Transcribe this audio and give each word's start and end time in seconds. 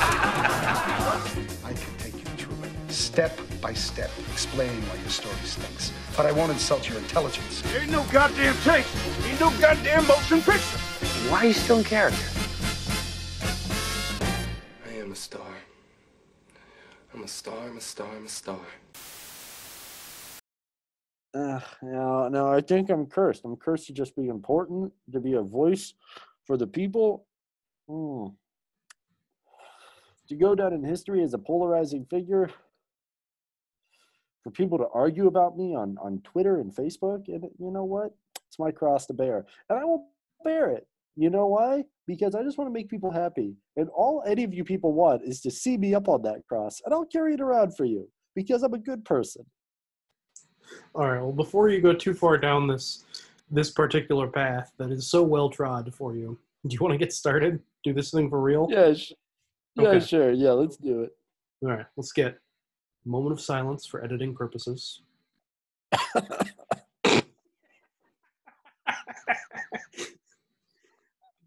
I 0.00 1.72
can 1.74 1.96
take 1.98 2.14
you 2.14 2.24
through 2.36 2.64
it, 2.64 2.92
step 2.92 3.38
by 3.60 3.72
step, 3.72 4.10
explaining 4.32 4.80
why 4.82 4.96
your 4.96 5.10
story 5.10 5.34
stinks. 5.44 5.92
But 6.16 6.26
I 6.26 6.32
won't 6.32 6.52
insult 6.52 6.88
your 6.88 6.98
intelligence. 6.98 7.62
There 7.62 7.82
Ain't 7.82 7.90
no 7.90 8.04
goddamn 8.12 8.56
tape. 8.58 8.86
Ain't 9.24 9.40
no 9.40 9.50
goddamn 9.60 10.06
motion 10.06 10.40
picture. 10.40 10.78
Why 11.30 11.38
are 11.38 11.46
you 11.46 11.52
still 11.52 11.78
in 11.78 11.84
character? 11.84 12.24
I 14.86 14.92
am 15.00 15.12
a 15.12 15.16
star. 15.16 15.42
I'm 17.14 17.22
a 17.22 17.28
star, 17.28 17.68
I'm 17.68 17.76
a 17.76 17.80
star, 17.80 18.08
I'm 18.16 18.26
a 18.26 18.28
star. 18.28 18.60
Uh, 21.34 21.60
no, 21.82 22.28
no, 22.28 22.48
I 22.48 22.60
think 22.60 22.90
I'm 22.90 23.06
cursed. 23.06 23.44
I'm 23.44 23.56
cursed 23.56 23.86
to 23.88 23.92
just 23.92 24.16
be 24.16 24.28
important, 24.28 24.92
to 25.12 25.20
be 25.20 25.34
a 25.34 25.42
voice 25.42 25.94
for 26.44 26.56
the 26.56 26.66
people. 26.66 27.26
Hmm. 27.88 28.28
To 30.28 30.36
go 30.36 30.54
down 30.54 30.72
in 30.72 30.84
history 30.84 31.22
as 31.22 31.32
a 31.34 31.38
polarizing 31.38 32.06
figure, 32.10 32.50
for 34.44 34.50
people 34.50 34.78
to 34.78 34.86
argue 34.94 35.26
about 35.26 35.56
me 35.56 35.74
on, 35.74 35.96
on 36.02 36.20
Twitter 36.22 36.60
and 36.60 36.74
Facebook, 36.74 37.28
and 37.28 37.44
you 37.58 37.70
know 37.70 37.84
what? 37.84 38.14
It's 38.46 38.58
my 38.58 38.70
cross 38.70 39.06
to 39.06 39.14
bear. 39.14 39.46
And 39.68 39.78
I 39.78 39.84
will 39.84 40.08
bear 40.44 40.70
it. 40.70 40.86
You 41.16 41.30
know 41.30 41.46
why? 41.46 41.84
Because 42.06 42.34
I 42.34 42.42
just 42.42 42.58
want 42.58 42.68
to 42.68 42.72
make 42.72 42.88
people 42.88 43.10
happy. 43.10 43.56
And 43.76 43.88
all 43.88 44.22
any 44.26 44.44
of 44.44 44.54
you 44.54 44.64
people 44.64 44.92
want 44.92 45.22
is 45.24 45.40
to 45.42 45.50
see 45.50 45.76
me 45.76 45.94
up 45.94 46.08
on 46.08 46.22
that 46.22 46.46
cross, 46.48 46.80
and 46.84 46.94
I'll 46.94 47.04
carry 47.04 47.34
it 47.34 47.40
around 47.40 47.76
for 47.76 47.84
you 47.84 48.08
because 48.34 48.62
I'm 48.62 48.74
a 48.74 48.78
good 48.78 49.04
person. 49.04 49.44
All 50.94 51.10
right. 51.10 51.20
Well, 51.20 51.32
before 51.32 51.70
you 51.70 51.80
go 51.80 51.92
too 51.92 52.14
far 52.14 52.38
down 52.38 52.66
this 52.66 53.04
this 53.50 53.70
particular 53.70 54.28
path 54.28 54.72
that 54.78 54.90
is 54.90 55.10
so 55.10 55.22
well 55.22 55.48
trod 55.48 55.92
for 55.94 56.14
you, 56.14 56.38
do 56.66 56.74
you 56.74 56.80
want 56.80 56.92
to 56.92 56.98
get 56.98 57.12
started? 57.12 57.60
Do 57.82 57.92
this 57.92 58.10
thing 58.10 58.30
for 58.30 58.40
real? 58.40 58.68
Yeah, 58.70 58.94
sh- 58.94 59.12
yeah, 59.78 59.88
Okay. 59.88 60.04
sure. 60.04 60.30
Yeah, 60.32 60.50
let's 60.52 60.76
do 60.76 61.02
it. 61.02 61.10
All 61.62 61.70
right. 61.70 61.86
Let's 61.96 62.12
get 62.12 62.38
a 63.04 63.08
moment 63.08 63.32
of 63.32 63.40
silence 63.40 63.86
for 63.86 64.02
editing 64.04 64.34
purposes. 64.34 65.02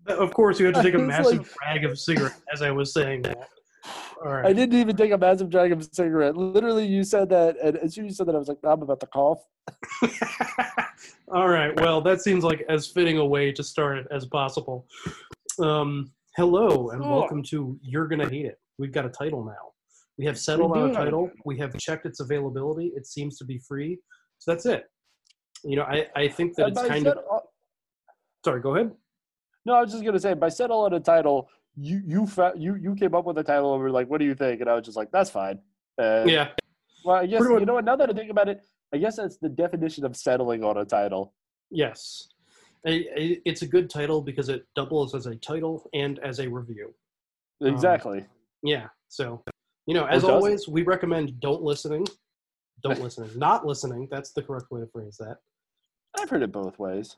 of 0.08 0.34
course, 0.34 0.60
you 0.60 0.66
had 0.66 0.76
to 0.76 0.84
take 0.84 0.94
a 0.94 1.00
massive 1.14 1.40
like- 1.40 1.48
drag 1.54 1.86
of 1.86 1.98
cigarette 2.00 2.40
as 2.54 2.62
I 2.62 2.72
was 2.72 2.94
saying 2.94 3.24
that. 3.24 3.50
All 4.24 4.32
right. 4.34 4.46
I 4.46 4.54
didn't 4.54 4.80
even 4.80 4.96
take 4.96 5.12
a 5.12 5.18
massive 5.18 5.50
drag 5.50 5.72
of 5.72 5.84
cigarette. 5.92 6.38
Literally, 6.38 6.86
you 6.86 7.04
said 7.04 7.30
that, 7.30 7.58
and 7.62 7.78
as 7.78 7.96
soon 7.96 8.06
as 8.06 8.12
you 8.12 8.16
said 8.16 8.28
that, 8.28 8.36
I 8.36 8.38
was 8.38 8.48
like, 8.48 8.60
I'm 8.64 8.82
about 8.84 9.00
to 9.00 9.08
cough. 9.08 9.44
All 11.34 11.48
right. 11.50 11.76
Well, 11.80 12.02
that 12.02 12.22
seems 12.22 12.44
like 12.44 12.64
as 12.70 12.86
fitting 12.86 13.18
a 13.18 13.26
way 13.26 13.52
to 13.52 13.64
start 13.64 13.98
it 13.98 14.08
as 14.12 14.28
possible. 14.28 14.86
Um, 15.60 16.12
hello 16.36 16.90
and 16.92 17.02
welcome 17.02 17.44
to 17.44 17.78
You're 17.82 18.08
Gonna 18.08 18.30
Hate 18.30 18.46
It. 18.46 18.60
We've 18.78 18.92
got 18.92 19.06
a 19.06 19.10
title 19.10 19.44
now. 19.44 19.72
We 20.18 20.26
have 20.26 20.38
settled 20.40 20.76
on 20.78 20.92
a 20.92 20.94
title. 20.94 21.30
We 21.46 21.58
have 21.60 21.78
checked 21.78 22.06
its 22.06 22.20
availability. 22.20 22.92
It 22.96 23.06
seems 23.08 23.38
to 23.40 23.46
be 23.46 23.60
free. 23.60 24.00
So 24.40 24.52
that's 24.52 24.66
it. 24.66 24.86
You 25.64 25.76
know, 25.78 25.84
I, 25.84 26.08
I 26.16 26.28
think 26.28 26.56
that 26.56 26.68
And 26.68 26.72
it's 26.74 26.82
by 26.82 26.88
kind 26.88 27.08
of. 27.08 27.18
uh, 27.32 27.40
Sorry, 28.44 28.62
go 28.62 28.76
ahead. 28.76 28.92
no, 29.66 29.74
I 29.76 29.82
was 29.82 29.92
just 29.92 30.04
gonna 30.04 30.20
say, 30.20 30.34
by 30.34 30.50
settle 30.50 30.80
on 30.82 30.94
a 30.94 31.00
title, 31.00 31.48
you 31.76 32.02
you 32.06 32.26
fa- 32.26 32.54
you 32.56 32.76
you 32.76 32.96
came 32.96 33.14
up 33.16 33.26
with 33.26 33.36
the 33.36 33.44
title 33.44 33.74
and 33.74 33.82
were 33.84 33.92
like, 33.92 34.10
"What 34.10 34.20
do 34.20 34.26
you 34.26 34.36
think?" 34.36 34.62
And 34.62 34.70
I 34.70 34.76
was 34.76 34.84
just 34.86 34.98
like, 34.98 35.12
"That's 35.12 35.30
fine." 35.30 35.60
And, 35.98 36.30
Yeah. 36.30 36.50
Well, 37.06 37.16
I 37.18 37.26
guess 37.28 37.40
Pretty 37.42 37.60
you 37.62 37.66
know 37.66 37.76
what. 37.76 37.86
Now 37.86 37.96
that 37.96 38.10
I 38.10 38.14
think 38.14 38.30
about 38.32 38.50
it, 38.50 38.62
I 38.94 38.98
guess 38.98 39.16
that's 39.18 39.38
the 39.38 39.50
definition 39.50 40.04
of 40.06 40.16
settling 40.18 40.64
on 40.64 40.78
a 40.78 40.86
title. 40.86 41.34
Yes. 41.70 42.28
It's 42.84 43.62
a 43.62 43.68
good 43.68 43.90
title 43.90 44.22
because 44.22 44.50
it 44.50 44.66
doubles 44.76 45.14
as 45.14 45.26
a 45.28 45.36
title 45.36 45.88
and 45.94 46.20
as 46.20 46.40
a 46.40 46.48
review. 46.48 46.94
Um, 47.62 47.68
Exactly. 47.68 48.26
Yeah. 48.64 48.88
So, 49.08 49.44
you 49.86 49.94
know, 49.94 50.06
as 50.06 50.24
always, 50.24 50.68
we 50.68 50.84
recommend 50.84 51.40
don't 51.40 51.62
listening. 51.62 52.06
Don't 52.84 53.00
listening. 53.04 53.38
Not 53.38 53.66
listening. 53.66 54.08
That's 54.10 54.32
the 54.32 54.42
correct 54.42 54.72
way 54.72 54.82
to 54.82 54.88
phrase 54.88 55.18
that. 55.20 55.38
I've 56.20 56.30
heard 56.30 56.42
it 56.44 56.52
both 56.52 56.78
ways. 56.80 57.18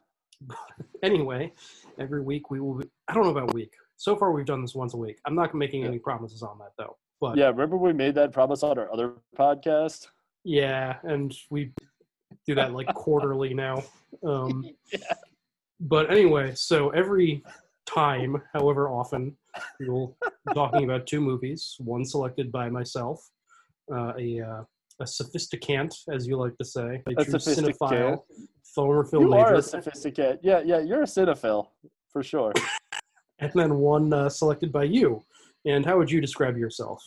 Anyway, 1.04 1.52
every 2.00 2.22
week 2.22 2.50
we 2.50 2.62
will. 2.62 2.76
Be, 2.76 2.86
I 3.10 3.14
don't 3.14 3.24
know 3.26 3.32
about 3.32 3.54
week. 3.54 3.74
So 3.98 4.16
far, 4.16 4.32
we've 4.32 4.46
done 4.46 4.62
this 4.62 4.74
once 4.74 4.94
a 4.94 4.98
week. 4.98 5.18
I'm 5.26 5.36
not 5.36 5.54
making 5.54 5.84
any 5.84 6.00
promises 6.00 6.42
on 6.42 6.58
that 6.60 6.72
though. 6.78 6.96
But 7.20 7.38
Yeah, 7.38 7.48
remember 7.48 7.76
we 7.76 7.92
made 7.92 8.16
that 8.16 8.32
promise 8.32 8.64
on 8.64 8.80
our 8.80 8.92
other 8.92 9.16
podcast? 9.38 10.08
yeah, 10.46 10.98
and 11.04 11.36
we 11.50 11.74
do 12.48 12.56
that 12.56 12.74
like 12.74 12.88
quarterly 12.96 13.54
now. 13.54 13.84
Um, 14.26 14.66
But 15.84 16.10
anyway, 16.10 16.54
so 16.56 16.90
every 16.92 17.44
time, 17.86 18.42
however 18.54 18.90
often, 18.90 19.36
we 19.80 19.90
will 19.90 20.18
be 20.48 20.54
talking 20.54 20.86
about 20.86 21.06
two 21.08 21.20
movies. 21.20 21.76
One 21.80 22.06
selected 22.06 22.52
by 22.52 22.70
myself, 22.70 23.30
uh, 23.94 24.14
a 24.18 24.42
uh, 24.42 24.64
a 25.02 25.06
sophisticant, 25.06 25.94
as 26.10 26.26
you 26.28 26.38
like 26.38 26.56
to 26.58 26.66
say, 26.66 27.02
a, 27.06 27.12
A 27.12 27.26
true 27.26 27.34
sophisticant. 27.34 27.76
cinephile, 27.80 28.24
former 28.76 29.04
film 29.04 29.24
You 29.24 29.34
are 29.34 29.56
a 29.56 29.62
sophisticate. 29.62 30.40
Yeah, 30.42 30.62
yeah, 30.64 30.80
you're 30.80 31.02
a 31.02 31.06
cinephile 31.06 31.68
for 32.10 32.24
sure. 32.24 32.54
and 33.40 33.52
then 33.54 33.76
one 33.78 34.14
uh, 34.14 34.30
selected 34.30 34.72
by 34.72 34.84
you. 34.84 35.22
And 35.66 35.86
how 35.86 35.98
would 35.98 36.12
you 36.12 36.22
describe 36.22 36.58
yourself? 36.58 37.04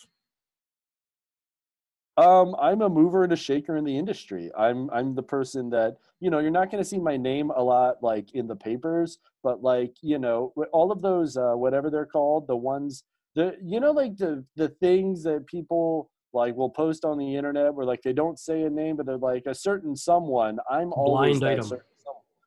Um, 2.19 2.57
I'm 2.61 2.81
a 2.81 2.89
mover 2.89 3.25
and 3.25 3.33
a 3.33 3.37
shaker 3.37 3.77
in 3.77 3.85
the 3.85 3.97
industry. 3.97 4.51
I'm 4.57 4.89
I'm 4.91 5.15
the 5.15 5.23
person 5.23 5.69
that 5.71 5.97
you 6.21 6.31
know. 6.31 6.39
You're 6.39 6.51
not 6.51 6.71
going 6.71 6.83
to 6.83 6.89
see 6.89 6.99
my 6.99 7.17
name 7.17 7.51
a 7.51 7.63
lot 7.63 7.97
like 8.03 8.35
in 8.35 8.47
the 8.47 8.57
papers, 8.57 9.19
but 9.43 9.63
like 9.63 9.95
you 10.01 10.19
know, 10.19 10.53
all 10.73 10.91
of 10.91 11.03
those 11.03 11.37
uh, 11.37 11.53
whatever 11.53 11.91
they're 11.91 12.07
called, 12.07 12.47
the 12.47 12.57
ones 12.57 13.05
the 13.35 13.55
you 13.63 13.81
know 13.81 13.91
like 13.91 14.17
the 14.17 14.43
the 14.57 14.69
things 14.81 15.23
that 15.25 15.47
people 15.47 16.11
like 16.33 16.57
will 16.57 16.71
post 16.71 17.05
on 17.05 17.19
the 17.19 17.37
internet 17.37 17.75
where 17.75 17.85
like 17.87 18.01
they 18.03 18.15
don't 18.15 18.39
say 18.39 18.63
a 18.63 18.71
name, 18.71 18.97
but 18.97 19.05
they're 19.05 19.19
like 19.19 19.45
a 19.47 19.55
certain 19.55 19.95
someone. 19.95 20.59
I'm 20.71 20.93
always 20.95 21.39
Blind 21.41 21.53
item. 21.61 21.65
someone. 21.65 21.85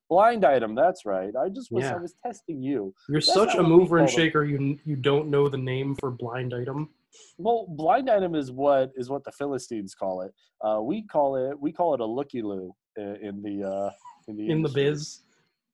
Blind 0.09 0.44
item. 0.46 0.74
That's 0.74 1.06
right. 1.06 1.31
I 1.40 1.50
just 1.50 1.72
was 1.72 1.84
Yeah. 1.84 1.94
I 1.94 1.97
was 1.97 2.16
testing 2.25 2.63
you. 2.63 2.91
You're 3.08 3.19
That's 3.19 3.31
such 3.31 3.53
a 3.53 3.62
mover 3.62 4.00
and 4.00 4.08
call 4.08 4.16
them. 4.18 4.25
shaker. 4.25 4.44
You 4.44 4.79
you 4.84 4.96
don't 4.96 5.29
know 5.29 5.47
the 5.47 5.58
name 5.59 5.94
for 6.00 6.09
blind 6.09 6.56
item. 6.56 6.90
Well, 7.38 7.66
blind 7.70 8.09
item 8.09 8.36
is 8.36 8.52
what 8.52 8.92
is 8.96 9.09
what 9.09 9.24
the 9.24 9.31
Philistines 9.31 9.96
call 9.96 10.22
it. 10.22 10.34
Uh, 10.64 10.81
we 10.81 11.03
call 11.03 11.36
it 11.36 11.59
we 11.59 11.72
call 11.72 11.94
it 11.94 12.00
a 12.00 12.06
looky 12.06 12.42
loo 12.42 12.75
in, 12.97 13.16
in 13.18 13.42
the 13.42 13.68
uh, 13.68 13.92
in 14.28 14.36
the 14.38 14.50
In 14.50 14.62
the 14.62 14.70
biz, 14.70 15.22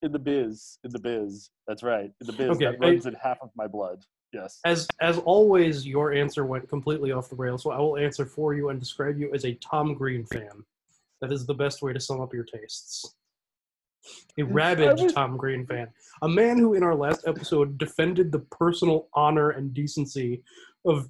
in 0.02 0.12
the 0.12 0.20
biz 0.20 0.80
in 0.84 0.92
the 0.92 1.00
biz. 1.00 1.50
That's 1.68 1.84
right 1.84 2.12
in 2.22 2.28
the 2.28 2.34
biz 2.34 2.50
Okay, 2.52 2.66
that 2.66 2.76
I- 2.76 2.86
runs 2.88 3.06
in 3.06 3.14
half 3.16 3.38
of 3.42 3.50
my 3.56 3.68
blood. 3.68 4.04
Yes. 4.34 4.60
as 4.66 4.86
as 5.00 5.18
always, 5.20 5.88
your 5.88 6.12
answer 6.12 6.46
went 6.46 6.68
completely 6.68 7.12
off 7.14 7.30
the 7.30 7.36
rails. 7.38 7.64
So 7.64 7.72
I 7.72 7.80
will 7.80 7.98
answer 7.98 8.26
for 8.26 8.54
you 8.54 8.70
and 8.70 8.80
describe 8.80 9.18
you 9.18 9.34
as 9.34 9.46
a 9.46 9.54
Tom 9.56 9.94
Green 9.94 10.26
fan. 10.26 10.64
That 11.22 11.32
is 11.32 11.46
the 11.46 11.54
best 11.54 11.82
way 11.82 11.94
to 11.94 12.00
sum 12.00 12.20
up 12.20 12.34
your 12.34 12.44
tastes. 12.44 13.16
A 14.38 14.44
rabid 14.44 15.00
was- 15.00 15.14
Tom 15.14 15.38
Green 15.38 15.66
fan, 15.66 15.88
a 16.22 16.28
man 16.28 16.58
who, 16.60 16.74
in 16.74 16.84
our 16.84 16.94
last 16.96 17.26
episode, 17.28 17.78
defended 17.78 18.32
the 18.32 18.40
personal 18.40 19.08
honor 19.14 19.52
and 19.52 19.74
decency 19.74 20.44
of 20.86 21.10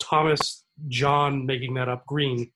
Thomas 0.00 0.64
John, 0.88 1.46
making 1.46 1.74
that 1.74 1.88
up, 1.88 2.06
Green. 2.06 2.50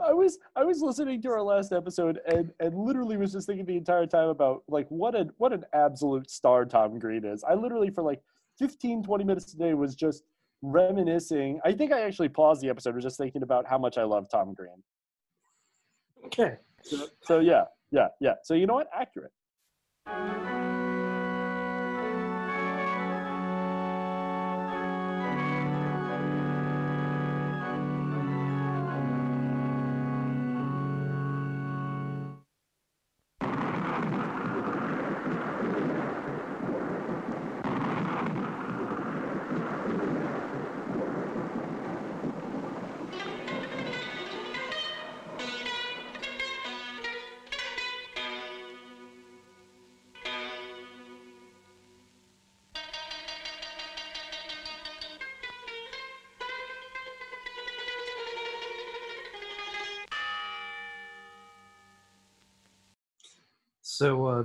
I 0.00 0.12
was 0.12 0.38
I 0.54 0.64
was 0.64 0.80
listening 0.80 1.20
to 1.22 1.30
our 1.30 1.42
last 1.42 1.72
episode 1.72 2.20
and 2.26 2.50
and 2.60 2.74
literally 2.74 3.16
was 3.16 3.32
just 3.32 3.46
thinking 3.46 3.66
the 3.66 3.76
entire 3.76 4.06
time 4.06 4.28
about 4.28 4.62
like 4.68 4.86
what 4.88 5.14
an 5.14 5.30
what 5.36 5.52
an 5.52 5.64
absolute 5.74 6.30
star 6.30 6.64
Tom 6.64 6.98
Green 6.98 7.24
is. 7.24 7.44
I 7.44 7.54
literally 7.54 7.90
for 7.90 8.02
like 8.02 8.22
15 8.58 9.02
20 9.02 9.24
minutes 9.24 9.46
today 9.46 9.74
was 9.74 9.94
just 9.94 10.22
reminiscing. 10.62 11.60
I 11.64 11.72
think 11.72 11.92
I 11.92 12.02
actually 12.02 12.28
paused 12.28 12.62
the 12.62 12.70
episode 12.70 12.94
was 12.94 13.04
just 13.04 13.18
thinking 13.18 13.42
about 13.42 13.66
how 13.66 13.78
much 13.78 13.98
I 13.98 14.04
love 14.04 14.28
Tom 14.30 14.54
Green. 14.54 14.82
Okay. 16.26 16.56
So, 16.82 17.06
so 17.22 17.38
yeah, 17.40 17.64
yeah, 17.90 18.08
yeah. 18.20 18.34
So 18.44 18.54
you 18.54 18.66
know 18.66 18.74
what? 18.74 18.88
Accurate. 18.94 19.32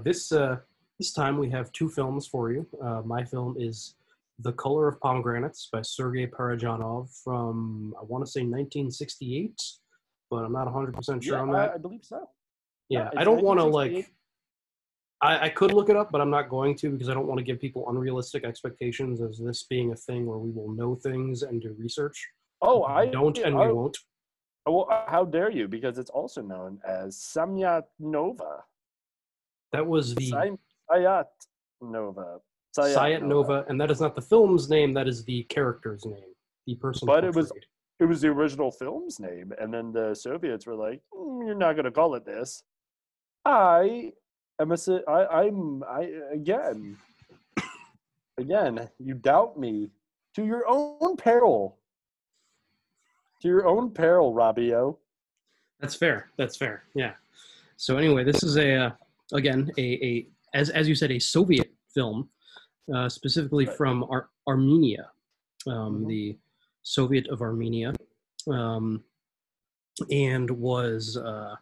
This 0.03 0.31
uh, 0.31 0.57
this 0.99 1.13
time 1.13 1.37
we 1.37 1.49
have 1.49 1.71
two 1.71 1.89
films 1.89 2.27
for 2.27 2.51
you. 2.51 2.65
Uh, 2.83 3.01
my 3.05 3.23
film 3.23 3.55
is 3.59 3.95
The 4.39 4.53
Color 4.53 4.87
of 4.87 4.99
Pomegranates 4.99 5.69
by 5.71 5.81
Sergei 5.81 6.27
Parajanov 6.27 7.09
from 7.23 7.93
I 7.99 8.03
want 8.03 8.25
to 8.25 8.31
say 8.31 8.41
1968, 8.41 9.61
but 10.29 10.43
I'm 10.45 10.53
not 10.53 10.65
100 10.65 10.93
percent 10.93 11.23
sure 11.23 11.35
yeah, 11.35 11.41
on 11.41 11.51
that. 11.51 11.71
I 11.73 11.77
believe 11.77 12.03
so. 12.03 12.29
Yeah, 12.89 13.07
it's 13.07 13.17
I 13.17 13.23
don't 13.23 13.43
want 13.43 13.59
to 13.59 13.65
like. 13.65 14.11
I, 15.23 15.45
I 15.45 15.49
could 15.49 15.71
look 15.71 15.89
it 15.89 15.95
up, 15.95 16.11
but 16.11 16.19
I'm 16.19 16.31
not 16.31 16.49
going 16.49 16.75
to 16.77 16.89
because 16.89 17.07
I 17.07 17.13
don't 17.13 17.27
want 17.27 17.37
to 17.37 17.43
give 17.43 17.59
people 17.59 17.87
unrealistic 17.89 18.43
expectations 18.43 19.21
as 19.21 19.37
this 19.37 19.63
being 19.63 19.91
a 19.91 19.95
thing 19.95 20.25
where 20.25 20.39
we 20.39 20.49
will 20.49 20.71
know 20.71 20.95
things 20.95 21.43
and 21.43 21.61
do 21.61 21.75
research. 21.77 22.27
Oh, 22.61 22.83
I 22.83 23.05
don't 23.05 23.37
and 23.37 23.55
I, 23.55 23.67
we 23.67 23.73
won't. 23.73 23.97
Well, 24.65 24.87
how 25.07 25.25
dare 25.25 25.49
you? 25.49 25.67
Because 25.67 25.97
it's 25.97 26.09
also 26.09 26.41
known 26.41 26.79
as 26.85 27.17
Sayat 27.17 27.83
Nova. 27.99 28.63
That 29.71 29.85
was 29.85 30.15
the 30.15 30.31
Sayat 30.89 31.27
Nova. 31.81 32.39
Sayat 32.77 33.21
Nova, 33.23 33.65
and 33.69 33.79
that 33.81 33.89
is 33.91 33.99
not 34.01 34.15
the 34.15 34.21
film's 34.21 34.69
name. 34.69 34.93
That 34.93 35.07
is 35.07 35.23
the 35.25 35.43
character's 35.43 36.05
name, 36.05 36.33
the 36.67 36.75
person. 36.75 37.05
But 37.05 37.23
it 37.23 37.35
was- 37.35 37.51
It 37.99 38.05
was 38.05 38.21
the 38.21 38.29
original 38.29 38.71
film's 38.71 39.19
name, 39.19 39.53
and 39.59 39.71
then 39.71 39.91
the 39.91 40.15
Soviets 40.15 40.65
were 40.65 40.73
like, 40.73 41.03
"Mm, 41.13 41.45
"You're 41.45 41.53
not 41.53 41.73
going 41.73 41.85
to 41.85 41.91
call 41.91 42.15
it 42.15 42.25
this." 42.25 42.63
I 43.45 44.11
am 44.59 44.71
a. 44.71 44.77
I, 45.07 45.43
I'm. 45.43 45.83
I 45.83 46.01
again. 46.31 46.97
Again, 48.39 48.89
you 48.97 49.13
doubt 49.13 49.59
me 49.59 49.91
to 50.33 50.43
your 50.45 50.63
own 50.67 51.15
peril. 51.15 51.77
To 53.43 53.47
your 53.47 53.67
own 53.67 53.91
peril, 53.91 54.33
Robbio. 54.33 54.97
That's 55.79 55.93
fair. 55.93 56.31
That's 56.37 56.57
fair. 56.57 56.83
Yeah. 56.95 57.13
So 57.77 57.97
anyway, 57.97 58.23
this 58.23 58.41
is 58.41 58.57
a 58.57 58.73
uh, 58.75 58.91
again 59.33 59.71
a, 59.77 59.81
a 60.05 60.27
as 60.53 60.69
as 60.69 60.87
you 60.87 60.95
said 60.95 61.11
a 61.11 61.19
Soviet 61.19 61.71
film, 61.93 62.29
uh, 62.93 63.07
specifically 63.09 63.65
Right. 63.65 63.77
from 63.77 64.03
Ar- 64.05 64.29
Armenia, 64.47 65.11
um, 65.67 66.03
Mhm. 66.03 66.07
the 66.07 66.37
Soviet 66.83 67.27
of 67.27 67.41
Armenia, 67.41 67.93
um, 68.49 69.03
and 70.09 70.49
was 70.49 71.17
uh, 71.17 71.55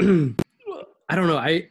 I 0.00 1.14
don't 1.16 1.26
know 1.28 1.36
I. 1.38 1.68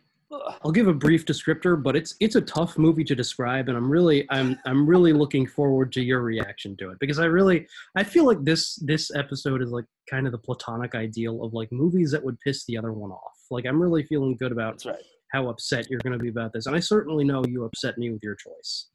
I'll 0.63 0.71
give 0.71 0.87
a 0.87 0.93
brief 0.93 1.25
descriptor, 1.25 1.81
but 1.81 1.97
it's 1.97 2.15
it's 2.21 2.35
a 2.37 2.41
tough 2.41 2.77
movie 2.77 3.03
to 3.03 3.13
describe, 3.15 3.67
and 3.67 3.77
I'm 3.77 3.91
really 3.91 4.25
I'm 4.29 4.57
I'm 4.65 4.87
really 4.87 5.11
looking 5.11 5.45
forward 5.45 5.91
to 5.93 6.01
your 6.01 6.21
reaction 6.21 6.77
to 6.77 6.89
it 6.91 6.99
because 7.01 7.19
I 7.19 7.25
really 7.25 7.67
I 7.97 8.03
feel 8.05 8.25
like 8.25 8.41
this 8.45 8.75
this 8.77 9.13
episode 9.13 9.61
is 9.61 9.71
like 9.71 9.83
kind 10.09 10.25
of 10.25 10.31
the 10.31 10.37
platonic 10.37 10.95
ideal 10.95 11.43
of 11.43 11.53
like 11.53 11.69
movies 11.73 12.11
that 12.11 12.23
would 12.23 12.39
piss 12.39 12.63
the 12.65 12.77
other 12.77 12.93
one 12.93 13.11
off. 13.11 13.40
Like 13.51 13.65
I'm 13.65 13.81
really 13.81 14.03
feeling 14.03 14.35
good 14.37 14.51
about 14.51 14.83
right. 14.85 14.95
how 15.31 15.49
upset 15.49 15.89
you're 15.89 15.99
going 15.99 16.17
to 16.17 16.19
be 16.19 16.29
about 16.29 16.53
this, 16.53 16.65
and 16.65 16.75
I 16.75 16.79
certainly 16.79 17.23
know 17.23 17.43
you 17.45 17.65
upset 17.65 17.97
me 17.97 18.09
with 18.09 18.23
your 18.23 18.35
choice. 18.35 18.87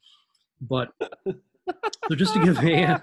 But 0.61 0.89
so 1.27 2.15
just 2.15 2.35
to 2.35 2.45
give 2.45 2.59
a 2.65 3.03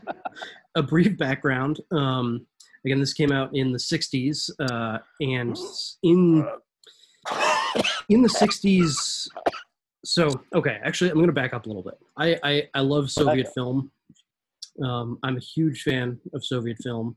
a 0.75 0.83
brief 0.83 1.17
background, 1.17 1.79
um, 1.91 2.45
again, 2.85 2.99
this 2.99 3.13
came 3.13 3.31
out 3.31 3.55
in 3.55 3.71
the 3.71 3.79
'60s, 3.79 4.49
uh, 4.59 4.97
and 5.21 5.57
in 6.03 6.47
in 8.09 8.21
the 8.21 8.27
60s 8.29 9.27
so 10.05 10.29
okay 10.53 10.79
actually 10.83 11.09
i'm 11.09 11.15
going 11.15 11.27
to 11.27 11.33
back 11.33 11.53
up 11.53 11.65
a 11.65 11.69
little 11.69 11.83
bit 11.83 11.97
i 12.17 12.37
i, 12.43 12.69
I 12.73 12.81
love 12.81 13.09
soviet 13.09 13.47
up. 13.47 13.53
film 13.53 13.91
um, 14.83 15.17
i'm 15.23 15.37
a 15.37 15.39
huge 15.39 15.83
fan 15.83 16.19
of 16.33 16.45
soviet 16.45 16.77
film 16.83 17.15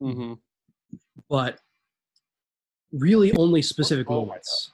Mm-hmm. 0.00 0.34
but 1.28 1.58
really 2.92 3.32
only 3.36 3.62
specific 3.62 4.10
Oh 4.10 4.24
moments 4.24 4.70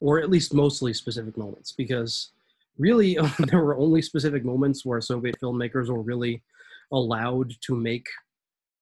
or 0.00 0.18
at 0.20 0.30
least 0.30 0.54
mostly 0.54 0.92
specific 0.92 1.36
moments 1.36 1.72
because 1.72 2.30
really 2.78 3.18
there 3.50 3.60
were 3.62 3.76
only 3.76 4.02
specific 4.02 4.44
moments 4.44 4.84
where 4.84 5.00
soviet 5.00 5.36
filmmakers 5.42 5.88
were 5.88 6.02
really 6.02 6.42
allowed 6.92 7.52
to 7.62 7.74
make 7.74 8.06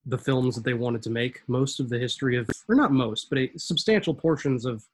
the 0.07 0.19
films 0.19 0.55
that 0.55 0.65
they 0.65 0.75
wanted 0.75 1.03
to 1.03 1.09
make. 1.09 1.41
Most 1.49 1.81
of 1.81 1.89
the 1.89 1.99
history 1.99 2.37
of 2.37 2.49
or 2.69 2.75
not 2.75 2.93
most 2.93 3.31
but 3.31 3.39
a 3.39 3.51
substantial 3.57 4.15
portions 4.15 4.65
of 4.65 4.85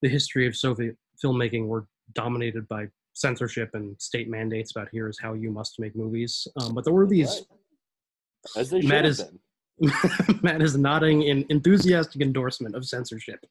the 0.00 0.08
history 0.08 0.46
of 0.46 0.56
soviet 0.56 0.96
filmmaking 1.22 1.66
were 1.66 1.86
dominated 2.14 2.66
by 2.68 2.86
censorship 3.14 3.70
and 3.74 4.00
state 4.00 4.30
mandates 4.30 4.70
about 4.70 4.88
here 4.90 5.08
is 5.08 5.18
how 5.20 5.34
you 5.34 5.50
must 5.50 5.80
make 5.80 5.94
movies. 5.96 6.46
Um, 6.60 6.74
but 6.74 6.84
there 6.84 6.94
were 6.94 7.06
these 7.06 7.42
As 8.56 8.70
they 8.70 8.80
should 8.80 8.90
have 8.90 9.16
been. 9.16 9.40
Matt 10.42 10.62
is 10.62 10.76
nodding 10.76 11.22
in 11.22 11.44
enthusiastic 11.48 12.20
endorsement 12.22 12.74
of 12.74 12.84
censorship. 12.86 13.44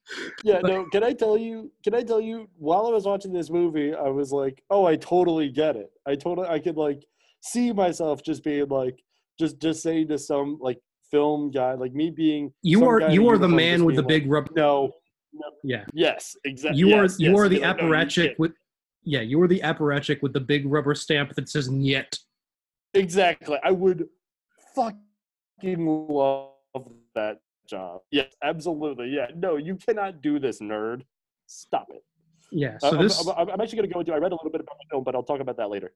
Yeah, 0.44 0.60
no, 0.60 0.86
can 0.92 1.04
I 1.04 1.14
tell 1.14 1.38
you 1.38 1.72
can 1.84 1.94
I 1.96 2.04
tell 2.04 2.20
you 2.22 2.48
while 2.58 2.88
I 2.88 2.92
was 2.92 3.06
watching 3.06 3.34
this 3.34 3.50
movie, 3.50 3.94
I 3.94 4.10
was 4.10 4.32
like, 4.32 4.64
"Oh, 4.70 4.86
I 4.86 4.96
totally 4.96 5.50
get 5.50 5.76
it. 5.76 5.92
I 6.06 6.16
totally 6.16 6.48
I 6.48 6.60
could 6.60 6.78
like 6.78 7.06
see 7.42 7.72
myself 7.72 8.24
just 8.24 8.44
being 8.44 8.68
like 8.70 9.00
just 9.40 9.60
just 9.62 9.82
saying 9.82 10.08
to 10.10 10.18
some 10.18 10.58
like 10.62 10.80
film 11.12 11.52
guy, 11.52 11.74
like 11.74 11.94
me 11.94 12.10
being 12.10 12.52
You 12.62 12.88
are 12.88 13.10
you 13.10 13.28
are 13.30 13.38
the 13.38 13.48
man 13.48 13.86
with 13.86 13.96
the 13.96 14.04
being 14.04 14.24
big 14.24 14.32
rubber 14.32 14.52
No. 14.56 14.92
no, 15.34 15.48
Yeah, 15.64 15.86
Yes, 15.94 16.36
exactly. 16.46 16.80
you 16.80 16.94
are 16.96 17.04
yes, 17.04 17.20
you 17.20 17.32
yes, 17.32 17.40
are 17.40 17.50
the 17.50 17.60
like, 17.60 17.78
"No, 17.78 17.84
apparatchik 17.84 18.36
with. 18.38 18.52
Yeah, 19.04 19.22
you 19.22 19.42
are 19.42 19.48
the 19.48 19.62
apparatchik 19.62 20.22
with 20.22 20.34
the 20.34 20.42
big 20.42 20.66
rubber 20.66 20.94
stamp 20.94 21.34
that 21.36 21.48
says 21.50 21.70
"Niet." 21.70 22.18
Exactly. 22.94 23.58
I 23.64 23.72
would 23.72 24.08
fucking 24.76 25.00
love 25.64 26.52
that 27.16 27.40
job. 27.70 28.02
Yes, 28.12 28.34
absolutely. 28.44 29.10
Yeah. 29.10 29.28
No, 29.36 29.58
you 29.58 29.76
cannot 29.76 30.22
do 30.22 30.40
this, 30.40 30.60
nerd. 30.60 31.04
Stop 31.48 31.88
it. 31.94 32.04
Yeah. 32.52 32.78
So 32.80 32.90
I'm, 32.92 33.02
this 33.02 33.28
I'm, 33.28 33.50
I'm 33.50 33.62
actually 33.62 33.78
going 33.78 33.90
to 33.90 33.94
go 33.94 34.00
into. 34.02 34.14
I 34.14 34.18
read 34.18 34.32
a 34.32 34.36
little 34.36 34.52
bit 34.52 34.62
about 34.62 34.78
the 34.78 34.86
film, 34.90 35.04
but 35.04 35.16
I'll 35.16 35.24
talk 35.24 35.40
about 35.42 35.58
that 35.58 35.70
later. 35.70 35.94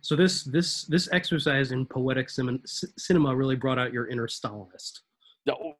so 0.00 0.14
this 0.16 0.44
this 0.44 0.84
this 0.84 1.08
exercise 1.12 1.72
in 1.72 1.86
poetic 1.86 2.28
cin- 2.30 2.62
cinema 2.66 3.34
really 3.34 3.56
brought 3.56 3.78
out 3.78 3.92
your 3.92 4.08
inner 4.08 4.26
Stalinist. 4.28 5.00
No, 5.46 5.74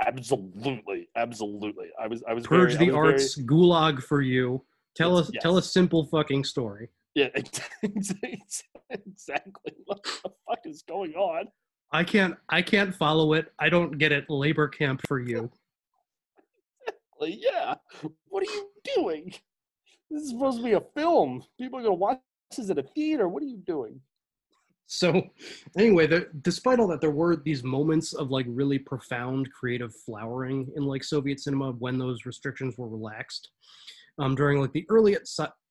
absolutely, 0.00 1.08
absolutely. 1.16 1.86
I 2.00 2.06
was, 2.08 2.22
I 2.28 2.32
was 2.34 2.46
Purge 2.46 2.72
very, 2.74 2.86
the 2.86 2.92
was 2.92 2.94
very- 3.02 3.12
arts, 3.12 3.38
gulag 3.38 4.02
for 4.02 4.20
you. 4.22 4.64
Tell 4.94 5.16
us 5.16 5.30
Yes, 5.32 5.42
tell 5.42 5.56
a 5.58 5.62
simple 5.62 6.04
fucking 6.06 6.44
story. 6.44 6.88
yeah, 7.14 7.28
exactly. 7.82 9.72
What 9.86 10.02
the 10.02 10.30
fuck 10.48 10.58
is 10.64 10.82
going 10.82 11.14
on? 11.14 11.46
I 11.92 12.04
can't 12.04 12.34
I 12.48 12.62
can't 12.62 12.94
follow 12.94 13.34
it. 13.34 13.52
I 13.58 13.68
don't 13.68 13.98
get 13.98 14.12
it. 14.12 14.28
Labor 14.28 14.68
camp 14.68 15.00
for 15.06 15.20
you. 15.20 15.50
Yeah. 17.24 17.74
What 18.30 18.42
are 18.42 18.52
you 18.52 18.68
doing? 18.96 19.32
This 20.10 20.24
is 20.24 20.30
supposed 20.30 20.58
to 20.58 20.64
be 20.64 20.72
a 20.72 20.82
film. 20.96 21.44
People 21.56 21.78
are 21.78 21.82
going 21.82 21.92
to 21.92 22.00
watch 22.00 22.18
this 22.56 22.68
at 22.68 22.78
a 22.78 22.82
theater. 22.82 23.28
What 23.28 23.44
are 23.44 23.46
you 23.46 23.58
doing? 23.58 24.00
So, 24.86 25.22
anyway, 25.78 26.24
despite 26.42 26.80
all 26.80 26.88
that, 26.88 27.00
there 27.00 27.12
were 27.12 27.36
these 27.36 27.62
moments 27.62 28.12
of 28.12 28.30
like 28.30 28.46
really 28.48 28.78
profound 28.78 29.48
creative 29.52 29.94
flowering 29.94 30.70
in 30.74 30.84
like 30.84 31.04
Soviet 31.04 31.38
cinema 31.38 31.72
when 31.78 31.96
those 31.96 32.26
restrictions 32.26 32.76
were 32.76 32.88
relaxed. 32.88 33.50
Um, 34.18 34.34
during 34.34 34.60
like 34.60 34.72
the 34.72 34.84
early 34.90 35.16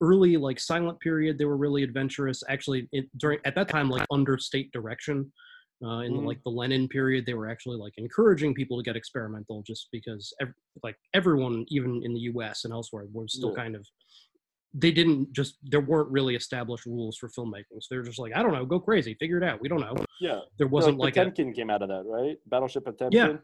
early 0.02 0.38
like 0.38 0.60
silent 0.60 1.00
period, 1.02 1.38
they 1.38 1.46
were 1.46 1.58
really 1.58 1.84
adventurous. 1.84 2.42
Actually, 2.50 2.88
it, 2.94 3.06
during 3.18 3.40
at 3.46 3.56
that 3.56 3.68
time, 3.68 3.90
like 3.90 4.08
under 4.10 4.38
state 4.38 4.72
direction, 4.72 5.32
uh, 5.84 6.00
in 6.00 6.14
Mhm. 6.14 6.26
like 6.26 6.42
the 6.44 6.50
Lenin 6.52 6.88
period, 6.88 7.26
they 7.26 7.34
were 7.34 7.50
actually 7.50 7.78
like 7.78 7.94
encouraging 7.98 8.54
people 8.54 8.78
to 8.78 8.84
get 8.84 8.96
experimental, 8.96 9.64
just 9.64 9.88
because 9.92 10.34
ev- 10.40 10.54
like 10.84 10.98
everyone, 11.14 11.66
even 11.70 12.02
in 12.04 12.14
the 12.14 12.20
U.S. 12.32 12.64
and 12.66 12.74
elsewhere, 12.74 13.06
was 13.12 13.34
still 13.34 13.50
Yeah. 13.50 13.56
kind 13.64 13.76
of 13.76 13.88
they 14.74 14.90
didn't 14.92 15.34
just 15.34 15.58
there 15.64 15.82
weren't 15.82 16.10
really 16.10 16.34
established 16.34 16.86
rules 16.86 17.18
for 17.18 17.28
filmmaking 17.28 17.66
so 17.82 17.88
they're 17.90 18.04
just 18.04 18.18
like 18.20 18.32
i 18.34 18.42
don't 18.42 18.54
know 18.54 18.66
go 18.66 18.80
crazy 18.80 19.14
figure 19.16 19.36
it 19.36 19.44
out 19.44 19.60
we 19.60 19.68
don't 19.68 19.82
know 19.82 19.94
Yeah. 20.22 20.40
there 20.58 20.68
wasn't 20.68 20.98
like 20.98 21.18
a, 21.18 21.26
Potemkin 21.26 21.52
came 21.54 21.70
out 21.70 21.82
of 21.82 21.90
that, 21.90 22.06
right? 22.06 22.38
Battleship 22.46 22.86
Potemkin. 22.86 23.12
Yeah. 23.12 23.38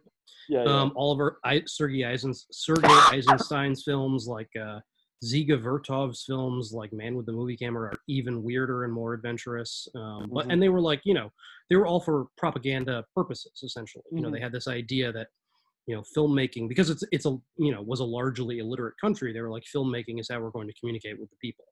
Yeah. 0.47 0.63
yeah. 0.63 0.81
um 0.81 0.93
oliver 0.95 1.37
I, 1.43 1.63
sergei 1.65 2.03
Eisens, 2.03 2.45
sergei 2.49 2.87
eisenstein's 3.11 3.83
films 3.83 4.25
like 4.25 4.49
uh 4.55 4.79
dziga 5.23 5.57
vertov's 5.57 6.23
films 6.25 6.71
like 6.73 6.93
man 6.93 7.15
with 7.15 7.25
the 7.25 7.31
movie 7.31 7.57
camera 7.57 7.89
are 7.89 7.99
even 8.07 8.43
weirder 8.43 8.83
and 8.83 8.93
more 8.93 9.13
adventurous 9.13 9.87
um 9.95 10.29
but 10.33 10.45
Mhm. 10.45 10.51
and 10.51 10.61
they 10.61 10.69
were 10.69 10.81
like 10.81 11.01
you 11.05 11.13
know 11.13 11.31
they 11.69 11.75
were 11.75 11.87
all 11.87 11.99
for 11.99 12.27
propaganda 12.37 13.03
purposes 13.15 13.61
essentially 13.63 14.03
you 14.11 14.21
know 14.21 14.29
they 14.31 14.39
had 14.39 14.51
this 14.51 14.67
idea 14.67 15.11
that 15.11 15.29
you 15.87 15.95
know 15.95 16.03
filmmaking 16.15 16.69
because 16.69 16.89
it's 16.89 17.03
it's 17.11 17.25
a 17.25 17.35
you 17.57 17.71
know 17.71 17.81
was 17.81 17.99
a 17.99 18.05
largely 18.05 18.59
illiterate 18.59 18.95
country 19.01 19.33
they 19.33 19.41
were 19.41 19.51
like 19.51 19.63
filmmaking 19.75 20.19
is 20.19 20.29
how 20.29 20.39
we're 20.39 20.51
going 20.51 20.67
to 20.67 20.73
communicate 20.79 21.19
with 21.19 21.29
the 21.29 21.37
people 21.37 21.65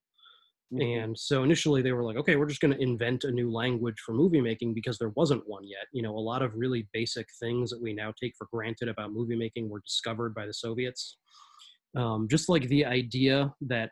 Mhm. 0.74 1.06
And 1.06 1.18
so 1.18 1.44
initially 1.44 1.82
they 1.82 1.94
were 1.94 2.04
like, 2.04 2.18
okay, 2.18 2.36
we're 2.36 2.48
just 2.48 2.60
going 2.60 2.74
to 2.74 2.82
invent 2.82 3.24
a 3.24 3.32
new 3.32 3.52
language 3.52 4.00
for 4.06 4.14
movie 4.14 4.42
making 4.42 4.74
because 4.74 4.98
there 4.98 5.10
wasn't 5.16 5.48
one 5.48 5.64
yet. 5.64 5.88
You 5.94 6.02
know, 6.02 6.16
a 6.18 6.20
lot 6.20 6.42
of 6.42 6.56
really 6.56 6.90
basic 6.92 7.28
things 7.40 7.70
that 7.70 7.82
we 7.82 7.94
now 7.94 8.12
take 8.20 8.34
for 8.38 8.48
granted 8.52 8.90
about 8.90 9.14
movie 9.14 9.36
making 9.36 9.70
were 9.70 9.80
discovered 9.82 10.34
by 10.34 10.46
the 10.46 10.54
Soviets. 10.54 11.18
Um, 11.96 12.28
just 12.30 12.50
like 12.50 12.68
the 12.68 12.86
idea 12.86 13.54
that 13.62 13.92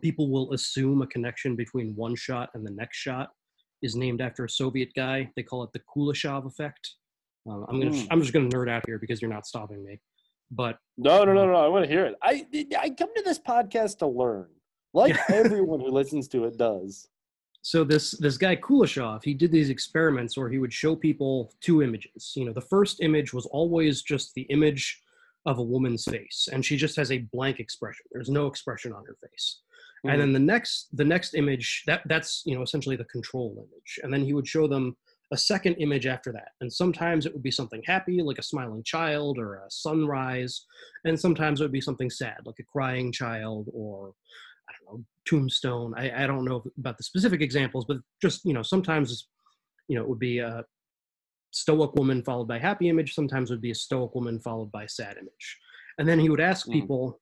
people 0.00 0.30
will 0.30 0.52
assume 0.52 1.02
a 1.02 1.06
connection 1.06 1.56
between 1.56 1.94
one 1.96 2.14
shot 2.14 2.50
and 2.54 2.64
the 2.66 2.70
next 2.70 2.96
shot 2.98 3.30
is 3.82 3.96
named 3.96 4.20
after 4.20 4.44
a 4.44 4.48
Soviet 4.48 4.88
guy. 4.94 5.30
They 5.36 5.42
call 5.42 5.64
it 5.64 5.70
the 5.72 5.80
Kuleshov 5.80 6.46
effect. 6.46 6.94
Uh, 7.48 7.64
I'm 7.68 7.80
gonna, 7.80 7.90
Mm. 7.90 8.06
I'm 8.10 8.20
just 8.20 8.32
gonna 8.32 8.48
nerd 8.48 8.70
out 8.70 8.84
here 8.86 8.98
because 8.98 9.20
you're 9.20 9.30
not 9.30 9.46
stopping 9.46 9.84
me. 9.84 10.00
But 10.52 10.78
No, 10.96 11.24
no, 11.24 11.32
no, 11.32 11.46
no. 11.46 11.54
I 11.56 11.66
want 11.68 11.84
to 11.84 11.90
hear 11.90 12.06
it. 12.06 12.14
I 12.22 12.46
I 12.78 12.90
come 12.90 13.10
to 13.16 13.22
this 13.24 13.38
podcast 13.40 13.98
to 13.98 14.06
learn, 14.06 14.46
like 14.94 15.16
everyone 15.30 15.80
who 15.80 15.88
listens 15.90 16.28
to 16.28 16.44
it 16.44 16.56
does. 16.56 17.08
so 17.62 17.82
this 17.84 18.12
this 18.12 18.38
guy 18.38 18.54
Kuleshov, 18.56 19.24
he 19.24 19.34
did 19.34 19.50
these 19.50 19.70
experiments 19.70 20.36
where 20.36 20.48
he 20.48 20.58
would 20.58 20.72
show 20.72 20.94
people 20.94 21.52
two 21.60 21.82
images. 21.82 22.32
You 22.36 22.44
know, 22.44 22.52
the 22.52 22.60
first 22.60 23.02
image 23.02 23.32
was 23.34 23.46
always 23.46 24.02
just 24.02 24.32
the 24.34 24.42
image 24.42 25.01
of 25.46 25.58
a 25.58 25.62
woman's 25.62 26.04
face, 26.04 26.48
and 26.52 26.64
she 26.64 26.76
just 26.76 26.96
has 26.96 27.10
a 27.10 27.18
blank 27.32 27.58
expression. 27.58 28.04
There's 28.12 28.30
no 28.30 28.46
expression 28.46 28.92
on 28.92 29.04
her 29.06 29.16
face. 29.28 29.60
And 30.04 30.14
mm. 30.14 30.18
then 30.18 30.32
the 30.32 30.38
next 30.38 30.88
the 30.92 31.04
next 31.04 31.34
image 31.34 31.84
that 31.86 32.02
that's 32.06 32.42
you 32.44 32.54
know 32.54 32.62
essentially 32.62 32.96
the 32.96 33.04
control 33.04 33.54
image, 33.56 34.00
and 34.02 34.12
then 34.12 34.24
he 34.24 34.32
would 34.32 34.46
show 34.46 34.66
them 34.66 34.96
a 35.32 35.36
second 35.36 35.74
image 35.76 36.06
after 36.06 36.30
that. 36.32 36.50
And 36.60 36.70
sometimes 36.70 37.24
it 37.24 37.32
would 37.32 37.42
be 37.42 37.50
something 37.50 37.82
happy, 37.86 38.20
like 38.22 38.38
a 38.38 38.42
smiling 38.42 38.82
child 38.84 39.38
or 39.38 39.54
a 39.56 39.70
sunrise, 39.70 40.66
and 41.04 41.18
sometimes 41.18 41.60
it 41.60 41.64
would 41.64 41.72
be 41.72 41.80
something 41.80 42.10
sad, 42.10 42.36
like 42.44 42.58
a 42.60 42.64
crying 42.64 43.10
child 43.10 43.68
or 43.72 44.12
I 44.68 44.72
don't 44.72 44.98
know, 44.98 45.04
tombstone. 45.26 45.94
I, 45.96 46.24
I 46.24 46.26
don't 46.26 46.44
know 46.44 46.62
about 46.78 46.98
the 46.98 47.04
specific 47.04 47.40
examples, 47.40 47.84
but 47.86 47.98
just 48.20 48.44
you 48.44 48.54
know, 48.54 48.62
sometimes 48.62 49.28
you 49.88 49.96
know 49.96 50.02
it 50.02 50.08
would 50.08 50.18
be 50.18 50.38
a 50.38 50.64
stoic 51.52 51.94
woman 51.94 52.22
followed 52.22 52.48
by 52.48 52.58
happy 52.58 52.88
image. 52.88 53.14
Sometimes 53.14 53.50
it 53.50 53.54
would 53.54 53.60
be 53.60 53.70
a 53.70 53.74
stoic 53.74 54.14
woman 54.14 54.40
followed 54.40 54.72
by 54.72 54.86
sad 54.86 55.16
image. 55.18 55.58
And 55.98 56.08
then 56.08 56.18
he 56.18 56.28
would 56.30 56.40
ask 56.40 56.66
Mm. 56.66 56.72
people, 56.72 57.20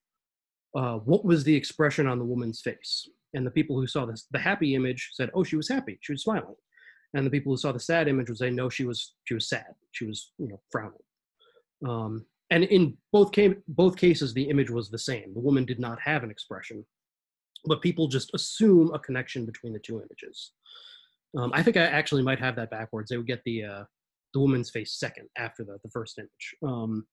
uh, 0.75 0.97
what 0.99 1.25
was 1.25 1.43
the 1.43 1.55
expression 1.55 2.07
on 2.07 2.17
the 2.17 2.25
woman's 2.25 2.61
face? 2.61 3.07
And 3.33 3.45
the 3.45 3.51
people 3.51 3.79
who 3.79 3.87
saw 3.87 4.05
this, 4.05 4.27
the 4.31 4.39
happy 4.39 4.75
image 4.75 5.11
said, 5.13 5.29
"Oh, 5.33 5.43
she 5.43 5.55
was 5.55 5.69
happy. 5.69 5.97
She 6.01 6.13
was 6.13 6.23
smiling." 6.23 6.55
And 7.13 7.25
the 7.25 7.29
people 7.29 7.51
who 7.51 7.57
saw 7.57 7.71
the 7.73 7.79
sad 7.79 8.07
image 8.07 8.29
would 8.29 8.37
say, 8.37 8.49
"No, 8.49 8.69
she 8.69 8.85
was 8.85 9.15
she 9.25 9.33
was 9.33 9.47
sad. 9.49 9.73
She 9.91 10.05
was 10.05 10.33
you 10.37 10.47
know 10.47 10.61
frowning." 10.71 11.03
Um, 11.85 12.25
and 12.49 12.63
in 12.65 12.97
both 13.11 13.31
case, 13.31 13.55
both 13.67 13.95
cases, 13.97 14.33
the 14.33 14.49
image 14.49 14.69
was 14.69 14.89
the 14.89 14.97
same. 14.97 15.33
The 15.33 15.39
woman 15.39 15.65
did 15.65 15.79
not 15.79 15.99
have 16.01 16.23
an 16.23 16.31
expression, 16.31 16.85
but 17.65 17.81
people 17.81 18.07
just 18.07 18.33
assume 18.33 18.93
a 18.93 18.99
connection 18.99 19.45
between 19.45 19.73
the 19.73 19.79
two 19.79 19.99
images. 19.99 20.51
Um, 21.37 21.51
I 21.53 21.63
think 21.63 21.77
I 21.77 21.83
actually 21.83 22.23
might 22.23 22.39
have 22.39 22.55
that 22.57 22.69
backwards. 22.69 23.09
They 23.09 23.17
would 23.17 23.27
get 23.27 23.43
the 23.45 23.63
uh, 23.63 23.83
the 24.33 24.39
woman's 24.39 24.69
face 24.69 24.97
second 24.97 25.27
after 25.37 25.63
the, 25.63 25.77
the 25.83 25.89
first 25.89 26.17
image, 26.17 26.55
um, 26.63 27.05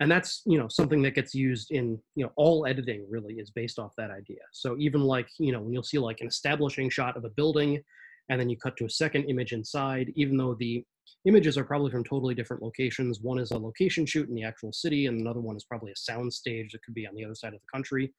and 0.00 0.10
that's 0.10 0.42
you 0.46 0.58
know 0.58 0.68
something 0.68 1.02
that 1.02 1.14
gets 1.14 1.34
used 1.34 1.70
in 1.70 1.98
you 2.14 2.24
know 2.24 2.32
all 2.36 2.66
editing 2.66 3.06
really 3.08 3.34
is 3.34 3.50
based 3.50 3.78
off 3.78 3.92
that 3.96 4.10
idea. 4.10 4.40
So 4.52 4.76
even 4.78 5.02
like 5.02 5.28
you 5.38 5.52
know 5.52 5.60
when 5.60 5.72
you'll 5.72 5.82
see 5.82 5.98
like 5.98 6.20
an 6.20 6.28
establishing 6.28 6.90
shot 6.90 7.16
of 7.16 7.24
a 7.24 7.30
building, 7.30 7.82
and 8.28 8.40
then 8.40 8.48
you 8.48 8.56
cut 8.56 8.76
to 8.78 8.84
a 8.84 8.90
second 8.90 9.24
image 9.24 9.52
inside, 9.52 10.12
even 10.16 10.36
though 10.36 10.54
the 10.54 10.84
images 11.26 11.56
are 11.56 11.64
probably 11.64 11.90
from 11.90 12.04
totally 12.04 12.34
different 12.34 12.62
locations. 12.62 13.20
One 13.20 13.38
is 13.38 13.50
a 13.50 13.58
location 13.58 14.06
shoot 14.06 14.28
in 14.28 14.34
the 14.34 14.44
actual 14.44 14.72
city, 14.72 15.06
and 15.06 15.20
another 15.20 15.40
one 15.40 15.56
is 15.56 15.64
probably 15.64 15.92
a 15.92 15.96
sound 15.96 16.32
stage 16.32 16.72
that 16.72 16.82
could 16.82 16.94
be 16.94 17.06
on 17.06 17.14
the 17.14 17.24
other 17.24 17.34
side 17.34 17.54
of 17.54 17.60
the 17.60 17.72
country. 17.72 18.12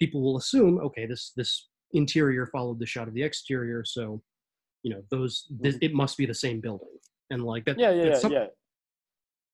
People 0.00 0.22
will 0.22 0.36
assume, 0.36 0.78
okay, 0.78 1.06
this 1.06 1.32
this 1.36 1.68
interior 1.92 2.46
followed 2.46 2.78
the 2.78 2.86
shot 2.86 3.08
of 3.08 3.14
the 3.14 3.22
exterior, 3.22 3.84
so 3.84 4.22
you 4.82 4.92
know 4.92 5.02
those 5.10 5.46
this, 5.60 5.76
it 5.80 5.92
must 5.92 6.16
be 6.16 6.26
the 6.26 6.34
same 6.34 6.60
building. 6.60 6.88
And 7.30 7.44
like 7.44 7.64
that, 7.64 7.78
Yeah, 7.78 7.90
yeah, 7.92 8.04
yeah, 8.04 8.14
some- 8.18 8.32
yeah. 8.32 8.46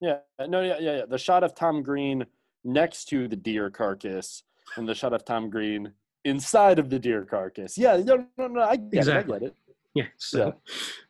Yeah, 0.00 0.18
no, 0.46 0.60
yeah, 0.62 0.78
yeah, 0.78 0.96
yeah. 0.98 1.04
The 1.08 1.18
shot 1.18 1.42
of 1.42 1.54
Tom 1.56 1.82
Green 1.82 2.24
next 2.64 3.06
to 3.06 3.26
the 3.26 3.34
deer 3.36 3.68
carcass, 3.70 4.44
and 4.76 4.88
the 4.88 4.94
shot 4.94 5.12
of 5.12 5.24
Tom 5.24 5.50
Green 5.50 5.92
inside 6.24 6.78
of 6.78 6.88
the 6.88 6.98
deer 7.00 7.24
carcass. 7.24 7.76
Yeah, 7.76 7.96
no, 7.96 8.24
no, 8.36 8.46
no. 8.46 8.60
I 8.62 8.76
get 8.76 8.94
Exactly. 8.98 9.34
it. 9.34 9.36
I 9.36 9.40
get 9.40 9.48
it. 9.48 9.56
yeah. 9.94 10.04
So 10.16 10.54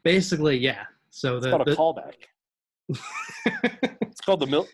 basically, 0.02 0.56
yeah. 0.56 0.84
So 1.10 1.36
It's 1.36 1.44
the, 1.46 1.50
called 1.50 1.68
a 1.68 1.76
callback. 1.76 2.14
It's 4.02 4.20
called 4.22 4.40
the 4.40 4.46
mil- 4.46 4.68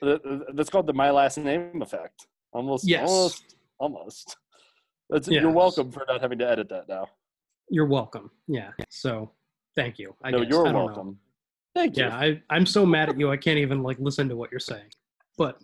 That's 0.54 0.70
called 0.70 0.86
the 0.86 0.92
my 0.92 1.10
last 1.10 1.38
name 1.38 1.82
effect. 1.82 2.26
Almost. 2.52 2.86
Yes. 2.86 3.08
Almost. 3.08 3.56
Almost. 3.78 4.36
That's, 5.10 5.28
Yes. 5.28 5.42
You're 5.42 5.50
welcome 5.52 5.90
for 5.90 6.04
not 6.08 6.20
having 6.20 6.38
to 6.38 6.48
edit 6.48 6.68
that 6.70 6.88
now. 6.88 7.08
you're 7.68 7.86
welcome. 7.86 8.30
Yeah. 8.46 8.70
So 8.90 9.30
thank 9.76 9.98
you. 9.98 10.14
I 10.22 10.30
no, 10.30 10.40
guess. 10.40 10.48
you're 10.50 10.66
I 10.68 10.72
don't 10.72 10.96
know. 10.96 11.16
Thank 11.74 11.96
you. 11.96 12.04
Yeah, 12.04 12.16
I, 12.16 12.40
I'm 12.50 12.66
so 12.66 12.86
mad 12.86 13.08
at 13.08 13.18
you. 13.18 13.30
I 13.30 13.36
can't 13.36 13.58
even 13.58 13.82
like 13.82 13.98
listen 13.98 14.28
to 14.28 14.36
what 14.36 14.50
you're 14.50 14.60
saying. 14.60 14.88
But 15.36 15.58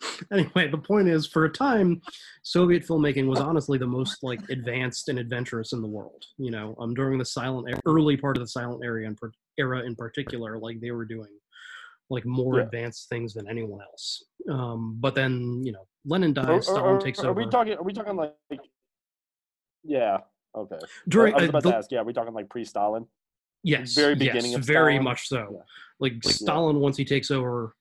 anyway, 0.32 0.68
the 0.68 0.78
point 0.78 1.08
is, 1.08 1.26
for 1.26 1.44
a 1.44 1.50
time, 1.52 2.00
Soviet 2.42 2.84
filmmaking 2.86 3.26
was 3.26 3.38
honestly 3.40 3.78
the 3.78 3.86
most 3.86 4.22
like 4.22 4.40
advanced 4.50 5.08
and 5.08 5.18
adventurous 5.18 5.72
in 5.72 5.80
the 5.82 5.88
world. 5.88 6.24
You 6.38 6.50
know, 6.50 6.74
um, 6.80 6.94
during 6.94 7.18
the 7.18 7.24
silent 7.24 7.78
early 7.86 8.16
part 8.16 8.36
of 8.36 8.42
the 8.42 8.48
silent 8.48 8.82
era 8.84 9.04
in 9.06 9.16
era 9.58 9.82
in 9.84 9.94
particular, 9.94 10.58
like 10.58 10.80
they 10.80 10.90
were 10.90 11.04
doing 11.04 11.28
like 12.08 12.24
more 12.26 12.56
Yeah. 12.58 12.64
advanced 12.64 13.08
things 13.08 13.34
than 13.34 13.48
anyone 13.48 13.80
else. 13.82 14.24
Um, 14.50 14.96
but 14.98 15.14
then 15.14 15.62
you 15.64 15.70
know, 15.72 15.86
Lenin 16.04 16.32
dies, 16.32 16.48
Or- 16.48 16.62
Stalin 16.62 16.82
or- 16.82 16.96
or- 16.96 17.00
takes 17.00 17.20
are 17.20 17.28
over. 17.30 17.40
we 17.42 17.48
talking? 17.48 17.74
Are 17.74 17.84
we 17.84 17.92
talking 17.92 18.16
like? 18.16 18.34
Yeah. 19.84 20.18
Okay. 20.56 20.78
during 21.08 21.32
I 21.34 21.36
was 21.36 21.44
uh, 21.46 21.48
about 21.50 21.62
the- 21.62 21.70
to 21.70 21.76
ask. 21.76 21.92
Yeah, 21.92 22.00
are 22.00 22.04
we 22.04 22.12
talking 22.12 22.34
like 22.34 22.48
pre-Stalin? 22.48 23.06
Yes 23.62 23.94
very 23.94 24.14
beginning 24.14 24.52
yes, 24.52 24.64
very 24.66 24.94
Stalin. 24.94 25.04
much 25.04 25.28
so 25.28 25.48
Yeah. 25.52 25.62
like 26.00 26.14
stalin 26.24 26.80
once 26.80 26.96
he 26.96 27.04
takes 27.04 27.30
over 27.30 27.74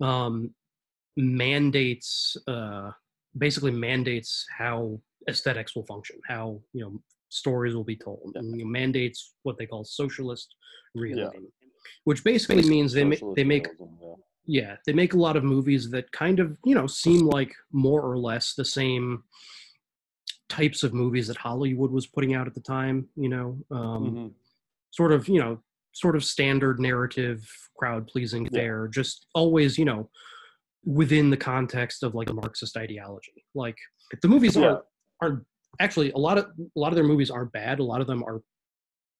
um 0.00 0.54
mandates 1.16 2.36
uh 2.46 2.90
basically 3.36 3.70
mandates 3.70 4.46
how 4.56 5.00
aesthetics 5.28 5.74
will 5.76 5.84
function 5.86 6.16
how 6.26 6.60
you 6.72 6.80
know 6.82 7.00
stories 7.28 7.74
will 7.74 7.84
be 7.84 7.96
told 7.96 8.32
and 8.34 8.50
you 8.58 8.64
know, 8.64 8.70
mandates 8.70 9.34
what 9.42 9.56
they 9.58 9.66
call 9.66 9.84
socialist 9.84 10.54
realism 10.94 11.44
which 12.04 12.22
basically 12.24 12.62
means 12.68 12.92
they, 12.92 13.04
ma- 13.04 13.16
they 13.34 13.44
make 13.44 13.66
realism, 13.68 13.84
yeah. 14.02 14.14
yeah 14.46 14.76
they 14.86 14.92
make 14.92 15.14
a 15.14 15.18
lot 15.18 15.36
of 15.36 15.44
movies 15.44 15.90
that 15.90 16.10
kind 16.12 16.40
of 16.40 16.56
you 16.64 16.74
know 16.74 16.86
seem 16.86 17.26
like 17.26 17.54
more 17.70 18.02
or 18.02 18.18
less 18.18 18.54
the 18.54 18.64
same 18.64 19.22
types 20.48 20.82
of 20.82 20.92
movies 20.92 21.26
that 21.28 21.36
hollywood 21.38 21.90
was 21.90 22.06
putting 22.06 22.34
out 22.34 22.46
at 22.46 22.54
the 22.54 22.60
time 22.60 23.08
you 23.16 23.28
know 23.28 23.56
um 23.70 24.04
Mhm. 24.14 24.32
Sort 24.92 25.10
of 25.12 25.28
you 25.28 25.40
know 25.40 25.58
sort 25.92 26.14
of 26.16 26.24
standard 26.24 26.78
narrative 26.78 27.44
crowd 27.76 28.06
pleasing 28.06 28.44
Yeah. 28.52 28.60
fare 28.60 28.88
just 28.88 29.26
always 29.34 29.76
you 29.76 29.84
know 29.84 30.08
within 30.84 31.30
the 31.30 31.36
context 31.36 32.02
of 32.02 32.14
like 32.14 32.30
a 32.30 32.34
marxist 32.34 32.76
ideology 32.76 33.44
like 33.54 33.76
the 34.22 34.28
movies 34.28 34.56
Yeah. 34.56 34.66
are 34.66 34.84
are 35.20 35.44
actually 35.80 36.12
a 36.12 36.18
lot 36.18 36.38
of 36.38 36.46
a 36.76 36.78
lot 36.80 36.88
of 36.88 36.94
their 36.94 37.04
movies 37.04 37.30
aren't 37.30 37.52
bad 37.52 37.78
a 37.80 37.84
lot 37.84 38.00
of 38.00 38.06
them 38.06 38.22
are 38.24 38.42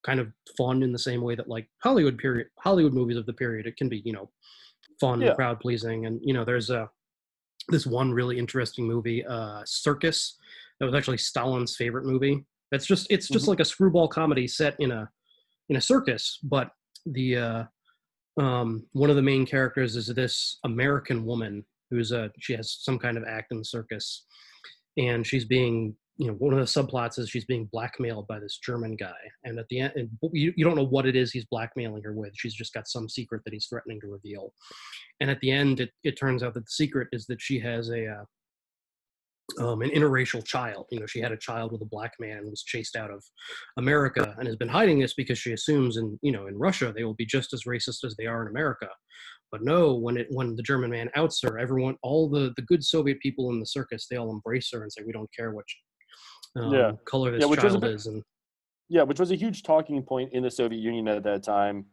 kind 0.05 0.21
of 0.21 0.33
fun 0.57 0.83
in 0.83 0.93
the 0.93 0.99
same 0.99 1.23
way 1.23 1.35
that 1.35 1.49
like 1.49 1.69
hollywood 1.83 2.19
period 2.19 2.49
hollywood 2.61 2.93
movies 2.93 3.17
of 3.17 3.27
the 3.27 3.33
period 3.33 3.67
it 3.67 3.77
can 3.77 3.89
be 3.89 4.03
you 4.05 4.13
know 4.13 4.31
fun 5.01 5.21
Yeah. 5.21 5.35
crowd 5.35 5.61
pleasing 5.61 6.07
and 6.07 6.21
you 6.23 6.35
know 6.35 6.45
there's 6.45 6.71
a 6.71 6.89
this 7.69 7.87
one 7.87 8.13
really 8.13 8.39
interesting 8.39 8.87
movie 8.87 9.25
uh 9.25 9.63
circus 9.65 10.37
that 10.79 10.87
was 10.87 10.95
actually 10.95 11.19
stalin's 11.19 11.77
favorite 11.77 12.05
movie 12.05 12.45
that's 12.73 12.87
just 12.87 13.07
it's 13.11 13.29
just 13.29 13.45
Mhm. 13.45 13.49
like 13.49 13.61
a 13.61 13.65
screwball 13.65 14.09
comedy 14.09 14.49
set 14.49 14.75
in 14.81 14.91
a 14.91 15.09
in 15.73 15.77
a 15.77 15.81
circus 15.81 16.39
but 16.43 16.71
the 17.07 17.37
uh 17.37 17.65
um 18.41 18.87
one 18.93 19.11
of 19.11 19.17
the 19.17 19.29
main 19.31 19.45
characters 19.45 19.97
is 19.97 20.07
this 20.07 20.59
american 20.65 21.25
woman 21.25 21.65
who's 21.93 22.11
a 22.11 22.31
she 22.41 22.55
has 22.55 22.79
some 22.81 22.99
kind 22.99 23.17
of 23.17 23.25
act 23.25 23.53
in 23.53 23.59
the 23.59 23.65
circus. 23.65 24.25
And 24.97 25.27
she's 25.27 25.45
being 25.45 25.95
you 26.17 26.27
know 26.27 26.35
one 26.35 26.53
of 26.53 26.59
the 26.59 26.65
subplots 26.65 27.19
is 27.19 27.31
she's 27.31 27.45
being 27.45 27.69
blackmailed 27.73 28.27
by 28.27 28.41
this 28.41 28.59
german 28.65 28.97
guy. 28.97 29.23
And 29.45 29.59
at 29.59 29.67
the 29.69 29.81
end 29.81 29.93
and 29.97 30.09
you, 30.33 30.53
you 30.57 30.65
don't 30.65 30.77
know 30.77 30.87
what 30.87 31.07
it 31.07 31.15
is 31.15 31.31
he's 31.31 31.45
blackmailing 31.45 32.03
her 32.03 32.15
with. 32.15 32.33
She's 32.35 32.55
just 32.55 32.73
got 32.73 32.89
some 32.89 33.09
secret 33.09 33.43
that 33.45 33.53
he's 33.53 33.67
threatening 33.67 34.01
to 34.01 34.09
reveal. 34.09 34.55
And 35.21 35.31
at 35.31 35.41
the 35.41 35.51
end 35.51 35.81
it, 35.81 35.91
it 36.03 36.19
turns 36.19 36.43
out 36.43 36.55
that 36.55 36.65
the 36.65 36.71
secret 36.71 37.09
is 37.13 37.27
that 37.27 37.41
she 37.41 37.61
has 37.61 37.91
a 37.91 38.07
uh, 38.07 38.25
um, 39.59 39.83
an 39.83 39.91
interracial 39.91 40.45
child 40.45 40.87
you 40.91 40.99
know 41.01 41.07
she 41.07 41.21
had 41.21 41.33
a 41.33 41.37
child 41.37 41.73
with 41.73 41.83
a 41.83 41.87
black 41.87 42.13
man 42.21 42.39
and 42.39 42.51
was 42.51 42.63
chased 42.63 42.97
out 42.97 43.11
of 43.11 43.23
america 43.77 44.35
and 44.39 44.47
has 44.47 44.57
been 44.57 44.69
hiding 44.69 44.99
this 44.99 45.15
because 45.15 45.39
she 45.39 45.53
assumes 45.53 45.97
in 45.97 46.19
you 46.23 46.33
know 46.33 46.47
in 46.47 46.57
russia 46.59 46.93
they 46.95 47.05
will 47.05 47.15
be 47.15 47.27
just 47.27 47.53
as 47.53 47.65
racist 47.65 48.05
as 48.05 48.15
they 48.19 48.27
are 48.27 48.43
in 48.43 48.49
america 48.49 48.89
but 49.51 49.63
no 49.63 49.95
when 49.95 50.17
it 50.17 50.27
when 50.31 50.57
the 50.57 50.63
german 50.63 50.91
man 50.91 51.11
outs 51.17 51.41
her 51.43 51.59
everyone 51.59 51.97
all 52.03 52.29
the 52.29 52.53
the 52.57 52.63
good 52.63 52.83
soviet 52.85 53.19
people 53.21 53.51
in 53.51 53.61
the 53.61 53.67
circus 53.67 54.07
they 54.11 54.17
all 54.17 54.31
embrace 54.31 54.69
her 54.73 54.83
and 54.83 54.93
say 54.93 55.03
we 55.05 55.13
don't 55.13 55.31
care 55.37 55.53
what 55.53 55.65
um, 56.57 56.71
Yeah. 56.73 56.93
color 57.07 57.31
this 57.33 57.49
Yeah, 57.49 57.57
child 57.57 57.81
bit- 57.81 57.91
is 57.93 58.07
and 58.07 58.23
Yeah, 58.89 59.03
which 59.05 59.19
was 59.21 59.31
a 59.31 59.37
huge 59.37 59.63
talking 59.63 60.03
point 60.03 60.33
in 60.35 60.43
the 60.43 60.51
Soviet 60.51 60.81
Union 60.81 61.09
at 61.09 61.23
that 61.25 61.43
time. 61.43 61.87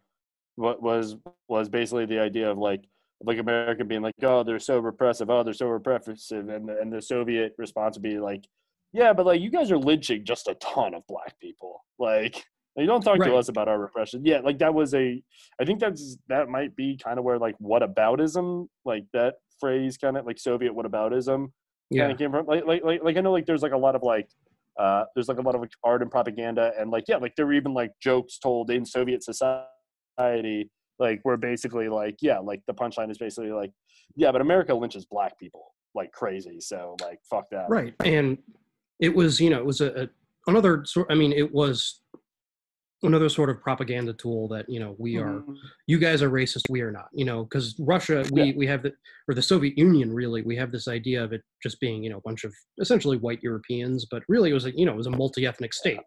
What 0.56 0.82
was 0.82 1.16
was 1.48 1.70
basically 1.70 2.06
the 2.06 2.20
idea 2.20 2.52
of 2.52 2.58
like 2.58 2.82
like 3.24 3.38
America 3.38 3.84
being 3.84 4.02
like, 4.02 4.16
oh, 4.24 4.44
they're 4.44 4.60
so 4.60 4.80
repressive, 4.80 5.30
oh, 5.30 5.44
they're 5.44 5.54
so 5.54 5.68
repressive, 5.68 6.18
and 6.32 6.68
the, 6.70 6.78
and 6.80 6.92
the 6.92 7.02
Soviet 7.02 7.54
response 7.58 7.98
would 7.98 8.04
be 8.04 8.20
like, 8.20 8.46
yeah, 8.94 9.14
but 9.14 9.26
like 9.26 9.42
you 9.42 9.52
guys 9.52 9.72
are 9.72 9.78
lynching 9.78 10.26
just 10.26 10.48
a 10.48 10.56
ton 10.56 10.94
of 10.94 11.04
black 11.08 11.40
people, 11.40 11.84
like. 11.98 12.44
You 12.78 12.86
don't 12.86 13.02
talk 13.02 13.20
Right. 13.20 13.28
to 13.28 13.36
us 13.36 13.50
about 13.50 13.68
our 13.68 13.78
repression. 13.78 14.22
Yeah, 14.24 14.40
like 14.40 14.60
that 14.60 14.74
was 14.74 14.94
a. 14.94 15.22
I 15.60 15.66
think 15.66 15.82
that's 15.82 16.18
that 16.30 16.48
might 16.48 16.74
be 16.78 16.98
kind 17.04 17.20
of 17.20 17.26
where 17.26 17.38
like 17.38 17.56
what 17.58 17.82
whataboutism, 17.82 18.68
like 18.86 19.04
that 19.12 19.36
phrase, 19.60 19.98
kind 19.98 20.16
of 20.16 20.26
like 20.26 20.40
Soviet 20.40 20.74
what 20.74 20.86
whataboutism, 20.86 21.52
yeah 21.90 22.04
kind 22.04 22.12
of 22.14 22.18
came 22.18 22.32
from. 22.32 22.46
Like, 22.46 22.66
like, 22.66 22.84
like, 22.86 23.04
like 23.04 23.18
I 23.18 23.22
know, 23.22 23.34
like 23.34 23.46
there's 23.46 23.64
like 23.64 23.74
a 23.74 23.78
lot 23.78 23.96
of 23.96 24.04
like, 24.04 24.30
uh, 24.80 25.04
there's 25.14 25.28
like 25.28 25.40
a 25.40 25.42
lot 25.42 25.56
of 25.56 25.62
like, 25.62 25.72
art 25.84 26.02
and 26.02 26.10
propaganda, 26.10 26.72
and 26.80 26.90
like 26.90 27.04
yeah, 27.10 27.18
like 27.18 27.36
there 27.36 27.48
were 27.48 27.54
even 27.54 27.74
like 27.74 27.92
jokes 28.00 28.38
told 28.38 28.72
in 28.72 28.86
Soviet 28.86 29.24
society 29.26 30.70
like 31.00 31.22
we're 31.24 31.38
basically 31.38 31.88
like 31.90 32.18
yeah 32.22 32.38
like 32.40 32.62
the 32.68 32.74
punchline 32.74 33.10
is 33.10 33.18
basically 33.18 33.52
like 33.52 33.72
yeah 34.16 34.32
but 34.32 34.42
america 34.42 34.74
lynches 34.74 35.06
black 35.06 35.38
people 35.40 35.74
like 35.96 36.12
crazy 36.12 36.60
so 36.60 36.96
like 37.02 37.20
fuck 37.30 37.46
that 37.52 37.66
right 37.70 37.94
and 38.06 38.38
it 39.00 39.14
was 39.16 39.40
you 39.40 39.50
know 39.50 39.58
it 39.58 39.66
was 39.66 39.82
a, 39.82 40.04
a 40.04 40.10
another 40.48 40.84
sort 40.86 41.08
i 41.10 41.16
mean 41.16 41.32
it 41.34 41.52
was 41.54 42.02
another 43.04 43.30
sort 43.30 43.50
of 43.50 43.62
propaganda 43.62 44.12
tool 44.14 44.48
that 44.50 44.68
you 44.68 44.78
know 44.80 44.94
we 45.00 45.18
are 45.18 45.40
Mhm. 45.42 45.56
you 45.88 45.98
guys 45.98 46.22
are 46.22 46.30
racist 46.30 46.64
we 46.70 46.82
are 46.82 46.92
not 46.92 47.08
you 47.14 47.24
know 47.24 47.44
because 47.44 47.76
russia 47.80 48.26
we 48.34 48.44
Yeah. 48.44 48.54
we 48.58 48.68
have 48.68 48.84
the 48.84 48.92
or 49.30 49.34
the 49.34 49.42
soviet 49.42 49.78
union 49.78 50.12
really 50.14 50.42
we 50.42 50.58
have 50.58 50.72
this 50.72 50.88
idea 50.90 51.24
of 51.24 51.32
it 51.32 51.42
just 51.64 51.80
being 51.80 52.04
you 52.04 52.10
know 52.10 52.18
a 52.18 52.22
bunch 52.22 52.44
of 52.44 52.54
essentially 52.82 53.16
white 53.18 53.42
europeans 53.42 54.06
but 54.12 54.24
really 54.28 54.50
it 54.52 54.54
was 54.54 54.66
a 54.66 54.78
you 54.78 54.86
know 54.86 54.92
it 54.94 54.98
was 54.98 55.08
a 55.08 55.12
multi-ethnic 55.12 55.74
state 55.74 56.02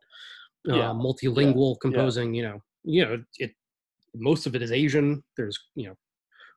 Yeah. 0.67 0.91
uh, 0.91 0.95
multilingual 0.95 1.77
composing 1.81 2.35
you 2.35 2.43
know 2.43 2.61
you 2.85 3.05
know 3.07 3.25
it 3.39 3.53
most 4.15 4.47
of 4.47 4.55
it 4.55 4.63
is 4.63 4.73
asian 4.73 5.23
there's 5.37 5.59
you 5.75 5.87
know 5.87 5.97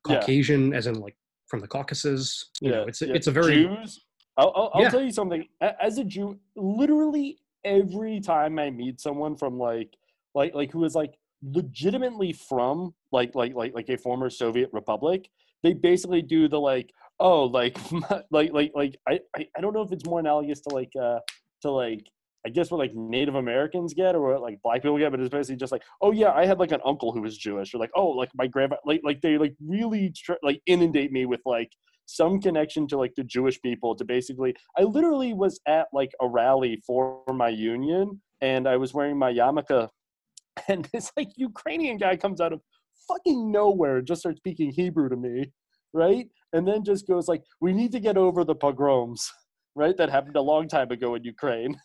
Yeah. 0.08 0.20
caucasian 0.20 0.74
as 0.74 0.88
in 0.88 0.96
like 0.96 1.16
from 1.48 1.60
the 1.60 1.68
caucasus 1.68 2.50
you 2.62 2.72
know 2.72 2.84
it's 2.84 3.02
a, 3.02 3.14
it's 3.14 3.28
a 3.28 3.32
very 3.32 3.64
Jews. 3.64 4.06
I'll, 4.38 4.52
I'll, 4.56 4.72
I'll 4.74 4.92
tell 4.92 5.02
you 5.02 5.12
something. 5.12 5.48
As 5.62 5.98
a 5.98 6.04
Jew, 6.04 6.38
literally 6.56 7.40
every 7.64 8.20
time 8.20 8.60
I 8.60 8.70
meet 8.70 9.00
someone 9.00 9.36
from 9.36 9.58
like, 9.58 9.96
like, 10.34 10.54
like 10.54 10.72
who 10.72 10.84
is 10.84 10.94
like 10.94 11.18
legitimately 11.42 12.34
from 12.34 12.94
like, 13.12 13.34
like, 13.34 13.56
like, 13.56 13.74
like 13.74 13.90
a 13.90 13.98
former 13.98 14.30
Soviet 14.30 14.70
republic, 14.74 15.30
they 15.64 15.74
basically 15.74 16.22
do 16.22 16.48
the 16.50 16.60
like, 16.60 16.92
oh, 17.20 17.46
like, 17.46 17.78
like, 18.30 18.52
like, 18.52 18.72
like, 18.76 18.98
I, 19.08 19.20
I, 19.38 19.48
I 19.58 19.62
don't 19.62 19.74
know 19.74 19.82
if 19.82 19.92
it's 19.94 20.06
more 20.06 20.20
analogous 20.20 20.60
to 20.62 20.76
like, 20.76 20.92
uh, 21.02 21.20
to 21.62 21.72
like, 21.72 22.06
I 22.46 22.50
guess 22.50 22.70
what 22.70 22.78
like 22.78 22.94
Native 22.94 23.36
Americans 23.36 23.94
get 23.94 24.16
or 24.16 24.34
what 24.34 24.42
like 24.42 24.60
black 24.64 24.82
people 24.82 24.98
get, 24.98 25.12
but 25.12 25.20
it's 25.20 25.30
basically 25.30 25.56
just 25.56 25.72
like, 25.72 25.84
oh 26.02 26.12
yeah, 26.12 26.32
I 26.32 26.46
had 26.46 26.60
like 26.60 26.72
an 26.72 26.82
uncle 26.86 27.12
who 27.12 27.22
was 27.22 27.38
Jewish, 27.38 27.74
or 27.74 27.80
like, 27.80 27.92
oh, 27.96 28.10
like 28.10 28.30
my 28.36 28.48
grandpa, 28.48 28.78
like, 28.86 29.02
like 29.04 29.22
they 29.22 29.38
like 29.38 29.56
really 29.66 30.14
tr- 30.16 30.34
like 30.44 30.62
inundate 30.68 31.12
me 31.12 31.26
with 31.26 31.42
like 31.46 31.72
some 32.06 32.40
connection 32.40 32.88
to 32.88 32.98
like 32.98 33.14
the 33.16 33.24
Jewish 33.24 33.60
people 33.62 33.96
to 33.96 34.06
basically 34.06 34.56
I 34.78 34.84
literally 34.84 35.34
was 35.34 35.60
at 35.68 35.88
like 35.92 36.12
a 36.22 36.28
rally 36.28 36.82
for 36.86 37.24
my 37.28 37.50
union 37.50 38.22
and 38.42 38.68
I 38.68 38.78
was 38.78 38.94
wearing 38.94 39.18
my 39.18 39.34
yarmulke 39.34 39.90
and 40.68 40.88
this 40.94 41.12
like 41.18 41.30
Ukrainian 41.36 41.98
guy 41.98 42.16
comes 42.16 42.42
out 42.42 42.54
of 42.54 42.62
fucking 43.08 43.52
nowhere 43.52 43.98
and 43.98 44.08
just 44.08 44.22
starts 44.22 44.40
speaking 44.40 44.72
Hebrew 44.72 45.10
to 45.10 45.16
me, 45.16 45.52
right? 45.94 46.28
And 46.54 46.68
then 46.68 46.84
just 46.84 47.08
goes 47.08 47.28
like, 47.28 47.44
"We 47.62 47.74
need 47.74 47.92
to 47.92 48.00
get 48.00 48.18
over 48.18 48.44
the 48.44 48.56
pogroms." 48.56 49.32
Right, 49.78 49.98
that 49.98 50.10
happened 50.10 50.38
a 50.38 50.42
long 50.42 50.70
time 50.70 50.90
ago 50.90 51.16
in 51.16 51.26
Ukraine. 51.26 51.76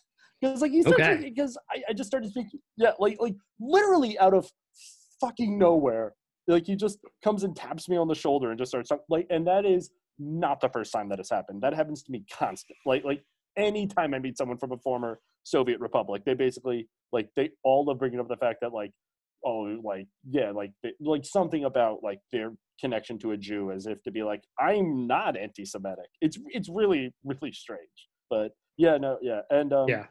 Because 0.41 0.61
like 0.61 0.71
he 0.71 0.81
starts 0.81 1.01
Okay. 1.01 1.29
because 1.29 1.57
I, 1.69 1.83
I 1.89 1.93
just 1.93 2.07
started 2.09 2.31
speaking, 2.31 2.59
yeah, 2.77 2.91
like 2.99 3.17
like 3.19 3.35
literally 3.59 4.17
out 4.19 4.33
of 4.33 4.49
fucking 5.19 5.57
nowhere. 5.57 6.13
Like 6.47 6.65
he 6.65 6.75
just 6.75 6.99
comes 7.23 7.43
and 7.43 7.55
taps 7.55 7.87
me 7.87 7.95
on 7.97 8.07
the 8.07 8.15
shoulder 8.15 8.49
and 8.49 8.57
just 8.57 8.71
starts 8.71 8.91
like, 9.09 9.27
and 9.29 9.45
that 9.47 9.65
is 9.65 9.91
not 10.17 10.59
the 10.59 10.69
first 10.69 10.91
time 10.91 11.09
that 11.09 11.19
has 11.19 11.29
happened. 11.29 11.61
That 11.61 11.73
happens 11.75 12.01
to 12.03 12.11
me 12.11 12.25
constant. 12.31 12.77
Like 12.85 13.03
like 13.03 13.23
anytime 13.55 14.13
I 14.13 14.19
meet 14.19 14.37
someone 14.37 14.57
from 14.57 14.71
a 14.71 14.77
former 14.77 15.19
Soviet 15.43 15.79
republic, 15.79 16.23
they 16.25 16.33
basically 16.33 16.87
like 17.11 17.29
they 17.35 17.51
all 17.63 17.85
love 17.85 17.99
bringing 17.99 18.19
up 18.19 18.27
the 18.27 18.37
fact 18.37 18.59
that 18.61 18.73
like 18.73 18.91
oh 19.45 19.79
like 19.83 20.07
yeah 20.29 20.51
like 20.51 20.71
they, 20.81 20.93
like 20.99 21.25
something 21.25 21.65
about 21.65 21.99
like 22.03 22.19
their 22.31 22.53
connection 22.79 23.19
to 23.19 23.31
a 23.31 23.37
Jew 23.37 23.71
as 23.71 23.85
if 23.85 24.01
to 24.03 24.11
be 24.11 24.23
like 24.23 24.43
I'm 24.59 25.05
not 25.05 25.37
anti-Semitic. 25.37 26.09
It's 26.19 26.37
it's 26.47 26.69
really 26.69 27.13
really 27.23 27.51
strange. 27.51 28.09
But 28.29 28.53
yeah 28.77 28.97
no 28.97 29.19
yeah 29.21 29.41
and 29.51 29.71
um 29.73 29.85
yeah 29.87 30.05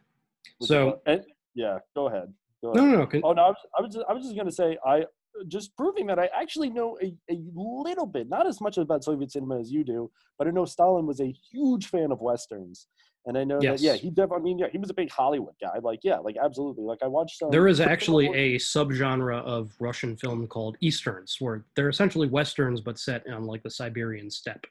so 0.62 1.00
and, 1.06 1.22
yeah 1.54 1.78
go 1.94 2.08
ahead. 2.08 2.32
Go 2.62 2.72
no 2.72 2.80
ahead. 2.82 2.92
no 2.92 2.98
no 2.98 3.06
con- 3.06 3.22
Oh 3.24 3.32
no, 3.32 3.42
I 3.42 3.48
was, 3.48 3.56
I 3.78 3.82
was 3.82 3.94
just, 3.94 4.06
I 4.08 4.12
was 4.12 4.24
just 4.24 4.36
gonna 4.36 4.52
say 4.52 4.76
I 4.86 5.04
just 5.48 5.76
proving 5.76 6.06
that 6.08 6.18
I 6.18 6.28
actually 6.38 6.70
know 6.70 6.98
a, 7.02 7.14
a 7.30 7.40
little 7.54 8.06
bit, 8.06 8.28
not 8.28 8.46
as 8.46 8.60
much 8.60 8.78
about 8.78 9.04
Soviet 9.04 9.30
cinema 9.30 9.60
as 9.60 9.70
you 9.70 9.84
do, 9.84 10.10
but 10.38 10.46
I 10.48 10.50
know 10.50 10.64
Stalin 10.64 11.06
was 11.06 11.20
a 11.20 11.32
huge 11.50 11.86
fan 11.86 12.10
of 12.10 12.20
westerns, 12.20 12.88
and 13.26 13.36
I 13.36 13.44
know 13.44 13.60
that 13.60 13.80
yeah, 13.80 13.94
he 13.94 14.10
def- 14.10 14.32
I 14.32 14.38
mean 14.38 14.58
yeah, 14.58 14.66
he 14.70 14.78
was 14.78 14.90
a 14.90 14.94
big 14.94 15.10
Hollywood 15.10 15.54
guy. 15.60 15.78
Like 15.82 16.00
yeah, 16.02 16.16
like 16.18 16.36
absolutely. 16.42 16.84
Like 16.84 16.98
I 17.02 17.06
watched 17.06 17.38
some. 17.38 17.50
There 17.50 17.68
is 17.68 17.80
actually 17.80 18.26
a 18.34 18.58
subgenre 18.58 19.42
of 19.42 19.72
Russian 19.78 20.16
film 20.16 20.46
called 20.46 20.76
Easterns, 20.80 21.36
where 21.38 21.64
they're 21.76 21.88
essentially 21.88 22.28
westerns 22.28 22.80
but 22.80 22.98
set 22.98 23.24
on 23.28 23.44
like 23.44 23.62
the 23.62 23.70
Siberian 23.70 24.30
steppe. 24.30 24.66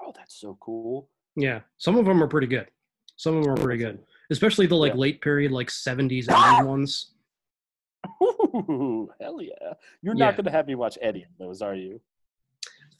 Oh, 0.00 0.12
that's 0.14 0.40
so 0.40 0.56
cool. 0.60 1.08
Yeah, 1.36 1.60
some 1.78 1.96
of 1.96 2.06
them 2.06 2.22
are 2.22 2.28
pretty 2.28 2.46
good. 2.46 2.66
Some 3.16 3.36
of 3.36 3.44
them 3.44 3.52
are 3.52 3.56
pretty 3.56 3.82
good, 3.82 3.98
especially 4.30 4.66
the 4.66 4.76
like 4.76 4.92
Yeah. 4.92 4.98
late 4.98 5.20
period, 5.20 5.52
like 5.52 5.68
'70s 5.68 6.28
and 6.58 6.68
ones. 6.68 7.12
Ooh, 8.22 9.10
hell 9.20 9.40
yeah! 9.42 9.74
You're 10.02 10.14
not 10.14 10.36
gonna 10.36 10.50
have 10.50 10.66
me 10.66 10.74
watch 10.74 10.96
any 11.02 11.24
of 11.24 11.30
those, 11.38 11.62
are 11.62 11.74
you? 11.74 12.00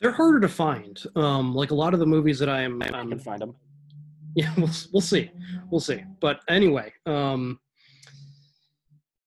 They're 0.00 0.12
harder 0.12 0.40
to 0.40 0.48
find. 0.48 1.00
Um, 1.14 1.54
like 1.54 1.70
a 1.70 1.74
lot 1.74 1.94
of 1.94 2.00
the 2.00 2.06
movies 2.06 2.38
that 2.38 2.48
I 2.48 2.62
am, 2.62 2.82
I 2.82 2.88
um, 2.88 3.08
can 3.08 3.18
find 3.18 3.40
them. 3.40 3.54
yeah, 4.34 4.52
we'll 4.56 4.70
we'll 4.92 5.00
see, 5.00 5.30
we'll 5.70 5.80
see. 5.80 6.02
But 6.20 6.40
anyway, 6.48 6.92
um, 7.06 7.58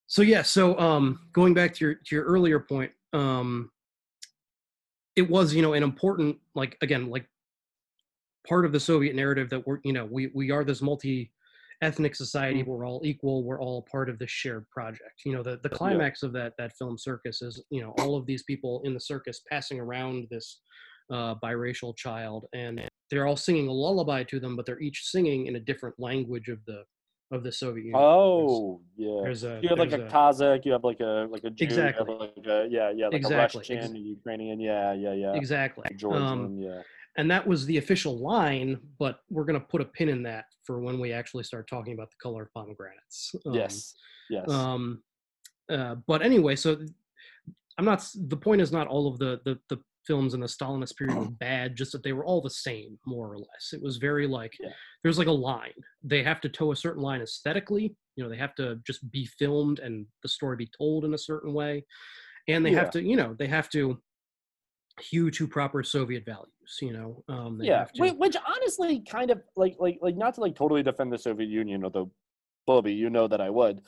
so 0.07 0.21
yeah, 0.21 0.41
so 0.41 0.77
um, 0.79 1.19
going 1.33 1.53
back 1.53 1.73
to 1.75 1.85
your 1.85 1.95
to 1.95 2.15
your 2.15 2.25
earlier 2.25 2.59
point, 2.59 2.91
um, 3.13 3.71
it 5.15 5.29
was 5.29 5.53
you 5.53 5.61
know 5.61 5.73
an 5.73 5.83
important 5.83 6.37
like 6.55 6.77
again 6.81 7.09
like 7.09 7.25
part 8.47 8.65
of 8.65 8.71
the 8.71 8.79
Soviet 8.79 9.15
narrative 9.15 9.49
that 9.49 9.65
we're 9.65 9.79
you 9.83 9.93
know 9.93 10.05
we 10.05 10.31
we 10.33 10.51
are 10.51 10.63
this 10.63 10.81
multi 10.81 11.31
ethnic 11.81 12.13
society 12.13 12.61
we're 12.63 12.85
all 12.85 13.01
equal 13.05 13.43
we're 13.43 13.61
all 13.61 13.81
part 13.89 14.09
of 14.09 14.19
this 14.19 14.29
shared 14.31 14.69
project. 14.69 15.21
You 15.25 15.33
know 15.33 15.43
the 15.43 15.59
the 15.63 15.69
climax 15.69 16.23
of 16.23 16.33
that 16.33 16.53
that 16.57 16.73
film 16.77 16.97
circus 16.97 17.41
is 17.41 17.63
you 17.69 17.81
know 17.81 17.93
all 17.99 18.15
of 18.15 18.25
these 18.25 18.43
people 18.43 18.81
in 18.83 18.93
the 18.93 18.99
circus 18.99 19.41
passing 19.49 19.79
around 19.79 20.27
this 20.29 20.61
uh, 21.11 21.35
biracial 21.43 21.95
child 21.95 22.45
and 22.53 22.87
they're 23.09 23.25
all 23.25 23.37
singing 23.37 23.67
a 23.67 23.71
lullaby 23.71 24.23
to 24.23 24.39
them 24.39 24.55
but 24.55 24.65
they're 24.65 24.79
each 24.79 25.05
singing 25.05 25.47
in 25.47 25.55
a 25.55 25.59
different 25.59 25.95
language 25.99 26.49
of 26.49 26.59
the 26.67 26.83
of 27.31 27.43
the 27.43 27.51
soviet 27.51 27.85
union. 27.85 28.01
Oh 28.03 28.81
yeah. 28.97 29.19
there's 29.23 29.43
a 29.43 29.59
You 29.61 29.69
have 29.69 29.79
like 29.79 29.91
a, 29.93 29.97
there's 29.97 30.11
Kazakh, 30.11 30.65
you 30.65 30.71
have 30.71 30.83
like 30.83 30.99
a 30.99 31.27
like 31.29 31.43
a 31.43 31.49
Jew, 31.49 31.63
Exactly. 31.63 32.05
you 32.07 32.19
have 32.19 32.31
like 32.37 32.45
a 32.47 32.67
yeah 32.69 32.91
yeah 32.95 33.05
like 33.07 33.15
Exactly, 33.15 33.65
a 33.69 33.79
Russian, 33.79 33.95
a 33.95 33.99
Ukrainian, 33.99 34.59
yeah 34.59 34.93
yeah 34.93 35.13
yeah, 35.13 35.33
exactly. 35.33 35.85
Georgian, 35.95 36.23
um, 36.23 36.57
yeah. 36.59 36.81
And 37.19 37.29
that 37.29 37.45
was 37.45 37.65
the 37.65 37.77
official 37.77 38.17
line 38.17 38.79
but 38.97 39.19
we're 39.29 39.43
going 39.43 39.59
to 39.59 39.65
put 39.67 39.81
a 39.81 39.85
pin 39.85 40.07
in 40.09 40.23
that 40.23 40.45
for 40.63 40.79
when 40.79 40.99
we 40.99 41.11
actually 41.11 41.43
start 41.43 41.67
talking 41.69 41.93
about 41.93 42.09
the 42.09 42.15
color 42.21 42.43
of 42.43 42.53
pomegranates 42.53 43.35
Um, 43.45 43.53
yes, 43.53 43.93
yes. 44.29 44.49
um 44.49 45.03
uh, 45.69 45.95
but 46.07 46.21
anyway 46.21 46.55
so 46.55 46.77
i'm 47.77 47.85
not 47.85 48.07
the 48.33 48.37
point 48.37 48.61
is 48.61 48.71
not 48.71 48.87
all 48.87 49.05
of 49.07 49.19
the 49.19 49.41
the, 49.43 49.59
the 49.69 49.79
films 50.07 50.33
in 50.33 50.39
the 50.39 50.47
stalinist 50.47 50.95
period 50.97 51.17
were 51.17 51.25
bad 51.47 51.75
just 51.75 51.91
that 51.91 52.03
they 52.03 52.13
were 52.13 52.25
all 52.25 52.41
the 52.41 52.49
same 52.49 52.97
more 53.05 53.27
or 53.33 53.37
less 53.37 53.73
it 53.73 53.81
was 53.83 53.97
very 53.97 54.25
like 54.25 54.53
Yeah. 54.59 54.69
there's 55.03 55.19
like 55.19 55.27
a 55.27 55.31
line 55.31 55.79
they 56.03 56.23
have 56.23 56.39
to 56.41 56.49
toe 56.49 56.71
a 56.71 56.75
certain 56.75 57.03
line 57.03 57.21
aesthetically 57.21 57.95
you 58.15 58.23
know 58.23 58.29
they 58.29 58.37
have 58.45 58.55
to 58.55 58.79
just 58.87 59.01
be 59.11 59.25
filmed 59.25 59.79
and 59.79 60.05
the 60.23 60.29
story 60.29 60.55
be 60.55 60.69
told 60.77 61.03
in 61.05 61.13
a 61.13 61.17
certain 61.17 61.53
way 61.53 61.85
and 62.47 62.65
they 62.65 62.71
Yeah. 62.71 62.79
have 62.79 62.91
to 62.91 63.03
you 63.03 63.17
know 63.17 63.35
they 63.37 63.47
have 63.47 63.69
to 63.69 64.01
hew 65.01 65.29
to 65.31 65.47
proper 65.47 65.83
soviet 65.83 66.25
values 66.25 66.77
you 66.81 66.93
know 66.93 67.23
um 67.29 67.59
yeah, 67.61 67.85
to, 67.95 68.11
which 68.11 68.35
honestly 68.47 69.01
kind 69.01 69.31
of 69.31 69.41
like 69.55 69.75
like 69.79 69.97
like 70.01 70.15
not 70.15 70.35
to 70.35 70.41
like 70.41 70.55
totally 70.55 70.83
defend 70.83 71.11
the 71.11 71.17
Soviet 71.17 71.47
Union, 71.49 71.83
although 71.83 72.09
Bobby, 72.67 72.93
you 72.93 73.09
know 73.09 73.27
that 73.27 73.41
I 73.41 73.49
would. 73.49 73.81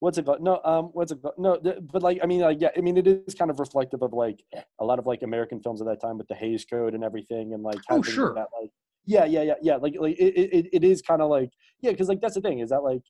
What's 0.00 0.18
it 0.18 0.24
called? 0.24 0.42
No, 0.42 0.60
um, 0.64 0.86
what's 0.86 1.12
it 1.12 1.20
called? 1.22 1.34
No, 1.38 1.60
but 1.92 2.02
like 2.02 2.18
I 2.22 2.26
mean, 2.26 2.40
like 2.40 2.60
yeah, 2.60 2.70
I 2.76 2.80
mean, 2.80 2.96
it 2.96 3.06
is 3.06 3.34
kind 3.34 3.50
of 3.50 3.60
reflective 3.60 4.02
of 4.02 4.12
like 4.12 4.42
a 4.80 4.84
lot 4.84 4.98
of 4.98 5.06
like 5.06 5.22
American 5.22 5.60
films 5.60 5.80
at 5.80 5.86
that 5.86 6.00
time 6.00 6.18
with 6.18 6.26
the 6.26 6.34
Hays 6.34 6.64
Code 6.64 6.94
and 6.94 7.04
everything, 7.04 7.52
and 7.54 7.62
like 7.62 7.78
Oh, 7.90 8.02
sure. 8.02 8.34
That, 8.34 8.48
like, 8.60 8.70
yeah, 9.04 9.24
yeah, 9.26 9.42
yeah, 9.42 9.54
yeah. 9.62 9.76
Like 9.76 9.94
like 9.98 10.16
it 10.18 10.34
it, 10.34 10.66
it 10.72 10.82
is 10.84 11.02
kind 11.02 11.22
of 11.22 11.30
like 11.30 11.50
yeah, 11.80 11.90
because 11.92 12.08
like 12.08 12.20
that's 12.20 12.34
the 12.34 12.40
thing 12.40 12.58
is 12.60 12.70
that 12.70 12.80
like 12.80 13.02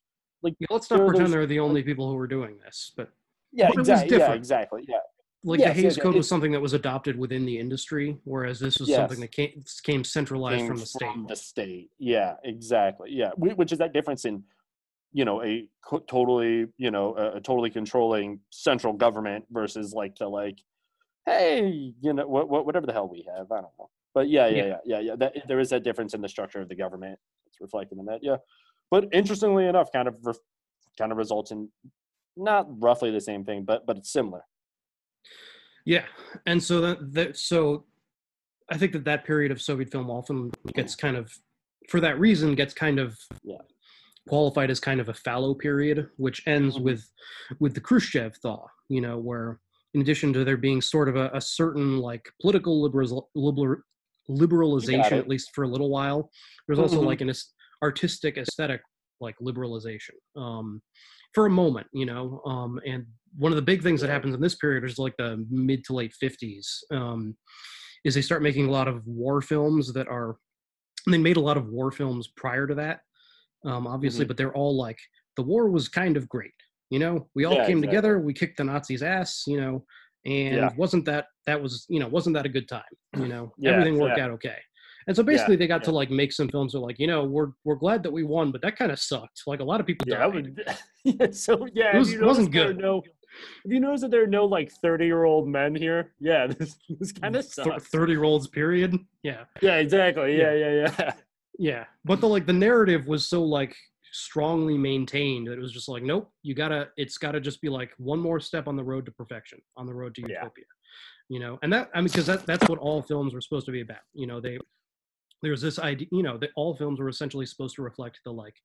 like 0.43 0.53
Yeah, 0.59 0.67
let's 0.69 0.91
not 0.91 0.99
pretend 0.99 1.25
those- 1.25 1.31
they're 1.31 1.47
the 1.47 1.59
only 1.59 1.81
people 1.81 2.09
who 2.09 2.15
were 2.15 2.27
doing 2.27 2.59
this 2.63 2.91
but 2.95 3.09
yeah, 3.51 3.67
But 3.67 3.75
it 3.75 3.79
was 3.79 3.89
exactly, 3.89 4.17
yeah, 4.17 4.33
exactly, 4.33 4.85
yeah. 4.87 4.97
Like 5.45 5.59
Yes, 5.59 5.75
the 5.75 5.81
yes, 5.81 5.83
Hays 5.83 5.97
yeah, 5.97 6.03
Code 6.03 6.15
was 6.15 6.27
something 6.27 6.51
that 6.53 6.61
was 6.61 6.73
adopted 6.73 7.17
within 7.19 7.45
the 7.45 7.59
industry, 7.59 8.17
whereas 8.23 8.59
this 8.59 8.79
was 8.79 8.93
something 8.93 9.19
that 9.19 9.31
came, 9.31 9.63
came 9.83 10.03
centralized 10.05 10.59
came 10.59 10.67
from 10.67 10.77
the 10.77 10.85
state. 10.85 11.27
the 11.27 11.35
state. 11.35 11.89
Yeah, 11.99 12.35
exactly. 12.45 13.09
Yeah, 13.11 13.31
Wh- 13.31 13.57
which 13.57 13.73
is 13.73 13.79
that 13.79 13.91
difference 13.91 14.23
in, 14.23 14.43
you 15.11 15.25
know, 15.25 15.43
a 15.43 15.67
co- 15.85 15.99
totally, 15.99 16.67
you 16.77 16.91
know, 16.91 17.15
a, 17.17 17.37
a 17.37 17.41
totally 17.41 17.69
controlling 17.69 18.39
central 18.51 18.93
government 18.93 19.43
versus 19.51 19.93
like 19.93 20.15
the 20.17 20.29
like, 20.29 20.59
hey, 21.25 21.93
you 21.99 22.13
know, 22.13 22.25
what, 22.25 22.47
what 22.47 22.65
whatever 22.65 22.85
the 22.85 22.93
hell 22.93 23.09
we 23.09 23.27
have. 23.35 23.51
I 23.51 23.55
don't 23.55 23.71
know. 23.77 23.89
But 24.13 24.29
yeah, 24.29 24.47
yeah, 24.47 24.55
Yeah. 24.55 24.65
yeah, 24.65 24.77
yeah, 24.85 24.99
yeah. 24.99 25.15
That, 25.17 25.33
there 25.47 25.59
is 25.59 25.71
that 25.71 25.83
difference 25.83 26.13
in 26.13 26.21
the 26.21 26.29
structure 26.29 26.61
of 26.61 26.69
the 26.69 26.75
government. 26.75 27.19
It's 27.47 27.59
reflected 27.59 27.97
in 27.99 28.05
that. 28.05 28.19
Yeah, 28.23 28.37
but 28.89 29.09
interestingly 29.11 29.65
enough, 29.67 29.91
kind 29.91 30.07
of 30.07 30.15
ref, 30.23 30.37
kind 30.97 31.11
of 31.11 31.17
results 31.17 31.51
in 31.51 31.69
not 32.37 32.65
roughly 32.81 33.11
the 33.11 33.21
same 33.21 33.43
thing, 33.43 33.65
but 33.65 33.85
but 33.85 33.97
it's 33.97 34.11
similar. 34.11 34.43
Yeah, 35.85 36.05
and 36.45 36.61
so 36.63 36.81
that, 36.81 37.13
that 37.13 37.37
so 37.37 37.85
I 38.71 38.77
think 38.77 38.93
that 38.93 39.03
that 39.05 39.25
period 39.25 39.51
of 39.51 39.61
Soviet 39.61 39.91
film 39.91 40.09
often 40.09 40.51
gets 40.73 40.95
kind 40.95 41.17
of, 41.17 41.31
for 41.89 41.99
that 41.99 42.19
reason, 42.19 42.55
gets 42.55 42.73
kind 42.73 42.99
of 42.99 43.17
Yeah. 43.43 43.57
qualified 44.29 44.71
as 44.71 44.79
kind 44.79 45.01
of 45.01 45.09
a 45.09 45.13
fallow 45.13 45.53
period, 45.53 46.09
which 46.17 46.41
ends 46.47 46.77
Mhm. 46.77 46.83
with 46.83 47.11
with 47.59 47.73
the 47.73 47.81
Khrushchev 47.81 48.37
thaw. 48.37 48.65
You 48.89 49.01
know, 49.01 49.17
where 49.17 49.59
in 49.93 50.01
addition 50.01 50.31
to 50.33 50.43
there 50.45 50.57
being 50.57 50.81
sort 50.81 51.09
of 51.09 51.15
a, 51.17 51.29
a 51.33 51.41
certain 51.41 51.97
like 51.97 52.25
political 52.41 52.81
liberal, 52.81 53.29
liberal 53.35 53.81
liberalization 54.29 55.17
at 55.19 55.27
least 55.27 55.49
for 55.53 55.65
a 55.65 55.67
little 55.67 55.89
while 55.89 56.31
there's 56.65 56.79
also 56.79 57.01
Mhm. 57.01 57.05
like 57.07 57.19
an 57.19 57.31
artistic 57.83 58.37
aesthetic 58.37 58.81
like 59.19 59.35
liberalization 59.39 60.15
um 60.37 60.81
for 61.33 61.45
a 61.45 61.49
moment 61.49 61.85
you 61.91 62.05
know 62.05 62.41
um 62.45 62.79
and 62.85 63.05
one 63.37 63.51
of 63.51 63.55
the 63.55 63.61
big 63.61 63.81
things 63.81 63.99
that 64.01 64.09
happens 64.09 64.35
in 64.35 64.41
this 64.41 64.55
period 64.55 64.83
is 64.83 64.97
like 64.99 65.15
the 65.17 65.45
mid 65.49 65.83
to 65.85 65.93
late 65.93 66.13
50s 66.21 66.65
um 66.91 67.35
is 68.05 68.13
they 68.13 68.21
start 68.21 68.43
making 68.43 68.67
a 68.67 68.71
lot 68.71 68.87
of 68.87 69.05
war 69.07 69.41
films 69.41 69.91
that 69.93 70.07
are 70.07 70.37
they 71.07 71.17
made 71.17 71.37
a 71.37 71.41
lot 71.41 71.57
of 71.57 71.67
war 71.69 71.91
films 71.91 72.27
prior 72.35 72.67
to 72.67 72.75
that 72.75 72.99
um 73.65 73.87
obviously 73.87 74.25
Mhm. 74.25 74.27
but 74.29 74.37
they're 74.37 74.53
all 74.55 74.75
like 74.77 74.99
the 75.37 75.43
war 75.43 75.69
was 75.69 75.87
kind 75.89 76.15
of 76.17 76.29
great 76.29 76.53
you 76.89 76.99
know 76.99 77.27
we 77.35 77.45
all 77.45 77.55
Yeah, 77.55 77.65
came 77.65 77.77
exactly. 77.79 77.87
together 77.87 78.19
we 78.19 78.33
kicked 78.33 78.57
the 78.57 78.63
nazis 78.63 79.03
ass 79.03 79.43
you 79.47 79.59
know 79.59 79.85
and 80.25 80.55
Yeah. 80.55 80.69
wasn't 80.77 81.05
that 81.05 81.25
that 81.47 81.61
was 81.61 81.85
you 81.89 81.99
know 81.99 82.07
wasn't 82.07 82.35
that 82.35 82.45
a 82.45 82.49
good 82.49 82.67
time 82.67 82.93
you 83.17 83.27
know 83.27 83.53
Yeah, 83.57 83.71
everything 83.71 83.97
worked 83.99 84.17
yeah. 84.17 84.25
out 84.25 84.31
okay 84.31 84.57
and 85.07 85.15
so 85.15 85.23
basically 85.23 85.55
they 85.57 85.67
got 85.67 85.83
to 85.83 85.91
like 85.91 86.09
make 86.11 86.31
some 86.31 86.49
films 86.49 86.71
that 86.71 86.77
are 86.79 86.81
like 86.81 86.99
you 86.99 87.07
know 87.07 87.23
we're 87.25 87.51
we're 87.65 87.75
glad 87.75 88.03
that 88.03 88.11
we 88.11 88.23
won 88.23 88.51
but 88.51 88.61
that 88.61 88.75
kind 88.77 88.91
of 88.91 88.99
sucked 88.99 89.41
like 89.47 89.59
a 89.59 89.63
lot 89.63 89.79
of 89.81 89.85
people 89.87 90.05
Yeah, 90.07 90.19
died. 90.19 90.33
would, 90.33 90.65
yeah, 91.03 91.31
so 91.31 91.67
yeah, 91.73 91.95
It 91.95 91.99
was- 91.99 92.11
you 92.13 92.21
it 92.21 92.25
wasn't 92.25 92.53
noticed 92.53 92.53
there 92.53 92.69
are 92.69 92.73
good. 92.73 92.77
No, 92.81 93.03
have 93.63 93.71
you 93.71 93.79
noticed 93.79 94.01
that 94.03 94.11
there 94.11 94.23
are 94.23 94.27
no 94.27 94.45
like 94.45 94.71
thirty-year-old 94.71 95.47
men 95.47 95.73
here? 95.75 96.13
Yeah, 96.19 96.47
this, 96.59 96.75
this 96.99 97.11
kind 97.11 97.35
of 97.35 97.45
sucks. 97.45 97.87
30 97.87 98.11
year 98.13 98.23
olds 98.23 98.47
period 98.47 98.95
yeah 99.23 99.45
Yeah, 99.61 99.75
exactly. 99.77 100.37
Yeah, 100.37 100.53
yeah, 100.53 100.87
yeah. 100.99 101.11
yeah 101.59 101.85
but 102.05 102.19
the 102.21 102.27
like 102.27 102.45
the 102.45 102.53
narrative 102.53 103.07
was 103.07 103.27
so 103.27 103.43
like 103.43 103.75
strongly 104.11 104.77
maintained 104.77 105.47
that 105.47 105.53
it 105.53 105.59
was 105.59 105.71
just 105.71 105.87
like 105.89 106.03
nope 106.03 106.31
you 106.43 106.53
gotta 106.53 106.89
it's 106.97 107.17
gotta 107.17 107.39
just 107.39 107.61
be 107.61 107.69
like 107.69 107.91
one 107.97 108.19
more 108.19 108.39
step 108.39 108.67
on 108.67 108.75
the 108.75 108.83
road 108.83 109.05
to 109.05 109.11
perfection 109.11 109.59
on 109.77 109.85
the 109.87 109.93
road 109.93 110.13
to 110.15 110.21
Yeah. 110.21 110.27
utopia 110.39 110.65
you 111.29 111.39
know 111.39 111.57
and 111.63 111.71
that 111.73 111.89
i 111.95 111.99
mean 111.99 112.07
because 112.07 112.25
that, 112.27 112.45
that's 112.45 112.67
what 112.69 112.79
all 112.79 113.01
films 113.01 113.33
were 113.33 113.41
supposed 113.41 113.65
to 113.67 113.71
be 113.71 113.81
about 113.81 114.01
you 114.13 114.27
know 114.27 114.39
they 114.39 114.59
there's 115.41 115.61
this 115.61 115.79
idea 115.79 116.07
you 116.11 116.21
know 116.23 116.37
that 116.37 116.51
all 116.55 116.75
films 116.75 116.99
were 116.99 117.09
essentially 117.09 117.45
supposed 117.45 117.75
to 117.75 117.81
reflect 117.81 118.19
the 118.25 118.31
like 118.31 118.55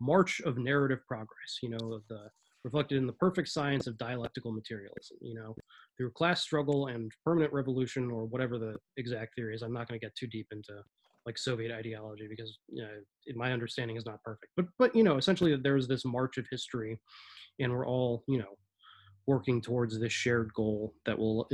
march 0.00 0.40
of 0.40 0.58
narrative 0.58 1.00
progress 1.06 1.58
you 1.62 1.68
know 1.70 1.92
of 1.92 2.02
the 2.08 2.28
reflected 2.68 2.98
in 2.98 3.06
the 3.06 3.12
perfect 3.14 3.48
science 3.48 3.86
of 3.86 3.98
dialectical 3.98 4.52
materialism 4.52 5.16
you 5.20 5.34
know? 5.34 5.54
Through 5.96 6.12
class 6.12 6.42
struggle 6.42 6.86
and 6.86 7.10
permanent 7.24 7.52
revolution 7.52 8.10
or 8.10 8.24
whatever 8.24 8.58
the 8.58 8.76
exact 8.96 9.34
theory 9.34 9.54
is 9.54 9.62
i'm 9.62 9.72
not 9.72 9.88
going 9.88 9.98
to 9.98 10.06
get 10.06 10.14
too 10.14 10.26
deep 10.26 10.48
into 10.52 10.74
like 11.28 11.36
soviet 11.36 11.72
ideology 11.72 12.26
because 12.26 12.58
you 12.68 12.82
know 12.82 12.88
my 13.34 13.52
understanding 13.52 13.96
is 13.98 14.06
not 14.06 14.22
perfect. 14.22 14.50
But 14.56 14.66
but 14.78 14.96
you 14.96 15.04
know 15.04 15.18
essentially 15.18 15.54
there's 15.56 15.86
this 15.86 16.04
march 16.04 16.38
of 16.38 16.46
history 16.50 16.98
and 17.60 17.70
we're 17.70 17.86
all 17.86 18.24
you 18.26 18.38
know 18.38 18.56
working 19.26 19.60
towards 19.60 20.00
this 20.00 20.12
shared 20.12 20.50
goal 20.54 20.94
that 21.04 21.18
will 21.18 21.46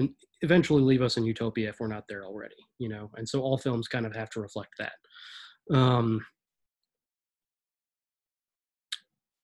eventually 0.43 0.81
leave 0.81 1.03
us 1.03 1.17
in 1.17 1.25
utopia 1.25 1.71
if 1.71 1.81
we're 1.81 1.89
not 1.89 2.05
there 2.09 2.25
already 2.25 2.55
you 2.79 2.89
know? 2.89 3.11
And 3.17 3.29
so 3.29 3.41
all 3.41 3.59
films 3.59 3.89
kind 3.89 4.07
of 4.07 4.15
have 4.15 4.31
to 4.31 4.41
reflect 4.41 4.75
that. 4.79 5.77
Um 5.77 6.25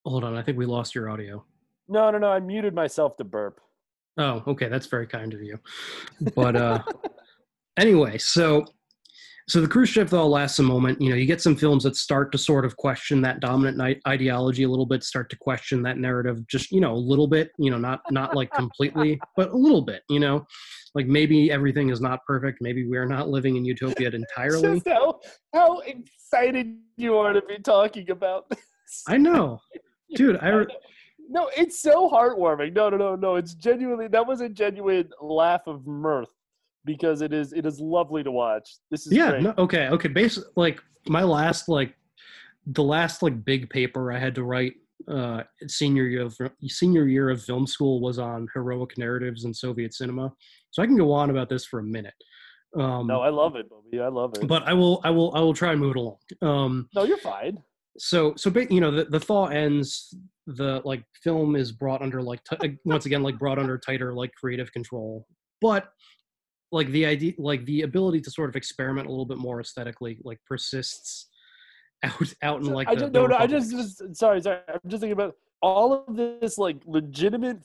hold 0.07 0.25
on 0.25 0.35
i 0.35 0.43
think 0.43 0.57
we 0.57 0.65
lost 0.65 0.95
your 0.95 1.11
audio 1.11 1.45
No, 1.91 2.11
no, 2.11 2.19
no. 2.19 2.29
I 2.29 2.41
muted 2.41 2.73
myself 2.73 3.17
to 3.17 3.25
burp. 3.25 3.61
Oh, 4.17 4.43
okay, 4.47 4.69
that's 4.69 4.87
very 4.87 5.07
kind 5.07 5.35
of 5.35 5.43
you. 5.43 5.59
But 6.35 6.57
uh 6.57 6.83
anyway, 7.79 8.17
so 8.19 8.65
so 9.49 9.61
the 9.61 9.67
cruise 9.67 9.93
Khrushchev 9.93 10.11
thaw 10.11 10.25
lasts 10.27 10.61
a 10.61 10.63
moment. 10.63 11.01
You 11.01 11.11
know, 11.11 11.17
you 11.17 11.27
get 11.27 11.41
some 11.41 11.57
films 11.57 11.83
that 11.83 11.97
start 11.97 12.31
to 12.31 12.39
sort 12.39 12.65
of 12.65 12.77
question 12.77 13.21
that 13.23 13.41
dominant 13.41 13.99
ideology 14.07 14.63
a 14.63 14.69
little 14.69 14.87
bit, 14.87 15.03
start 15.03 15.29
to 15.31 15.37
question 15.37 15.83
that 15.83 15.99
narrative, 15.99 16.47
just 16.47 16.71
you 16.71 16.81
know, 16.81 16.93
a 16.93 16.95
little 16.95 17.27
bit. 17.27 17.51
You 17.59 17.73
know, 17.73 17.79
not 17.79 18.01
not 18.13 18.37
like 18.37 18.53
completely, 18.53 19.21
but 19.37 19.51
a 19.51 19.57
little 19.57 19.83
bit. 19.83 20.03
You 20.09 20.21
know, 20.21 20.47
like 20.95 21.09
maybe 21.09 21.51
everything 21.51 21.91
is 21.91 22.01
not 22.01 22.21
perfect. 22.29 22.59
Maybe 22.61 22.87
we 22.87 22.97
are 22.97 23.07
not 23.07 23.29
living 23.29 23.57
in 23.57 23.65
utopia 23.65 24.11
entirely. 24.13 24.75
Just 24.75 24.87
how 24.87 25.19
how 25.53 25.81
excited 25.81 26.77
you 26.97 27.17
are 27.17 27.33
to 27.33 27.43
be 27.43 27.59
talking 27.59 28.09
about 28.11 28.49
this. 28.51 29.03
I 29.09 29.17
know, 29.17 29.59
dude. 30.15 30.39
I 30.41 30.51
re- 30.51 30.67
No, 31.31 31.49
it's 31.57 31.81
so 31.81 32.11
heartwarming. 32.11 32.75
No, 32.75 32.91
no, 32.91 32.97
no, 32.97 33.15
no. 33.15 33.37
It's 33.37 33.55
genuinely 33.55 34.09
that 34.09 34.27
was 34.27 34.41
a 34.41 34.49
genuine 34.49 35.09
laugh 35.23 35.63
of 35.67 35.87
mirth 35.87 36.29
because 36.85 37.21
it 37.23 37.33
is 37.33 37.53
it 37.53 37.65
is 37.65 37.81
lovely 37.81 38.23
to 38.23 38.31
watch. 38.31 38.77
This 38.91 39.07
is 39.07 39.13
yeah 39.13 39.39
no, 39.39 39.55
okay 39.57 39.89
okay 39.89 40.09
basically 40.09 40.51
like 40.57 40.81
my 41.07 41.23
last 41.23 41.69
like 41.69 41.95
the 42.67 42.83
last 42.83 43.23
like 43.23 43.45
big 43.45 43.71
paper 43.71 44.13
i 44.13 44.19
had 44.19 44.35
to 44.35 44.45
write 44.45 44.75
uh 45.09 45.43
senior 45.67 46.05
year 46.05 46.23
of 46.27 46.37
senior 46.67 47.07
year 47.07 47.31
of 47.31 47.43
film 47.43 47.67
school 47.67 48.01
was 48.03 48.19
on 48.19 48.47
heroic 48.53 48.97
narratives 48.99 49.45
in 49.47 49.55
soviet 49.55 49.95
cinema 49.95 50.31
so 50.71 50.83
i 50.83 50.87
can 50.87 50.97
go 50.97 51.11
on 51.11 51.31
about 51.31 51.49
this 51.49 51.65
for 51.65 51.79
a 51.81 51.83
minute 51.83 52.13
um 52.79 53.07
No, 53.07 53.21
I 53.23 53.31
love 53.31 53.57
it, 53.57 53.69
Bobby. 53.71 53.99
I 54.01 54.09
love 54.09 54.35
it. 54.37 54.47
but 54.47 54.63
i 54.65 54.75
will 54.75 55.01
i 55.03 55.11
will 55.11 55.35
i 55.35 55.41
will 55.41 55.55
try 55.55 55.73
and 55.73 55.81
move 55.81 55.97
it 55.97 56.01
along 56.01 56.17
um 56.43 56.89
no, 56.95 57.05
you're 57.05 57.17
fine. 57.17 57.59
so 57.97 58.35
so 58.37 58.53
you 58.69 58.81
know 58.81 58.91
the, 58.91 59.05
the 59.05 59.19
thaw 59.21 59.47
ends 59.47 60.15
the 60.57 60.81
like 60.85 61.05
film 61.23 61.57
is 61.57 61.73
brought 61.73 62.03
under 62.03 62.23
like 62.23 62.41
t- 62.45 62.79
once 62.85 63.07
again 63.07 63.23
like 63.23 63.39
brought 63.39 63.59
under 63.59 63.79
tighter 63.79 64.13
like 64.15 64.33
creative 64.35 64.73
control 64.73 65.27
but 65.61 65.93
like 66.73 66.89
the 66.89 67.05
idea 67.05 67.33
like 67.39 67.65
the 67.65 67.83
ability 67.83 68.21
to 68.21 68.31
sort 68.31 68.49
of 68.49 68.57
experiment 68.57 69.07
a 69.07 69.11
little 69.11 69.27
bit 69.27 69.39
more 69.39 69.61
aesthetically 69.61 70.19
like 70.25 70.39
persists 70.47 71.29
out 72.03 72.35
out 72.43 72.61
in 72.61 72.67
like 72.67 72.89
I 72.89 72.95
the, 72.95 73.01
just 73.03 73.13
no, 73.13 73.27
no. 73.27 73.37
I 73.37 73.47
just, 73.47 73.71
just 73.71 74.17
sorry, 74.17 74.41
sorry. 74.41 74.61
I'm 74.69 74.81
just 74.89 75.01
thinking 75.01 75.13
about 75.13 75.37
all 75.61 75.93
of 75.93 76.17
this 76.17 76.57
like 76.57 76.77
legitimate 76.87 77.59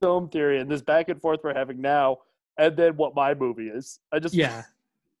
film 0.00 0.28
theory 0.28 0.60
and 0.60 0.70
this 0.70 0.80
back 0.80 1.08
and 1.08 1.20
forth 1.20 1.40
we're 1.44 1.54
having 1.54 1.80
now, 1.80 2.18
and 2.58 2.76
then 2.76 2.96
what 2.96 3.14
my 3.14 3.34
movie 3.34 3.68
is. 3.68 4.00
I 4.12 4.18
just 4.18 4.34
yeah 4.34 4.62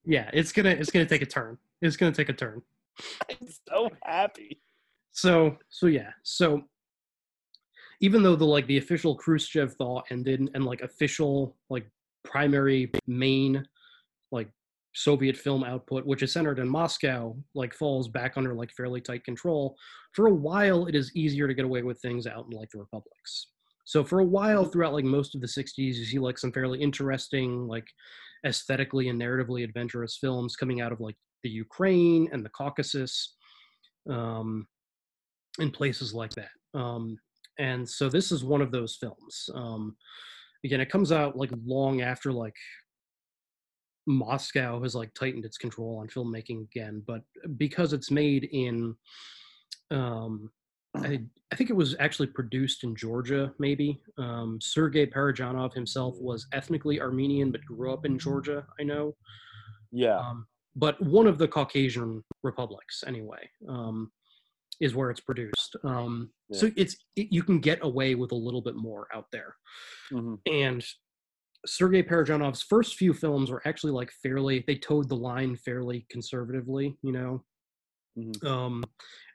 yeah 0.04 0.30
it's 0.32 0.52
gonna 0.52 0.70
it's 0.70 0.90
gonna 0.90 1.06
take 1.06 1.22
a 1.22 1.26
turn 1.26 1.56
it's 1.80 1.96
gonna 1.96 2.12
take 2.12 2.28
a 2.28 2.32
turn 2.32 2.60
I'm 3.30 3.48
so 3.68 3.90
happy. 4.02 4.60
so 5.12 5.56
so 5.68 5.86
yeah 5.86 6.10
so 6.22 6.62
even 8.02 8.22
though 8.22 8.36
the 8.36 8.44
like 8.44 8.66
the 8.66 8.78
official 8.78 9.16
khrushchev 9.16 9.74
thaw 9.74 10.02
ended 10.10 10.50
and 10.54 10.64
like 10.64 10.82
official 10.82 11.56
like 11.70 11.86
primary 12.24 12.90
main 13.06 13.66
like 14.30 14.50
soviet 14.94 15.36
film 15.36 15.64
output 15.64 16.04
which 16.04 16.22
is 16.22 16.32
centered 16.32 16.58
in 16.58 16.68
moscow 16.68 17.34
like 17.54 17.72
falls 17.72 18.08
back 18.08 18.34
under 18.36 18.54
like 18.54 18.70
fairly 18.72 19.00
tight 19.00 19.24
control 19.24 19.74
for 20.12 20.26
a 20.26 20.34
while 20.34 20.86
it 20.86 20.94
is 20.94 21.14
easier 21.16 21.48
to 21.48 21.54
get 21.54 21.64
away 21.64 21.82
with 21.82 22.00
things 22.00 22.26
out 22.26 22.46
in 22.50 22.56
like 22.56 22.70
the 22.70 22.78
republics. 22.78 23.48
So 23.84 24.04
for 24.04 24.20
a 24.20 24.24
while 24.24 24.64
throughout 24.64 24.92
like 24.92 25.04
most 25.04 25.34
of 25.34 25.40
the 25.40 25.46
60s 25.46 25.72
you 25.76 26.04
see 26.04 26.18
like 26.18 26.38
some 26.38 26.52
fairly 26.52 26.80
interesting 26.80 27.66
like 27.66 27.86
aesthetically 28.46 29.08
and 29.08 29.20
narratively 29.20 29.64
adventurous 29.64 30.18
films 30.20 30.56
coming 30.56 30.80
out 30.80 30.92
of 30.92 31.00
like 31.00 31.16
the 31.42 31.50
ukraine 31.50 32.28
and 32.32 32.44
the 32.44 32.50
caucasus 32.50 33.34
um 34.08 34.66
in 35.58 35.70
places 35.70 36.14
like 36.14 36.30
that. 36.30 36.50
Um 36.74 37.18
and 37.58 37.88
so 37.88 38.08
this 38.08 38.32
is 38.32 38.44
one 38.44 38.60
of 38.62 38.72
those 38.72 38.96
films 38.96 39.48
um 39.54 39.96
again 40.64 40.80
it 40.80 40.90
comes 40.90 41.12
out 41.12 41.36
like 41.36 41.50
long 41.64 42.00
after 42.00 42.32
like 42.32 42.56
moscow 44.06 44.82
has 44.82 44.94
like 44.94 45.12
tightened 45.14 45.44
its 45.44 45.58
control 45.58 45.98
on 45.98 46.08
filmmaking 46.08 46.62
again 46.62 47.02
but 47.06 47.22
because 47.56 47.92
it's 47.92 48.10
made 48.10 48.48
in 48.52 48.94
um 49.90 50.50
I, 50.94 51.22
I 51.50 51.56
think 51.56 51.70
it 51.70 51.76
was 51.76 51.96
actually 52.00 52.26
produced 52.28 52.84
in 52.84 52.94
Georgia, 52.94 53.52
maybe. 53.58 54.00
Um, 54.18 54.58
Sergei 54.60 55.06
Parajanov 55.06 55.72
himself 55.72 56.16
was 56.20 56.46
ethnically 56.52 57.00
Armenian, 57.00 57.50
but 57.50 57.64
grew 57.64 57.92
up 57.92 58.04
in 58.04 58.18
Georgia, 58.18 58.66
I 58.78 58.82
know. 58.82 59.14
Yeah. 59.90 60.18
Um, 60.18 60.46
but 60.76 61.00
one 61.00 61.26
of 61.26 61.38
the 61.38 61.48
Caucasian 61.48 62.22
republics, 62.42 63.04
anyway, 63.06 63.48
um, 63.68 64.10
is 64.80 64.94
where 64.94 65.10
it's 65.10 65.20
produced. 65.20 65.76
Um, 65.84 66.32
So 66.52 66.70
it's 66.76 66.96
it, 67.16 67.28
you 67.30 67.42
can 67.42 67.60
get 67.60 67.78
away 67.82 68.14
with 68.14 68.32
a 68.32 68.36
little 68.36 68.60
bit 68.62 68.76
more 68.76 69.06
out 69.14 69.26
there. 69.32 69.56
Mhm. 70.10 70.38
And 70.46 70.84
Sergei 71.66 72.02
Parajanov's 72.02 72.62
first 72.62 72.96
few 72.96 73.12
films 73.14 73.50
were 73.50 73.62
actually 73.66 73.92
like 73.92 74.10
fairly 74.22 74.64
they 74.66 74.76
towed 74.76 75.08
the 75.08 75.16
line 75.16 75.56
fairly 75.56 76.06
conservatively, 76.10 76.98
you 77.02 77.12
know. 77.12 77.44
Mhm. 78.18 78.44
Um, 78.44 78.84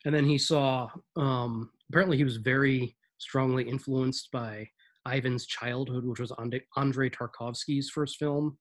and 0.06 0.14
then 0.14 0.26
he 0.26 0.38
saw 0.38 0.90
um, 1.16 1.72
apparently 1.90 2.18
he 2.18 2.24
was 2.24 2.38
very 2.38 2.96
strongly 3.18 3.68
influenced 3.68 4.30
by 4.32 4.70
Ivan's 5.08 5.48
Childhood, 5.48 6.04
which 6.06 6.20
was 6.20 6.32
Andre, 6.34 6.62
Andrei 6.76 7.10
Tarkovsky's 7.10 7.90
first 7.90 8.18
film. 8.18 8.58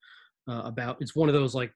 Uh, 0.48 0.62
about 0.64 0.96
it's 1.02 1.16
one 1.16 1.28
of 1.28 1.34
those 1.34 1.56
like 1.56 1.72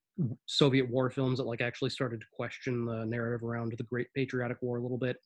Soviet 0.46 0.88
war 0.90 1.10
films 1.10 1.38
that 1.38 1.44
like 1.44 1.60
actually 1.60 1.90
started 1.90 2.20
to 2.20 2.26
question 2.32 2.84
the 2.84 3.04
narrative 3.06 3.42
around 3.46 3.72
the 3.76 3.84
Great 3.84 4.08
Patriotic 4.14 4.58
War 4.62 4.76
a 4.78 4.82
little 4.82 4.98
bit. 4.98 5.16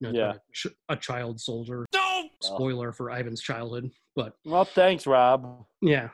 You 0.00 0.12
know, 0.12 0.18
Yeah. 0.18 0.24
about 0.30 0.36
a, 0.36 0.40
ch- 0.52 0.74
a 0.88 0.96
child 0.96 1.40
soldier. 1.40 1.86
No 1.94 2.28
spoiler 2.42 2.92
for 2.92 3.10
Ivan's 3.10 3.40
childhood, 3.40 3.90
but 4.16 4.34
Well, 4.44 4.64
thanks, 4.64 5.06
Rob. 5.06 5.64
yeah, 5.80 6.08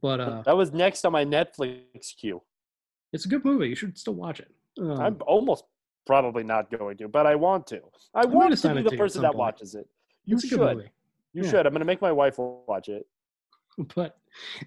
but 0.00 0.20
uh, 0.20 0.42
That 0.42 0.56
was 0.56 0.72
next 0.72 1.04
on 1.04 1.12
my 1.12 1.24
Netflix 1.24 2.14
queue. 2.16 2.42
it's 3.12 3.24
a 3.24 3.28
good 3.28 3.44
movie. 3.44 3.68
You 3.68 3.74
should 3.74 3.98
still 3.98 4.14
watch 4.14 4.40
it. 4.40 4.50
Um, 4.80 5.00
I'm 5.00 5.16
almost 5.26 5.64
probably 6.06 6.44
not 6.44 6.70
going 6.70 6.96
to, 6.98 7.08
but 7.08 7.26
I 7.26 7.34
want 7.34 7.66
to. 7.68 7.80
I 8.14 8.22
gonna 8.24 8.34
want 8.36 8.56
to 8.56 8.68
be 8.74 8.82
the 8.82 8.90
to 8.90 8.96
you 8.96 8.96
at 8.96 8.98
person 8.98 9.22
that 9.22 9.28
point. 9.32 9.38
watches 9.38 9.74
it. 9.74 9.88
You 10.24 10.36
it's 10.36 10.44
a 10.44 10.48
good 10.48 10.58
should. 10.58 10.76
movie. 10.76 10.90
You 11.32 11.42
Yeah. 11.44 11.50
should. 11.50 11.66
I'm 11.66 11.72
going 11.72 11.80
to 11.80 11.84
make 11.86 12.00
my 12.02 12.12
wife 12.12 12.38
watch 12.38 12.88
it. 12.88 13.06
But 13.94 14.16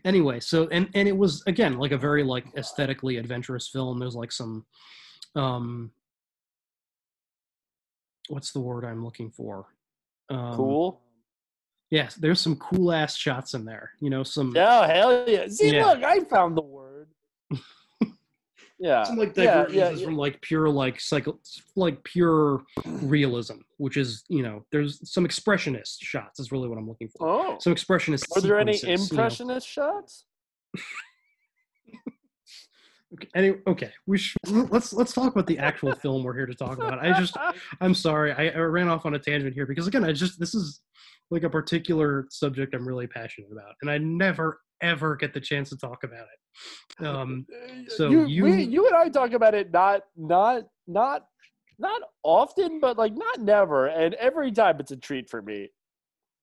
anyway, 0.04 0.40
so 0.40 0.68
and 0.72 0.90
and 0.94 1.08
it 1.08 1.16
was 1.18 1.44
again 1.48 1.78
like 1.78 1.92
a 1.92 1.98
very 1.98 2.24
like 2.24 2.46
aesthetically 2.58 3.18
adventurous 3.18 3.68
film. 3.68 4.00
There's 4.00 4.16
like 4.16 4.32
some 4.32 4.66
um 5.36 5.92
what's 8.30 8.52
the 8.52 8.60
word 8.60 8.86
I'm 8.86 9.04
looking 9.04 9.30
for? 9.32 9.68
Um, 10.30 10.56
Cool. 10.56 11.02
Yes, 11.92 12.16
there's 12.16 12.42
some 12.42 12.56
cool 12.58 12.92
ass 12.92 13.16
shots 13.16 13.54
in 13.54 13.64
there. 13.64 13.92
You 14.02 14.10
know, 14.10 14.24
some 14.24 14.54
Oh 14.58 14.84
hell 14.84 15.26
yeah. 15.28 15.48
See, 15.48 15.72
Yeah. 15.74 15.86
look, 15.86 16.04
I 16.04 16.20
found 16.22 16.58
the 16.58 16.62
word. 16.62 17.10
yeah. 18.80 19.04
some 19.04 19.18
like 19.18 19.34
divergences 19.34 19.76
yeah, 19.76 19.90
yeah. 19.92 20.06
from 20.06 20.18
like 20.18 20.42
pure 20.42 20.70
like 20.70 21.00
cycle 21.00 21.40
like 21.76 22.04
pure 22.04 22.64
realism, 22.86 23.58
which 23.78 23.98
is 23.98 24.24
you 24.28 24.44
know 24.44 24.66
there's 24.72 25.12
some 25.12 25.26
expressionist 25.26 25.98
shots 26.02 26.40
is 26.40 26.52
really 26.52 26.68
what 26.68 26.78
I'm 26.78 26.88
looking 26.88 27.10
for. 27.10 27.28
Oh. 27.28 27.58
Some 27.60 27.74
expressionist. 27.74 28.26
Were 28.36 28.42
there 28.42 28.60
any 28.60 28.74
sequences, 28.74 29.12
you 29.12 29.18
know. 29.18 29.24
impressionist 29.24 29.68
shots? 29.68 30.26
Okay, 33.14 33.28
any, 33.36 33.54
okay, 33.68 33.92
we 34.08 34.18
should 34.18 34.38
let's 34.46 34.92
let's 34.92 35.14
talk 35.14 35.32
about 35.32 35.48
the 35.48 35.58
actual 35.60 35.94
film 35.94 36.24
we're 36.24 36.36
here 36.36 36.48
to 36.48 36.56
talk 36.56 36.78
about. 36.78 37.00
I 37.00 37.18
just 37.20 37.38
I'm 37.82 37.94
sorry 37.94 38.34
I, 38.34 38.50
I 38.50 38.60
ran 38.60 38.90
off 38.90 39.06
on 39.06 39.14
a 39.14 39.20
tangent 39.20 39.54
here 39.54 39.66
because 39.66 39.88
again 39.88 40.04
I 40.04 40.12
just 40.12 40.40
this 40.40 40.54
is 40.54 40.82
like 41.32 41.44
a 41.44 41.50
particular 41.50 42.28
subject 42.30 42.74
I'm 42.74 42.88
really 42.88 43.08
passionate 43.08 43.52
about, 43.52 43.74
and 43.82 43.90
I 43.90 43.98
never 43.98 44.60
ever 44.82 45.16
get 45.16 45.34
the 45.34 45.40
chance 45.40 45.70
to 45.70 45.78
talk 45.78 46.04
about 46.04 46.26
it. 46.26 47.06
Um, 47.06 47.46
so 47.88 48.10
you, 48.10 48.26
you, 48.26 48.44
we, 48.44 48.64
you 48.64 48.88
and 48.88 48.96
I 48.96 49.10
talk 49.10 49.34
about 49.34 49.54
it 49.54 49.72
not 49.72 50.02
not 50.16 50.64
not 50.88 51.26
not 51.78 52.02
often, 52.24 52.80
but 52.80 52.98
like 52.98 53.14
not 53.14 53.42
never, 53.42 53.88
and 53.88 54.14
every 54.16 54.52
time 54.52 54.78
it's 54.80 54.92
a 54.92 54.98
treat 54.98 55.30
for 55.30 55.42
me. 55.42 55.70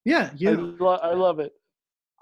yeah, 0.05 0.31
I, 0.33 0.37
yeah. 0.37 0.57
lo- 0.79 1.01
I 1.03 1.15
love 1.15 1.41
it. 1.41 1.53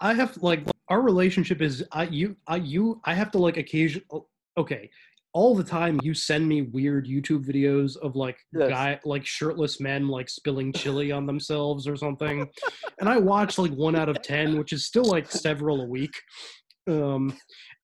I 0.00 0.14
have 0.14 0.36
like 0.42 0.64
our 0.88 1.02
relationship 1.02 1.60
is 1.60 1.84
I 1.92 2.04
you 2.04 2.36
I 2.46 2.56
you 2.56 3.00
I 3.04 3.14
have 3.14 3.30
to 3.32 3.38
like 3.38 3.56
occasion 3.56 4.02
okay 4.56 4.90
all 5.32 5.54
the 5.54 5.64
time 5.64 6.00
you 6.02 6.12
send 6.12 6.48
me 6.48 6.62
weird 6.62 7.06
YouTube 7.06 7.44
videos 7.44 7.96
of 7.96 8.16
like 8.16 8.36
Yes. 8.52 8.68
guy 8.68 9.00
like 9.04 9.24
shirtless 9.24 9.80
men 9.80 10.08
like 10.08 10.28
spilling 10.28 10.72
chili 10.72 11.12
on 11.12 11.26
themselves 11.26 11.86
or 11.86 11.96
something 11.96 12.48
and 13.00 13.08
I 13.08 13.16
watch 13.18 13.58
like 13.58 13.72
one 13.72 13.94
out 13.96 14.08
of 14.08 14.20
ten 14.22 14.58
which 14.58 14.72
is 14.72 14.86
still 14.86 15.04
like 15.04 15.30
several 15.30 15.82
a 15.82 15.86
week 15.86 16.14
um 16.88 17.32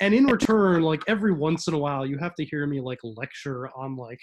and 0.01 0.13
in 0.15 0.27
return 0.27 0.83
like 0.83 1.03
every 1.07 1.33
once 1.33 1.69
in 1.69 1.75
a 1.75 1.79
while 1.79 2.05
you 2.05 2.19
have 2.19 2.35
to 2.35 2.45
hear 2.45 2.67
me 2.67 2.81
like 2.81 2.99
lecture 3.03 3.69
on 3.77 3.95
like 3.97 4.21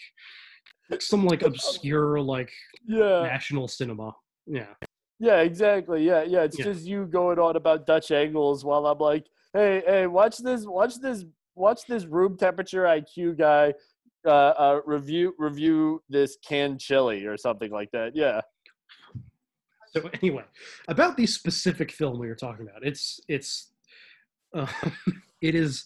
some 0.99 1.25
like 1.25 1.43
obscure 1.43 2.19
like 2.19 2.51
Yeah, 2.85 3.21
national 3.21 3.67
cinema 3.67 4.11
yeah 4.45 4.73
yeah, 5.19 5.37
exactly. 5.39 6.05
Yeah, 6.05 6.23
yeah. 6.23 6.41
It's 6.41 6.57
Yeah. 6.57 6.65
just 6.65 6.85
you 6.85 7.05
going 7.05 7.39
on 7.39 7.55
about 7.55 7.85
Dutch 7.87 8.11
angles 8.11 8.65
while 8.65 8.85
I'm 8.85 8.97
like, 8.97 9.25
hey, 9.53 9.81
hey, 9.85 10.05
watch 10.07 10.39
this, 10.39 10.65
watch 10.65 10.99
this, 10.99 11.23
watch 11.55 11.81
this 11.87 12.05
room 12.05 12.37
temperature 12.37 12.83
IQ 12.83 13.37
guy 13.37 13.73
uh, 14.25 14.29
uh, 14.29 14.81
review 14.85 15.35
review 15.37 16.01
this 16.09 16.37
canned 16.47 16.79
chili 16.79 17.25
or 17.25 17.37
something 17.37 17.71
like 17.71 17.91
that. 17.91 18.15
Yeah. 18.15 18.41
So 19.87 20.09
anyway, 20.21 20.43
about 20.87 21.17
the 21.17 21.27
specific 21.27 21.91
film 21.91 22.19
we 22.19 22.27
were 22.27 22.35
talking 22.35 22.67
about, 22.67 22.85
it's 22.85 23.19
it's 23.27 23.71
uh, 24.55 24.67
it 25.41 25.55
is 25.55 25.85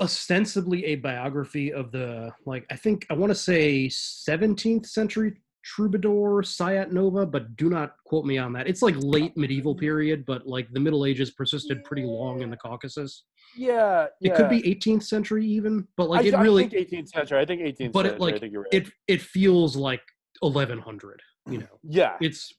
ostensibly 0.00 0.84
a 0.86 0.96
biography 0.96 1.72
of 1.72 1.92
the 1.92 2.32
like 2.46 2.64
I 2.70 2.76
think 2.76 3.06
I 3.10 3.14
want 3.14 3.30
to 3.30 3.34
say 3.34 3.86
17th 3.86 4.86
century 4.86 5.34
troubadour 5.62 6.42
Sayat 6.42 6.90
Nova, 6.90 7.26
but 7.26 7.56
do 7.56 7.68
not 7.68 7.94
quote 8.04 8.24
me 8.24 8.38
on 8.38 8.52
that. 8.54 8.66
It's 8.66 8.82
like 8.82 8.94
late 8.98 9.36
medieval 9.36 9.74
period, 9.74 10.24
but 10.26 10.46
like 10.46 10.70
the 10.72 10.80
Middle 10.80 11.04
Ages 11.04 11.30
persisted 11.30 11.84
pretty 11.84 12.04
long 12.04 12.42
in 12.42 12.50
the 12.50 12.56
Caucasus. 12.56 13.24
Yeah, 13.56 14.06
It 14.20 14.34
could 14.34 14.48
be 14.48 14.62
18th 14.62 15.02
century 15.04 15.46
even, 15.46 15.86
but 15.96 16.08
like 16.08 16.24
I, 16.24 16.28
it 16.28 16.34
I 16.34 16.42
really 16.42 16.68
think 16.68 16.90
18th 16.90 17.08
century. 17.08 17.38
I 17.40 17.44
think 17.44 17.60
18th 17.62 17.92
but 17.92 18.06
century. 18.06 18.14
it 18.16 18.20
like 18.20 18.42
I 18.42 18.56
right. 18.56 18.66
it 18.72 18.90
it 19.08 19.20
feels 19.22 19.76
like 19.76 20.02
1100, 20.40 21.20
you 21.48 21.58
know 21.58 21.66
yeah, 21.82 22.16
it's 22.20 22.52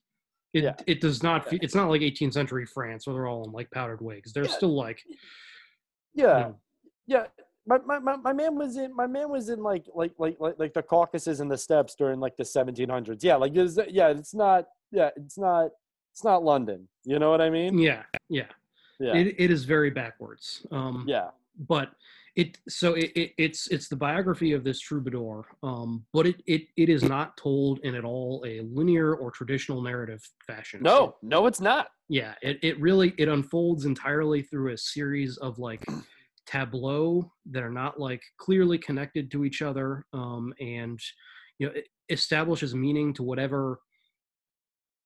it, 0.54 0.64
Yeah. 0.64 0.74
it 0.86 1.00
does 1.00 1.22
not 1.22 1.48
fe- 1.48 1.58
it's 1.62 1.74
not 1.74 1.88
like 1.88 2.02
18th 2.02 2.34
century 2.34 2.66
france 2.66 3.06
where 3.06 3.14
they're 3.14 3.26
all 3.26 3.44
in 3.44 3.52
like 3.52 3.70
powdered 3.70 4.02
wigs 4.02 4.32
they're 4.32 4.44
Yeah. 4.44 4.50
still 4.50 4.74
like 4.74 5.02
yeah, 6.14 6.38
you 6.38 6.44
know, 6.44 6.56
yeah. 7.06 7.24
My, 7.64 7.78
my, 7.86 7.98
my, 8.00 8.16
my 8.16 8.32
man 8.32 8.56
was 8.56 8.76
in 8.76 8.94
my 8.94 9.06
man 9.06 9.30
was 9.30 9.48
in 9.48 9.62
like 9.62 9.86
like 9.94 10.12
like 10.18 10.36
like 10.40 10.56
like 10.58 10.74
the 10.74 10.82
Caucasus 10.82 11.38
and 11.40 11.48
the 11.50 11.56
steppes 11.56 11.94
during 11.94 12.18
like 12.18 12.36
the 12.36 12.42
1700s. 12.42 13.22
Yeah, 13.22 13.36
like 13.36 13.54
it's, 13.54 13.78
yeah, 13.88 14.08
it's 14.08 14.34
not 14.34 14.66
yeah, 14.90 15.10
it's 15.16 15.38
not 15.38 15.70
it's 16.12 16.24
not 16.24 16.42
London. 16.44 16.88
You 17.04 17.18
know 17.20 17.30
what 17.30 17.40
I 17.40 17.50
mean? 17.50 17.78
yeah 17.78 18.02
yeah, 18.28 18.48
Yeah, 19.02 19.14
It, 19.16 19.34
it 19.38 19.50
is 19.50 19.64
very 19.64 19.90
backwards. 19.90 20.64
Um 20.70 21.04
yeah, 21.08 21.30
but 21.68 21.90
it 22.34 22.58
so 22.68 22.94
it, 22.94 23.10
it 23.14 23.32
it's 23.36 23.66
it's 23.68 23.88
the 23.88 23.96
biography 23.96 24.52
of 24.52 24.64
this 24.64 24.80
troubadour 24.80 25.44
um 25.62 26.04
but 26.14 26.26
it 26.26 26.42
it 26.46 26.62
it 26.78 26.88
is 26.88 27.02
not 27.02 27.36
told 27.36 27.78
in 27.80 27.94
at 27.94 28.04
all 28.04 28.42
a 28.46 28.60
linear 28.62 29.14
or 29.14 29.30
traditional 29.30 29.82
narrative 29.82 30.22
fashion. 30.46 30.80
No, 30.82 31.16
no, 31.22 31.46
it's 31.46 31.60
not. 31.60 31.88
yeah 32.08 32.34
it, 32.42 32.58
it 32.62 32.80
really 32.80 33.12
it 33.18 33.28
unfolds 33.28 33.84
entirely 33.84 34.42
through 34.42 34.72
a 34.72 34.78
series 34.78 35.36
of 35.38 35.58
like 35.58 35.84
tableau 36.46 37.30
that 37.50 37.62
are 37.62 37.70
not 37.70 38.00
like 38.00 38.22
clearly 38.38 38.78
connected 38.78 39.30
to 39.30 39.44
each 39.44 39.62
other 39.62 40.04
um 40.12 40.52
and 40.60 40.98
you 41.58 41.66
know 41.66 41.72
it 41.72 41.86
establishes 42.08 42.74
meaning 42.74 43.14
to 43.14 43.22
whatever 43.22 43.78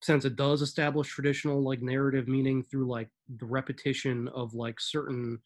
sense 0.03 0.25
it 0.25 0.37
does 0.37 0.63
establish 0.63 1.09
traditional 1.09 1.63
like 1.63 1.81
narrative 1.83 2.29
meaning 2.29 2.63
through 2.63 2.87
like 2.87 3.09
the 3.39 3.47
repetition 3.47 4.29
of 4.35 4.55
like 4.55 4.79
certain 4.79 5.39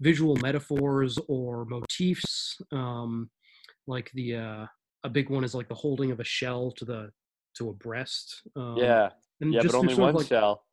visual 0.00 0.36
metaphors 0.36 1.18
or 1.28 1.64
motifs 1.66 2.60
um 2.72 3.30
like 3.86 4.10
the 4.14 4.34
uh 4.34 4.66
a 5.04 5.08
big 5.08 5.30
one 5.30 5.44
is 5.44 5.54
like 5.54 5.68
the 5.68 5.74
holding 5.74 6.10
of 6.10 6.20
a 6.20 6.24
shell 6.24 6.72
to 6.76 6.84
the 6.84 7.10
to 7.56 7.68
a 7.70 7.72
breast 7.72 8.42
um, 8.56 8.76
yeah, 8.76 9.08
and 9.40 9.52
yeah, 9.52 9.60
just 9.60 9.72
but 9.72 9.78
only 9.78 9.94
one 9.94 10.14
like- 10.14 10.26
shell. 10.26 10.64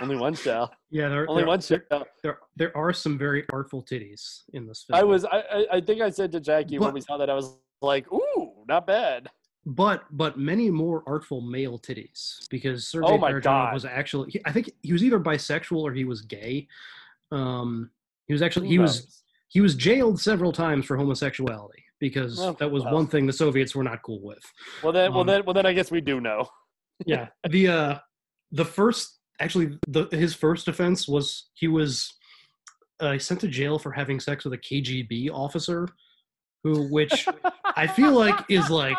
Only 0.00 0.16
one 0.16 0.34
shell. 0.46 0.72
yeah, 0.90 1.08
there, 1.08 1.28
Only 1.28 1.42
there, 1.42 1.48
one 1.48 1.60
shell. 1.60 1.80
there, 2.22 2.38
there 2.56 2.76
are 2.76 2.92
some 2.92 3.18
very 3.18 3.44
artful 3.52 3.82
titties 3.84 4.40
in 4.54 4.66
this 4.66 4.84
film. 4.86 4.98
I 4.98 5.04
was 5.04 5.24
I 5.24 5.38
I, 5.50 5.66
I 5.72 5.80
think 5.80 6.00
I 6.00 6.10
said 6.10 6.32
to 6.32 6.40
Jackie 6.40 6.78
when 6.78 6.94
we 6.94 7.00
saw 7.00 7.18
that 7.18 7.28
I 7.28 7.34
was 7.34 7.58
like, 7.82 8.10
ooh, 8.12 8.52
not 8.68 8.86
bad. 8.86 9.28
But 9.66 10.04
but 10.12 10.38
many 10.38 10.70
more 10.70 11.02
artful 11.06 11.40
male 11.40 11.78
titties 11.78 12.48
because 12.50 12.86
Sergei 12.86 13.18
Oh 13.18 13.70
was 13.72 13.84
actually 13.84 14.30
he, 14.30 14.40
I 14.44 14.52
think 14.52 14.70
he 14.82 14.92
was 14.92 15.02
either 15.02 15.18
bisexual 15.18 15.82
or 15.82 15.92
he 15.92 16.04
was 16.04 16.22
gay. 16.22 16.68
Um, 17.32 17.90
he 18.26 18.32
was 18.32 18.42
actually 18.42 18.68
he 18.68 18.78
was 18.78 19.22
he 19.48 19.60
was 19.60 19.74
jailed 19.74 20.20
several 20.20 20.52
times 20.52 20.86
for 20.86 20.96
homosexuality 20.96 21.82
because 21.98 22.38
Oh, 22.40 22.52
that 22.60 22.70
was 22.70 22.84
well. 22.84 22.94
one 22.94 23.06
thing 23.08 23.26
the 23.26 23.32
Soviets 23.32 23.74
were 23.74 23.82
not 23.82 24.02
cool 24.02 24.20
with. 24.22 24.42
Well 24.84 24.92
then, 24.92 25.10
well 25.10 25.22
um, 25.22 25.26
then, 25.26 25.44
well 25.44 25.54
then, 25.54 25.66
I 25.66 25.72
guess 25.72 25.90
we 25.90 26.00
do 26.00 26.20
know. 26.20 26.48
yeah 27.06 27.28
the 27.50 27.68
uh 27.68 27.98
the 28.52 28.64
first 28.64 29.18
actually 29.40 29.78
the 29.88 30.06
his 30.12 30.34
first 30.34 30.68
offense 30.68 31.06
was 31.06 31.50
he 31.52 31.68
was 31.68 32.14
uh, 33.00 33.18
sent 33.18 33.40
to 33.40 33.48
jail 33.48 33.78
for 33.78 33.92
having 33.92 34.18
sex 34.18 34.44
with 34.44 34.54
a 34.54 34.58
kgb 34.58 35.28
officer 35.30 35.86
who 36.64 36.88
which 36.88 37.28
i 37.76 37.86
feel 37.86 38.12
like 38.12 38.34
is 38.48 38.70
like 38.70 38.96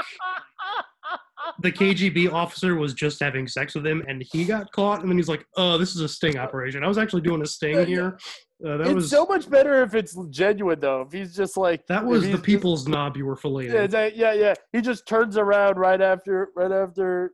the 1.61 1.71
kgb 1.71 2.31
officer 2.31 2.75
was 2.75 2.93
just 2.93 3.19
having 3.19 3.47
sex 3.47 3.75
with 3.75 3.85
him 3.85 4.03
and 4.07 4.23
he 4.31 4.45
got 4.45 4.71
caught 4.71 5.01
and 5.01 5.09
then 5.09 5.17
he's 5.17 5.29
like 5.29 5.45
oh 5.57 5.77
this 5.77 5.95
is 5.95 6.01
a 6.01 6.07
sting 6.07 6.37
operation 6.45 6.83
i 6.83 6.87
was 6.87 6.97
actually 6.97 7.21
doing 7.21 7.41
a 7.41 7.45
sting 7.45 7.85
here 7.85 8.17
uh, 8.65 8.77
that 8.77 8.87
it's 8.87 8.93
was 8.95 9.09
so 9.11 9.23
much 9.25 9.47
better 9.49 9.83
if 9.83 9.93
it's 9.93 10.17
genuine 10.31 10.79
though. 10.79 11.01
If 11.01 11.11
he's 11.11 11.35
just 11.35 11.57
like 11.57 11.85
that 11.87 12.03
was 12.03 12.23
the 12.23 12.31
just- 12.31 12.43
people's 12.43 12.87
knob 12.87 13.15
you 13.15 13.27
were 13.27 13.35
filleting 13.35 13.71
Yeah, 13.71 13.85
that- 13.85 14.15
yeah, 14.17 14.33
yeah. 14.33 14.55
He 14.73 14.81
just 14.81 15.07
turns 15.07 15.37
around 15.37 15.77
right 15.77 16.01
after, 16.01 16.49
right 16.55 16.71
after 16.71 17.33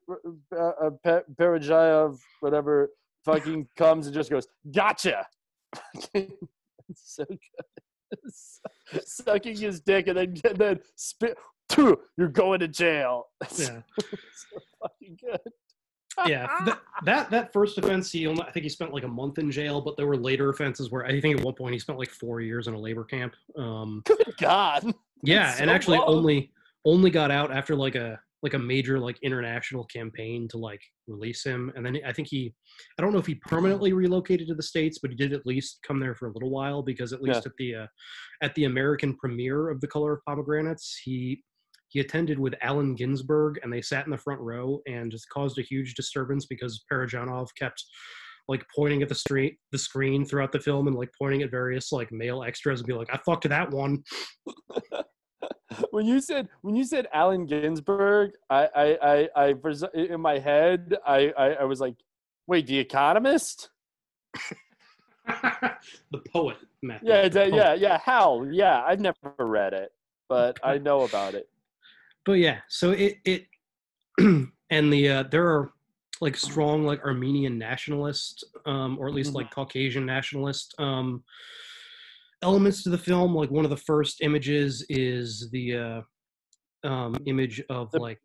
uh, 0.53 0.71
uh, 0.83 0.89
Pe- 1.01 1.21
whatever, 2.41 2.89
fucking 3.23 3.69
comes 3.77 4.07
and 4.07 4.13
just 4.13 4.29
goes, 4.31 4.47
"Gotcha." 4.75 5.25
so 6.93 7.23
good. 7.25 9.01
Sucking 9.05 9.55
his 9.57 9.79
dick 9.79 10.07
and 10.07 10.17
then 10.17 10.35
and 10.43 10.57
then 10.57 10.79
spit. 10.97 11.37
"Phew, 11.73 11.99
You're 12.17 12.27
going 12.29 12.59
to 12.61 12.67
jail. 12.67 13.25
Yeah 13.57 13.81
so 13.99 14.59
fucking 14.81 15.17
good. 15.23 15.39
yeah 16.27 16.47
that, 16.65 16.79
that 17.05 17.29
that 17.31 17.53
first 17.53 17.77
offense 17.77 18.11
he 18.11 18.27
only, 18.27 18.41
i 18.43 18.51
think 18.51 18.63
he 18.63 18.69
spent 18.69 18.93
like 18.93 19.03
a 19.03 19.07
month 19.07 19.37
in 19.39 19.49
jail 19.49 19.81
but 19.81 19.95
there 19.97 20.05
were 20.07 20.17
later 20.17 20.49
offenses 20.49 20.91
where 20.91 21.05
i 21.05 21.19
think 21.21 21.37
at 21.39 21.43
one 21.45 21.53
point 21.55 21.73
he 21.73 21.79
spent 21.79 21.97
like 21.97 22.09
four 22.11 22.41
years 22.41 22.67
in 22.67 22.73
a 22.73 22.79
labor 22.79 23.03
camp 23.03 23.33
um 23.57 24.01
Good 24.05 24.23
God. 24.39 24.83
yeah 25.23 25.45
That's 25.47 25.59
and 25.61 25.69
so 25.69 25.73
actually 25.73 25.97
long. 25.99 26.07
only 26.09 26.51
only 26.85 27.09
got 27.09 27.31
out 27.31 27.51
after 27.51 27.75
like 27.75 27.95
a 27.95 28.19
like 28.43 28.53
a 28.55 28.59
major 28.59 28.99
like 28.99 29.17
international 29.23 29.85
campaign 29.85 30.47
to 30.49 30.57
like 30.57 30.81
release 31.07 31.43
him 31.45 31.71
and 31.75 31.85
then 31.85 31.97
i 32.05 32.11
think 32.11 32.27
he 32.27 32.53
i 32.99 33.01
don't 33.01 33.13
know 33.13 33.19
if 33.19 33.25
he 33.25 33.35
permanently 33.35 33.93
relocated 33.93 34.47
to 34.49 34.55
the 34.55 34.61
states 34.63 34.99
but 35.01 35.09
he 35.11 35.15
did 35.15 35.31
at 35.33 35.45
least 35.45 35.79
come 35.87 35.99
there 35.99 36.13
for 36.15 36.27
a 36.27 36.33
little 36.33 36.49
while 36.49 36.83
because 36.83 37.13
at 37.13 37.21
least 37.21 37.41
Yeah. 37.45 37.49
at 37.49 37.53
the 37.57 37.75
uh, 37.75 37.87
at 38.41 38.53
the 38.55 38.65
american 38.65 39.15
premiere 39.15 39.69
of 39.69 39.79
the 39.81 39.87
color 39.87 40.13
of 40.13 40.19
pomegranates 40.27 40.99
he 41.03 41.41
he 41.93 41.99
attended 41.99 42.39
with 42.39 42.55
Allen 42.61 42.95
Ginsberg, 42.95 43.59
and 43.61 43.71
they 43.71 43.81
sat 43.81 44.05
in 44.05 44.11
the 44.11 44.17
front 44.17 44.41
row 44.41 44.81
and 44.87 45.11
just 45.11 45.29
caused 45.29 45.59
a 45.59 45.61
huge 45.61 45.93
disturbance 45.93 46.47
because 46.47 46.83
Parajanov 46.91 47.49
kept 47.57 47.85
like 48.47 48.65
pointing 48.75 49.03
at 49.03 49.09
the 49.09 49.15
street 49.15 49.57
the 49.71 49.77
screen 49.77 50.25
throughout 50.25 50.51
the 50.51 50.59
film 50.59 50.87
and 50.87 50.97
like 50.97 51.11
pointing 51.17 51.43
at 51.43 51.51
various 51.51 51.91
like 51.91 52.11
male 52.11 52.43
extras 52.43 52.79
and 52.79 52.87
be 52.87 52.93
like, 52.93 53.13
I 53.13 53.19
fucked 53.23 53.47
that 53.47 53.69
one. 53.69 54.03
when 55.91 56.07
you 56.07 56.19
said 56.19 56.49
when 56.61 56.75
you 56.75 56.83
said 56.83 57.07
Allen 57.13 57.45
Ginsberg, 57.45 58.31
I 58.49 58.67
I 58.75 59.29
I, 59.35 59.53
I 59.53 59.55
in 59.93 60.19
my 60.19 60.39
head 60.39 60.95
I, 61.05 61.31
I 61.37 61.45
I 61.53 61.63
was 61.63 61.79
like, 61.79 61.95
wait, 62.47 62.65
The 62.65 62.79
Economist? 62.79 63.69
the 65.27 66.21
poet, 66.33 66.57
Matthew. 66.81 67.09
Yeah, 67.09 67.29
the 67.29 67.49
yeah, 67.49 67.73
yeah. 67.75 67.99
Howl, 67.99 68.51
yeah. 68.51 68.83
I've 68.83 68.99
never 68.99 69.35
read 69.39 69.73
it, 69.73 69.91
but 70.27 70.59
I 70.63 70.79
know 70.79 71.03
about 71.03 71.35
it. 71.35 71.47
But 72.25 72.33
yeah 72.33 72.59
so 72.69 72.91
it 72.91 73.17
it 73.25 73.45
and 74.19 74.93
the 74.93 75.09
uh 75.09 75.23
there 75.31 75.47
are 75.47 75.71
like 76.21 76.37
strong 76.37 76.85
like 76.85 77.03
armenian 77.03 77.57
nationalist 77.57 78.43
um 78.65 78.97
or 78.99 79.07
at 79.07 79.13
least 79.13 79.33
like 79.33 79.51
caucasian 79.51 80.05
nationalist 80.05 80.73
um 80.79 81.23
elements 82.41 82.83
to 82.83 82.89
the 82.89 82.97
film 82.97 83.33
like 83.35 83.49
one 83.51 83.65
of 83.65 83.71
the 83.71 83.77
first 83.77 84.21
images 84.21 84.85
is 84.89 85.49
the 85.51 85.75
uh 85.75 86.01
um 86.87 87.15
image 87.25 87.61
of 87.69 87.91
The- 87.91 87.99
like 87.99 88.19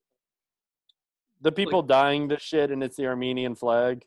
The 1.40 1.52
people 1.52 1.82
dying 1.82 2.28
to 2.30 2.38
shit, 2.38 2.70
and 2.72 2.82
it's 2.82 2.96
the 2.96 3.06
Armenian 3.06 3.54
flag. 3.54 4.04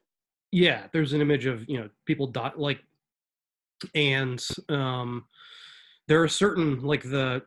yeah 0.51 0.87
there's 0.91 1.13
an 1.13 1.21
image 1.21 1.45
of 1.45 1.67
you 1.69 1.79
know 1.79 1.89
people 2.05 2.27
dot 2.27 2.59
like 2.59 2.79
and 3.95 4.45
um 4.69 5.25
there 6.07 6.21
are 6.21 6.27
certain 6.27 6.81
like 6.81 7.03
the 7.03 7.41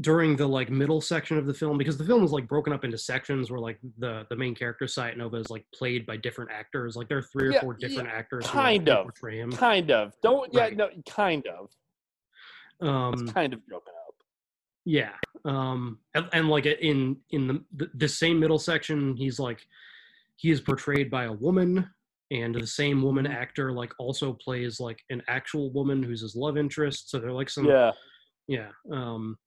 during 0.00 0.34
the 0.34 0.46
like 0.46 0.70
middle 0.70 1.00
section 1.00 1.38
of 1.38 1.46
the 1.46 1.54
film 1.54 1.78
because 1.78 1.96
the 1.96 2.04
film 2.04 2.24
is 2.24 2.32
like 2.32 2.48
broken 2.48 2.72
up 2.72 2.84
into 2.84 2.98
sections 2.98 3.50
where 3.50 3.60
like 3.60 3.78
the 3.98 4.26
the 4.28 4.34
main 4.34 4.52
character 4.54 4.86
Sayat 4.86 5.16
Nova 5.16 5.36
is 5.36 5.50
like 5.50 5.64
played 5.72 6.04
by 6.04 6.16
different 6.16 6.50
actors 6.50 6.96
like 6.96 7.08
there 7.08 7.18
are 7.18 7.22
three 7.22 7.48
or 7.48 7.52
Yeah, 7.52 7.60
four 7.60 7.74
different 7.74 8.08
yeah, 8.08 8.14
actors 8.16 8.44
who, 8.46 8.58
like, 8.58 8.66
kind 8.66 8.88
of. 8.88 9.04
portray 9.04 9.38
him 9.38 9.52
Kind 9.52 9.92
of. 9.92 10.12
Don't. 10.20 10.52
Yeah. 10.52 10.60
Right. 10.62 10.76
No. 10.76 10.88
Kind 11.08 11.46
of. 11.46 11.68
um 12.86 13.14
It's 13.14 13.32
kind 13.32 13.52
of 13.54 13.64
broken 13.66 13.92
up. 14.08 14.14
Yeah. 14.84 15.12
Um 15.44 16.00
and, 16.14 16.28
and 16.32 16.48
like 16.48 16.66
in 16.66 17.16
in 17.30 17.46
the, 17.46 17.64
the 17.76 17.90
the 17.94 18.08
same 18.08 18.40
middle 18.40 18.58
section 18.58 19.16
he's 19.16 19.38
like 19.38 19.60
he 20.36 20.50
is 20.50 20.60
portrayed 20.60 21.08
by 21.08 21.24
a 21.24 21.32
woman 21.32 21.88
and 22.32 22.52
the 22.54 22.66
same 22.66 23.00
woman 23.00 23.26
Mm-hmm. 23.26 23.34
actor 23.42 23.70
like 23.72 23.92
also 24.00 24.32
plays 24.32 24.80
like 24.80 24.98
an 25.10 25.22
actual 25.28 25.70
woman 25.72 26.02
who's 26.02 26.22
his 26.22 26.34
love 26.34 26.56
interest 26.56 27.10
so 27.10 27.20
they're 27.20 27.30
like 27.32 27.48
some 27.48 27.66
Yeah. 27.66 27.92
yeah 28.48 28.70
um 28.90 29.38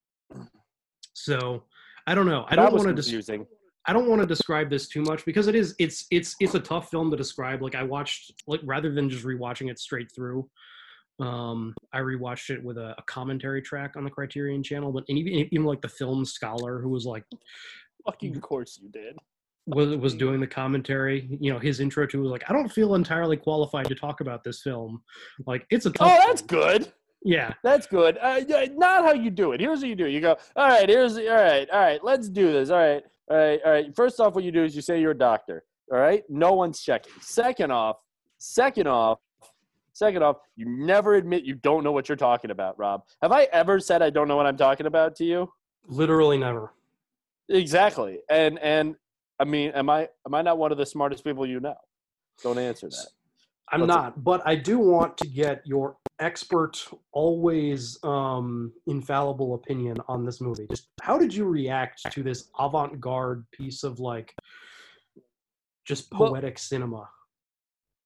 so 1.14 1.64
I 2.06 2.16
don't 2.16 2.26
know 2.26 2.46
I 2.48 2.56
That 2.56 2.72
don't 2.72 2.74
want 2.74 2.88
to 2.88 2.94
confusing. 2.94 3.46
I 3.90 3.94
don't 3.94 4.10
want 4.10 4.22
to 4.22 4.28
describe 4.28 4.70
this 4.70 4.90
too 4.90 5.02
much 5.02 5.24
because 5.26 5.48
it 5.48 5.56
is 5.56 5.74
it's 5.80 6.06
it's 6.12 6.36
it's 6.40 6.56
a 6.56 6.60
tough 6.60 6.90
film 6.90 7.10
to 7.12 7.18
describe. 7.18 7.62
Like 7.62 7.76
I 7.76 7.84
watched 7.84 8.34
like 8.46 8.60
rather 8.64 8.92
than 8.92 9.10
just 9.10 9.26
rewatching 9.26 9.72
it 9.72 9.80
straight 9.80 10.12
through, 10.14 10.50
um, 11.20 11.74
I 11.94 12.00
rewatched 12.00 12.50
it 12.50 12.62
with 12.62 12.78
a, 12.78 12.96
a 12.98 13.04
commentary 13.04 13.62
track 13.62 13.96
on 13.96 14.04
the 14.04 14.10
Criterion 14.10 14.62
Channel. 14.62 14.92
But 14.92 15.06
and 15.08 15.18
even 15.18 15.48
even 15.52 15.66
like 15.66 15.82
the 15.82 15.88
film 15.88 16.26
scholar 16.26 16.82
who 16.82 16.90
was 16.90 17.06
like 17.06 17.24
Fucking 18.08 18.40
course 18.40 18.80
you 18.82 18.90
did. 18.90 19.18
was 19.66 19.96
was 19.98 20.14
doing 20.14 20.40
the 20.40 20.48
commentary, 20.48 21.28
you 21.42 21.52
know, 21.52 21.60
his 21.60 21.80
intro 21.82 22.06
to 22.08 22.20
it 22.20 22.22
was 22.22 22.32
like 22.32 22.50
I 22.50 22.54
don't 22.54 22.70
feel 22.70 22.96
entirely 22.96 23.36
qualified 23.36 23.88
to 23.88 23.96
talk 23.96 24.22
about 24.22 24.44
this 24.44 24.62
film. 24.62 25.02
Like 25.46 25.66
it's 25.70 25.86
a 25.86 25.92
tough. 25.92 26.12
Oh, 26.12 26.28
that's 26.28 26.42
film. 26.42 26.62
good. 26.62 26.94
Yeah, 27.24 27.54
That's 27.64 27.88
good. 27.88 28.18
Uh, 28.20 28.42
not 28.76 29.04
how 29.04 29.14
you 29.14 29.30
do 29.30 29.52
it. 29.52 29.60
Here's 29.60 29.82
what 29.82 29.90
you 29.90 29.96
do. 29.96 30.08
You 30.08 30.22
go, 30.22 30.38
all 30.56 30.68
right, 30.68 30.88
here's, 30.88 31.18
all 31.18 31.26
right, 31.26 31.70
all 31.70 31.80
right, 31.80 32.04
let's 32.04 32.30
do 32.30 32.54
this. 32.54 32.70
All 32.70 32.78
right, 32.78 33.04
all 33.30 33.38
right, 33.38 33.60
all 33.66 33.72
right. 33.72 33.96
First 33.96 34.20
off, 34.20 34.36
what 34.36 34.44
you 34.44 34.52
do 34.52 34.64
is 34.64 34.76
you 34.76 34.82
say 34.82 35.02
you're 35.02 35.12
a 35.12 35.18
doctor. 35.18 35.64
All 35.92 36.00
right, 36.00 36.24
no 36.30 36.54
one's 36.54 36.82
checking. 36.82 37.14
Second 37.22 37.72
off, 37.72 37.98
second 38.38 38.88
off, 38.88 39.20
second 39.94 40.24
off, 40.24 40.38
you 40.56 40.66
never 40.68 41.16
admit 41.16 41.44
you 41.44 41.56
don't 41.56 41.84
know 41.84 41.92
what 41.92 42.08
you're 42.08 42.16
talking 42.16 42.52
about, 42.52 42.78
Rob. 42.78 43.04
Have 43.22 43.32
I 43.32 43.44
ever 43.52 43.80
said 43.80 44.02
I 44.02 44.10
don't 44.10 44.28
know 44.28 44.36
what 44.36 44.46
I'm 44.46 44.58
talking 44.58 44.86
about 44.86 45.16
to 45.18 45.26
you? 45.26 45.52
literally 45.88 46.38
never. 46.38 46.74
Exactly. 47.50 48.20
And 48.30 48.60
and 48.60 48.96
I 49.40 49.46
mean, 49.46 49.72
am 49.72 49.90
I 49.90 50.10
am 50.26 50.34
I 50.34 50.42
not 50.42 50.58
one 50.58 50.72
of 50.72 50.78
the 50.78 50.86
smartest 50.86 51.24
people 51.24 51.46
you 51.46 51.60
know? 51.60 51.76
Don't 52.44 52.58
answer 52.60 52.90
that. 52.90 53.08
I'm 53.72 53.84
it- 53.84 53.88
not, 53.88 54.24
but 54.24 54.42
I 54.46 54.56
do 54.56 54.80
want 54.80 55.18
to 55.18 55.28
get 55.28 55.62
your 55.66 55.98
expert, 56.20 56.84
always 57.12 57.98
um, 58.04 58.72
infallible 58.88 59.54
opinion 59.56 59.98
on 60.08 60.26
this 60.26 60.42
movie. 60.42 60.68
Just 60.70 60.88
how 61.02 61.18
did 61.18 61.34
you 61.34 61.46
react 61.46 62.12
to 62.12 62.24
this 62.24 62.50
avant-garde 62.58 63.46
piece 63.52 63.84
of 63.84 64.00
like 64.00 64.34
just 65.86 66.12
Well- 66.12 66.30
poetic 66.30 66.58
cinema? 66.60 67.10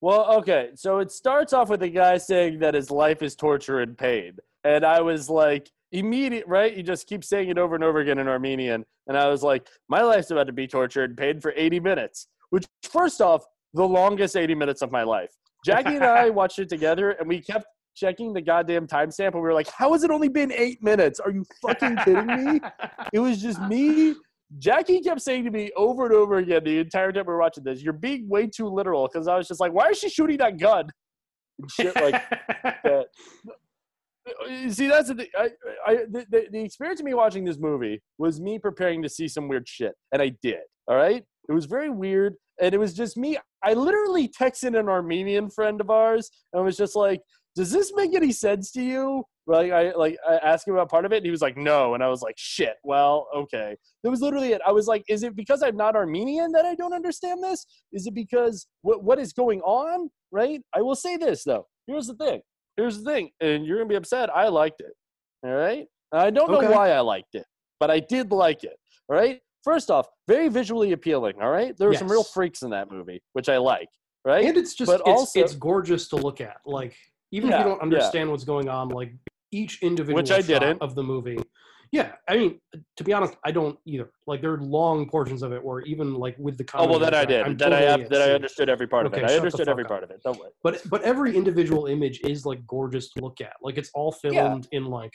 Well, 0.03 0.33
okay. 0.39 0.71
So 0.73 0.97
it 0.97 1.11
starts 1.11 1.53
off 1.53 1.69
with 1.69 1.83
a 1.83 1.89
guy 1.89 2.17
saying 2.17 2.57
that 2.59 2.73
his 2.73 2.89
life 2.89 3.21
is 3.21 3.35
torture 3.35 3.81
and 3.81 3.95
pain. 3.95 4.35
And 4.63 4.83
I 4.83 4.99
was 5.01 5.29
like, 5.29 5.69
immediate, 5.91 6.47
right? 6.47 6.75
You 6.75 6.81
just 6.81 7.05
keep 7.05 7.23
saying 7.23 7.49
it 7.49 7.59
over 7.59 7.75
and 7.75 7.83
over 7.83 7.99
again 7.99 8.17
in 8.17 8.27
Armenian. 8.27 8.83
And 9.07 9.15
I 9.15 9.27
was 9.27 9.43
like, 9.43 9.67
my 9.89 10.01
life's 10.01 10.31
about 10.31 10.47
to 10.47 10.53
be 10.53 10.65
tortured 10.67 11.11
and 11.11 11.17
pain 11.17 11.39
for 11.39 11.53
80 11.55 11.79
minutes, 11.81 12.27
which, 12.49 12.65
first 12.81 13.21
off, 13.21 13.45
the 13.75 13.87
longest 13.87 14.35
80 14.35 14.55
minutes 14.55 14.81
of 14.81 14.91
my 14.91 15.03
life. 15.03 15.29
Jackie 15.65 15.95
and 15.95 16.03
I 16.03 16.29
watched 16.41 16.59
it 16.59 16.69
together 16.69 17.11
and 17.11 17.27
we 17.27 17.41
kept 17.41 17.65
checking 17.95 18.33
the 18.33 18.41
goddamn 18.41 18.87
timestamp 18.87 19.33
and 19.33 19.35
we 19.35 19.41
were 19.41 19.53
like, 19.53 19.69
how 19.69 19.93
has 19.93 20.03
it 20.03 20.11
only 20.11 20.29
been 20.29 20.51
eight 20.51 20.81
minutes? 20.83 21.19
Are 21.19 21.31
you 21.31 21.45
fucking 21.61 21.97
kidding 21.97 22.27
me? 22.27 22.59
It 23.13 23.19
was 23.19 23.41
just 23.41 23.61
me. 23.63 24.15
Jackie 24.59 25.01
kept 25.01 25.21
saying 25.21 25.45
to 25.45 25.51
me 25.51 25.71
over 25.75 26.05
and 26.05 26.13
over 26.13 26.37
again 26.37 26.63
the 26.63 26.79
entire 26.79 27.11
time 27.11 27.25
we 27.25 27.33
were 27.33 27.39
watching 27.39 27.63
this, 27.63 27.81
"You're 27.81 27.93
being 27.93 28.27
way 28.27 28.47
too 28.47 28.67
literal." 28.67 29.07
Because 29.11 29.27
I 29.27 29.37
was 29.37 29.47
just 29.47 29.59
like, 29.59 29.73
"Why 29.73 29.89
is 29.89 29.99
she 29.99 30.09
shooting 30.09 30.37
that 30.37 30.59
gun?" 30.59 30.89
And 31.59 31.71
shit 31.71 31.95
like 31.95 32.21
that. 32.83 33.05
See, 34.69 34.87
that's 34.87 35.07
the 35.07 35.15
thing. 35.15 35.27
I, 35.37 35.49
I, 35.85 35.95
the, 36.09 36.47
the 36.51 36.63
experience 36.63 36.99
of 36.99 37.05
me 37.05 37.13
watching 37.13 37.43
this 37.43 37.57
movie 37.57 38.01
was 38.17 38.39
me 38.39 38.59
preparing 38.59 39.01
to 39.03 39.09
see 39.09 39.27
some 39.27 39.47
weird 39.47 39.67
shit, 39.67 39.93
and 40.11 40.21
I 40.21 40.33
did. 40.41 40.61
All 40.87 40.95
right, 40.95 41.23
it 41.49 41.53
was 41.53 41.65
very 41.65 41.89
weird, 41.89 42.35
and 42.61 42.73
it 42.73 42.77
was 42.77 42.93
just 42.93 43.17
me. 43.17 43.37
I 43.63 43.73
literally 43.73 44.27
texted 44.29 44.79
an 44.79 44.87
Armenian 44.87 45.49
friend 45.49 45.81
of 45.81 45.89
ours, 45.89 46.29
and 46.53 46.63
was 46.63 46.77
just 46.77 46.95
like, 46.95 47.21
"Does 47.55 47.71
this 47.71 47.91
make 47.95 48.13
any 48.13 48.31
sense 48.31 48.71
to 48.73 48.81
you?" 48.83 49.23
Like, 49.47 49.71
I 49.71 49.91
like 49.93 50.17
I 50.27 50.35
asked 50.37 50.67
him 50.67 50.75
about 50.75 50.89
part 50.89 51.05
of 51.05 51.11
it, 51.11 51.17
and 51.17 51.25
he 51.25 51.31
was 51.31 51.41
like, 51.41 51.57
"No," 51.57 51.95
and 51.95 52.03
I 52.03 52.07
was 52.07 52.21
like, 52.21 52.35
"Shit, 52.37 52.75
well, 52.83 53.27
okay." 53.35 53.75
That 54.03 54.11
was 54.11 54.21
literally 54.21 54.53
it. 54.53 54.61
I 54.65 54.71
was 54.71 54.87
like, 54.87 55.03
"Is 55.09 55.23
it 55.23 55.35
because 55.35 55.63
I'm 55.63 55.75
not 55.75 55.95
Armenian 55.95 56.51
that 56.53 56.65
I 56.65 56.75
don't 56.75 56.93
understand 56.93 57.43
this? 57.43 57.65
Is 57.91 58.05
it 58.07 58.13
because 58.13 58.67
what 58.83 59.03
what 59.03 59.19
is 59.19 59.33
going 59.33 59.61
on?" 59.61 60.09
Right? 60.31 60.61
I 60.75 60.81
will 60.81 60.95
say 60.95 61.17
this 61.17 61.43
though. 61.43 61.67
Here's 61.87 62.07
the 62.07 62.15
thing. 62.15 62.41
Here's 62.77 63.01
the 63.01 63.11
thing, 63.11 63.31
and 63.41 63.65
you're 63.65 63.77
gonna 63.77 63.89
be 63.89 63.95
upset. 63.95 64.29
I 64.33 64.47
liked 64.47 64.81
it. 64.81 64.93
All 65.43 65.51
right. 65.51 65.87
I 66.13 66.29
don't 66.29 66.51
know 66.51 66.57
Okay. 66.59 66.69
why 66.69 66.91
I 66.91 66.99
liked 66.99 67.35
it, 67.35 67.45
but 67.79 67.89
I 67.89 67.99
did 67.99 68.31
like 68.31 68.63
it. 68.63 68.77
All 69.09 69.15
right. 69.17 69.41
First 69.63 69.91
off, 69.91 70.07
very 70.27 70.47
visually 70.49 70.91
appealing. 70.93 71.35
All 71.41 71.51
right. 71.51 71.77
There 71.77 71.87
were 71.87 71.93
some 71.95 72.11
real 72.11 72.23
freaks 72.23 72.61
in 72.63 72.71
that 72.71 72.91
movie, 72.91 73.21
which 73.33 73.49
I 73.49 73.57
like. 73.57 73.89
Right. 74.23 74.45
and 74.45 74.55
it's 74.55 74.75
just 74.75 74.87
But 74.91 74.99
it's, 75.01 75.09
also- 75.09 75.39
it's 75.39 75.55
gorgeous 75.55 76.07
to 76.09 76.15
look 76.15 76.41
at. 76.41 76.57
Like 76.65 76.95
even 77.31 77.51
if 77.51 77.57
you 77.59 77.63
don't 77.63 77.77
yeah. 77.77 77.83
understand 77.83 78.29
what's 78.29 78.43
going 78.43 78.69
on, 78.69 78.89
like 78.89 79.13
each 79.51 79.81
individual 79.81 80.15
Which 80.17 80.31
I 80.31 80.41
shot 80.41 80.47
didn't. 80.61 80.81
of 80.81 80.95
the 80.95 81.03
movie. 81.03 81.37
Yeah, 81.91 82.13
I 82.29 82.37
mean, 82.37 82.59
to 82.95 83.03
be 83.03 83.11
honest, 83.11 83.35
I 83.45 83.51
don't 83.51 83.77
either. 83.85 84.11
Like 84.25 84.41
there 84.41 84.53
are 84.53 84.61
long 84.61 85.09
portions 85.09 85.41
of 85.43 85.51
it 85.51 85.61
where 85.61 85.81
even 85.81 86.13
like 86.13 86.37
with 86.39 86.57
the 86.57 86.65
oh 86.75 86.87
well, 86.87 86.99
then 86.99 87.13
I 87.13 87.25
did. 87.25 87.41
I'm 87.45 87.57
Then 87.57 87.73
I 87.73 87.81
have, 87.81 88.01
at 88.01 88.09
then 88.09 88.21
I 88.21 88.31
understood 88.33 88.69
every 88.69 88.87
part 88.87 89.05
of 89.05 89.11
Okay, 89.13 89.23
it. 89.23 89.29
I 89.29 89.35
understood 89.35 89.67
every 89.67 89.83
fuck 89.83 89.89
part 89.89 90.03
of 90.05 90.09
it. 90.11 90.21
Don't 90.23 90.39
worry. 90.39 90.51
but 90.63 90.81
but 90.89 91.01
every 91.01 91.35
individual 91.35 91.87
image 91.87 92.21
is 92.23 92.45
like 92.45 92.65
gorgeous 92.65 93.09
to 93.13 93.21
look 93.21 93.41
at 93.41 93.53
like 93.61 93.77
it's 93.77 93.89
all 93.93 94.13
filmed 94.13 94.69
in 94.71 94.85
like 94.85 95.11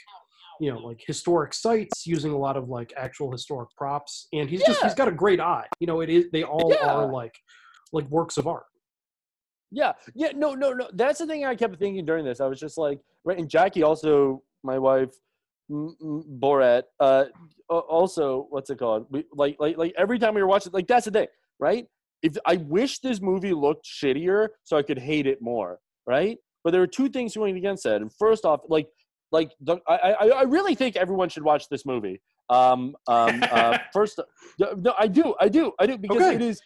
you 0.60 0.72
know 0.72 0.78
like 0.78 1.02
historic 1.06 1.52
sites 1.54 2.06
using 2.06 2.32
a 2.32 2.36
lot 2.38 2.56
of 2.56 2.68
like 2.68 2.92
actual 2.96 3.30
historic 3.30 3.68
props 3.76 4.28
and 4.32 4.48
he's 4.48 4.64
just 4.64 4.82
he's 4.82 4.94
got 4.94 5.08
a 5.08 5.12
great 5.12 5.40
eye 5.40 5.66
you 5.80 5.86
know 5.86 6.00
it 6.00 6.08
is 6.10 6.26
they 6.32 6.42
all 6.44 6.70
Yeah. 6.80 6.86
are 6.90 7.06
like 7.10 7.34
like 7.92 8.08
works 8.08 8.36
of 8.36 8.46
art 8.46 8.66
Yeah, 9.72 9.92
yeah, 10.14 10.30
no, 10.34 10.54
no, 10.54 10.72
no. 10.72 10.88
That's 10.92 11.18
the 11.18 11.26
thing 11.26 11.44
I 11.44 11.54
kept 11.56 11.78
thinking 11.78 12.04
during 12.06 12.24
this. 12.24 12.40
I 12.40 12.46
was 12.46 12.60
just 12.60 12.78
like, 12.78 13.00
right, 13.24 13.38
and 13.38 13.48
Jackie 13.48 13.82
also, 13.82 14.42
my 14.62 14.78
wife, 14.78 15.10
M- 15.70 15.96
M- 16.00 16.24
Borat, 16.40 16.84
uh, 17.00 17.24
also, 17.68 18.46
what's 18.50 18.70
it 18.70 18.78
called? 18.78 19.06
We, 19.10 19.24
like, 19.32 19.56
like, 19.58 19.76
like 19.76 19.92
every 19.98 20.18
time 20.20 20.34
we 20.34 20.40
were 20.42 20.46
watching, 20.48 20.72
like 20.72 20.86
that's 20.86 21.06
the 21.06 21.10
thing, 21.10 21.26
right? 21.58 21.84
If 22.22 22.36
I 22.46 22.56
wish 22.56 23.00
this 23.00 23.20
movie 23.20 23.52
looked 23.52 23.84
shittier 23.86 24.48
so 24.62 24.76
I 24.76 24.82
could 24.82 24.98
hate 24.98 25.26
it 25.26 25.42
more, 25.42 25.80
right? 26.06 26.38
But 26.62 26.70
there 26.70 26.80
were 26.80 26.86
two 26.86 27.08
things 27.08 27.36
going 27.36 27.56
against 27.56 27.82
that. 27.84 28.00
And 28.02 28.10
first 28.24 28.44
off, 28.44 28.60
like, 28.68 28.86
like 29.36 29.50
the, 29.60 29.76
I, 29.86 29.96
I, 30.12 30.26
I 30.28 30.42
really 30.44 30.74
think 30.74 30.96
everyone 30.96 31.28
should 31.28 31.42
watch 31.42 31.68
this 31.68 31.84
movie. 31.84 32.22
Um, 32.48 32.96
um, 33.06 33.42
uh, 33.50 33.76
first, 33.92 34.18
no, 34.58 34.94
I 34.98 35.06
do, 35.08 35.34
I 35.38 35.48
do, 35.48 35.72
I 35.78 35.86
do, 35.86 35.98
because 35.98 36.22
Okay. 36.22 36.36
it 36.36 36.42
is 36.42 36.58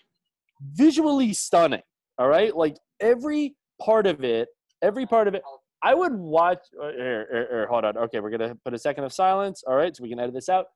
visually 0.74 1.32
stunning. 1.32 1.82
All 2.18 2.28
right, 2.28 2.54
like 2.54 2.76
every 3.00 3.56
part 3.82 4.06
of 4.06 4.22
it, 4.22 4.48
every 4.82 5.04
part 5.04 5.26
of 5.26 5.34
it. 5.34 5.42
I 5.82 5.94
would 5.94 6.12
watch. 6.12 6.58
Uh, 6.80 6.92
here, 6.92 7.26
here, 7.32 7.46
here, 7.50 7.66
hold 7.68 7.84
on. 7.86 7.96
Okay, 7.96 8.20
we're 8.20 8.30
gonna 8.30 8.54
put 8.64 8.72
a 8.74 8.78
second 8.78 9.04
of 9.04 9.12
silence. 9.12 9.64
All 9.66 9.74
right, 9.74 9.96
so 9.96 10.02
we 10.02 10.10
can 10.10 10.20
edit 10.20 10.34
this 10.34 10.48
out. 10.48 10.66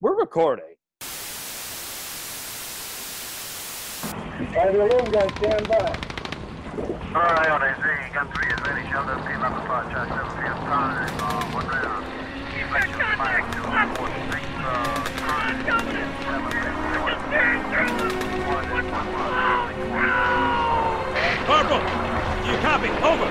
We're 0.00 0.16
recording. 0.16 0.76
Five 4.54 4.74
alone, 4.74 5.10
guys, 5.10 5.30
stand 5.36 5.68
by. 5.68 6.07
Alright, 6.78 7.50
on 7.50 7.60
AZ, 7.60 7.82
gun 8.14 8.30
3 8.30 8.46
is 8.54 8.60
ready. 8.62 8.86
Shell 8.88 9.02
does 9.06 9.18
P11 9.26 9.66
5, 9.66 9.90
charge 9.90 10.14
7 10.14 10.30
p.m. 10.38 10.54
time. 10.62 11.10
Uh, 11.18 11.42
one 11.50 11.66
radar. 11.66 12.06
Deflection 12.54 13.02
5, 13.18 13.50
2, 13.50 13.66
4, 13.98 14.06
6, 14.30 14.46
uh, 14.62 14.94
5, 15.18 15.66
7, 15.66 15.90
6, 15.90 16.38
1, 18.46 18.70
1, 18.70 18.86
1, 18.86 19.18
Corporal, 21.50 21.82
do 21.82 22.50
you 22.52 22.58
copy? 22.62 22.94
Over. 23.02 23.26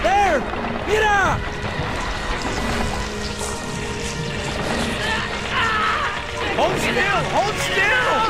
There! 0.00 0.40
Get 0.88 1.04
out! 1.04 1.36
Hold 6.56 6.76
still! 6.80 7.20
Hold 7.36 7.54
still! 7.68 8.24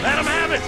Let 0.00 0.16
him 0.16 0.24
have 0.24 0.52
it! 0.52 0.62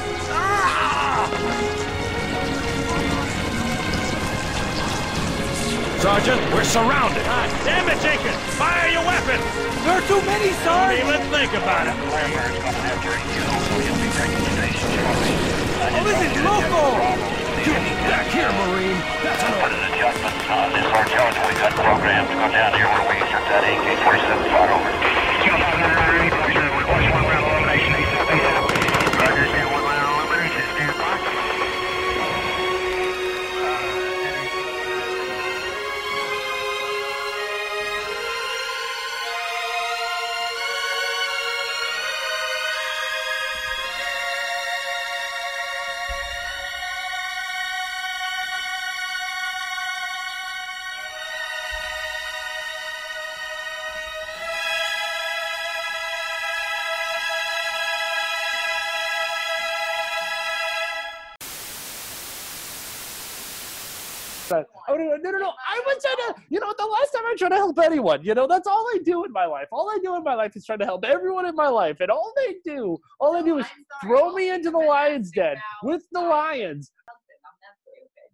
Sergeant, 6.03 6.43
we're 6.51 6.67
surrounded. 6.67 7.23
God 7.23 7.47
damn 7.63 7.87
it, 7.87 7.95
Jenkins! 8.03 8.35
Fire 8.59 8.91
your 8.91 9.07
weapon! 9.07 9.39
There 9.87 9.95
are 9.95 10.07
too 10.11 10.19
many, 10.27 10.51
Sarge! 10.67 10.99
Don't 10.99 11.15
even 11.15 11.23
think 11.31 11.55
about 11.55 11.87
it. 11.87 11.95
Oh, 15.95 16.03
this 16.03 16.19
is 16.27 16.35
local! 16.43 16.99
Get 17.63 17.79
back 18.11 18.27
here, 18.35 18.51
Marine! 18.51 18.99
That's 19.23 19.47
an 19.47 19.55
order. 19.63 19.79
adjustment 19.95 20.35
on 20.51 20.75
this 20.75 20.91
artillery 20.91 21.39
we 21.47 21.55
got 21.63 21.71
programmed 21.71 22.27
to 22.27 22.35
go 22.35 22.51
down 22.51 22.75
here 22.75 22.91
where 22.91 23.07
we 23.07 23.23
insert 23.23 23.47
that 23.47 23.63
AK-47 23.63 24.27
fire 24.51 24.75
over. 24.75 24.91
Roger, 25.55 26.12
I 67.33 67.37
tried 67.37 67.49
to 67.49 67.57
help 67.57 67.79
anyone, 67.79 68.23
you 68.23 68.35
know, 68.35 68.47
that's 68.47 68.67
all 68.67 68.87
I 68.95 68.99
do 69.05 69.25
in 69.25 69.33
my 69.33 69.47
life. 69.47 69.69
All 69.73 69.89
I 69.89 69.99
do 70.03 70.17
in 70.17 70.23
my 70.23 70.35
life 70.35 70.55
is 70.55 70.67
try 70.67 70.77
to 70.77 70.85
help 70.85 71.05
everyone 71.05 71.47
in 71.47 71.55
my 71.55 71.69
life, 71.69 72.01
and 72.01 72.11
all 72.11 72.33
they 72.37 72.57
do, 72.65 72.99
all 73.19 73.33
they 73.33 73.43
do 73.43 73.59
is 73.59 73.67
throw 74.03 74.33
me 74.35 74.51
into 74.51 74.71
the 74.71 74.79
lion's 74.79 75.31
den 75.31 75.57
with 75.83 76.03
the 76.13 76.21
lions. 76.21 76.93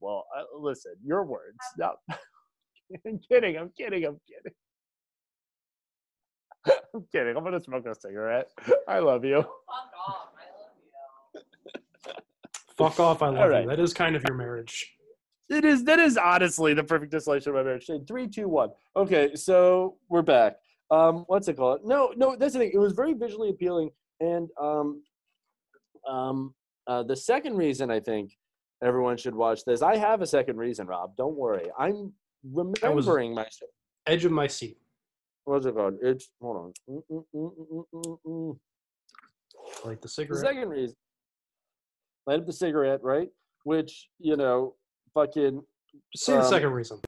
Well, 0.01 0.27
uh, 0.37 0.43
listen, 0.59 0.93
your 1.05 1.25
words. 1.25 1.59
No, 1.77 1.95
I'm 3.07 3.21
kidding. 3.31 3.57
I'm 3.57 3.71
kidding. 3.77 4.05
I'm 4.05 4.21
kidding. 4.29 4.53
I'm 6.95 7.05
kidding. 7.13 7.37
I'm 7.37 7.45
gonna 7.45 7.61
smoke 7.61 7.87
a 7.87 7.95
cigarette. 7.95 8.51
I 8.89 8.99
love 8.99 9.25
you. 9.25 9.45
Fuck 12.77 12.99
off, 13.01 13.23
I 13.23 13.29
love 13.29 13.39
All 13.39 13.49
right. 13.49 13.63
you. 13.63 13.71
That 13.71 13.81
is 13.81 13.93
kind 13.93 14.17
of 14.17 14.25
your 14.27 14.37
marriage. 14.37 14.98
It 15.51 15.65
is 15.65 15.85
that 15.85 15.99
is 15.99 16.19
honestly 16.19 16.75
the 16.75 16.85
perfect 16.85 17.11
distillation 17.11 17.51
of 17.51 17.57
my 17.57 17.63
marriage. 17.63 17.91
Three, 18.07 18.29
two, 18.29 18.49
one. 18.49 18.71
Okay, 18.97 19.35
so 19.35 19.97
we're 20.09 20.23
back. 20.23 20.57
Um, 20.91 21.25
what's 21.27 21.49
it 21.49 21.57
called? 21.57 21.81
No, 21.85 22.13
no, 22.17 22.37
that's 22.37 22.53
the 22.53 22.61
thing. 22.61 22.71
It 22.73 22.79
was 22.79 22.93
very 22.93 23.15
visually 23.15 23.51
appealing, 23.51 23.91
and 24.21 24.49
um, 24.61 25.03
um, 26.09 26.55
uh, 26.87 27.03
the 27.03 27.17
second 27.17 27.57
reason 27.57 27.91
I 27.91 28.01
think 28.01 28.33
everyone 28.83 29.17
should 29.17 29.35
watch 29.35 29.65
this. 29.65 29.83
I 29.83 29.97
have 29.97 30.23
a 30.23 30.27
second 30.27 30.57
reason, 30.57 30.87
Rob. 30.87 31.17
Don't 31.17 31.37
worry. 31.37 31.67
I'm 31.79 32.13
remembering 32.45 33.35
my. 33.35 33.47
Edge 34.07 34.25
of 34.25 34.33
my 34.33 34.47
seat. 34.47 34.79
What's 35.45 35.67
it 35.67 35.75
called? 35.75 35.99
It's 36.03 36.31
hold 36.41 36.75
on. 36.89 37.03
Mm, 37.11 37.25
mm, 37.35 38.17
mm. 38.27 38.59
Like 39.85 40.01
the 40.01 40.09
The 40.09 40.37
second 40.37 40.69
reason, 40.69 40.97
light 42.27 42.41
up 42.41 42.47
the 42.47 42.53
cigarette, 42.53 43.01
right? 43.03 43.29
Which 43.65 44.09
you 44.19 44.37
know, 44.37 44.75
fucking. 45.19 45.63
The 46.27 46.39
um, 46.39 46.45
second 46.45 46.71
reason. 46.71 47.01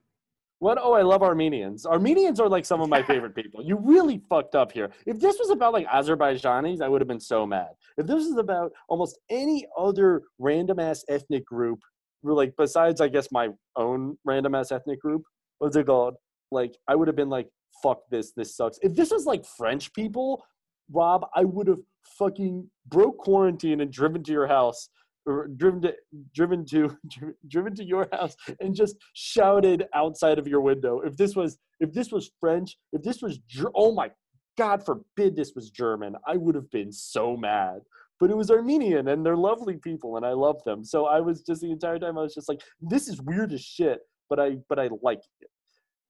What? 0.59 0.77
Oh, 0.79 0.93
I 0.93 1.01
love 1.01 1.23
Armenians. 1.23 1.85
Armenians 1.85 2.39
are 2.39 2.47
like 2.47 2.65
some 2.65 2.81
of 2.81 2.89
my 2.89 3.01
favorite 3.01 3.35
people. 3.35 3.63
You 3.63 3.77
really 3.77 4.21
fucked 4.29 4.53
up 4.53 4.71
here. 4.71 4.91
If 5.07 5.19
this 5.19 5.37
was 5.39 5.49
about 5.49 5.73
like 5.73 5.87
Azerbaijanis, 5.87 6.81
I 6.81 6.87
would 6.87 7.01
have 7.01 7.07
been 7.07 7.19
so 7.19 7.47
mad. 7.47 7.69
If 7.97 8.05
this 8.05 8.27
was 8.27 8.37
about 8.37 8.71
almost 8.87 9.17
any 9.29 9.65
other 9.77 10.21
random 10.37 10.79
ass 10.79 11.03
ethnic 11.09 11.45
group, 11.45 11.79
like 12.23 12.53
besides, 12.57 13.01
I 13.01 13.07
guess, 13.07 13.29
my 13.31 13.49
own 13.75 14.17
random 14.23 14.53
ass 14.53 14.71
ethnic 14.71 15.01
group, 15.01 15.23
what's 15.57 15.75
it 15.75 15.87
called? 15.87 16.15
Like, 16.51 16.75
I 16.87 16.95
would 16.95 17.07
have 17.07 17.15
been 17.15 17.29
like, 17.29 17.47
fuck 17.81 18.01
this, 18.11 18.31
this 18.35 18.55
sucks. 18.55 18.77
If 18.83 18.95
this 18.95 19.09
was 19.09 19.25
like 19.25 19.43
French 19.57 19.91
people, 19.93 20.43
Rob, 20.91 21.25
I 21.35 21.43
would 21.43 21.67
have 21.67 21.79
fucking 22.19 22.69
broke 22.87 23.17
quarantine 23.17 23.81
and 23.81 23.91
driven 23.91 24.23
to 24.23 24.31
your 24.31 24.47
house 24.47 24.89
or 25.25 25.47
driven 25.47 25.81
to 25.81 25.93
driven 26.33 26.65
to 26.65 26.97
driven 27.47 27.75
to 27.75 27.83
your 27.83 28.07
house 28.11 28.35
and 28.59 28.75
just 28.75 28.95
shouted 29.13 29.87
outside 29.93 30.39
of 30.39 30.47
your 30.47 30.61
window. 30.61 31.01
If 31.01 31.17
this 31.17 31.35
was 31.35 31.57
if 31.79 31.93
this 31.93 32.11
was 32.11 32.31
french 32.39 32.77
if 32.93 33.01
this 33.03 33.21
was 33.21 33.39
oh 33.75 33.91
my 33.93 34.11
god 34.57 34.85
forbid 34.85 35.35
this 35.35 35.53
was 35.55 35.69
german 35.71 36.13
i 36.27 36.35
would 36.35 36.55
have 36.55 36.69
been 36.71 36.91
so 36.91 37.35
mad. 37.37 37.81
But 38.19 38.29
it 38.29 38.37
was 38.37 38.51
armenian 38.51 39.07
and 39.07 39.25
they're 39.25 39.37
lovely 39.37 39.77
people 39.77 40.17
and 40.17 40.25
i 40.25 40.31
love 40.33 40.63
them. 40.65 40.83
So 40.83 41.05
i 41.05 41.19
was 41.19 41.41
just 41.41 41.61
the 41.61 41.71
entire 41.71 41.99
time 41.99 42.17
i 42.17 42.21
was 42.21 42.33
just 42.35 42.49
like 42.49 42.61
this 42.81 43.07
is 43.07 43.21
weird 43.21 43.53
as 43.53 43.61
shit 43.61 43.99
but 44.29 44.39
i 44.39 44.57
but 44.69 44.79
i 44.79 44.89
like 45.01 45.21
it. 45.39 45.49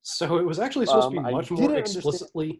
So 0.03 0.37
it 0.37 0.45
was 0.45 0.59
actually 0.59 0.87
supposed 0.87 1.07
Um, 1.07 1.13
to 1.15 1.21
be 1.21 1.31
much 1.31 1.51
more 1.51 1.61
didn't 1.61 1.77
understand- 1.77 2.57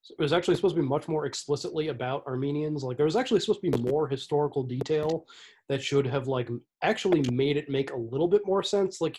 explicitly. 0.00 0.16
It 0.18 0.22
was 0.24 0.32
actually 0.32 0.56
supposed 0.56 0.76
to 0.76 0.82
be 0.82 0.88
much 0.88 1.08
more 1.08 1.26
explicitly 1.26 1.88
about 1.88 2.26
Armenians. 2.26 2.82
Like 2.82 2.96
there 2.96 3.06
was 3.06 3.16
actually 3.16 3.40
supposed 3.40 3.60
to 3.62 3.70
be 3.70 3.90
more 3.90 4.08
historical 4.08 4.62
detail 4.62 5.26
that 5.68 5.82
should 5.82 6.06
have 6.06 6.26
like 6.26 6.48
actually 6.82 7.22
made 7.32 7.56
it 7.56 7.68
make 7.68 7.90
a 7.92 7.96
little 7.96 8.28
bit 8.28 8.42
more 8.44 8.62
sense. 8.62 9.00
Like 9.00 9.18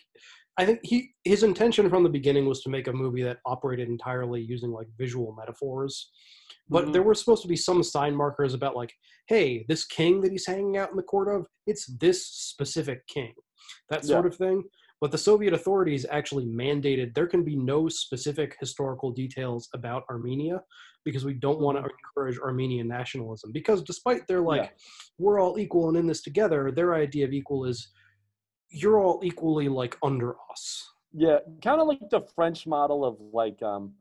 I 0.58 0.66
think 0.66 0.80
he 0.84 1.12
his 1.24 1.44
intention 1.44 1.90
from 1.90 2.04
the 2.04 2.10
beginning 2.10 2.46
was 2.46 2.62
to 2.64 2.70
make 2.70 2.88
a 2.88 2.94
movie 2.94 3.24
that 3.24 3.40
operated 3.46 3.88
entirely 3.88 4.42
using 4.42 4.72
like 4.72 4.88
visual 4.98 5.34
metaphors. 5.38 6.12
But 6.70 6.86
Mhm. 6.88 6.94
there 6.94 7.04
were 7.04 7.16
supposed 7.16 7.42
to 7.44 7.48
be 7.48 7.56
some 7.56 7.84
sign 7.84 8.16
markers 8.16 8.54
about 8.54 8.76
like, 8.76 8.94
hey, 9.28 9.66
this 9.68 9.86
king 9.86 10.22
that 10.22 10.32
he's 10.32 10.46
hanging 10.46 10.78
out 10.78 10.90
in 10.92 10.98
the 10.98 11.04
court 11.04 11.28
of, 11.28 11.48
it's 11.68 11.86
this 11.98 12.26
specific 12.28 13.06
king. 13.08 13.34
That 13.90 14.06
sort 14.06 14.26
Yeah. 14.26 14.30
of 14.30 14.36
thing. 14.38 14.64
But 15.02 15.12
the 15.12 15.18
Soviet 15.18 15.54
authorities 15.54 16.06
actually 16.12 16.46
mandated 16.46 17.16
there 17.16 17.26
can 17.26 17.44
be 17.44 17.56
no 17.56 17.90
specific 17.90 18.56
historical 18.60 19.10
details 19.12 19.68
about 19.74 20.04
Armenia 20.12 20.62
because 21.04 21.26
we 21.26 21.34
don't 21.34 21.60
want 21.60 21.76
to 21.80 21.84
encourage 21.84 22.38
Armenian 22.40 22.88
nationalism. 22.88 23.52
Because 23.52 23.82
despite 23.82 24.28
their 24.28 24.42
like, 24.42 24.62
Yeah. 24.62 24.70
we're 25.18 25.40
all 25.42 25.58
equal 25.58 25.90
and 25.90 25.98
in 25.98 26.06
this 26.06 26.22
together, 26.22 26.72
their 26.72 26.94
idea 26.94 27.26
of 27.26 27.34
equal 27.34 27.66
is 27.66 27.90
you're 28.70 29.00
all 29.00 29.20
equally 29.24 29.68
like 29.68 29.98
under 30.04 30.36
us. 30.52 30.88
Yeah, 31.14 31.40
kind 31.64 31.82
of 31.82 31.88
like 31.88 32.10
the 32.12 32.22
French 32.36 32.66
model 32.68 33.04
of 33.04 33.20
like 33.34 33.62
um 33.64 33.94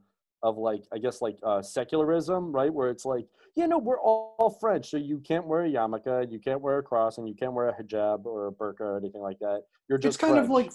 of 0.43 0.59
like 0.59 0.85
I 0.93 0.99
guess 0.99 1.23
like 1.23 1.39
uh 1.43 1.63
secularism, 1.63 2.53
right? 2.53 2.73
Where 2.73 2.91
it's 2.91 3.07
like, 3.07 3.27
yeah, 3.57 3.67
no, 3.67 3.79
we're 3.79 4.01
all, 4.01 4.57
French, 4.61 4.91
so 4.91 4.97
you 4.97 5.19
can't 5.19 5.45
wear 5.47 5.65
a 5.65 5.69
yarmulke, 5.69 6.31
you 6.31 6.39
can't 6.39 6.61
wear 6.61 6.79
a 6.79 6.83
cross, 6.83 7.19
and 7.19 7.27
you 7.29 7.35
can't 7.35 7.53
wear 7.53 7.69
a 7.69 7.75
hijab 7.83 8.25
or 8.27 8.47
a 8.47 8.53
burqa 8.53 8.81
or 8.81 8.97
anything 8.99 9.23
like 9.23 9.39
that. 9.41 9.63
You're 9.89 9.99
just 9.99 10.17
It's 10.17 10.23
just 10.23 10.33
kind 10.33 10.39
of 10.45 10.51
like 10.51 10.71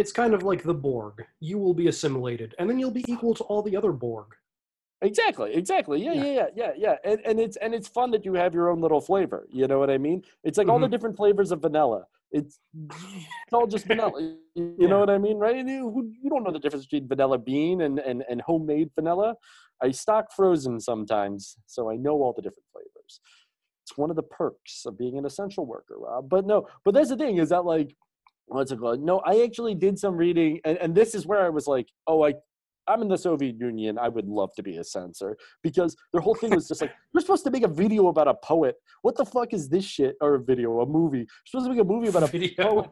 it's 0.00 0.12
kind 0.20 0.32
of 0.36 0.42
like 0.50 0.62
the 0.70 0.74
Borg. 0.88 1.14
You 1.40 1.56
will 1.62 1.74
be 1.82 1.88
assimilated, 1.92 2.50
and 2.58 2.64
then 2.68 2.78
you'll 2.80 2.98
be 3.02 3.04
equal 3.14 3.34
to 3.34 3.44
all 3.44 3.62
the 3.62 3.76
other 3.80 3.92
Borg. 3.92 4.28
Exactly, 5.02 5.50
exactly. 5.54 5.98
Yeah, 6.04 6.12
Yeah. 6.12 6.32
yeah, 6.38 6.48
yeah, 6.62 6.72
yeah. 6.84 6.96
And 7.10 7.18
and 7.28 7.36
it's 7.44 7.56
and 7.64 7.74
it's 7.74 7.88
fun 7.98 8.10
that 8.14 8.24
you 8.26 8.34
have 8.42 8.52
your 8.58 8.68
own 8.72 8.80
little 8.86 9.00
flavor. 9.10 9.40
You 9.58 9.66
know 9.70 9.78
what 9.82 9.90
I 9.90 9.98
mean? 9.98 10.18
It's 10.44 10.58
like 10.58 10.68
all 10.68 10.78
the 10.78 10.86
Mhm. 10.86 10.90
different 10.94 11.16
flavors 11.16 11.50
of 11.52 11.58
vanilla. 11.68 12.00
It's 12.38 12.54
it's 13.44 13.52
all 13.52 13.66
just 13.74 13.86
vanilla. 13.86 14.20
You 14.20 14.36
you 14.56 14.74
Yeah. 14.78 14.88
know 14.92 15.00
what 15.04 15.10
I 15.10 15.18
mean, 15.26 15.38
right? 15.46 15.56
You, 15.66 16.12
you 16.22 16.28
don't 16.32 16.44
know 16.44 16.52
the 16.58 16.58
difference 16.64 16.86
between 16.86 17.08
vanilla 17.08 17.38
bean 17.38 17.76
and, 17.86 17.94
and 18.08 18.18
and 18.30 18.38
homemade 18.50 18.90
vanilla. 18.98 19.30
I 19.86 19.90
stock 20.04 20.24
frozen 20.38 20.74
sometimes, 20.90 21.40
so 21.74 21.80
I 21.92 21.96
know 22.04 22.16
all 22.22 22.34
the 22.38 22.42
different 22.46 22.68
flavors. 22.74 23.12
It's 23.84 23.96
one 23.96 24.10
of 24.10 24.16
the 24.16 24.28
perks 24.40 24.74
of 24.88 24.92
being 25.02 25.16
an 25.20 25.24
essential 25.30 25.64
worker, 25.74 25.96
Rob. 25.98 26.28
But 26.28 26.44
no, 26.52 26.58
but 26.84 26.92
that's 26.94 27.08
the 27.08 27.16
thing 27.16 27.38
is 27.38 27.48
that 27.54 27.64
like 27.64 27.90
what's 28.50 28.72
it 28.72 28.78
called? 28.78 29.00
No, 29.00 29.20
I 29.20 29.42
actually 29.42 29.74
did 29.74 29.98
some 29.98 30.16
reading, 30.16 30.60
and, 30.64 30.78
and 30.78 30.94
this 30.94 31.14
is 31.14 31.26
where 31.26 31.44
I 31.44 31.48
was 31.48 31.66
like, 31.66 31.88
oh, 32.06 32.24
I 32.24 32.34
I'm 32.88 33.02
in 33.02 33.08
the 33.08 33.18
Soviet 33.18 33.56
Union, 33.58 33.98
I 33.98 34.08
would 34.08 34.26
love 34.26 34.50
to 34.56 34.62
be 34.62 34.78
a 34.78 34.84
censor 34.84 35.36
because 35.62 35.96
their 36.12 36.20
whole 36.20 36.34
thing 36.34 36.50
was 36.54 36.66
just 36.66 36.80
like, 36.80 36.92
you're 37.14 37.20
supposed 37.20 37.44
to 37.44 37.50
make 37.50 37.62
a 37.62 37.68
video 37.68 38.08
about 38.08 38.26
a 38.26 38.34
poet. 38.34 38.76
What 39.02 39.16
the 39.16 39.24
fuck 39.24 39.52
is 39.52 39.68
this 39.68 39.84
shit? 39.84 40.16
Or 40.20 40.34
a 40.34 40.42
video, 40.42 40.80
a 40.80 40.86
movie. 40.86 41.18
You're 41.18 41.26
supposed 41.46 41.66
to 41.66 41.70
make 41.70 41.80
a 41.80 41.84
movie 41.84 42.08
about 42.08 42.24
a 42.24 42.26
Video. 42.38 42.50
poet. 42.56 42.90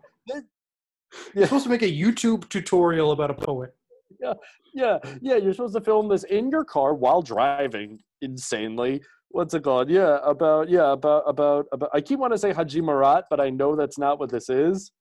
You're 1.35 1.47
supposed 1.47 1.65
to 1.65 1.71
make 1.71 1.83
a 1.83 1.91
YouTube 1.91 2.49
tutorial 2.49 3.13
about 3.13 3.31
a 3.31 3.35
poet. 3.35 3.75
Yeah, 4.21 4.35
yeah, 4.75 4.99
yeah. 5.21 5.37
You're 5.37 5.53
supposed 5.53 5.75
to 5.75 5.81
film 5.81 6.09
this 6.09 6.25
in 6.25 6.51
your 6.51 6.65
car 6.65 6.95
while 6.95 7.23
driving 7.23 7.99
insanely. 8.21 9.01
What's 9.31 9.55
it 9.55 9.63
called? 9.63 9.91
Yeah, 9.91 10.19
about 10.23 10.69
yeah, 10.69 10.93
about 10.93 11.25
about 11.27 11.67
about. 11.73 11.91
I 11.93 12.01
keep 12.01 12.19
wanting 12.19 12.35
to 12.35 12.41
say 12.41 12.53
Hadji 12.53 12.81
Murat, 12.81 13.25
but 13.31 13.41
I 13.41 13.51
know 13.51 13.77
that's 13.77 13.99
not 13.99 14.19
what 14.19 14.31
this 14.31 14.49
is. 14.49 14.93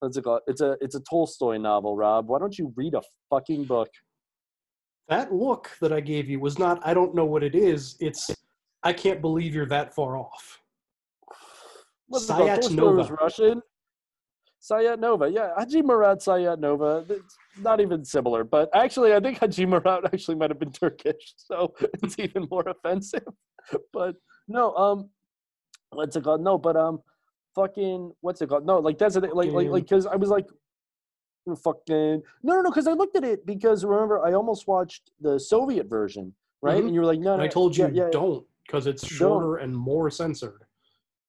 What's 0.00 0.16
it 0.16 0.22
called? 0.22 0.40
It's 0.46 0.60
a 0.60 0.76
it's 0.80 0.94
a 0.94 1.00
Tolstoy 1.00 1.56
novel, 1.58 1.96
Rob. 1.96 2.28
Why 2.28 2.38
don't 2.38 2.56
you 2.58 2.72
read 2.76 2.94
a 2.94 3.02
fucking 3.30 3.64
book? 3.64 3.88
That 5.08 5.32
look 5.32 5.70
that 5.80 5.92
I 5.92 6.00
gave 6.00 6.28
you 6.28 6.38
was 6.38 6.58
not, 6.58 6.80
I 6.86 6.92
don't 6.92 7.14
know 7.14 7.24
what 7.24 7.42
it 7.42 7.54
is. 7.54 7.96
It's, 7.98 8.30
I 8.82 8.92
can't 8.92 9.22
believe 9.22 9.54
you're 9.54 9.66
that 9.66 9.94
far 9.94 10.18
off. 10.18 10.60
What's? 12.08 12.26
Sayat 12.26 12.60
Tolstoy 12.60 12.92
was 12.92 13.10
Russian. 13.10 13.62
Sayat 14.60 14.98
Nova, 14.98 15.30
yeah, 15.30 15.50
Hadji 15.56 15.82
Murat, 15.82 16.18
Sayat 16.18 16.58
Nova. 16.58 17.04
It's 17.08 17.36
not 17.60 17.80
even 17.80 18.04
similar, 18.04 18.44
but 18.44 18.68
actually, 18.74 19.14
I 19.14 19.20
think 19.20 19.38
Hadji 19.38 19.64
Murat 19.64 20.04
actually 20.04 20.34
might 20.34 20.50
have 20.50 20.58
been 20.58 20.72
Turkish, 20.72 21.34
so 21.36 21.72
it's 22.02 22.18
even 22.18 22.46
more 22.50 22.64
offensive. 22.68 23.26
But 23.92 24.16
no, 24.46 24.74
um, 24.74 25.10
what's 25.90 26.16
it 26.16 26.24
called? 26.24 26.42
No, 26.42 26.58
but 26.58 26.76
um, 26.76 27.00
fucking, 27.58 28.12
what's 28.20 28.40
it 28.40 28.48
called? 28.48 28.64
No, 28.66 28.78
like 28.78 28.98
that's 28.98 29.14
the 29.14 29.20
thing, 29.22 29.32
like 29.34 29.50
like 29.50 29.68
like 29.68 29.82
because 29.84 30.06
I 30.06 30.16
was 30.16 30.30
like, 30.30 30.46
fucking 31.64 32.22
no 32.42 32.54
no 32.56 32.60
no 32.60 32.70
because 32.70 32.86
I 32.86 32.92
looked 32.92 33.16
at 33.16 33.24
it 33.24 33.46
because 33.46 33.84
remember 33.84 34.24
I 34.24 34.34
almost 34.34 34.68
watched 34.68 35.10
the 35.20 35.40
Soviet 35.40 35.86
version, 35.88 36.34
right? 36.62 36.76
Mhm. 36.76 36.86
And 36.86 36.94
you 36.94 37.00
were 37.00 37.06
like, 37.06 37.20
no, 37.20 37.36
no, 37.36 37.42
I 37.42 37.48
told 37.48 37.76
you 37.76 37.84
yeah, 37.86 38.04
yeah, 38.04 38.10
don't 38.10 38.44
because 38.66 38.86
it's 38.86 39.02
Don't. 39.02 39.16
shorter 39.18 39.56
and 39.56 39.74
more 39.74 40.10
censored. 40.10 40.62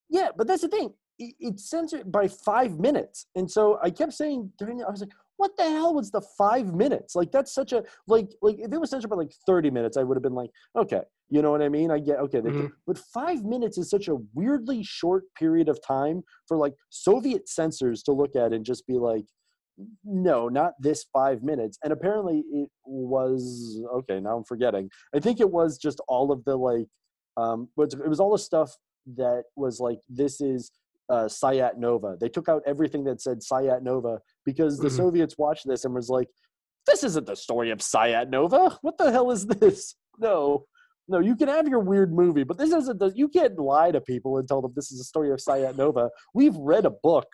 Yeah, 0.09 0.29
but 0.35 0.45
that's 0.47 0.61
the 0.61 0.67
thing. 0.67 0.93
It's 1.17 1.69
censored 1.69 2.11
by 2.11 2.27
five 2.27 2.79
minutes, 2.79 3.27
and 3.35 3.49
so 3.49 3.79
I 3.81 3.89
kept 3.89 4.13
saying 4.13 4.51
during 4.57 4.83
I 4.83 4.89
was 4.89 5.01
like, 5.01 5.13
"What 5.39 5.55
the 5.57 5.63
hell 5.63 5.93
was 5.93 6.11
the 6.11 6.21
five 6.37 6.73
minutes? 6.75 7.15
Like 7.15 7.31
that's 7.31 7.53
such 7.53 7.71
a 7.71 7.83
like 8.07 8.29
like 8.41 8.57
if 8.59 8.71
it 8.73 8.77
was 8.77 8.89
censored 8.89 9.09
by 9.09 9.15
like 9.15 9.31
thirty 9.45 9.71
minutes, 9.71 9.95
I 9.97 10.03
would 10.03 10.17
have 10.17 10.21
been 10.23 10.35
like, 10.35 10.49
okay, 10.75 11.01
you 11.29 11.41
know 11.41 11.49
what 11.51 11.61
I 11.61 11.69
mean? 11.69 11.91
I 11.91 11.99
get 11.99 12.19
okay, 12.19 12.41
they, 12.41 12.49
Mhm. 12.51 12.71
but 12.85 12.97
five 12.97 13.45
minutes 13.45 13.77
is 13.77 13.89
such 13.89 14.09
a 14.09 14.17
weirdly 14.33 14.83
short 14.83 15.23
period 15.37 15.69
of 15.69 15.79
time 15.81 16.23
for 16.47 16.57
like 16.57 16.73
Soviet 16.89 17.47
censors 17.47 18.03
to 18.03 18.11
look 18.11 18.35
at 18.35 18.51
and 18.51 18.65
just 18.65 18.85
be 18.85 18.97
like, 18.97 19.25
no, 20.03 20.49
not 20.49 20.73
this 20.79 21.05
five 21.13 21.41
minutes. 21.41 21.77
And 21.83 21.93
apparently 21.93 22.43
it 22.51 22.69
was 22.85 23.81
okay. 23.99 24.19
Now 24.19 24.37
I'm 24.37 24.43
forgetting. 24.43 24.89
I 25.15 25.19
think 25.19 25.39
it 25.39 25.49
was 25.51 25.77
just 25.77 26.01
all 26.09 26.33
of 26.33 26.43
the 26.43 26.57
like, 26.57 26.87
um, 27.37 27.69
but 27.77 27.93
it 27.93 28.09
was 28.09 28.19
all 28.19 28.31
the 28.33 28.37
stuff 28.39 28.75
that 29.15 29.43
was 29.55 29.79
like, 29.79 29.99
this 30.09 30.41
is 30.41 30.71
uh, 31.09 31.25
Sayat 31.25 31.77
Nova. 31.77 32.17
They 32.19 32.29
took 32.29 32.47
out 32.49 32.61
everything 32.65 33.03
that 33.05 33.21
said 33.21 33.39
Sayat 33.39 33.81
Nova 33.81 34.19
because 34.45 34.77
the 34.77 34.89
Mhm. 34.89 34.97
Soviets 34.97 35.37
watched 35.37 35.67
this 35.67 35.85
and 35.85 35.93
was 35.93 36.09
like, 36.09 36.29
this 36.85 37.03
isn't 37.03 37.25
the 37.27 37.35
story 37.35 37.71
of 37.71 37.79
Sayat 37.79 38.29
Nova. 38.29 38.77
What 38.81 38.97
the 38.97 39.11
hell 39.11 39.31
is 39.31 39.45
this? 39.45 39.95
No. 40.21 40.65
No, 41.07 41.19
you 41.19 41.35
can 41.35 41.47
have 41.47 41.65
your 41.67 41.79
weird 41.79 42.13
movie, 42.13 42.43
but 42.43 42.57
this 42.57 42.71
isn't 42.73 42.99
the, 42.99 43.11
you 43.15 43.29
can't 43.29 43.57
lie 43.57 43.89
to 43.89 44.01
people 44.01 44.37
and 44.37 44.47
tell 44.47 44.61
them 44.61 44.73
this 44.75 44.91
is 44.91 44.99
a 44.99 45.03
story 45.05 45.31
of 45.31 45.39
Sayat 45.39 45.77
Nova. 45.77 46.09
We've 46.33 46.55
read 46.57 46.85
a 46.85 46.91
book, 46.91 47.25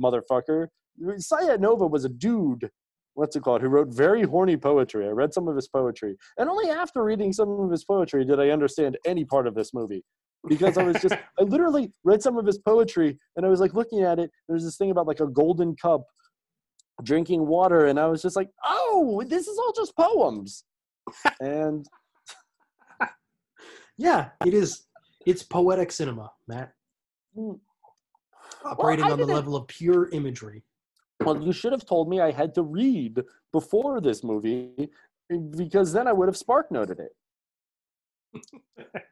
motherfucker. 0.00 0.68
Sayat 1.02 1.58
Nova 1.60 1.86
was 1.86 2.04
a 2.04 2.08
dude, 2.10 2.70
what's 3.14 3.34
it 3.34 3.42
called, 3.42 3.62
who 3.62 3.68
wrote 3.68 3.88
very 3.88 4.22
horny 4.22 4.56
poetry. 4.56 5.06
I 5.06 5.10
read 5.10 5.32
some 5.32 5.48
of 5.48 5.56
his 5.56 5.66
poetry. 5.68 6.16
And 6.38 6.48
only 6.48 6.70
after 6.70 7.02
reading 7.02 7.32
some 7.32 7.48
of 7.48 7.70
his 7.70 7.84
poetry 7.84 8.24
did 8.24 8.38
I 8.38 8.50
understand 8.50 8.98
any 9.06 9.24
part 9.24 9.46
of 9.46 9.54
this 9.54 9.72
movie. 9.74 10.04
Because 10.46 10.76
I 10.76 10.82
was 10.82 11.00
just, 11.00 11.14
I 11.14 11.42
literally 11.42 11.92
read 12.04 12.22
some 12.22 12.36
of 12.36 12.44
his 12.44 12.58
poetry 12.58 13.18
and 13.36 13.46
I 13.46 13.48
was 13.48 13.60
like 13.60 13.74
looking 13.74 14.02
at 14.02 14.18
it. 14.18 14.30
There's 14.48 14.64
this 14.64 14.76
thing 14.76 14.90
about 14.90 15.06
like 15.06 15.20
a 15.20 15.26
golden 15.26 15.74
cup 15.76 16.04
drinking 17.02 17.46
water. 17.46 17.86
And 17.86 17.98
I 17.98 18.06
was 18.06 18.22
just 18.22 18.36
like, 18.36 18.50
oh, 18.64 19.22
this 19.26 19.48
is 19.48 19.58
all 19.58 19.72
just 19.72 19.96
poems. 19.96 20.64
and 21.40 21.86
Yeah, 23.98 24.30
it 24.44 24.54
is. 24.54 24.86
It's 25.26 25.42
poetic 25.42 25.90
cinema, 25.92 26.30
Matt. 26.46 26.72
Mm. 27.36 27.58
Operating 28.64 29.06
I 29.06 29.10
on 29.10 29.18
the 29.18 29.26
level 29.26 29.56
of 29.56 29.66
pure 29.66 30.08
imagery. 30.10 30.62
Well, 31.24 31.40
you 31.40 31.52
should 31.52 31.72
have 31.72 31.86
told 31.86 32.08
me 32.08 32.20
I 32.20 32.30
had 32.30 32.54
to 32.54 32.62
read 32.62 33.22
before 33.52 34.00
this 34.00 34.24
movie 34.24 34.90
because 35.56 35.92
then 35.92 36.06
I 36.06 36.12
would 36.12 36.28
have 36.28 36.36
spark 36.36 36.70
noted 36.70 37.00
it. 37.00 37.12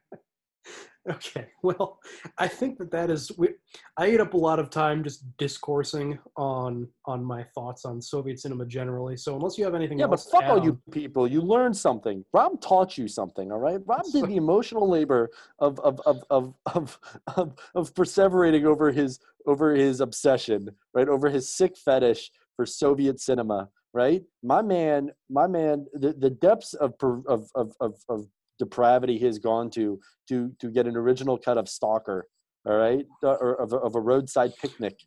Okay, 1.09 1.47
well, 1.63 1.99
I 2.37 2.47
think 2.47 2.77
that 2.77 2.91
that 2.91 3.09
is. 3.09 3.31
We, 3.37 3.49
I 3.97 4.05
ate 4.05 4.21
up 4.21 4.33
a 4.33 4.37
lot 4.37 4.59
of 4.59 4.69
time 4.69 5.03
just 5.03 5.25
discoursing 5.37 6.17
on 6.37 6.87
on 7.05 7.23
my 7.23 7.43
thoughts 7.55 7.83
on 7.85 8.01
Soviet 8.01 8.39
cinema 8.39 8.65
generally. 8.65 9.17
So 9.17 9.35
unless 9.35 9.57
you 9.57 9.65
have 9.65 9.75
anything 9.75 10.01
else 10.01 10.25
Yeah, 10.31 10.31
but 10.31 10.39
fuck 10.45 10.49
all 10.49 10.59
on- 10.59 10.63
you 10.65 10.79
people. 10.91 11.27
You 11.27 11.41
learned 11.41 11.75
something. 11.75 12.23
Rob 12.33 12.61
taught 12.61 12.97
you 12.97 13.07
something, 13.07 13.51
all 13.51 13.59
right? 13.59 13.81
Rob 13.85 14.03
did 14.11 14.27
the 14.27 14.37
emotional 14.37 14.89
labor 14.89 15.29
of 15.59 15.79
of 15.81 15.99
of 16.05 16.23
of 16.29 16.53
of 16.73 16.99
of, 17.35 17.53
of 17.75 17.93
perseverating 17.93 18.63
over 18.65 18.91
his 18.91 19.19
over 19.45 19.75
his 19.75 19.99
obsession, 19.99 20.69
right? 20.93 21.09
Over 21.09 21.29
his 21.29 21.49
sick 21.49 21.75
fetish 21.77 22.31
for 22.55 22.65
Soviet 22.65 23.19
cinema, 23.19 23.67
right? 23.93 24.23
My 24.41 24.61
man, 24.61 25.11
my 25.29 25.47
man, 25.47 25.85
the, 25.93 26.13
the 26.13 26.29
depths 26.29 26.73
of, 26.75 26.97
per- 26.97 27.23
of 27.27 27.49
of 27.55 27.73
of 27.81 27.95
of 28.07 28.27
depravity 28.63 29.17
he 29.17 29.25
has 29.25 29.39
gone 29.39 29.69
to 29.71 29.99
to 30.29 30.51
to 30.59 30.69
get 30.69 30.87
an 30.87 30.95
original 30.95 31.37
cut 31.37 31.57
of 31.57 31.67
Stalker, 31.67 32.27
all 32.65 32.75
right, 32.75 33.05
uh, 33.23 33.37
or 33.41 33.55
of 33.61 33.73
a, 33.73 33.77
of 33.77 33.95
a 33.95 33.99
roadside 33.99 34.53
picnic. 34.61 34.97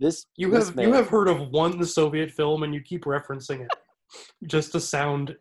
This 0.00 0.26
You 0.36 0.50
this 0.50 0.66
have 0.66 0.76
man, 0.76 0.88
you 0.88 0.94
have 0.94 1.08
heard 1.08 1.28
of 1.28 1.50
one 1.50 1.84
Soviet 1.84 2.30
film 2.30 2.62
and 2.62 2.74
you 2.74 2.80
keep 2.80 3.04
referencing 3.04 3.60
it 3.64 3.70
just 4.46 4.72
to 4.72 4.80
sound 4.80 5.36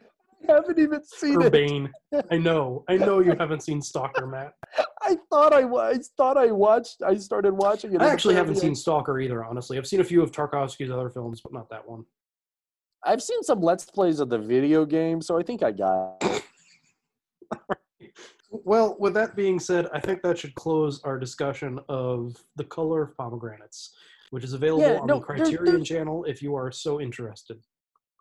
haven't 0.47 0.79
even 0.79 1.03
seen 1.03 1.41
it. 1.41 1.45
urbane. 1.45 1.91
I 2.31 2.37
know, 2.37 2.83
I 2.89 2.97
know 2.97 3.19
you 3.19 3.35
haven't 3.39 3.61
seen 3.63 3.81
Stalker, 3.81 4.27
Matt. 4.27 4.53
I 5.01 5.17
thought 5.29 5.53
I 5.53 5.63
I 5.63 5.99
thought 6.17 6.37
I 6.37 6.51
watched. 6.51 7.01
I 7.03 7.15
started 7.15 7.53
watching 7.53 7.93
it. 7.93 8.01
I 8.01 8.09
actually 8.09 8.35
haven't 8.35 8.57
seen 8.57 8.75
Stalker 8.75 9.19
either. 9.19 9.43
Honestly, 9.43 9.77
I've 9.77 9.87
seen 9.87 10.01
a 10.01 10.03
few 10.03 10.21
of 10.21 10.31
Tarkovsky's 10.31 10.91
other 10.91 11.09
films, 11.09 11.41
but 11.41 11.53
not 11.53 11.69
that 11.69 11.87
one. 11.87 12.03
I, 13.03 13.13
I've 13.13 13.21
seen 13.21 13.43
some 13.43 13.61
let's 13.61 13.85
plays 13.85 14.19
of 14.19 14.29
the 14.29 14.39
video 14.39 14.85
game, 14.85 15.21
so 15.21 15.37
I 15.37 15.43
think 15.43 15.63
I 15.63 15.71
got. 15.71 16.17
It. 16.21 16.43
Well, 18.49 18.97
with 18.99 19.13
that 19.13 19.35
being 19.35 19.59
said, 19.59 19.87
I 19.93 19.99
think 19.99 20.21
that 20.23 20.37
should 20.37 20.55
close 20.55 21.01
our 21.03 21.17
discussion 21.17 21.79
of 21.87 22.35
the 22.57 22.65
color 22.65 23.01
of 23.03 23.15
pomegranates, 23.17 23.93
which 24.31 24.43
is 24.43 24.53
available 24.53 24.83
Yeah, 24.83 24.99
on 24.99 25.07
no, 25.07 25.19
the 25.19 25.25
there's- 25.25 25.41
Criterion 25.49 25.73
there's- 25.75 25.87
channel 25.87 26.25
if 26.25 26.41
you 26.41 26.55
are 26.55 26.71
so 26.71 26.99
interested. 26.99 27.59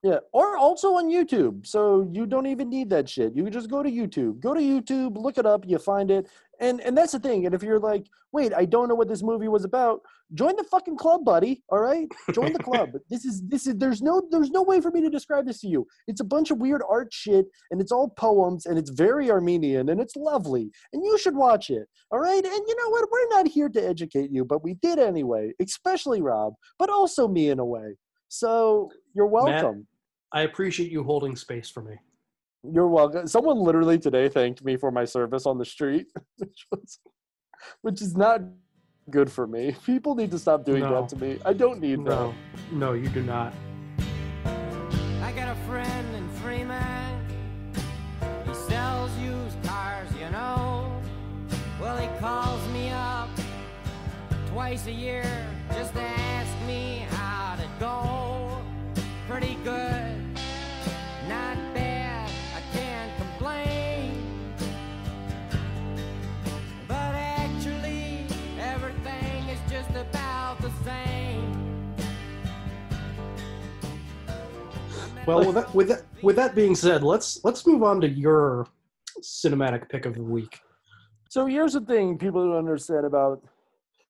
Yeah, 0.02 0.20
or 0.32 0.56
also 0.56 0.94
on 0.94 1.10
YouTube. 1.10 1.66
So 1.66 2.08
you 2.10 2.24
don't 2.26 2.46
even 2.46 2.70
need 2.70 2.88
that 2.90 3.06
shit. 3.06 3.34
You 3.36 3.44
can 3.44 3.52
just 3.52 3.68
go 3.68 3.82
to 3.82 3.90
YouTube. 3.90 4.40
Go 4.40 4.54
to 4.54 4.60
YouTube, 4.60 5.18
look 5.18 5.36
it 5.36 5.44
up, 5.44 5.64
you 5.66 5.78
find 5.78 6.10
it. 6.10 6.26
And 6.60 6.80
and 6.82 6.96
that's 6.96 7.12
the 7.12 7.18
thing. 7.18 7.46
And 7.46 7.54
if 7.54 7.62
you're 7.62 7.80
like, 7.80 8.06
wait, 8.32 8.52
I 8.54 8.66
don't 8.66 8.88
know 8.88 8.94
what 8.94 9.08
this 9.08 9.22
movie 9.22 9.48
was 9.48 9.64
about, 9.64 10.02
join 10.34 10.56
the 10.56 10.64
fucking 10.64 10.96
club, 10.98 11.24
buddy. 11.24 11.62
All 11.70 11.80
right? 11.80 12.06
Join 12.34 12.52
the 12.52 12.58
club. 12.58 12.90
this 13.10 13.24
is 13.24 13.42
this 13.48 13.66
is 13.66 13.76
there's 13.76 14.02
no 14.02 14.22
there's 14.30 14.50
no 14.50 14.62
way 14.62 14.80
for 14.80 14.90
me 14.90 15.00
to 15.00 15.08
describe 15.08 15.46
this 15.46 15.60
to 15.60 15.68
you. 15.68 15.86
It's 16.06 16.20
a 16.20 16.24
bunch 16.24 16.50
of 16.50 16.58
weird 16.58 16.82
art 16.88 17.12
shit 17.12 17.46
and 17.70 17.80
it's 17.80 17.90
all 17.90 18.10
poems 18.10 18.66
and 18.66 18.78
it's 18.78 18.90
very 18.90 19.30
Armenian 19.30 19.88
and 19.88 20.00
it's 20.00 20.16
lovely. 20.16 20.70
And 20.92 21.02
you 21.02 21.18
should 21.18 21.34
watch 21.34 21.70
it. 21.70 21.88
All 22.10 22.20
right? 22.20 22.44
And 22.44 22.62
you 22.68 22.76
know 22.76 22.90
what? 22.90 23.08
We're 23.10 23.28
not 23.28 23.48
here 23.48 23.70
to 23.70 23.88
educate 23.88 24.30
you, 24.30 24.44
but 24.44 24.62
we 24.62 24.74
did 24.74 24.98
anyway, 24.98 25.52
especially 25.60 26.20
Rob, 26.20 26.54
but 26.78 26.90
also 26.90 27.26
me 27.26 27.48
in 27.48 27.58
a 27.58 27.64
way. 27.64 27.96
So 28.28 28.90
you're 29.14 29.30
Matt, 29.30 29.62
welcome. 29.62 29.86
I 30.32 30.42
appreciate 30.42 30.92
you 30.92 31.02
holding 31.02 31.36
space 31.36 31.70
for 31.70 31.82
me. 31.82 31.96
You're 32.62 32.88
welcome. 32.88 33.26
Someone 33.26 33.58
literally 33.58 33.98
today 33.98 34.28
thanked 34.28 34.62
me 34.64 34.76
for 34.76 34.90
my 34.90 35.04
service 35.04 35.46
on 35.46 35.56
the 35.58 35.64
street, 35.64 36.08
which 36.36 36.66
was, 36.70 36.98
which 37.80 38.02
is 38.02 38.16
not 38.16 38.42
good 39.10 39.30
for 39.32 39.46
me. 39.46 39.74
People 39.86 40.14
need 40.14 40.30
to 40.30 40.38
stop 40.38 40.64
doing 40.64 40.82
No. 40.82 41.00
that 41.00 41.08
to 41.10 41.16
me. 41.16 41.38
I 41.44 41.52
don't 41.54 41.80
need 41.80 42.00
No, 42.00 42.34
no, 42.70 42.92
you 42.92 43.08
do 43.08 43.22
not. 43.22 43.54
I 44.44 45.32
got 45.34 45.48
a 45.48 45.58
friend 45.66 46.14
in 46.16 46.28
Freeman. 46.40 47.26
He 48.46 48.54
sells 48.54 49.10
used 49.18 49.62
cars, 49.64 50.08
you 50.20 50.28
know. 50.30 51.00
Well, 51.80 51.96
he 51.96 52.08
calls 52.18 52.66
me 52.68 52.90
up 52.90 53.30
twice 54.48 54.86
a 54.86 54.92
year 54.92 55.24
just 55.72 55.94
to 55.94 56.02
ask 56.02 56.66
me 56.66 57.06
how 57.10 57.56
to 57.56 57.66
go. 57.78 58.60
Pretty 59.28 59.54
good, 59.64 60.09
Well, 75.30 75.46
with 75.46 75.54
that, 75.54 75.74
with 75.74 75.88
that 75.88 76.02
with 76.22 76.36
that 76.36 76.54
being 76.56 76.74
said, 76.74 77.04
let's 77.04 77.40
let's 77.44 77.64
move 77.64 77.84
on 77.84 78.00
to 78.00 78.08
your 78.08 78.66
cinematic 79.22 79.88
pick 79.88 80.04
of 80.04 80.14
the 80.14 80.22
week. 80.22 80.58
So 81.28 81.46
here's 81.46 81.74
the 81.74 81.80
thing 81.80 82.18
people 82.18 82.44
don't 82.44 82.56
understand 82.56 83.06
about 83.06 83.40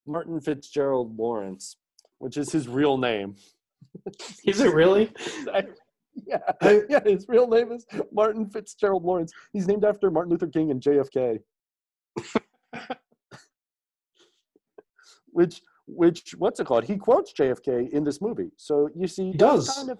Martin 0.07 0.41
Fitzgerald 0.41 1.19
Lawrence, 1.19 1.77
which 2.19 2.39
is 2.39 2.51
his 2.51 2.69
real 2.69 2.97
name. 2.97 3.37
Is 4.47 4.61
it 4.61 4.73
really? 4.73 5.13
yeah, 6.27 6.39
yeah. 6.89 7.01
His 7.05 7.27
real 7.29 7.49
name 7.49 7.73
is 7.73 7.85
Martin 8.13 8.49
Fitzgerald 8.49 9.05
Lawrence. 9.05 9.33
He's 9.53 9.67
named 9.67 9.85
after 9.85 10.11
Martin 10.11 10.31
Luther 10.31 10.47
King 10.47 10.71
and 10.71 10.81
JFK. 10.81 11.41
which, 15.27 15.61
which, 15.87 16.35
what's 16.39 16.61
it 16.61 16.67
called? 16.67 16.85
He 16.85 16.97
quotes 16.97 17.33
JFK 17.33 17.91
in 17.91 18.05
this 18.05 18.21
movie. 18.21 18.53
So 18.57 18.89
you 18.95 19.09
see, 19.09 19.33
He 19.33 19.37
does. 19.37 19.69
Kind 19.75 19.91
of, 19.91 19.99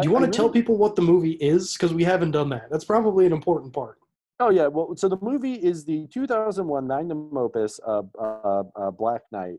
Do 0.00 0.08
you 0.08 0.10
I- 0.10 0.12
want 0.14 0.24
I 0.24 0.28
to 0.28 0.32
tell 0.36 0.48
people 0.48 0.76
what 0.78 0.96
the 0.96 1.02
movie 1.02 1.32
is? 1.32 1.74
Because 1.74 1.92
we 1.92 2.04
haven't 2.04 2.30
done 2.30 2.48
that. 2.50 2.70
That's 2.70 2.84
probably 2.84 3.26
an 3.26 3.32
important 3.32 3.72
part. 3.74 3.98
Oh 4.40 4.50
yeah, 4.50 4.66
well, 4.68 4.94
so 4.96 5.08
the 5.08 5.18
movie 5.20 5.54
is 5.54 5.84
the 5.84 6.08
2001 6.12 6.86
magnum 6.86 7.36
opus, 7.36 7.78
uh, 7.86 8.02
uh, 8.18 8.62
uh, 8.74 8.90
Black 8.90 9.20
Knight. 9.30 9.58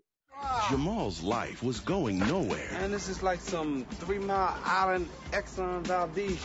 Jamal's 0.70 1.24
life 1.24 1.64
was 1.64 1.80
going 1.80 2.20
nowhere 2.20 2.68
And 2.82 2.92
this 2.94 3.08
is 3.08 3.24
like 3.24 3.40
some 3.40 3.86
Three 4.02 4.20
Mile 4.20 4.58
Island 4.66 5.08
Exxon 5.32 5.82
Valdez. 5.88 6.38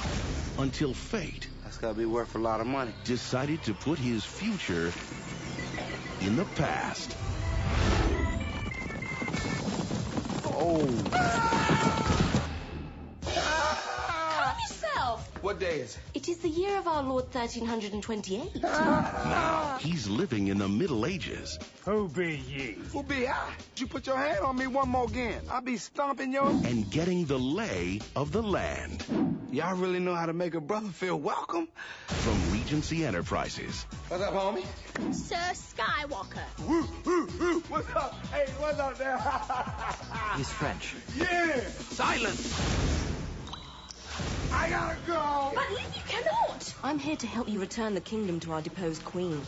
until 0.59 0.95
fate 0.95 1.49
That's 1.64 1.78
gotta 1.78 1.95
be 1.99 2.05
worth 2.05 2.34
a 2.36 2.39
lot 2.39 2.61
of 2.61 2.66
money. 2.68 2.93
decided 3.05 3.61
to 3.64 3.74
put 3.74 3.99
his 3.99 4.22
future 4.24 4.93
in 6.20 6.36
the 6.36 6.45
past. 6.55 7.16
Calm 10.45 12.07
What 15.41 15.61
day 15.61 15.80
is 15.80 15.97
it? 15.97 16.03
It 16.14 16.28
is 16.28 16.39
the 16.39 16.49
year 16.49 16.76
of 16.78 16.89
our 16.89 17.03
Lord 17.03 17.24
1328. 17.32 18.61
Ah. 18.64 19.22
Now 19.24 19.78
he's 19.78 20.09
living 20.09 20.49
in 20.49 20.59
the 20.59 20.68
Middle 20.68 21.07
Ages 21.07 21.59
Who 21.84 22.09
be 22.09 22.36
ye? 22.49 22.76
Who 22.93 23.03
be 23.03 23.28
I? 23.28 23.51
You 23.76 23.86
put 23.86 24.07
your 24.07 24.16
hand 24.16 24.41
on 24.45 24.57
me 24.57 24.66
one 24.66 24.89
more 24.89 25.05
again. 25.05 25.41
I'll 25.51 25.61
be 25.61 25.76
stomping 25.76 26.32
your. 26.32 26.49
and 26.49 26.91
getting 26.91 27.24
the 27.26 27.39
lay 27.39 28.01
of 28.16 28.32
the 28.32 28.43
land 28.43 29.05
Y'all 29.51 29.76
really 29.76 29.99
know 29.99 30.14
how 30.14 30.26
to 30.26 30.34
make 30.34 30.55
a 30.55 30.61
brother 30.61 30.89
feel 30.89 31.18
welcome? 31.18 31.68
from 32.09 32.53
Regency 32.53 33.07
Enterprises. 33.07 33.86
What's 34.09 34.22
up, 34.22 34.34
homie? 34.34 34.66
Sir 35.14 35.36
Skywalker. 35.55 36.45
Woo, 36.68 36.86
woo, 37.07 37.28
woo. 37.41 37.61
What's 37.68 37.89
up? 37.97 38.14
Hey, 38.26 38.47
what's 38.59 38.78
up 38.78 38.99
there? 38.99 39.16
He's 40.36 40.51
French. 40.51 40.95
yeah! 41.16 41.61
Silence! 41.91 42.53
I 44.52 44.70
gotta 44.70 44.96
go! 45.06 45.52
But 45.54 45.70
Lynn, 45.70 45.84
you 45.94 46.02
cannot. 46.06 46.74
I'm 46.82 46.98
here 46.98 47.16
to 47.16 47.26
help 47.26 47.48
you 47.48 47.60
return 47.60 47.94
the 47.94 48.00
kingdom 48.00 48.40
to 48.40 48.52
our 48.52 48.62
deposed 48.62 49.04
queen. 49.04 49.40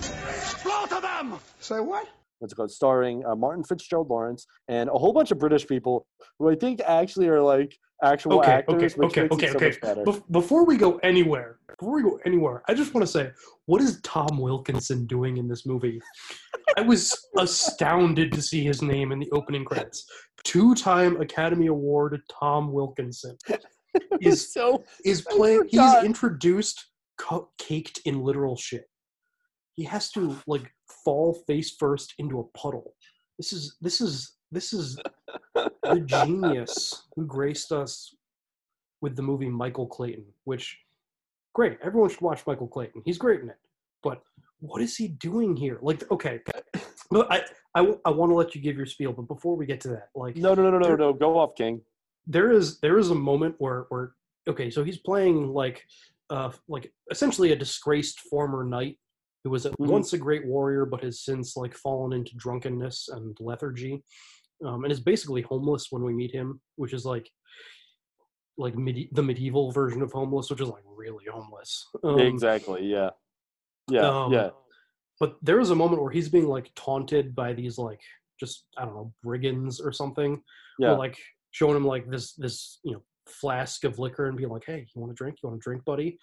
Slaughter 0.00 1.00
them! 1.00 1.38
Say 1.60 1.80
what? 1.80 2.08
What's 2.38 2.52
it 2.52 2.56
called? 2.56 2.70
Starring 2.70 3.24
uh, 3.24 3.34
Martin 3.34 3.64
Fitzgerald 3.64 4.10
Lawrence 4.10 4.46
and 4.68 4.88
a 4.90 4.92
whole 4.92 5.12
bunch 5.12 5.30
of 5.30 5.38
British 5.38 5.66
people 5.66 6.06
who 6.38 6.50
I 6.50 6.54
think 6.54 6.80
actually 6.86 7.28
are 7.28 7.40
like 7.40 7.78
actual 8.02 8.40
Okay, 8.40 8.52
actors. 8.52 8.74
okay, 8.74 8.84
which 8.98 9.10
okay, 9.12 9.22
makes 9.22 9.32
okay, 9.34 9.46
it 9.46 9.50
so 9.52 9.56
okay. 9.56 9.68
much 9.68 9.80
better. 9.80 10.04
Bef- 10.04 10.22
before 10.30 10.64
we 10.66 10.76
go 10.76 10.98
anywhere, 10.98 11.58
before 11.78 11.94
we 11.94 12.02
go 12.02 12.18
anywhere, 12.26 12.62
I 12.68 12.74
just 12.74 12.92
want 12.92 13.06
to 13.06 13.10
say, 13.10 13.30
what 13.66 13.80
is 13.80 14.00
Tom 14.02 14.38
Wilkinson 14.38 15.06
doing 15.06 15.38
in 15.38 15.48
this 15.48 15.64
movie? 15.64 16.00
I 16.76 16.82
was 16.82 17.16
astounded 17.38 18.32
to 18.32 18.42
see 18.42 18.62
his 18.64 18.82
name 18.82 19.12
in 19.12 19.18
the 19.20 19.30
opening 19.32 19.64
credits. 19.64 20.04
Two-time 20.42 21.20
Academy 21.20 21.68
Award 21.68 22.20
Tom 22.28 22.72
Wilkinson 22.72 23.38
is 24.20 24.52
so 24.52 24.84
is 25.04 25.22
playing. 25.22 25.64
He's 25.68 25.94
introduced 26.04 26.86
co- 27.18 27.50
caked 27.58 28.00
in 28.04 28.22
literal 28.22 28.56
shit. 28.56 28.88
He 29.76 29.84
has 29.84 30.10
to 30.12 30.36
like 30.46 30.72
fall 31.04 31.42
face 31.46 31.74
first 31.78 32.14
into 32.18 32.40
a 32.40 32.58
puddle. 32.58 32.94
This 33.38 33.52
is 33.52 33.76
this 33.80 34.00
is 34.00 34.36
this 34.52 34.72
is 34.72 34.98
the 35.54 36.02
genius 36.04 37.04
who 37.16 37.26
graced 37.26 37.72
us 37.72 38.14
with 39.00 39.16
the 39.16 39.22
movie 39.22 39.48
Michael 39.48 39.86
Clayton, 39.86 40.24
which 40.44 40.78
great. 41.54 41.78
Everyone 41.82 42.08
should 42.08 42.20
watch 42.20 42.46
Michael 42.46 42.68
Clayton. 42.68 43.02
He's 43.04 43.18
great 43.18 43.40
in 43.40 43.50
it. 43.50 43.58
But 44.02 44.22
what 44.60 44.80
is 44.80 44.96
he 44.96 45.08
doing 45.08 45.56
here? 45.56 45.78
Like, 45.82 46.10
okay, 46.10 46.40
but 46.46 46.64
I 47.30 47.44
I, 47.74 48.10
want 48.10 48.30
to 48.30 48.34
let 48.34 48.54
you 48.54 48.60
give 48.60 48.76
your 48.76 48.86
spiel, 48.86 49.12
but 49.12 49.26
before 49.28 49.56
we 49.56 49.66
get 49.66 49.80
to 49.82 49.88
that, 49.88 50.10
like, 50.14 50.36
no, 50.36 50.54
no, 50.54 50.70
no, 50.70 50.78
no, 50.78 50.88
no, 50.88 50.96
no. 50.96 51.12
Go 51.12 51.38
off, 51.38 51.56
King. 51.56 51.80
There 52.26 52.50
is 52.52 52.80
there 52.80 52.98
is 52.98 53.10
a 53.10 53.14
moment 53.14 53.54
where 53.58 53.86
where 53.88 54.14
okay 54.48 54.70
so 54.70 54.82
he's 54.84 54.98
playing 54.98 55.48
like 55.48 55.82
uh 56.30 56.50
like 56.68 56.92
essentially 57.10 57.52
a 57.52 57.56
disgraced 57.56 58.20
former 58.20 58.64
knight 58.64 58.98
who 59.42 59.50
was 59.50 59.66
at 59.66 59.72
Mhm. 59.78 59.88
once 59.88 60.12
a 60.14 60.18
great 60.18 60.46
warrior 60.46 60.86
but 60.86 61.02
has 61.02 61.20
since 61.22 61.56
like 61.56 61.74
fallen 61.74 62.12
into 62.12 62.34
drunkenness 62.36 63.08
and 63.08 63.36
lethargy 63.40 64.02
um, 64.64 64.84
and 64.84 64.92
is 64.92 65.00
basically 65.00 65.42
homeless 65.42 65.88
when 65.90 66.02
we 66.02 66.14
meet 66.14 66.32
him 66.32 66.60
which 66.76 66.92
is 66.94 67.04
like 67.04 67.28
like 68.56 68.76
medi- 68.76 69.10
the 69.12 69.22
medieval 69.22 69.70
version 69.72 70.00
of 70.00 70.12
homeless 70.12 70.48
which 70.50 70.60
is 70.60 70.68
like 70.68 70.84
really 70.86 71.24
homeless 71.30 71.86
um, 72.04 72.18
exactly. 72.20 72.86
Yeah. 72.86 73.10
Yeah. 73.90 74.08
um, 74.08 74.32
yeah. 74.32 74.50
but 75.20 75.36
there 75.42 75.60
is 75.60 75.70
a 75.70 75.74
moment 75.74 76.00
where 76.00 76.10
he's 76.10 76.28
being 76.30 76.46
like 76.48 76.70
taunted 76.74 77.34
by 77.34 77.52
these 77.52 77.76
like 77.76 78.00
just 78.40 78.64
I 78.78 78.84
don't 78.84 78.94
know 78.94 79.12
brigands 79.22 79.80
or 79.80 79.92
something. 79.92 80.42
Yeah. 80.78 80.92
Or, 80.92 80.98
like 80.98 81.18
showing 81.54 81.76
him 81.76 81.86
like 81.86 82.10
this 82.10 82.34
this 82.34 82.80
you 82.84 82.92
know 82.92 83.02
flask 83.26 83.84
of 83.84 83.98
liquor 83.98 84.26
and 84.26 84.36
being 84.36 84.50
like, 84.50 84.64
"Hey, 84.66 84.86
you 84.94 85.00
want 85.00 85.12
a 85.12 85.14
drink? 85.14 85.38
You 85.42 85.48
want 85.48 85.60
a 85.60 85.64
drink, 85.64 85.84
buddy?" 85.84 86.18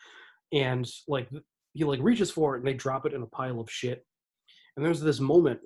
And 0.53 0.87
like 1.07 1.29
he 1.73 1.83
like 1.85 2.01
reaches 2.03 2.29
for 2.29 2.55
it 2.55 2.59
and 2.59 2.67
they 2.67 2.73
drop 2.73 3.05
it 3.05 3.13
in 3.13 3.23
a 3.23 3.27
pile 3.27 3.59
of 3.59 3.71
shit. 3.71 4.05
And 4.75 4.85
there's 4.85 4.99
this 4.99 5.19
moment 5.19 5.61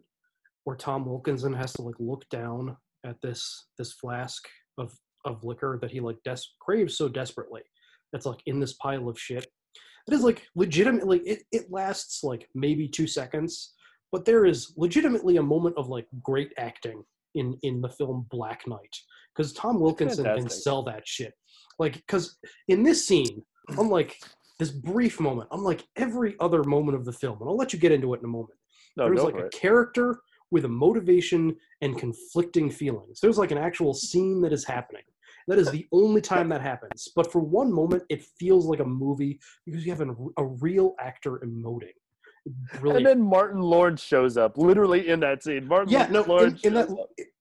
where 0.64 0.76
Tom 0.76 1.06
Wilkinson 1.06 1.54
has 1.54 1.74
to 1.74 1.82
like 1.82 1.96
look 2.00 2.28
down 2.30 2.78
at 3.06 3.20
this 3.22 3.68
this 3.78 3.94
flask 3.94 4.48
of 4.78 4.94
of 5.26 5.44
liquor 5.44 5.80
that 5.82 5.92
he 5.92 6.00
like 6.00 6.18
des- 6.24 6.52
craves 6.62 6.96
so 6.98 7.10
desperately. 7.10 7.62
That's 8.14 8.28
like 8.28 8.42
in 8.46 8.60
this 8.60 8.74
pile 8.74 9.10
of 9.10 9.20
shit. 9.20 9.48
It 10.08 10.14
is 10.14 10.22
like 10.22 10.44
legitimately 10.56 11.20
it, 11.26 11.44
it 11.52 11.72
lasts 11.72 12.24
like 12.24 12.48
maybe 12.54 12.88
two 12.88 13.08
seconds, 13.08 13.74
but 14.12 14.26
there 14.26 14.46
is 14.46 14.74
legitimately 14.78 15.38
a 15.38 15.44
moment 15.44 15.76
of 15.78 15.88
like 15.88 16.06
great 16.22 16.52
acting 16.60 17.04
in 17.36 17.58
in 17.64 17.82
the 17.82 17.90
film 17.90 18.26
Black 18.30 18.68
Knight 18.68 18.96
because 19.36 19.54
Tom 19.54 19.80
Wilkinson 19.80 20.26
can 20.26 20.50
sell 20.50 20.84
that 20.84 21.08
shit. 21.08 21.34
Like 21.80 21.94
because 21.94 22.38
in 22.68 22.84
this 22.84 23.08
scene, 23.08 23.44
unlike 23.78 24.18
this 24.60 24.72
brief 24.72 25.20
moment, 25.20 25.50
unlike 25.52 25.84
every 25.96 26.36
other 26.40 26.64
moment 26.64 26.98
of 26.98 27.06
the 27.06 27.14
film, 27.14 27.40
and 27.42 27.50
I'll 27.50 27.58
let 27.58 27.74
you 27.74 27.80
get 27.80 27.92
into 27.92 28.14
it 28.14 28.20
in 28.20 28.26
a 28.26 28.30
moment. 28.30 28.58
No, 28.98 29.06
there's 29.06 29.24
like 29.24 29.36
a 29.36 29.46
it. 29.46 29.52
character 29.52 30.20
with 30.52 30.66
a 30.66 30.70
motivation 30.70 31.56
and 31.82 31.98
conflicting 31.98 32.72
feelings. 32.72 33.20
There's 33.20 33.38
like 33.38 33.52
an 33.52 33.58
actual 33.58 33.94
scene 33.94 34.42
that 34.42 34.54
is 34.54 34.64
happening. 34.64 35.04
That 35.48 35.60
is 35.60 35.70
the 35.70 35.86
only 35.92 36.22
time 36.22 36.50
that 36.50 36.62
happens. 36.62 37.10
But 37.16 37.32
for 37.32 37.40
one 37.40 37.72
moment, 37.72 38.04
it 38.10 38.24
feels 38.40 38.66
like 38.66 38.80
a 38.80 38.86
movie 38.86 39.40
because 39.66 39.86
you 39.86 39.94
have 39.94 40.02
a, 40.02 40.16
a 40.38 40.46
real 40.46 40.96
actor 41.00 41.42
emoting. 41.46 41.94
Really, 42.80 42.98
And 42.98 43.06
then 43.06 43.22
Martin 43.22 43.60
Lawrence 43.60 44.04
shows 44.04 44.38
up, 44.38 44.58
literally 44.58 45.10
in 45.10 45.20
that 45.22 45.44
scene. 45.44 45.68
Martin 45.68 45.92
yeah, 45.92 46.08
no, 46.12 46.24
in, 46.24 46.30
Lawrence 46.30 46.62
in 46.62 46.74
that. 46.76 46.90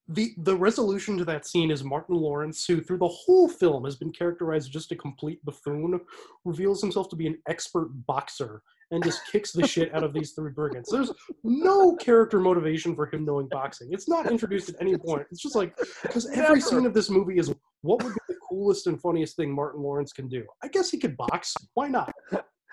The 0.09 0.35
the 0.39 0.55
resolution 0.55 1.17
to 1.19 1.25
that 1.25 1.47
scene 1.47 1.71
is 1.71 1.83
Martin 1.83 2.17
Lawrence, 2.17 2.65
who 2.67 2.81
through 2.81 2.99
the 2.99 3.09
whole 3.09 3.49
film 3.49 3.85
has 3.85 3.97
been 3.97 4.13
characterized 4.13 4.67
as 4.67 4.73
just 4.73 4.93
a 4.93 4.97
complete 4.97 5.43
buffoon, 5.45 6.01
reveals 6.45 6.81
himself 6.81 7.09
to 7.11 7.17
be 7.17 7.27
an 7.27 7.39
expert 7.49 7.89
boxer 8.07 8.63
and 8.91 9.03
just 9.03 9.21
kicks 9.33 9.51
the 9.51 9.67
shit 9.67 9.95
out 9.95 10.05
of 10.05 10.13
these 10.13 10.33
three 10.33 10.53
brigands. 10.53 10.91
There's 10.91 11.11
no 11.43 11.97
character 11.97 12.39
motivation 12.39 12.95
for 12.95 13.07
him 13.07 13.25
knowing 13.25 13.49
boxing. 13.51 13.89
It's 13.93 14.09
not 14.09 14.31
introduced 14.31 14.69
at 14.69 14.77
any 14.81 14.97
point. 14.97 15.27
It's 15.31 15.43
just 15.43 15.57
like 15.57 15.75
because 16.03 16.31
every 16.31 16.61
scene 16.61 16.85
of 16.85 16.95
this 16.95 17.09
movie 17.09 17.39
is 17.39 17.53
what 17.81 18.03
would 18.03 18.15
be 18.15 18.21
the 18.29 18.37
coolest 18.49 18.87
and 18.87 19.01
funniest 19.01 19.37
thing 19.37 19.55
Martin 19.55 19.83
Lawrence 19.83 20.13
can 20.13 20.29
do. 20.29 20.45
I 20.63 20.69
guess 20.69 20.91
he 20.91 20.99
could 20.99 21.17
box. 21.17 21.55
Why 21.75 21.89
not? 21.89 22.14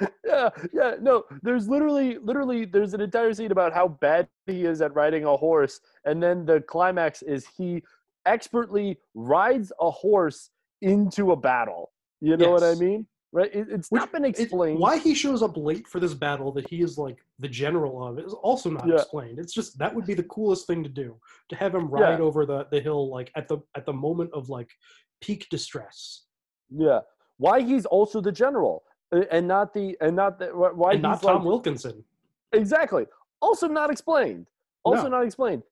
yeah, 0.25 0.49
yeah, 0.73 0.95
no. 1.01 1.23
There's 1.41 1.67
literally, 1.67 2.17
literally, 2.17 2.65
there's 2.65 2.93
an 2.93 3.01
entire 3.01 3.33
scene 3.33 3.51
about 3.51 3.73
how 3.73 3.87
bad 3.87 4.27
he 4.47 4.65
is 4.65 4.81
at 4.81 4.93
riding 4.95 5.25
a 5.25 5.35
horse, 5.37 5.79
and 6.05 6.21
then 6.21 6.45
the 6.45 6.61
climax 6.61 7.21
is 7.21 7.45
he 7.57 7.83
expertly 8.25 8.97
rides 9.13 9.71
a 9.79 9.89
horse 9.91 10.49
into 10.81 11.31
a 11.31 11.35
battle. 11.35 11.91
You 12.21 12.37
know 12.37 12.51
what 12.51 12.63
I 12.63 12.75
mean? 12.75 13.07
Right? 13.33 13.49
It, 13.53 13.67
it's 13.69 13.91
not 13.91 14.11
been 14.11 14.25
It- 14.25 14.37
explained. 14.39 14.77
why 14.79 14.97
he 14.97 15.13
shows 15.15 15.41
up 15.41 15.55
late 15.55 15.87
for 15.87 15.99
this 15.99 16.13
battle 16.13 16.51
that 16.51 16.69
he 16.69 16.81
is 16.81 16.97
like 16.97 17.17
the 17.39 17.47
general 17.47 18.05
of 18.05 18.19
is 18.19 18.33
also 18.33 18.69
not 18.69 18.85
Yeah. 18.87 18.95
explained. 18.95 19.39
It's 19.39 19.53
just 19.53 19.77
that 19.79 19.93
would 19.95 20.05
be 20.05 20.13
the 20.13 20.23
coolest 20.23 20.67
thing 20.67 20.83
to 20.83 20.89
do 20.89 21.17
to 21.49 21.55
have 21.55 21.73
him 21.73 21.87
ride 21.89 22.19
Yeah. 22.19 22.25
over 22.25 22.45
the, 22.45 22.67
the 22.71 22.79
hill 22.81 23.09
like 23.09 23.31
at 23.35 23.47
the 23.47 23.59
at 23.75 23.85
the 23.85 23.93
moment 23.93 24.31
of 24.33 24.49
like 24.49 24.69
peak 25.21 25.47
distress 25.49 26.25
Yeah. 26.69 26.99
Why 27.37 27.61
he's 27.61 27.85
also 27.85 28.19
the 28.21 28.31
general 28.31 28.83
and 29.11 29.47
not 29.47 29.73
the 29.73 29.97
and 30.01 30.15
not 30.15 30.39
the 30.39 30.47
why 30.47 30.93
and 30.93 31.01
not 31.01 31.17
he's 31.17 31.23
like, 31.23 31.35
Tom 31.35 31.45
Wilkinson. 31.45 32.03
Exactly. 32.53 33.05
Also 33.41 33.67
not 33.67 33.89
explained. 33.89 34.47
Also 34.83 35.03
No. 35.03 35.09
not 35.17 35.25
explained. 35.25 35.63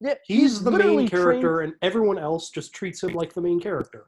Yeah, 0.00 0.14
He's 0.26 0.62
the 0.62 0.70
main 0.70 1.08
character, 1.08 1.56
trained- 1.58 1.72
and 1.72 1.74
everyone 1.82 2.18
else 2.18 2.50
just 2.50 2.74
treats 2.74 3.02
him 3.02 3.14
like 3.14 3.32
the 3.32 3.40
main 3.40 3.60
character. 3.60 4.06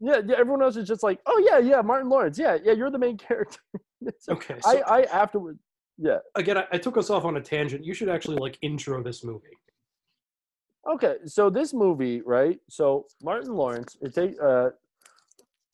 Yeah, 0.00 0.20
yeah. 0.24 0.36
Everyone 0.38 0.62
else 0.62 0.76
is 0.76 0.86
just 0.88 1.02
like, 1.02 1.20
oh 1.26 1.42
yeah, 1.50 1.58
yeah, 1.58 1.82
Martin 1.82 2.08
Lawrence. 2.08 2.38
Yeah, 2.38 2.56
yeah. 2.62 2.72
You're 2.72 2.90
the 2.90 2.98
main 2.98 3.16
character. 3.28 3.58
So 4.18 4.32
Okay, 4.34 4.54
I, 4.64 4.74
so- 4.76 4.82
I 4.86 5.02
afterward. 5.04 5.58
Yeah. 5.98 6.18
Again, 6.34 6.58
I, 6.58 6.66
I 6.72 6.78
took 6.78 6.96
us 6.98 7.08
off 7.10 7.24
on 7.24 7.36
a 7.36 7.40
tangent. 7.40 7.84
You 7.84 7.94
should 7.94 8.08
actually 8.10 8.36
like 8.36 8.58
intro 8.62 9.02
this 9.02 9.24
movie. 9.24 9.56
Okay, 10.88 11.16
so 11.24 11.50
this 11.50 11.74
movie, 11.74 12.20
right? 12.22 12.58
So 12.68 13.06
Martin 13.22 13.54
Lawrence, 13.54 13.96
it 14.00 14.14
take 14.14 14.36
uh, 14.40 14.70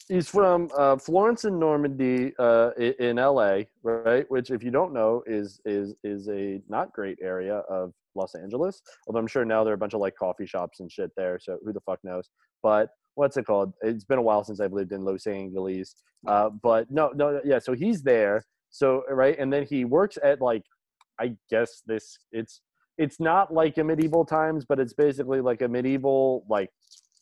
he's 0.09 0.29
from 0.29 0.69
uh, 0.77 0.97
Florence 0.97 1.45
and 1.45 1.59
Normandy, 1.59 2.33
uh, 2.39 2.71
in 2.77 3.19
L.A., 3.19 3.69
right? 3.83 4.31
Which, 4.31 4.51
if 4.51 4.63
you 4.63 4.71
don't 4.71 4.93
know, 4.93 5.23
is 5.27 5.61
is 5.65 5.95
is 6.05 6.29
a 6.29 6.61
not 6.69 6.93
great 6.93 7.19
area 7.23 7.59
of 7.69 7.93
Los 8.15 8.35
Angeles. 8.35 8.83
Although 9.07 9.21
I'm 9.21 9.27
sure 9.27 9.45
now 9.45 9.65
there 9.65 9.73
are 9.73 9.75
a 9.75 9.79
bunch 9.79 9.95
of 9.95 10.01
like 10.01 10.15
coffee 10.17 10.47
shops 10.47 10.81
and 10.81 10.91
shit 10.91 11.11
there. 11.17 11.39
So 11.41 11.59
who 11.65 11.73
the 11.73 11.81
fuck 11.81 11.99
knows? 12.05 12.29
But 12.63 12.91
what's 13.15 13.37
it 13.37 13.47
called? 13.47 13.73
It's 13.83 14.05
been 14.05 14.19
a 14.19 14.23
while 14.23 14.45
since 14.45 14.61
I've 14.61 14.73
lived 14.73 14.93
in 14.93 15.05
Los 15.05 15.27
Angeles. 15.27 15.95
Uh, 16.27 16.51
but 16.63 16.91
no, 16.91 17.11
no, 17.15 17.41
yeah. 17.45 17.59
So 17.59 17.73
he's 17.73 18.03
there. 18.03 18.45
So 18.71 19.03
right, 19.11 19.39
and 19.39 19.53
then 19.53 19.67
he 19.67 19.85
works 19.85 20.19
at 20.23 20.41
like, 20.41 20.63
I 21.21 21.37
guess 21.51 21.83
this 21.87 22.19
it's 22.31 22.61
it's 22.99 23.21
not 23.21 23.53
like 23.53 23.79
a 23.79 23.85
medieval 23.85 24.25
times, 24.25 24.65
but 24.65 24.79
it's 24.79 24.93
basically 24.93 25.41
like 25.41 25.63
a 25.63 25.69
medieval 25.69 26.45
like 26.49 26.71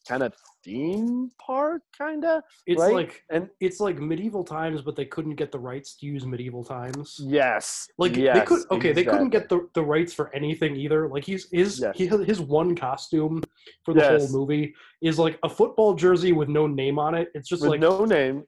kind 0.08 0.22
of 0.22 0.32
theme 0.64 1.30
park, 1.38 1.82
kind 1.96 2.24
of. 2.24 2.42
It's 2.66 2.80
right? 2.80 2.92
like 2.94 3.24
and 3.30 3.48
it's 3.60 3.80
like 3.80 3.98
medieval 3.98 4.44
times, 4.44 4.82
but 4.82 4.96
they 4.96 5.04
couldn't 5.04 5.34
get 5.36 5.52
the 5.52 5.58
rights 5.58 5.94
to 5.96 6.06
use 6.06 6.26
medieval 6.26 6.64
times. 6.64 7.16
yes, 7.22 7.88
Like 7.98 8.14
they 8.14 8.22
yes, 8.22 8.48
could 8.48 8.62
okay, 8.70 8.92
they 8.92 9.04
couldn't 9.04 9.30
get 9.30 9.48
the, 9.48 9.68
the 9.74 9.82
rights 9.82 10.12
for 10.12 10.34
anything 10.34 10.76
either. 10.76 11.08
Like 11.08 11.24
he's 11.24 11.48
his 11.50 11.80
Yes. 11.80 11.96
he, 11.96 12.06
his 12.06 12.40
one 12.40 12.74
costume 12.76 13.42
for 13.84 13.94
the 13.94 14.00
Yes. 14.00 14.30
whole 14.30 14.40
movie 14.40 14.74
is 15.02 15.18
like 15.18 15.38
a 15.42 15.48
football 15.48 15.94
jersey 15.94 16.32
with 16.32 16.48
no 16.48 16.66
name 16.66 16.98
on 16.98 17.14
it. 17.14 17.28
It's 17.34 17.48
just 17.48 17.62
with 17.62 17.70
like 17.72 17.80
no 17.80 18.04
name. 18.04 18.44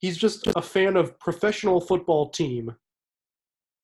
he's 0.00 0.16
just 0.16 0.46
a 0.56 0.62
fan 0.62 0.96
of 0.96 1.18
professional 1.18 1.80
football 1.80 2.30
team. 2.30 2.74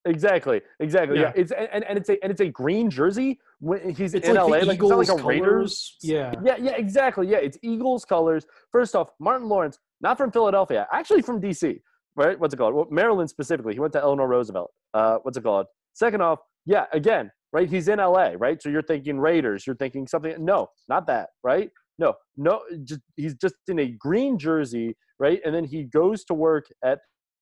Exactly, 0.07 0.61
exactly. 0.81 1.17
Yeah, 1.19 1.33
Yeah. 1.35 1.43
it's 1.43 1.53
and, 1.53 1.85
and 1.85 1.99
it's 1.99 2.09
a 2.09 2.23
and 2.23 2.31
it's 2.31 2.41
a 2.41 2.49
green 2.49 2.89
jersey 2.89 3.39
when 3.61 3.91
he's 3.91 4.15
It's 4.15 4.29
in 4.29 4.37
like 4.37 4.45
LA. 4.45 4.49
like 4.59 4.79
it's 4.81 4.89
not 4.89 4.99
like 4.99 5.09
a 5.09 5.13
Eagles 5.13 5.23
Raiders. 5.23 5.43
colors. 5.45 5.97
Yeah. 6.03 6.35
Yeah, 6.45 6.57
yeah, 6.59 6.77
exactly. 6.77 7.27
Yeah, 7.29 7.39
it's 7.39 7.59
Eagles 7.63 8.05
colors. 8.05 8.47
First 8.73 8.95
off, 8.95 9.09
Martin 9.21 9.49
Lawrence, 9.49 9.79
not 10.01 10.17
from 10.17 10.31
Philadelphia, 10.31 10.87
actually 10.93 11.23
from 11.23 11.41
DC, 11.41 11.81
right? 12.15 12.39
What's 12.39 12.55
it 12.55 12.57
called? 12.57 12.75
Well, 12.75 12.87
Maryland 12.91 13.29
specifically. 13.29 13.75
He 13.75 13.81
went 13.81 13.93
to 13.95 14.01
Eleanor 14.01 14.29
Roosevelt. 14.29 14.71
Uh, 14.95 15.19
what's 15.23 15.37
it 15.37 15.43
called? 15.45 15.67
Second 15.95 16.23
off, 16.23 16.39
yeah, 16.67 16.87
again, 16.93 17.31
right? 17.53 17.69
He's 17.69 17.89
in 17.89 17.99
LA, 17.99 18.33
right? 18.39 18.63
So 18.63 18.69
you're 18.69 18.83
thinking 18.83 19.19
Raiders, 19.19 19.67
you're 19.67 19.77
thinking 19.77 20.07
something. 20.07 20.35
No, 20.45 20.69
not 20.89 21.07
that, 21.09 21.31
right? 21.43 21.71
No, 21.99 22.15
no, 22.37 22.61
just, 22.85 23.01
he's 23.17 23.35
just 23.35 23.55
in 23.69 23.79
a 23.79 23.89
green 23.99 24.39
jersey, 24.39 24.95
right? 25.19 25.41
And 25.45 25.55
then 25.55 25.65
he 25.65 25.85
goes 25.85 26.25
to 26.27 26.35
work 26.35 26.67
at 26.85 26.99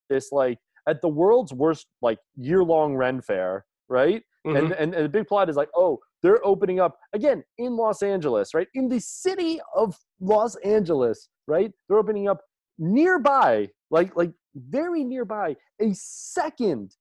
this 0.09 0.31
like 0.31 0.59
at 0.87 1.01
the 1.03 1.09
world's 1.09 1.53
worst 1.53 1.87
like 2.03 2.19
year 2.37 2.63
long 2.65 2.95
Ren 2.97 3.21
fair, 3.21 3.65
right? 3.89 4.23
And, 4.45 4.57
Mhm. 4.57 4.77
and 4.79 4.95
and 4.95 5.05
the 5.05 5.09
big 5.09 5.27
plot 5.27 5.49
is 5.49 5.57
like, 5.57 5.71
oh, 5.75 5.99
they're 6.23 6.45
opening 6.47 6.79
up 6.81 6.99
again 7.15 7.43
in 7.59 7.77
Los 7.77 8.03
Angeles, 8.03 8.53
right? 8.55 8.69
In 8.75 8.89
the 8.89 9.01
city 9.01 9.61
of 9.75 9.99
Los 10.21 10.57
Angeles, 10.57 11.31
right? 11.47 11.73
They're 11.89 11.99
opening 11.99 12.29
up 12.29 12.43
nearby, 12.79 13.71
like 13.91 14.15
like 14.17 14.33
very 14.55 15.03
nearby, 15.05 15.57
a 15.81 15.93
second, 15.95 16.95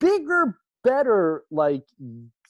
bigger, 0.00 0.58
better, 0.84 1.44
like 1.50 1.84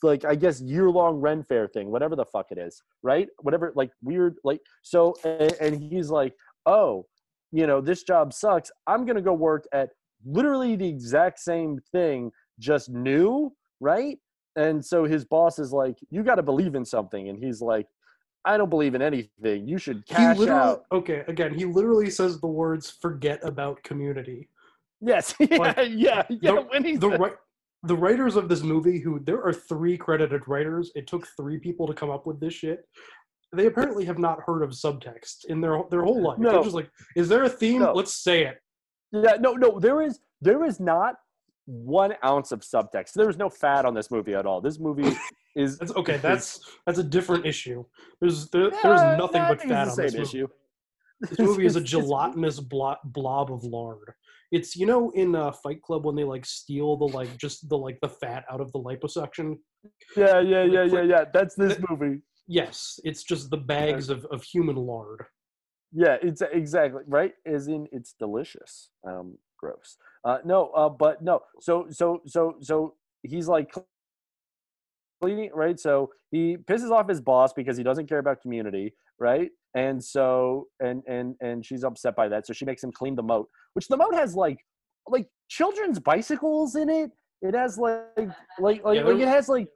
like 0.02 0.24
I 0.26 0.34
guess 0.34 0.60
year 0.60 0.90
long 0.90 1.16
Ren 1.20 1.42
fair 1.42 1.66
thing, 1.68 1.90
whatever 1.90 2.14
the 2.14 2.26
fuck 2.26 2.46
it 2.50 2.58
is, 2.58 2.82
right? 3.02 3.28
Whatever, 3.40 3.72
like 3.74 3.90
weird, 4.02 4.36
like 4.44 4.60
so. 4.82 5.14
And, 5.24 5.52
and 5.60 5.82
he's 5.82 6.10
like, 6.10 6.34
oh, 6.66 7.06
you 7.52 7.66
know, 7.66 7.80
this 7.80 8.02
job 8.02 8.34
sucks. 8.34 8.70
I'm 8.86 9.06
gonna 9.06 9.22
go 9.22 9.32
work 9.32 9.64
at 9.72 9.90
literally 10.24 10.76
the 10.76 10.88
exact 10.88 11.38
same 11.38 11.78
thing, 11.92 12.30
just 12.58 12.90
new, 12.90 13.52
right? 13.80 14.18
And 14.56 14.84
so 14.84 15.04
his 15.04 15.24
boss 15.24 15.58
is 15.58 15.72
like, 15.72 15.96
you 16.10 16.22
got 16.22 16.36
to 16.36 16.42
believe 16.42 16.74
in 16.74 16.84
something, 16.84 17.28
and 17.28 17.38
he's 17.42 17.60
like, 17.60 17.86
I 18.44 18.56
don't 18.56 18.70
believe 18.70 18.94
in 18.94 19.02
anything. 19.02 19.66
You 19.68 19.76
should 19.76 20.06
cash 20.06 20.38
out. 20.46 20.84
okay, 20.92 21.24
again, 21.28 21.52
he 21.52 21.64
literally 21.64 22.08
says 22.10 22.40
the 22.40 22.46
words 22.46 22.96
forget 23.02 23.40
about 23.42 23.82
community. 23.82 24.48
Yes, 25.00 25.34
yeah, 25.40 25.56
Like, 25.58 25.76
yeah, 25.90 26.22
yeah. 26.30 26.52
the, 26.52 26.60
when 26.70 26.84
he's 26.84 27.00
the 27.00 27.10
ri- 27.10 27.32
the 27.82 27.94
writers 27.94 28.36
of 28.36 28.48
this 28.48 28.62
movie 28.62 28.98
who 28.98 29.18
there 29.20 29.42
are 29.42 29.52
three 29.52 29.96
credited 29.98 30.42
writers 30.48 30.90
it 30.94 31.06
took 31.06 31.26
three 31.36 31.58
people 31.58 31.86
to 31.86 31.92
come 31.92 32.08
up 32.10 32.26
with 32.26 32.40
this 32.40 32.54
shit 32.54 32.84
they 33.52 33.66
apparently 33.66 34.04
have 34.06 34.18
not 34.18 34.40
heard 34.44 34.62
of 34.62 34.70
subtext 34.70 35.44
in 35.48 35.60
their 35.60 35.82
their 35.90 36.02
whole 36.02 36.22
life 36.22 36.38
they're 36.40 36.50
No. 36.52 36.62
just 36.62 36.74
like 36.74 36.90
is 37.14 37.28
there 37.28 37.44
a 37.44 37.48
theme 37.48 37.82
No. 37.82 37.92
let's 37.92 38.14
say 38.14 38.44
it 38.46 38.56
Yeah, 39.12 39.36
no, 39.40 39.52
no, 39.54 39.78
there 39.78 40.02
is 40.02 40.20
there 40.40 40.64
is 40.64 40.80
not 40.80 41.16
one 41.66 42.14
ounce 42.24 42.52
of 42.52 42.60
subtext. 42.60 43.12
There 43.14 43.28
is 43.28 43.36
no 43.36 43.48
fat 43.48 43.84
on 43.84 43.94
this 43.94 44.10
movie 44.10 44.34
at 44.34 44.46
all. 44.46 44.60
This 44.60 44.78
movie 44.78 45.16
is 45.56 45.78
that's 45.78 45.94
okay 45.96 46.18
that's 46.18 46.60
that's 46.84 46.98
a 46.98 47.02
different 47.02 47.46
issue 47.46 47.82
there's 48.20 48.50
there, 48.50 48.70
there's 48.82 49.18
nothing 49.18 49.40
I 49.40 49.48
but 49.48 49.62
fat 49.62 49.88
on 49.88 49.96
this 49.96 50.12
movie. 50.12 50.22
issue. 50.22 50.48
This 51.20 51.38
movie 51.38 51.64
is 51.64 51.76
a 51.76 51.80
gelatinous 51.80 52.60
blo- 52.60 52.96
blob 53.04 53.50
of 53.50 53.64
lard. 53.64 54.12
It's 54.52 54.76
you 54.76 54.86
know 54.86 55.10
in 55.10 55.34
uh, 55.34 55.52
Fight 55.52 55.82
Club 55.82 56.04
when 56.04 56.14
they 56.14 56.24
like 56.24 56.44
steal 56.44 56.96
the 56.96 57.06
like 57.06 57.36
just 57.38 57.68
the 57.68 57.76
like 57.76 57.98
the 58.00 58.08
fat 58.08 58.44
out 58.50 58.60
of 58.60 58.70
the 58.72 58.78
liposuction. 58.78 59.56
Yeah, 60.16 60.40
yeah, 60.40 60.64
yeah, 60.64 60.84
yeah, 60.84 61.02
yeah. 61.02 61.24
That's 61.32 61.54
this 61.54 61.78
movie. 61.88 62.20
Yes, 62.46 63.00
it's 63.02 63.24
just 63.24 63.50
the 63.50 63.56
bags 63.56 64.08
of, 64.08 64.24
of 64.26 64.42
human 64.44 64.76
lard. 64.76 65.24
Yeah, 65.92 66.16
it's 66.22 66.42
exactly 66.42 67.02
right. 67.06 67.32
As 67.46 67.68
in, 67.68 67.88
it's 67.92 68.14
delicious. 68.18 68.90
Um, 69.06 69.38
gross. 69.58 69.96
Uh, 70.24 70.38
no, 70.44 70.68
uh, 70.70 70.88
but 70.88 71.22
no. 71.22 71.40
So, 71.60 71.86
so, 71.90 72.20
so, 72.26 72.56
so 72.60 72.94
he's 73.22 73.48
like 73.48 73.72
cleaning, 75.22 75.50
right? 75.54 75.78
So 75.78 76.10
he 76.30 76.56
pisses 76.56 76.90
off 76.90 77.08
his 77.08 77.20
boss 77.20 77.52
because 77.52 77.76
he 77.76 77.82
doesn't 77.82 78.08
care 78.08 78.18
about 78.18 78.42
community, 78.42 78.94
right? 79.18 79.50
And 79.74 80.02
so, 80.02 80.68
and 80.80 81.02
and 81.06 81.34
and 81.40 81.64
she's 81.64 81.84
upset 81.84 82.16
by 82.16 82.28
that. 82.28 82.46
So 82.46 82.52
she 82.52 82.64
makes 82.64 82.82
him 82.82 82.92
clean 82.92 83.14
the 83.14 83.22
moat, 83.22 83.48
which 83.74 83.88
the 83.88 83.96
moat 83.96 84.14
has 84.14 84.34
like 84.34 84.58
like 85.08 85.28
children's 85.48 85.98
bicycles 86.00 86.74
in 86.76 86.88
it. 86.88 87.10
It 87.42 87.54
has 87.54 87.78
like 87.78 88.02
like 88.58 88.84
like, 88.84 88.96
Yeah, 88.96 89.04
like 89.04 89.20
it 89.20 89.28
has 89.28 89.48
like 89.48 89.68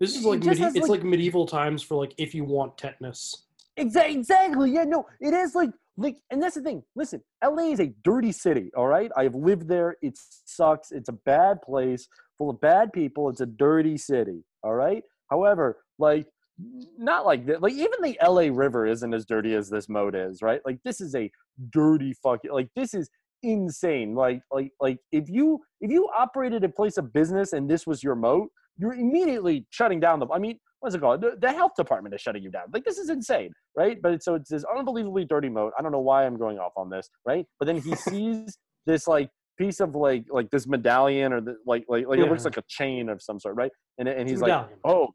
This 0.00 0.16
is 0.16 0.24
like 0.24 0.42
medi- 0.42 0.62
it's 0.62 0.76
like- 0.76 0.88
like 0.90 1.04
medieval 1.04 1.46
times 1.46 1.82
for 1.82 1.94
like 1.96 2.14
if 2.18 2.34
you 2.34 2.44
want 2.44 2.76
tetanus. 2.78 3.44
Exa- 3.78 4.10
exactly. 4.10 4.72
Yeah, 4.72 4.84
no, 4.84 5.06
it 5.20 5.34
is 5.34 5.54
like 5.54 5.70
like 5.96 6.16
and 6.30 6.42
that's 6.42 6.54
the 6.54 6.62
thing. 6.62 6.82
Listen, 6.94 7.22
LA 7.44 7.72
is 7.72 7.80
a 7.80 7.92
dirty 8.04 8.32
city, 8.32 8.70
all 8.76 8.86
right? 8.86 9.10
I've 9.16 9.34
lived 9.34 9.68
there. 9.68 9.96
It 10.02 10.18
sucks. 10.44 10.92
It's 10.92 11.08
a 11.08 11.12
bad 11.24 11.62
place 11.62 12.08
full 12.38 12.50
of 12.50 12.60
bad 12.60 12.92
people. 12.92 13.28
It's 13.28 13.40
a 13.40 13.46
dirty 13.46 13.98
city, 13.98 14.44
all 14.62 14.74
right? 14.74 15.02
However, 15.30 15.78
like 15.98 16.26
not 16.96 17.26
like 17.26 17.46
that. 17.46 17.62
Like 17.62 17.74
even 17.74 18.00
the 18.02 18.18
LA 18.22 18.48
River 18.50 18.86
isn't 18.86 19.14
as 19.14 19.24
dirty 19.24 19.54
as 19.54 19.68
this 19.68 19.88
moat 19.88 20.14
is, 20.14 20.42
right? 20.42 20.60
Like 20.64 20.78
this 20.84 21.00
is 21.00 21.14
a 21.14 21.30
dirty 21.70 22.14
fucking 22.22 22.52
like 22.52 22.68
this 22.74 22.94
is 22.94 23.10
insane. 23.42 24.14
Like 24.14 24.42
like 24.50 24.72
like 24.80 24.98
if 25.12 25.28
you 25.28 25.60
if 25.80 25.90
you 25.90 26.08
operated 26.16 26.64
a 26.64 26.68
place 26.68 26.96
of 26.96 27.12
business 27.12 27.52
and 27.52 27.70
this 27.70 27.86
was 27.86 28.02
your 28.02 28.14
moat, 28.14 28.50
you're 28.76 28.94
immediately 28.94 29.66
shutting 29.70 30.00
down 30.00 30.20
the 30.20 30.26
I 30.32 30.38
mean, 30.38 30.58
what's 30.80 30.94
it 30.94 31.00
called? 31.00 31.20
The, 31.20 31.36
the 31.40 31.52
health 31.52 31.72
department 31.76 32.14
is 32.14 32.20
shutting 32.20 32.42
you 32.42 32.50
down. 32.50 32.64
Like 32.72 32.84
this 32.84 32.98
is 32.98 33.10
insane, 33.10 33.52
right? 33.76 34.00
But 34.00 34.12
it's, 34.14 34.24
so 34.24 34.34
it's 34.34 34.50
this 34.50 34.64
unbelievably 34.64 35.24
dirty 35.24 35.48
moat. 35.48 35.72
I 35.78 35.82
don't 35.82 35.92
know 35.92 36.00
why 36.00 36.24
I'm 36.24 36.36
going 36.36 36.58
off 36.58 36.72
on 36.76 36.90
this, 36.90 37.08
right? 37.26 37.46
But 37.58 37.66
then 37.66 37.78
he 37.78 37.94
sees 37.96 38.58
this 38.86 39.06
like 39.06 39.30
piece 39.58 39.80
of 39.80 39.94
like 39.94 40.24
like 40.30 40.50
this 40.50 40.66
medallion 40.66 41.32
or 41.32 41.40
the, 41.40 41.56
like 41.66 41.84
like 41.88 42.06
like 42.06 42.20
it 42.20 42.28
looks 42.28 42.44
like 42.44 42.56
a 42.56 42.64
chain 42.68 43.08
of 43.08 43.20
some 43.20 43.40
sort, 43.40 43.56
right? 43.56 43.72
And 43.98 44.08
and 44.08 44.28
he's 44.28 44.40
like, 44.40 44.66
oh, 44.84 45.08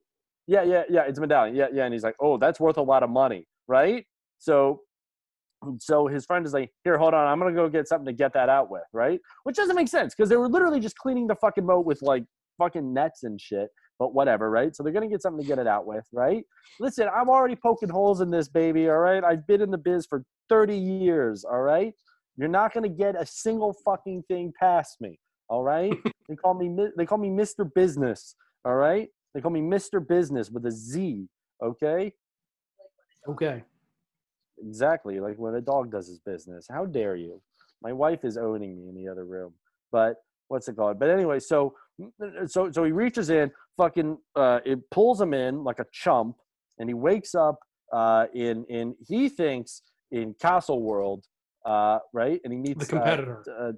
yeah, 0.47 0.63
yeah, 0.63 0.83
yeah, 0.89 1.03
it's 1.07 1.17
a 1.17 1.21
medallion, 1.21 1.55
yeah, 1.55 1.67
yeah. 1.73 1.85
And 1.85 1.93
he's 1.93 2.03
like, 2.03 2.15
oh, 2.19 2.37
that's 2.37 2.59
worth 2.59 2.77
a 2.77 2.81
lot 2.81 3.03
of 3.03 3.09
money, 3.09 3.45
right? 3.67 4.05
So 4.39 4.81
so 5.79 6.07
his 6.07 6.25
friend 6.25 6.45
is 6.45 6.51
like, 6.51 6.69
here, 6.83 6.97
hold 6.97 7.13
on, 7.13 7.25
I'm 7.25 7.39
gonna 7.39 7.53
go 7.53 7.69
get 7.69 7.87
something 7.87 8.07
to 8.07 8.13
get 8.13 8.33
that 8.33 8.49
out 8.49 8.69
with, 8.69 8.83
right? 8.91 9.19
Which 9.43 9.55
doesn't 9.55 9.75
make 9.75 9.87
sense 9.87 10.13
because 10.13 10.29
they 10.29 10.35
were 10.35 10.49
literally 10.49 10.81
just 10.81 10.97
cleaning 10.97 11.27
the 11.27 11.35
fucking 11.35 11.65
moat 11.65 11.85
with 11.85 12.01
like 12.01 12.25
fucking 12.57 12.93
nets 12.93 13.23
and 13.23 13.39
shit. 13.39 13.69
But 13.99 14.13
whatever, 14.13 14.49
right? 14.49 14.75
So 14.75 14.83
they're 14.83 14.93
gonna 14.93 15.07
get 15.07 15.21
something 15.21 15.41
to 15.43 15.47
get 15.47 15.59
it 15.59 15.67
out 15.67 15.85
with, 15.85 16.05
right? 16.11 16.43
Listen, 16.79 17.07
I'm 17.15 17.29
already 17.29 17.55
poking 17.55 17.89
holes 17.89 18.21
in 18.21 18.31
this 18.31 18.49
baby, 18.49 18.89
all 18.89 18.97
right? 18.97 19.23
I've 19.23 19.45
been 19.47 19.61
in 19.61 19.71
the 19.71 19.77
biz 19.77 20.05
for 20.05 20.23
30 20.49 20.75
years, 20.77 21.43
all 21.43 21.61
right? 21.61 21.93
You're 22.37 22.47
not 22.47 22.73
gonna 22.73 22.89
get 22.89 23.19
a 23.19 23.25
single 23.25 23.73
fucking 23.85 24.23
thing 24.27 24.51
past 24.59 24.99
me, 24.99 25.19
all 25.49 25.63
right? 25.63 25.93
they 26.29 26.35
call 26.35 26.53
me 26.53 26.75
they 26.97 27.05
call 27.05 27.19
me 27.19 27.29
Mr. 27.29 27.69
Business, 27.73 28.35
all 28.65 28.75
right? 28.75 29.09
They 29.33 29.41
call 29.41 29.51
me 29.51 29.61
Mr. 29.61 30.05
Business 30.05 30.49
with 30.49 30.65
a 30.65 30.71
Z, 30.71 31.27
okay? 31.63 32.13
Okay. 33.27 33.63
Exactly, 34.59 35.19
like 35.19 35.37
when 35.37 35.55
a 35.55 35.61
dog 35.61 35.91
does 35.91 36.07
his 36.07 36.19
business. 36.19 36.67
How 36.71 36.85
dare 36.85 37.15
you? 37.15 37.41
My 37.81 37.91
wife 37.91 38.23
is 38.23 38.37
owning 38.37 38.77
me 38.77 38.89
in 38.89 38.95
the 38.95 39.07
other 39.11 39.25
room. 39.25 39.53
But 39.91 40.15
what's 40.47 40.67
it 40.67 40.75
called? 40.75 40.99
But 40.99 41.09
anyway, 41.09 41.39
so 41.39 41.75
so 42.47 42.71
so 42.71 42.83
he 42.83 42.91
reaches 42.91 43.29
in, 43.29 43.51
fucking 43.77 44.17
uh 44.35 44.59
it 44.65 44.79
pulls 44.91 45.19
him 45.21 45.33
in 45.33 45.63
like 45.63 45.79
a 45.79 45.85
chump, 45.91 46.35
and 46.79 46.89
he 46.89 46.93
wakes 46.93 47.35
up 47.35 47.59
uh, 47.91 48.25
in 48.33 48.65
in 48.69 48.95
he 49.07 49.29
thinks 49.29 49.81
in 50.11 50.33
Castle 50.41 50.81
World, 50.81 51.25
uh, 51.65 51.99
right? 52.13 52.39
And 52.43 52.51
he 52.53 52.59
meets 52.59 52.79
The 52.79 52.85
competitor. 52.85 53.43
Uh, 53.47 53.69
uh, 53.69 53.71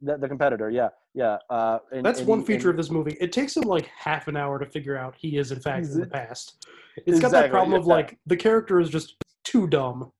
the, 0.00 0.16
the 0.16 0.28
competitor, 0.28 0.70
yeah, 0.70 0.90
yeah. 1.14 1.38
Uh, 1.50 1.78
and, 1.90 2.06
That's 2.06 2.20
and 2.20 2.28
one 2.28 2.40
he- 2.40 2.46
feature 2.46 2.70
and- 2.70 2.78
of 2.78 2.84
this 2.84 2.90
movie. 2.90 3.16
It 3.20 3.32
takes 3.32 3.56
him 3.56 3.64
like 3.64 3.86
half 3.86 4.28
an 4.28 4.36
hour 4.36 4.58
to 4.60 4.66
figure 4.66 4.96
out 4.96 5.14
he 5.16 5.38
is 5.38 5.50
in 5.50 5.58
fact 5.58 5.86
in 5.86 6.00
the 6.00 6.06
past. 6.06 6.64
It's 7.06 7.18
got 7.18 7.32
that 7.32 7.50
problem 7.50 7.78
of 7.78 7.86
like 7.86 8.16
the 8.26 8.36
character 8.36 8.78
is 8.80 8.90
just 8.90 9.16
too 9.44 9.66
dumb. 9.66 10.12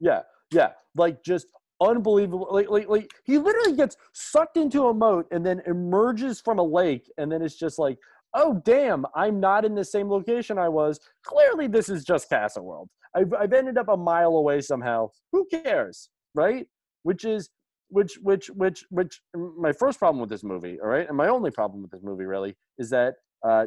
Yeah, 0.00 0.22
yeah, 0.50 0.72
like 0.94 1.22
just 1.24 1.46
unbelievable. 1.80 2.48
Like, 2.50 2.70
like, 2.70 2.88
like 2.88 3.10
he 3.24 3.38
literally 3.38 3.76
gets 3.76 3.96
sucked 4.12 4.56
into 4.56 4.86
a 4.86 4.94
moat 4.94 5.26
and 5.30 5.44
then 5.44 5.62
emerges 5.66 6.40
from 6.40 6.58
a 6.58 6.62
lake, 6.62 7.10
and 7.18 7.30
then 7.30 7.42
it's 7.42 7.56
just 7.56 7.78
like, 7.78 7.98
oh 8.34 8.60
damn, 8.64 9.06
I'm 9.14 9.40
not 9.40 9.64
in 9.64 9.74
the 9.74 9.84
same 9.84 10.10
location 10.10 10.58
I 10.58 10.68
was. 10.68 11.00
Clearly, 11.24 11.66
this 11.68 11.88
is 11.88 12.04
just 12.04 12.28
Castle 12.28 12.64
World. 12.64 12.88
I've 13.14 13.32
I've 13.32 13.52
ended 13.52 13.78
up 13.78 13.88
a 13.88 13.96
mile 13.96 14.36
away 14.36 14.60
somehow. 14.60 15.10
Who 15.32 15.46
cares, 15.46 16.08
right? 16.34 16.66
Which 17.02 17.24
is 17.24 17.50
which 17.88 18.18
which 18.22 18.48
which 18.48 18.84
which 18.90 19.20
my 19.34 19.72
first 19.72 19.98
problem 19.98 20.20
with 20.20 20.30
this 20.30 20.42
movie, 20.42 20.78
all 20.80 20.88
right, 20.88 21.06
and 21.06 21.16
my 21.16 21.28
only 21.28 21.50
problem 21.50 21.82
with 21.82 21.90
this 21.90 22.02
movie 22.02 22.24
really 22.24 22.56
is 22.78 22.90
that 22.90 23.14
uh 23.46 23.66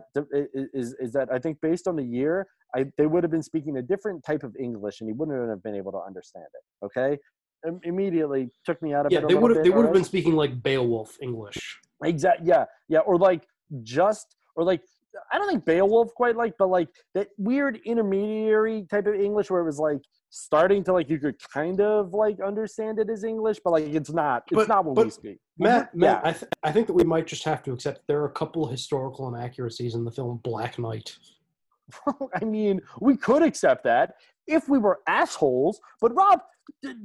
is 0.73 0.95
is 0.99 1.13
that 1.13 1.29
I 1.31 1.39
think 1.39 1.59
based 1.61 1.87
on 1.87 1.95
the 1.95 2.03
year, 2.03 2.47
I 2.75 2.85
they 2.97 3.07
would 3.07 3.23
have 3.23 3.31
been 3.31 3.43
speaking 3.43 3.77
a 3.77 3.81
different 3.81 4.23
type 4.25 4.43
of 4.43 4.55
English, 4.59 4.99
and 4.99 5.09
he 5.09 5.13
wouldn't 5.13 5.49
have 5.49 5.63
been 5.63 5.75
able 5.75 5.91
to 5.93 5.99
understand 5.99 6.45
it. 6.53 6.85
Okay, 6.85 7.17
immediately 7.83 8.49
took 8.65 8.81
me 8.81 8.93
out 8.93 9.05
of 9.05 9.11
Yeah, 9.11 9.19
it. 9.19 9.25
a 9.25 9.27
they 9.27 9.35
would 9.35 9.55
have 9.55 9.63
they 9.63 9.69
would 9.69 9.85
have 9.85 9.93
been 9.93 10.03
speaking 10.03 10.33
like 10.33 10.61
Beowulf 10.61 11.17
English. 11.21 11.79
Exactly. 12.03 12.47
Yeah. 12.47 12.65
Yeah. 12.87 12.99
Or 12.99 13.17
like 13.17 13.47
just 13.83 14.35
or 14.55 14.63
like 14.63 14.81
I 15.31 15.37
don't 15.39 15.47
think 15.49 15.65
Beowulf 15.65 16.13
quite 16.13 16.35
like, 16.35 16.53
but 16.59 16.69
like 16.69 16.89
that 17.15 17.29
weird 17.37 17.79
intermediary 17.85 18.85
type 18.89 19.07
of 19.07 19.15
English 19.15 19.49
where 19.49 19.61
it 19.61 19.65
was 19.65 19.79
like 19.79 19.97
starting 20.29 20.83
to 20.83 20.93
like 20.93 21.09
you 21.09 21.17
could 21.17 21.35
kind 21.51 21.81
of 21.81 22.13
like 22.13 22.39
understand 22.39 22.99
it 22.99 23.09
as 23.09 23.23
English, 23.23 23.57
but 23.63 23.71
like 23.71 23.85
it's 23.85 24.11
not. 24.11 24.43
It's 24.51 24.55
But- 24.55 24.67
not 24.67 24.85
what 24.85 25.03
we 25.03 25.09
speak. 25.09 25.39
Matt, 25.57 25.87
mm-hmm, 25.89 26.03
yeah. 26.03 26.13
Matt, 26.13 26.25
I, 26.25 26.31
th- 26.33 26.51
I 26.63 26.71
think 26.71 26.85
that 26.85 26.93
we 26.93 27.03
might 27.03 27.25
just 27.25 27.43
have 27.45 27.63
to 27.63 27.71
accept 27.71 28.01
there 28.07 28.21
are 28.21 28.25
a 28.27 28.31
couple 28.31 28.63
of 28.63 28.69
historical 28.69 29.27
inaccuracies 29.33 29.95
in 29.95 30.05
the 30.05 30.11
film 30.11 30.39
Black 30.43 30.77
Knight. 30.77 31.17
I 32.39 32.45
mean, 32.45 32.81
we 33.01 33.17
could 33.17 33.41
accept 33.41 33.83
that 33.85 34.15
if 34.45 34.69
we 34.69 34.77
were 34.77 34.99
assholes. 35.07 35.79
But 35.99 36.13
Rob, 36.15 36.41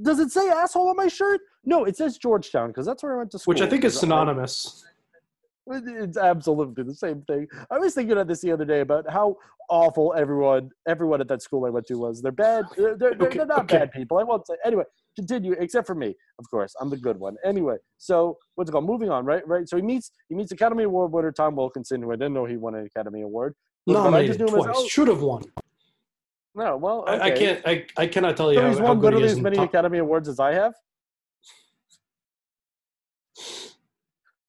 does 0.03 0.19
it 0.19 0.31
say 0.31 0.49
asshole 0.49 0.89
on 0.89 0.97
my 0.97 1.09
shirt? 1.09 1.41
No, 1.65 1.85
it 1.85 1.97
says 1.97 2.19
Georgetown 2.19 2.69
because 2.69 2.87
that's 2.87 3.03
where 3.03 3.15
I 3.15 3.19
went 3.19 3.31
to 3.33 3.39
school. 3.39 3.53
Which 3.53 3.63
I 3.63 3.69
think 3.69 3.85
is 3.85 3.99
synonymous. 3.99 4.85
It's 5.71 6.17
absolutely 6.17 6.83
the 6.83 6.95
same 6.95 7.23
thing. 7.23 7.47
I 7.71 7.79
was 7.79 7.95
thinking 7.95 8.19
of 8.19 8.27
this 8.27 8.41
the 8.41 8.51
other 8.51 8.65
day 8.65 8.81
about 8.81 9.09
how 9.09 9.37
awful 9.71 10.13
everyone 10.17 10.71
everyone 10.89 11.21
at 11.21 11.29
that 11.29 11.41
school 11.41 11.65
I 11.65 11.71
went 11.71 11.87
to 11.87 11.95
was. 11.95 12.21
They're 12.21 12.33
bad. 12.33 12.65
They're, 12.77 12.97
they're, 12.97 13.13
Okay, 13.13 13.39
they're 13.39 13.47
not 13.47 13.61
okay. 13.61 13.79
bad 13.79 13.93
people. 13.93 14.19
I 14.19 14.25
won't 14.25 14.45
say. 14.45 14.55
Anyway, 14.65 14.83
continue. 15.15 15.53
Except 15.53 15.87
for 15.87 15.95
me, 15.95 16.17
of 16.41 16.51
course. 16.51 16.75
I'm 16.81 16.91
the 16.91 16.97
good 16.97 17.17
one. 17.17 17.37
Anyway, 17.45 17.77
so 17.99 18.39
what's 18.57 18.69
it 18.71 18.73
called? 18.73 18.87
Moving 18.87 19.11
on. 19.11 19.25
Right. 19.25 19.47
Right. 19.47 19.69
So 19.69 19.77
he 19.77 19.83
meets 19.83 20.11
he 20.29 20.35
meets 20.35 20.51
Academy 20.51 20.83
Award 20.83 21.13
winner 21.13 21.31
Tom 21.31 21.55
Wilkinson, 21.55 22.03
who 22.03 22.11
I 22.11 22.17
didn't 22.17 22.35
know 22.35 22.45
he 22.45 22.57
won 22.57 22.75
an 22.75 22.85
Academy 22.85 23.23
Award. 23.23 23.55
But- 23.87 23.93
but 23.95 24.01
I 24.01 24.05
Nominated 24.05 24.39
just 24.39 24.41
knew 24.41 24.47
him 24.47 24.55
as, 24.61 24.65
twice. 24.65 24.77
oh, 24.79 24.89
Should 24.89 25.09
have 25.09 25.23
won. 25.23 25.43
No, 26.55 26.77
well, 26.77 27.05
I, 27.07 27.21
I 27.21 27.31
can't 27.31 27.61
I, 27.67 27.87
I 27.97 28.07
cannot 28.07 28.37
tell 28.37 28.53
you 28.53 28.59
So 28.59 28.63
how, 28.65 28.69
he's 28.69 28.79
how 28.79 28.85
won 28.85 28.97
he 28.97 29.03
literally 29.03 29.29
as 29.29 29.41
many 29.41 29.57
Top- 29.57 29.69
Academy 29.71 29.99
Awards 29.99 30.29
as 30.29 30.39
I 30.39 30.53
have. 30.53 30.75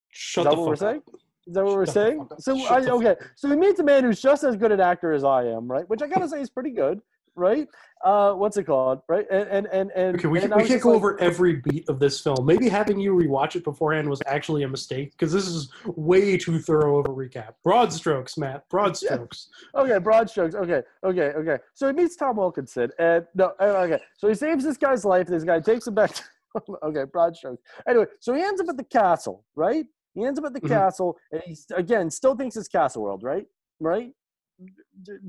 Shut 0.09 0.41
is 0.41 0.45
that 0.45 0.49
the 0.51 0.57
what 0.57 0.65
we're 0.67 0.73
up. 0.73 0.79
saying? 0.79 1.01
Is 1.47 1.53
that 1.55 1.63
what 1.65 1.73
we're 1.73 1.85
saying? 1.85 2.27
So 2.39 2.57
Shut 2.57 2.87
I, 2.87 2.91
okay, 2.91 3.15
so 3.35 3.49
he 3.49 3.55
meets 3.55 3.79
a 3.79 3.83
man 3.83 4.03
who's 4.03 4.21
just 4.21 4.43
as 4.43 4.55
good 4.55 4.71
an 4.71 4.79
actor 4.79 5.11
as 5.13 5.23
I 5.23 5.45
am, 5.45 5.69
right? 5.69 5.87
Which 5.89 6.01
I 6.01 6.07
gotta 6.07 6.27
say 6.33 6.41
is 6.41 6.49
pretty 6.49 6.71
good, 6.71 6.99
right? 7.35 7.67
Uh, 8.03 8.33
what's 8.33 8.57
it 8.57 8.65
called, 8.65 9.01
right? 9.07 9.25
And 9.31 9.47
and 9.47 9.67
and, 9.67 9.91
and 9.91 10.15
Okay, 10.17 10.27
we, 10.27 10.39
and 10.41 10.51
can, 10.51 10.61
we 10.61 10.67
can't 10.67 10.81
go 10.81 10.89
like- 10.89 10.97
over 10.97 11.19
every 11.21 11.55
beat 11.57 11.87
of 11.89 11.99
this 11.99 12.19
film. 12.19 12.45
Maybe 12.45 12.67
having 12.69 12.99
you 12.99 13.13
rewatch 13.15 13.55
it 13.55 13.63
beforehand 13.63 14.09
was 14.09 14.21
actually 14.25 14.63
a 14.63 14.67
mistake 14.67 15.11
because 15.11 15.31
this 15.31 15.47
is 15.47 15.69
way 15.85 16.37
too 16.37 16.59
thorough 16.59 16.99
of 16.99 17.05
a 17.05 17.09
recap. 17.09 17.53
Broad 17.63 17.93
strokes, 17.93 18.37
Matt. 18.37 18.67
Broad 18.69 18.97
strokes. 18.97 19.49
Okay, 19.75 19.97
broad 19.99 20.29
strokes. 20.29 20.53
Okay, 20.55 20.81
okay, 21.03 21.27
okay. 21.29 21.57
So 21.73 21.87
he 21.87 21.93
meets 21.93 22.15
Tom 22.15 22.35
Wilkinson, 22.37 22.89
and 22.99 23.25
no, 23.35 23.53
uh, 23.59 23.85
okay. 23.87 23.99
So 24.17 24.27
he 24.27 24.35
saves 24.35 24.63
this 24.63 24.77
guy's 24.77 25.05
life. 25.05 25.27
This 25.27 25.43
guy 25.43 25.59
takes 25.59 25.87
him 25.87 25.95
back. 25.95 26.11
To, 26.13 26.23
okay, 26.83 27.05
broad 27.05 27.35
strokes. 27.35 27.61
Anyway, 27.87 28.05
so 28.19 28.33
he 28.33 28.41
ends 28.41 28.59
up 28.61 28.67
at 28.69 28.77
the 28.77 28.83
castle, 28.83 29.45
right? 29.55 29.85
He 30.13 30.23
ends 30.25 30.37
up 30.37 30.45
at 30.45 30.53
the 30.53 30.61
Mhm. 30.61 30.67
castle, 30.67 31.17
and 31.31 31.41
he 31.45 31.57
again 31.73 32.09
still 32.11 32.35
thinks 32.35 32.55
it's 32.57 32.67
Castle 32.67 33.01
World, 33.01 33.23
right? 33.23 33.47
Right? 33.79 34.11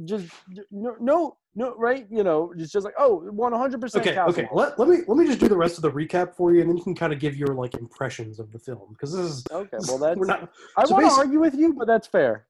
Just 0.05 0.27
no, 0.71 0.97
no, 1.01 1.37
no, 1.55 1.75
right? 1.77 2.07
You 2.11 2.23
know, 2.23 2.53
it's 2.57 2.71
just 2.71 2.85
like 2.85 2.95
oh, 2.99 3.25
oh, 3.27 3.33
one 3.33 3.53
hundred 3.53 3.81
percent. 3.81 4.07
Okay, 4.07 4.19
okay. 4.19 4.49
Let, 4.53 4.79
let 4.79 4.89
me 4.89 4.99
let 5.09 5.17
me 5.17 5.27
just 5.27 5.41
do 5.41 5.49
the 5.49 5.57
rest 5.57 5.79
of 5.79 5.83
the 5.83 5.91
recap 5.91 6.35
for 6.35 6.53
you, 6.53 6.61
and 6.61 6.69
then 6.69 6.77
you 6.77 6.83
can 6.83 6.95
kind 6.95 7.13
of 7.13 7.19
give 7.19 7.37
your 7.37 7.55
like 7.55 7.75
impressions 7.75 8.39
of 8.39 8.53
the 8.53 8.59
film 8.59 8.89
because 8.91 9.15
this 9.15 9.25
is 9.25 9.45
Okay, 9.51 9.79
well 9.89 9.99
that's. 9.99 10.19
we're 10.19 10.27
not. 10.27 10.53
I 10.77 10.85
so 10.85 10.95
want 10.95 11.07
to 11.07 11.13
argue 11.13 11.41
with 11.41 11.55
you, 11.55 11.73
but 11.73 11.87
that's 11.87 12.07
fair. 12.07 12.47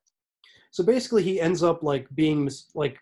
So 0.73 0.83
basically, 0.83 1.23
he 1.23 1.41
ends 1.41 1.63
up 1.63 1.83
like 1.83 2.09
being 2.15 2.45
mis- 2.45 2.71
like. 2.75 2.99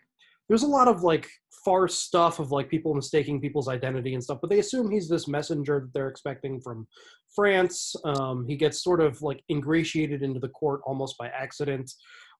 There's 0.47 0.63
a 0.63 0.67
lot 0.67 0.87
of 0.87 1.03
like 1.03 1.27
farce 1.65 1.97
stuff 1.97 2.39
of 2.39 2.51
like 2.51 2.69
people 2.69 2.93
mistaking 2.93 3.41
people's 3.41 3.67
identity 3.67 4.13
and 4.13 4.23
stuff, 4.23 4.39
but 4.41 4.49
they 4.49 4.59
assume 4.59 4.91
he's 4.91 5.09
this 5.09 5.27
messenger 5.27 5.79
that 5.79 5.93
they're 5.93 6.09
expecting 6.09 6.59
from 6.59 6.85
France. 7.33 7.95
Um, 8.03 8.45
he 8.47 8.55
gets 8.55 8.83
sort 8.83 9.01
of 9.01 9.21
like 9.21 9.41
ingratiated 9.49 10.21
into 10.21 10.39
the 10.39 10.49
court 10.49 10.81
almost 10.85 11.17
by 11.17 11.29
accident. 11.29 11.91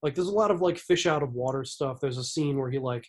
Like 0.03 0.15
there's 0.15 0.27
a 0.27 0.31
lot 0.31 0.51
of 0.51 0.61
like 0.61 0.77
fish 0.77 1.07
out 1.07 1.23
of 1.23 1.33
water 1.33 1.63
stuff. 1.63 1.99
There's 2.01 2.17
a 2.17 2.23
scene 2.23 2.57
where 2.57 2.69
he 2.69 2.77
like 2.77 3.07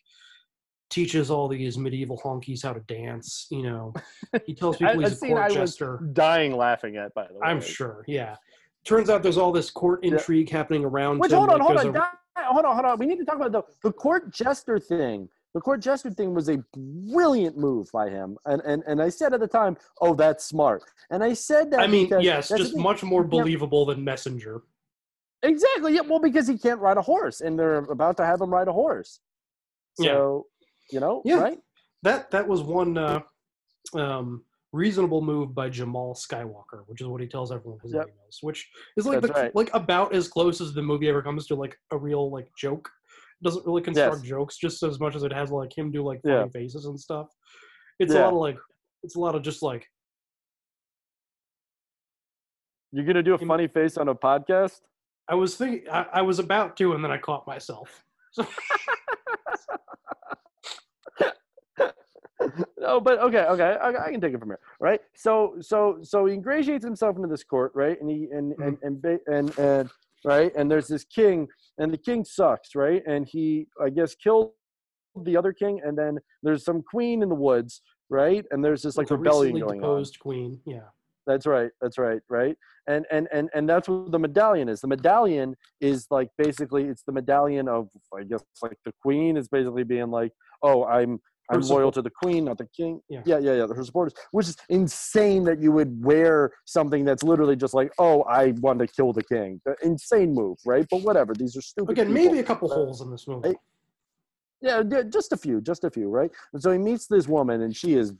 teaches 0.90 1.28
all 1.30 1.48
these 1.48 1.76
medieval 1.76 2.20
honkies 2.24 2.62
how 2.62 2.72
to 2.72 2.80
dance. 2.80 3.48
You 3.50 3.64
know, 3.64 3.94
he 4.46 4.54
tells 4.60 4.76
people 4.76 5.00
he's 5.00 5.10
a 5.10 5.12
a 5.12 5.16
scene 5.16 5.32
I 5.36 5.48
court 5.48 5.60
was 5.60 5.70
jester. 5.72 6.00
dying 6.12 6.56
laughing 6.56 6.96
at. 6.96 7.12
By 7.12 7.26
the 7.26 7.34
way, 7.34 7.40
I'm 7.42 7.60
sure. 7.60 8.04
Yeah. 8.06 8.36
Turns 8.84 9.10
out 9.10 9.22
there's 9.22 9.38
all 9.38 9.50
this 9.50 9.70
court 9.70 10.04
intrigue 10.04 10.50
happening 10.50 10.84
around 10.84 11.18
Which 11.18 11.32
him. 11.32 11.38
hold 11.38 11.50
on, 11.50 11.58
like, 11.58 11.66
hold 11.66 11.96
on, 11.96 11.96
a- 11.96 12.52
hold 12.52 12.64
on, 12.64 12.74
hold 12.74 12.84
on. 12.86 12.98
We 12.98 13.06
need 13.06 13.18
to 13.18 13.24
talk 13.24 13.36
about 13.36 13.50
the 13.52 13.62
the 13.82 13.92
court 13.92 14.32
jester 14.32 14.78
thing. 14.78 15.28
The 15.54 15.60
court 15.60 15.80
jester 15.80 16.10
thing 16.10 16.34
was 16.34 16.48
a 16.48 16.58
brilliant 16.76 17.56
move 17.56 17.90
by 17.92 18.08
him, 18.10 18.36
and 18.44 18.60
and 18.62 18.82
and 18.86 19.00
I 19.02 19.08
said 19.08 19.32
at 19.34 19.40
the 19.40 19.48
time, 19.48 19.76
"Oh, 20.00 20.14
that's 20.14 20.44
smart." 20.44 20.82
And 21.10 21.24
I 21.24 21.32
said 21.32 21.70
that. 21.70 21.80
I 21.80 21.86
mean, 21.86 22.08
yes, 22.20 22.48
just 22.48 22.76
much 22.76 23.02
more 23.02 23.24
believable 23.24 23.86
than 23.86 24.04
Messenger. 24.04 24.62
Exactly. 25.44 25.94
Yeah. 25.94 26.00
Well, 26.02 26.18
because 26.20 26.48
he 26.48 26.58
can't 26.58 26.80
ride 26.80 26.96
a 26.96 27.02
horse, 27.02 27.40
and 27.40 27.58
they're 27.58 27.76
about 27.78 28.16
to 28.16 28.24
have 28.24 28.40
him 28.40 28.50
ride 28.50 28.68
a 28.68 28.72
horse. 28.72 29.20
Yeah. 29.98 30.12
So, 30.12 30.46
you 30.90 31.00
know, 31.00 31.22
Yeah. 31.24 31.40
right? 31.40 31.58
That 32.02 32.30
that 32.32 32.46
was 32.48 32.62
one 32.62 32.98
uh, 32.98 33.20
um, 33.94 34.44
reasonable 34.72 35.20
move 35.22 35.54
by 35.54 35.68
Jamal 35.68 36.14
Skywalker, 36.14 36.82
which 36.86 37.00
is 37.00 37.06
what 37.06 37.20
he 37.20 37.26
tells 37.28 37.52
everyone 37.52 37.78
his 37.80 37.92
Yep. 37.92 38.06
name 38.06 38.14
is, 38.28 38.38
which 38.42 38.68
is 38.96 39.06
like 39.06 39.20
the, 39.20 39.28
right. 39.28 39.54
like 39.54 39.72
about 39.74 40.14
as 40.14 40.26
close 40.28 40.60
as 40.60 40.72
the 40.74 40.82
movie 40.82 41.08
ever 41.08 41.22
comes 41.22 41.46
to 41.46 41.54
like 41.54 41.78
a 41.92 41.96
real 41.96 42.30
like 42.30 42.48
joke. 42.56 42.90
It 43.40 43.44
doesn't 43.44 43.66
really 43.66 43.82
construct 43.82 44.16
Yes. 44.22 44.28
jokes 44.28 44.56
just 44.56 44.82
as 44.82 44.98
much 44.98 45.14
as 45.14 45.22
it 45.22 45.32
has 45.32 45.50
like 45.50 45.76
him 45.76 45.90
do 45.92 46.02
like 46.02 46.22
funny 46.22 46.34
Yeah. 46.34 46.48
faces 46.48 46.86
and 46.86 46.98
stuff. 46.98 47.28
It's 48.00 48.12
a 48.14 48.20
lot 48.20 48.32
of 48.32 48.38
like 48.40 48.58
it's 49.02 49.16
a 49.16 49.20
lot 49.20 49.34
of 49.34 49.42
just 49.42 49.62
like 49.62 49.88
You're 52.92 53.04
gonna 53.04 53.22
do 53.22 53.34
a 53.34 53.38
funny 53.38 53.66
face 53.66 53.96
on 53.96 54.08
a 54.08 54.14
podcast? 54.14 54.80
I 55.28 55.34
was 55.34 55.56
thinking 55.56 55.88
I, 55.90 56.06
I 56.14 56.22
was 56.22 56.38
about 56.38 56.76
to 56.78 56.92
and 56.92 57.02
then 57.04 57.10
I 57.10 57.18
caught 57.18 57.46
myself. 57.46 58.04
no, 62.78 63.00
but 63.00 63.18
okay, 63.20 63.44
okay, 63.44 63.76
I, 63.80 64.06
I 64.06 64.10
can 64.10 64.20
take 64.20 64.34
it 64.34 64.40
from 64.40 64.48
here, 64.48 64.60
right? 64.80 65.00
So, 65.14 65.56
so, 65.60 65.98
so 66.02 66.26
he 66.26 66.34
ingratiates 66.34 66.84
himself 66.84 67.16
into 67.16 67.28
this 67.28 67.44
court, 67.44 67.72
right? 67.74 68.00
And 68.00 68.10
he 68.10 68.28
and 68.32 68.52
hmm. 68.54 68.62
and 68.62 68.78
and 68.82 69.02
ba- 69.02 69.20
and 69.26 69.58
and 69.58 69.90
right, 70.24 70.52
and 70.56 70.70
there's 70.70 70.88
this 70.88 71.04
king, 71.04 71.48
and 71.78 71.92
the 71.92 71.98
king 71.98 72.24
sucks, 72.24 72.74
right? 72.74 73.02
And 73.06 73.26
he, 73.26 73.66
I 73.82 73.90
guess, 73.90 74.14
killed 74.14 74.52
the 75.22 75.36
other 75.36 75.52
king, 75.52 75.80
and 75.84 75.96
then 75.96 76.18
there's 76.42 76.64
some 76.64 76.82
queen 76.82 77.22
in 77.22 77.28
the 77.28 77.34
woods, 77.34 77.82
right? 78.10 78.44
And 78.50 78.64
there's 78.64 78.82
this 78.82 78.96
like 78.96 79.08
the 79.08 79.16
rebellion 79.16 79.58
going 79.58 79.64
on. 79.64 79.76
deposed 79.76 80.18
queen. 80.18 80.60
Yeah. 80.66 80.88
That's 81.26 81.46
right. 81.46 81.70
That's 81.80 81.98
right. 81.98 82.20
Right. 82.28 82.56
And 82.86 83.06
and 83.10 83.28
and 83.32 83.48
and 83.54 83.68
that's 83.68 83.88
what 83.88 84.12
the 84.12 84.18
medallion 84.18 84.68
is. 84.68 84.80
The 84.80 84.88
medallion 84.88 85.54
is 85.80 86.06
like 86.10 86.28
basically 86.36 86.84
it's 86.84 87.02
the 87.02 87.12
medallion 87.12 87.68
of 87.68 87.88
I 88.16 88.24
guess 88.24 88.44
like 88.62 88.76
the 88.84 88.92
queen 89.02 89.36
is 89.36 89.48
basically 89.48 89.84
being 89.84 90.10
like, 90.10 90.32
oh, 90.62 90.84
I'm 90.84 91.20
I'm 91.50 91.60
loyal 91.60 91.92
to 91.92 92.00
the 92.00 92.10
queen, 92.10 92.46
not 92.46 92.58
the 92.58 92.68
king. 92.74 93.00
Yeah. 93.08 93.22
yeah, 93.26 93.38
yeah, 93.38 93.52
yeah. 93.54 93.66
Her 93.66 93.84
supporters, 93.84 94.14
which 94.32 94.48
is 94.48 94.56
insane 94.70 95.44
that 95.44 95.60
you 95.60 95.72
would 95.72 96.02
wear 96.02 96.52
something 96.64 97.04
that's 97.04 97.22
literally 97.22 97.56
just 97.56 97.74
like, 97.74 97.92
oh, 97.98 98.22
I 98.22 98.52
want 98.60 98.78
to 98.78 98.86
kill 98.86 99.12
the 99.12 99.22
king. 99.22 99.60
The 99.66 99.76
insane 99.82 100.32
move, 100.32 100.56
right? 100.64 100.86
But 100.90 101.02
whatever. 101.02 101.34
These 101.34 101.56
are 101.56 101.60
stupid. 101.60 101.92
Again, 101.92 102.06
people. 102.06 102.24
maybe 102.24 102.38
a 102.38 102.42
couple 102.42 102.68
holes 102.68 103.02
in 103.02 103.10
this 103.10 103.28
movie. 103.28 103.54
Yeah, 104.62 104.82
yeah, 104.90 105.02
just 105.02 105.32
a 105.32 105.36
few, 105.36 105.60
just 105.60 105.84
a 105.84 105.90
few, 105.90 106.08
right? 106.08 106.30
And 106.54 106.62
so 106.62 106.72
he 106.72 106.78
meets 106.78 107.06
this 107.06 107.28
woman, 107.28 107.60
and 107.60 107.76
she 107.76 107.94
is 107.94 108.14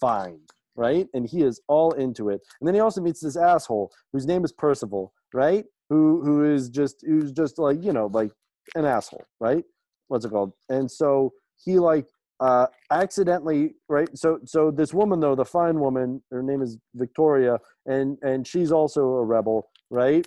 fine, 0.00 0.40
right? 0.80 1.06
And 1.12 1.28
he 1.28 1.42
is 1.42 1.60
all 1.68 1.92
into 1.92 2.30
it. 2.30 2.40
And 2.60 2.66
then 2.66 2.74
he 2.74 2.80
also 2.80 3.02
meets 3.02 3.20
this 3.20 3.36
asshole 3.36 3.92
whose 4.12 4.26
name 4.26 4.44
is 4.44 4.50
Percival, 4.50 5.12
right? 5.34 5.66
Who 5.90 6.22
who 6.24 6.42
is 6.42 6.70
just 6.70 7.04
who's 7.06 7.32
just 7.32 7.58
like 7.58 7.84
you 7.84 7.92
know 7.92 8.10
like 8.12 8.32
an 8.74 8.86
asshole, 8.86 9.24
right? 9.40 9.62
What's 10.08 10.24
it 10.24 10.30
called? 10.30 10.52
And 10.70 10.90
so 10.90 11.32
he 11.62 11.78
like 11.78 12.06
uh, 12.40 12.66
accidentally 12.90 13.74
right. 13.90 14.08
So 14.16 14.40
so 14.46 14.70
this 14.70 14.94
woman 14.94 15.20
though, 15.20 15.34
the 15.34 15.44
fine 15.44 15.78
woman, 15.78 16.22
her 16.30 16.42
name 16.42 16.62
is 16.62 16.78
Victoria, 16.94 17.58
and 17.84 18.16
and 18.22 18.46
she's 18.46 18.72
also 18.72 19.02
a 19.02 19.24
rebel, 19.24 19.68
right? 19.90 20.26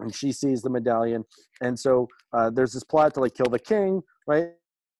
And 0.00 0.14
she 0.14 0.32
sees 0.32 0.60
the 0.60 0.70
medallion, 0.70 1.24
and 1.62 1.78
so 1.78 2.08
uh, 2.34 2.50
there's 2.50 2.74
this 2.74 2.84
plot 2.84 3.14
to 3.14 3.20
like 3.20 3.34
kill 3.34 3.50
the 3.50 3.58
king, 3.58 4.02
right? 4.26 4.48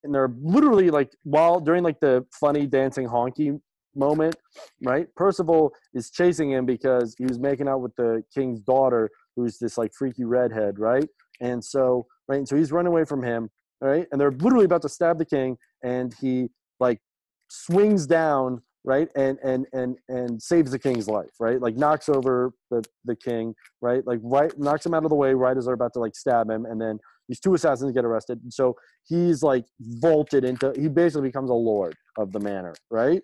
And 0.04 0.14
they're 0.14 0.34
literally 0.40 0.90
like 0.90 1.10
while 1.24 1.60
during 1.60 1.84
like 1.84 2.00
the 2.00 2.24
funny 2.40 2.66
dancing 2.66 3.06
honky 3.06 3.60
moment, 3.94 4.36
right? 4.84 5.06
Percival 5.16 5.72
is 5.94 6.10
chasing 6.10 6.50
him 6.50 6.66
because 6.66 7.14
he 7.18 7.24
was 7.24 7.38
making 7.38 7.68
out 7.68 7.80
with 7.80 7.94
the 7.96 8.22
king's 8.34 8.60
daughter, 8.60 9.10
who's 9.36 9.58
this 9.58 9.78
like 9.78 9.92
freaky 9.96 10.24
redhead, 10.24 10.78
right? 10.78 11.08
And 11.40 11.64
so, 11.64 12.06
right, 12.28 12.38
and 12.38 12.48
so 12.48 12.56
he's 12.56 12.72
running 12.72 12.92
away 12.92 13.04
from 13.04 13.22
him, 13.22 13.50
right? 13.80 14.06
And 14.12 14.20
they're 14.20 14.30
literally 14.32 14.64
about 14.64 14.82
to 14.82 14.88
stab 14.88 15.18
the 15.18 15.24
king, 15.24 15.56
and 15.82 16.14
he 16.20 16.48
like 16.80 17.00
swings 17.48 18.06
down, 18.06 18.62
right, 18.84 19.08
and 19.16 19.38
and 19.42 19.66
and 19.72 19.96
and 20.08 20.42
saves 20.42 20.70
the 20.70 20.78
king's 20.78 21.08
life, 21.08 21.30
right? 21.40 21.60
Like 21.60 21.76
knocks 21.76 22.08
over 22.08 22.52
the 22.70 22.82
the 23.04 23.16
king, 23.16 23.54
right? 23.80 24.06
Like 24.06 24.20
right 24.22 24.52
knocks 24.58 24.86
him 24.86 24.94
out 24.94 25.04
of 25.04 25.10
the 25.10 25.16
way 25.16 25.34
right 25.34 25.56
as 25.56 25.64
they're 25.66 25.74
about 25.74 25.92
to 25.94 26.00
like 26.00 26.14
stab 26.14 26.48
him, 26.50 26.64
and 26.64 26.80
then 26.80 26.98
these 27.28 27.40
two 27.40 27.54
assassins 27.54 27.92
get 27.92 28.04
arrested. 28.04 28.40
And 28.42 28.52
so 28.52 28.76
he's 29.04 29.42
like 29.42 29.64
vaulted 29.80 30.44
into 30.44 30.72
he 30.78 30.88
basically 30.88 31.28
becomes 31.28 31.50
a 31.50 31.54
lord 31.54 31.94
of 32.18 32.32
the 32.32 32.40
manor, 32.40 32.74
right? 32.90 33.22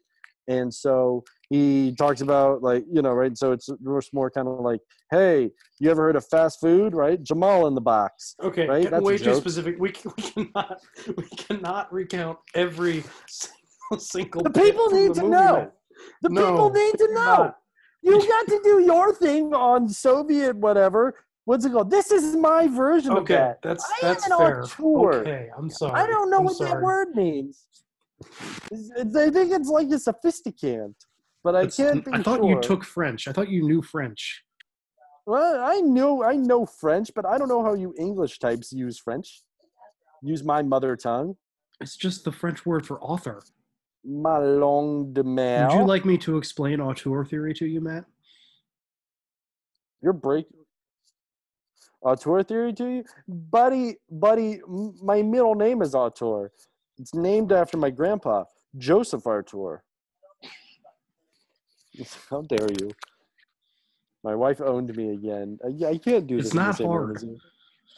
And 0.49 0.72
so 0.72 1.22
he 1.51 1.94
talks 1.96 2.20
about 2.20 2.62
like 2.62 2.84
you 2.92 3.03
know 3.03 3.12
right 3.12 3.36
so 3.38 3.53
it's 3.53 3.68
more 4.12 4.30
kind 4.30 4.49
of 4.49 4.61
like 4.61 4.80
hey 5.11 5.51
you 5.78 5.90
ever 5.90 6.03
heard 6.03 6.16
of 6.16 6.26
fast 6.26 6.61
food 6.61 6.94
right? 6.94 7.22
Jamal 7.22 7.66
in 7.66 7.74
the 7.74 7.80
box 7.80 8.34
Okay, 8.42 8.66
right? 8.66 8.90
That's 8.90 9.01
a 9.01 9.05
way 9.05 9.18
too 9.18 9.34
specific. 9.34 9.76
We, 9.78 9.92
we 10.05 10.22
cannot 10.22 10.80
we 11.16 11.24
cannot 11.36 11.92
recount 11.92 12.38
every 12.55 13.05
single, 13.28 13.99
single 13.99 14.42
the 14.42 14.51
people 14.51 14.90
need 14.90 15.14
the 15.14 15.22
to 15.22 15.28
know. 15.28 15.72
the 16.22 16.30
No, 16.30 16.40
people 16.46 16.70
need 16.70 16.99
to 16.99 17.09
know. 17.14 17.55
you 18.03 18.18
got 18.28 18.46
to 18.49 18.61
do 18.64 18.80
your 18.80 19.14
thing 19.14 19.55
on 19.55 19.88
soviet 19.88 20.57
whatever. 20.57 21.14
What's 21.44 21.64
it 21.64 21.72
called? 21.72 21.90
This 21.90 22.11
is 22.11 22.36
my 22.36 22.66
version 22.66 23.12
of 23.12 23.18
Okay, 23.18 23.34
that. 23.34 23.62
that's 23.62 23.90
I 24.03 24.07
that's 24.07 24.26
am 24.26 24.32
an 24.32 24.38
fair. 24.38 24.62
auteur. 24.62 25.20
Okay, 25.20 25.49
I'm 25.57 25.70
sorry. 25.70 26.01
i 26.01 26.07
don't 26.07 26.30
know 26.30 26.38
I'm 26.40 26.44
what 26.44 26.59
that 26.59 26.82
word 26.82 27.09
means 27.14 27.66
i 28.21 29.31
think 29.31 29.53
it's 29.53 29.69
like 29.69 29.89
a 29.89 29.99
sophisticant 29.99 30.95
but 31.45 31.55
i 31.55 31.62
That's- 31.62 31.77
can't 31.77 32.07
I 32.12 32.23
thought 32.23 32.41
sure. 32.41 32.51
you 32.51 32.61
took 32.61 32.85
French. 32.85 33.29
I 33.29 33.33
thought 33.33 33.49
you 33.49 33.62
knew 33.66 33.81
French. 33.81 34.45
Well, 35.25 35.61
I 35.62 35.77
know 35.81 36.23
I 36.25 36.35
know 36.37 36.66
French, 36.66 37.11
but 37.14 37.25
I 37.27 37.39
don't 37.39 37.49
know 37.49 37.62
how 37.62 37.75
you 37.75 37.95
English 37.99 38.39
types 38.39 38.73
use 38.73 38.99
French. 38.99 39.43
Use 40.23 40.43
my 40.43 40.62
mother 40.62 40.97
tongue. 40.97 41.37
It's 41.81 41.97
just 41.97 42.25
the 42.25 42.33
French 42.33 42.66
word 42.66 42.85
for 42.87 43.01
author. 43.01 43.43
Ma 44.05 44.39
langue 44.39 45.12
de 45.14 45.23
mer. 45.23 45.69
Would 45.69 45.75
you 45.79 45.85
like 45.87 46.05
me 46.05 46.19
to 46.19 46.39
explain 46.39 46.81
auteur 46.81 47.25
theory 47.25 47.55
to 47.55 47.66
you, 47.66 47.81
Matt? 47.81 48.05
You're 50.03 50.12
breaking 50.12 50.64
Auteur 52.03 52.43
theory 52.45 52.73
to 52.75 52.87
you, 52.87 53.05
buddy, 53.29 53.97
buddy. 54.11 54.61
m- 54.69 54.95
My 55.03 55.23
middle 55.23 55.55
name 55.55 55.83
is 55.83 55.95
Auteur. 55.95 56.51
It's 56.99 57.14
named 57.14 57.53
after 57.53 57.76
my 57.76 57.90
grandpa, 57.90 58.44
Joseph 58.76 59.26
Artur. 59.26 59.82
How 62.30 62.42
dare 62.42 62.68
you? 62.80 62.90
My 64.24 64.34
wife 64.34 64.61
owned 64.61 64.94
me 64.96 65.12
again. 65.12 65.59
I, 65.64 65.86
I 65.86 65.99
can't 65.99 66.26
do 66.26 66.38
this. 66.42 66.51
the 66.51 66.57
not 66.57 66.76
same 66.76 66.88
room 66.88 67.14
hard. 67.14 67.16
as. 67.16 67.24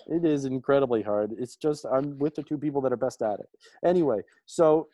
It 0.06 0.24
is 0.24 0.44
incredibly 0.44 1.02
hard. 1.02 1.32
It's 1.38 1.56
just 1.56 1.86
I'm 1.86 2.18
with 2.18 2.34
the 2.34 2.42
two 2.42 2.58
people 2.58 2.80
that 2.82 2.92
are 2.92 2.96
best 2.96 3.22
at 3.22 3.40
it. 3.40 3.48
Anyway, 3.84 4.20
so 4.46 4.88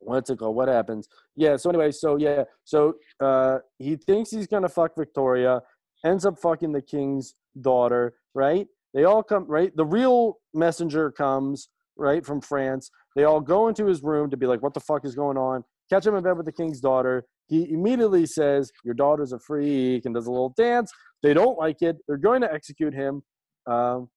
what's 0.00 0.30
it 0.30 0.38
called? 0.38 0.56
What 0.56 0.68
happens? 0.68 1.08
Yeah. 1.36 1.56
So 1.56 1.70
anyway, 1.70 1.90
so 1.90 2.16
yeah, 2.16 2.44
so 2.64 2.94
uh, 3.20 3.58
he 3.78 3.96
thinks 3.96 4.30
he's 4.30 4.46
gonna 4.46 4.68
fuck 4.68 4.92
Victoria, 4.96 5.60
ends 6.04 6.24
up 6.26 6.38
fucking 6.38 6.72
the 6.72 6.82
king's 6.82 7.34
daughter. 7.60 8.14
Right? 8.34 8.66
They 8.94 9.04
all 9.04 9.22
come. 9.22 9.46
Right? 9.46 9.74
The 9.76 9.86
real 9.86 10.38
messenger 10.54 11.10
comes. 11.10 11.68
Right 11.96 12.24
from 12.24 12.40
France. 12.40 12.90
They 13.16 13.24
all 13.24 13.40
go 13.40 13.68
into 13.68 13.86
his 13.86 14.02
room 14.02 14.30
to 14.30 14.36
be 14.36 14.46
like, 14.46 14.62
"What 14.62 14.74
the 14.74 14.80
fuck 14.80 15.04
is 15.04 15.14
going 15.14 15.36
on?" 15.36 15.64
Catch 15.90 16.06
him 16.06 16.14
in 16.14 16.22
bed 16.22 16.36
with 16.36 16.46
the 16.46 16.52
king's 16.52 16.80
daughter. 16.80 17.26
He 17.48 17.70
immediately 17.72 18.26
says, 18.26 18.70
"Your 18.84 18.94
daughter's 18.94 19.32
a 19.32 19.38
freak," 19.38 20.04
and 20.04 20.14
does 20.14 20.26
a 20.26 20.30
little 20.30 20.54
dance. 20.56 20.92
They 21.22 21.34
don't 21.34 21.58
like 21.58 21.82
it. 21.82 21.98
They're 22.06 22.16
going 22.16 22.40
to 22.42 22.52
execute 22.52 22.94
him. 22.94 23.22
Um, 23.66 24.08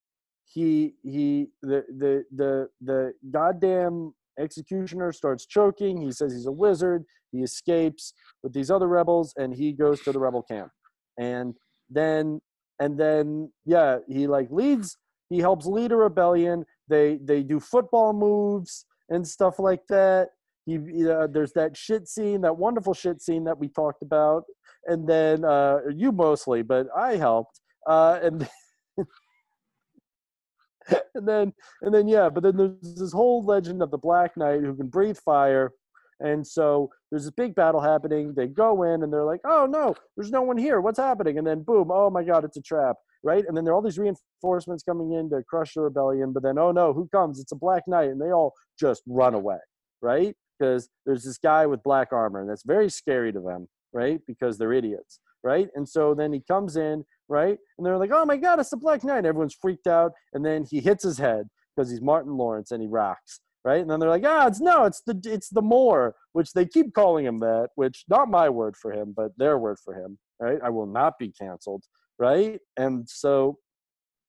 he 0.46 0.94
he 1.04 1.48
the 1.62 1.84
the 1.98 2.24
the 2.36 2.68
the 2.82 3.14
goddamn 3.32 4.14
executioner 4.40 5.12
starts 5.12 5.46
choking 5.46 6.02
he 6.02 6.12
says 6.12 6.34
he's 6.34 6.46
a 6.46 6.52
wizard 6.52 7.04
he 7.32 7.40
escapes 7.40 8.14
with 8.44 8.54
these 8.54 8.70
other 8.70 8.88
rebels 8.88 9.34
and 9.38 9.54
he 9.54 9.72
goes 9.72 10.02
to 10.02 10.12
the 10.12 10.20
rebel 10.20 10.44
camp 10.44 10.70
and 11.18 11.56
then 11.90 12.40
and 12.80 12.98
then 13.00 13.52
yeah 13.66 13.98
he 14.08 14.28
like 14.28 14.50
leads 14.52 14.98
he 15.30 15.40
helps 15.40 15.66
lead 15.66 15.92
a 15.92 15.96
rebellion 15.96 16.66
they 16.88 17.20
they 17.24 17.44
do 17.44 17.60
football 17.60 18.14
moves 18.14 18.86
and 19.10 19.28
stuff 19.28 19.60
like 19.60 19.86
that. 19.90 20.30
He 20.66 20.78
uh, 21.08 21.28
there's 21.28 21.54
that 21.54 21.78
shit 21.78 22.08
scene 22.08 22.42
that 22.42 22.58
wonderful 22.58 22.94
shit 22.94 23.22
scene 23.22 23.44
that 23.46 23.58
we 23.58 23.68
talked 23.68 24.02
about. 24.02 24.44
And 24.86 25.08
then 25.08 25.46
uh 25.46 25.80
you 25.96 26.12
mostly 26.12 26.62
but 26.62 26.88
i 26.96 27.16
helped. 27.16 27.60
Uh 27.88 28.20
and 28.24 28.50
and 31.16 31.28
then 31.28 31.54
and 31.82 31.94
then 31.94 32.08
yeah 32.08 32.30
but 32.30 32.44
then 32.44 32.58
there's 32.58 32.96
this 32.96 33.14
whole 33.14 33.44
legend 33.44 33.82
of 33.82 33.92
the 33.92 33.98
black 33.98 34.36
knight 34.38 34.62
who 34.62 34.76
can 34.76 34.88
breathe 34.88 35.18
fire. 35.18 35.72
And 36.22 36.48
so 36.48 36.90
there's 37.12 37.26
this 37.26 37.34
big 37.36 37.56
battle 37.56 37.82
happening. 37.82 38.34
They 38.34 38.48
go 38.48 38.84
in 38.84 39.04
and 39.04 39.12
they're 39.14 39.26
like 39.26 39.42
oh 39.46 39.68
no 39.68 39.96
there's 40.18 40.32
no 40.32 40.42
one 40.42 40.58
here. 40.58 40.82
What's 40.82 41.00
happening? 41.00 41.38
And 41.38 41.46
then 41.46 41.62
boom 41.62 41.90
oh 41.92 42.10
my 42.10 42.24
god 42.24 42.44
it's 42.44 42.58
a 42.58 42.62
trap 42.62 42.96
right? 43.26 43.44
And 43.46 43.58
then 43.58 43.66
there 43.66 43.74
are 43.74 43.76
all 43.76 43.82
these 43.82 43.98
reinforcements 43.98 44.84
coming 44.84 45.12
in 45.12 45.30
to 45.32 45.44
crush 45.44 45.74
the 45.74 45.82
rebellion 45.82 46.32
but 46.32 46.44
then 46.44 46.58
oh 46.58 46.72
no 46.72 46.94
who 46.94 47.10
comes? 47.10 47.40
It's 47.40 47.52
a 47.52 47.58
black 47.58 47.84
knight. 47.88 48.10
And 48.10 48.22
they 48.22 48.32
all 48.32 48.54
just 48.80 49.02
run 49.08 49.34
away 49.34 49.58
right? 50.02 50.36
Because 50.58 50.88
there's 51.06 51.24
this 51.24 51.40
guy 51.40 51.66
with 51.66 51.84
black 51.84 52.14
armor 52.14 52.40
and 52.40 52.50
that's 52.50 52.64
very 52.64 52.90
scary 52.90 53.34
to 53.34 53.42
them 53.42 53.68
right? 53.92 54.22
Because 54.26 54.58
they're 54.58 54.72
idiots 54.74 55.20
right? 55.44 55.68
And 55.76 55.90
so 55.90 56.14
then 56.14 56.32
he 56.32 56.42
comes 56.48 56.78
in 56.78 57.04
right? 57.28 57.58
And 57.78 57.86
they're 57.86 57.98
like 57.98 58.12
oh 58.14 58.26
my 58.26 58.38
god 58.38 58.60
it's 58.60 58.70
the 58.70 58.78
black 58.78 59.04
knight. 59.04 59.26
Everyone's 59.26 59.58
freaked 59.60 59.88
out. 59.88 60.14
And 60.34 60.46
then 60.46 60.64
he 60.64 60.80
hits 60.80 61.04
his 61.04 61.18
head 61.18 61.48
because 61.76 61.90
he's 61.90 62.02
martin 62.02 62.38
lawrence 62.38 62.72
and 62.72 62.82
he 62.82 62.88
rocks 62.88 63.42
right? 63.64 63.82
And 63.82 63.90
then 63.90 64.00
they're 64.00 64.10
like 64.10 64.24
ah 64.24 64.46
it's 64.46 64.62
no 64.62 64.86
it's 64.86 65.02
the 65.02 65.20
it's 65.26 65.50
the 65.50 65.64
moor 65.64 66.16
which 66.34 66.54
they 66.54 66.66
keep 66.66 66.94
calling 66.94 67.26
him 67.26 67.40
that 67.40 67.70
which 67.74 68.06
not 68.08 68.30
my 68.30 68.50
word 68.50 68.76
for 68.78 68.94
him 68.94 69.14
but 69.18 69.32
their 69.38 69.58
word 69.58 69.78
for 69.84 69.96
him 69.96 70.20
right? 70.40 70.60
I 70.64 70.70
will 70.70 70.86
not 70.86 71.18
be 71.18 71.32
canceled 71.32 71.84
right 72.20 72.60
and 72.78 73.08
so 73.10 73.58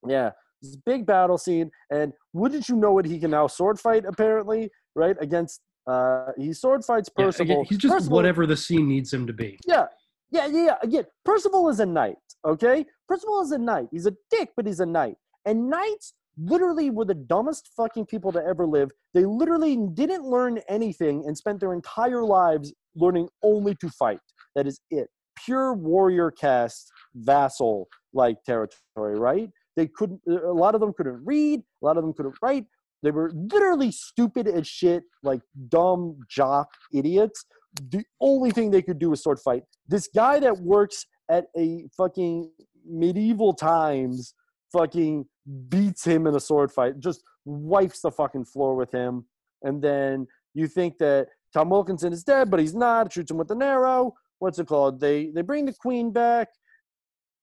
yeah 0.09 0.31
this 0.63 0.77
big 0.87 1.07
battle 1.07 1.39
scene 1.39 1.71
and 1.91 2.13
wouldn't 2.33 2.69
you 2.69 2.77
know 2.77 2.99
it 2.99 3.07
he 3.07 3.19
can 3.19 3.31
now 3.31 3.47
sword 3.47 3.79
fight 3.79 4.05
apparently 4.07 4.71
right 4.95 5.17
against 5.21 5.61
uh 5.87 6.33
he 6.37 6.53
sword 6.53 6.85
fights 6.85 7.09
Yeah, 7.17 7.27
percival 7.27 7.53
again, 7.61 7.65
he's 7.69 7.79
just 7.79 7.93
Percival- 7.93 8.17
whatever 8.17 8.47
the 8.47 8.57
scene 8.57 8.89
needs 8.89 9.13
him 9.13 9.27
to 9.27 9.33
be. 9.33 9.59
yeah, 9.67 9.87
yeah, 10.31 10.47
yeah. 10.47 10.65
yeah. 10.65 10.75
Again, 10.83 11.05
Percival 11.25 11.69
is 11.69 11.79
a 11.81 11.87
knight. 11.87 12.17
Okay, 12.45 12.85
Percival 13.09 13.41
is 13.43 13.53
a 13.53 13.59
knight. 13.59 13.87
He's 13.93 14.07
a 14.07 14.15
dick, 14.31 14.51
but 14.57 14.67
he's 14.67 14.81
a 14.81 14.87
knight. 14.87 15.15
And 15.45 15.71
knights 15.71 16.15
literally 16.37 16.91
were 16.91 17.05
the 17.05 17.15
dumbest 17.15 17.71
fucking 17.77 18.07
people 18.07 18.33
to 18.33 18.43
ever 18.45 18.67
live. 18.67 18.91
They 19.15 19.25
literally 19.25 19.77
didn't 19.95 20.25
learn 20.25 20.59
anything 20.69 21.25
and 21.27 21.37
spent 21.39 21.61
their 21.61 21.73
entire 21.73 22.25
lives 22.25 22.75
learning 22.97 23.29
only 23.45 23.75
to 23.77 23.89
fight. 23.91 24.19
That 24.57 24.67
is 24.67 24.81
it. 24.91 25.09
Pure 25.45 25.75
warrior 25.75 26.31
caste, 26.31 26.91
vassal 27.15 27.89
like 28.13 28.43
territory, 28.45 29.19
right? 29.19 29.51
They 29.77 29.87
couldn't. 29.87 30.21
A 30.27 30.53
lot 30.53 30.75
of 30.75 30.81
them 30.81 30.93
couldn't 30.93 31.23
read. 31.25 31.61
A 31.61 31.85
lot 31.85 31.97
of 31.97 32.05
them 32.05 32.13
couldn't 32.15 32.37
write. 32.43 32.67
They 33.03 33.11
were 33.11 33.31
literally 33.35 33.93
stupid 33.93 34.49
as 34.49 34.67
shit, 34.67 35.05
like 35.23 35.41
dumb 35.69 36.19
jock 36.29 36.69
idiots. 36.93 37.45
The 37.91 38.05
only 38.21 38.51
thing 38.51 38.71
they 38.71 38.83
could 38.83 38.99
do 38.99 39.11
was 39.11 39.23
sword 39.23 39.39
fight. 39.39 39.65
This 39.87 40.09
guy 40.15 40.41
that 40.41 40.59
works 40.59 41.07
at 41.31 41.47
a 41.57 41.87
fucking 41.97 42.51
medieval 42.89 43.53
times 43.53 44.35
fucking 44.73 45.27
beats 45.69 46.05
him 46.05 46.27
in 46.27 46.35
a 46.35 46.41
sword 46.41 46.73
fight, 46.73 46.99
just 46.99 47.23
wipes 47.45 48.01
the 48.01 48.11
fucking 48.11 48.45
floor 48.47 48.75
with 48.75 48.93
him. 48.93 49.27
And 49.63 49.83
then 49.83 50.27
you 50.55 50.67
think 50.67 50.99
that 50.99 51.29
Tom 51.53 51.71
Wilkinson 51.71 52.13
is 52.13 52.25
dead, 52.25 52.51
but 52.51 52.61
he's 52.61 52.75
not. 52.75 53.13
Shoots 53.13 53.31
him 53.31 53.37
with 53.37 53.51
an 53.51 53.63
arrow. 53.63 54.15
What's 54.39 54.59
it 54.59 54.67
called? 54.67 55.01
They 55.01 55.31
they 55.35 55.43
bring 55.43 55.67
the 55.67 55.73
queen 55.73 56.13
back. 56.13 56.49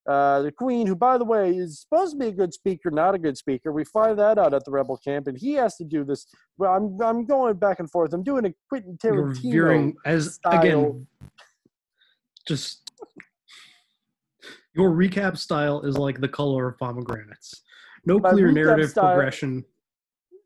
Uh, 0.07 0.41
the 0.41 0.51
queen, 0.51 0.85
who 0.85 0.95
by 0.95 1.17
the 1.17 1.23
way 1.23 1.51
is 1.51 1.79
supposed 1.81 2.11
to 2.11 2.19
be 2.19 2.27
a 2.27 2.31
good 2.31 2.53
speaker, 2.53 2.91
not 2.91 3.15
a 3.15 3.17
good 3.17 3.37
speaker. 3.37 3.71
We 3.71 3.85
find 3.85 4.19
that 4.19 4.37
out 4.37 4.53
at 4.53 4.65
the 4.65 4.71
rebel 4.71 4.97
camp, 4.97 5.27
and 5.27 5.37
he 5.37 5.53
has 5.53 5.77
to 5.77 5.85
do 5.85 6.03
this. 6.03 6.27
Well, 6.57 6.73
I'm 6.73 7.01
I'm 7.01 7.25
going 7.25 7.55
back 7.55 7.79
and 7.79 7.89
forth. 7.89 8.13
I'm 8.13 8.23
doing 8.23 8.45
a 8.45 8.53
Quentin 8.67 8.97
Tarantino 8.97 9.51
veering 9.51 9.95
as 10.05 10.35
style. 10.35 10.59
again, 10.59 11.07
just 12.45 12.91
your 14.75 14.91
recap 14.91 15.37
style 15.37 15.81
is 15.81 15.97
like 15.97 16.19
the 16.19 16.27
color 16.27 16.67
of 16.67 16.77
pomegranates. 16.77 17.63
No 18.05 18.19
My 18.19 18.31
clear 18.31 18.51
narrative 18.51 18.89
style- 18.89 19.13
progression. 19.13 19.63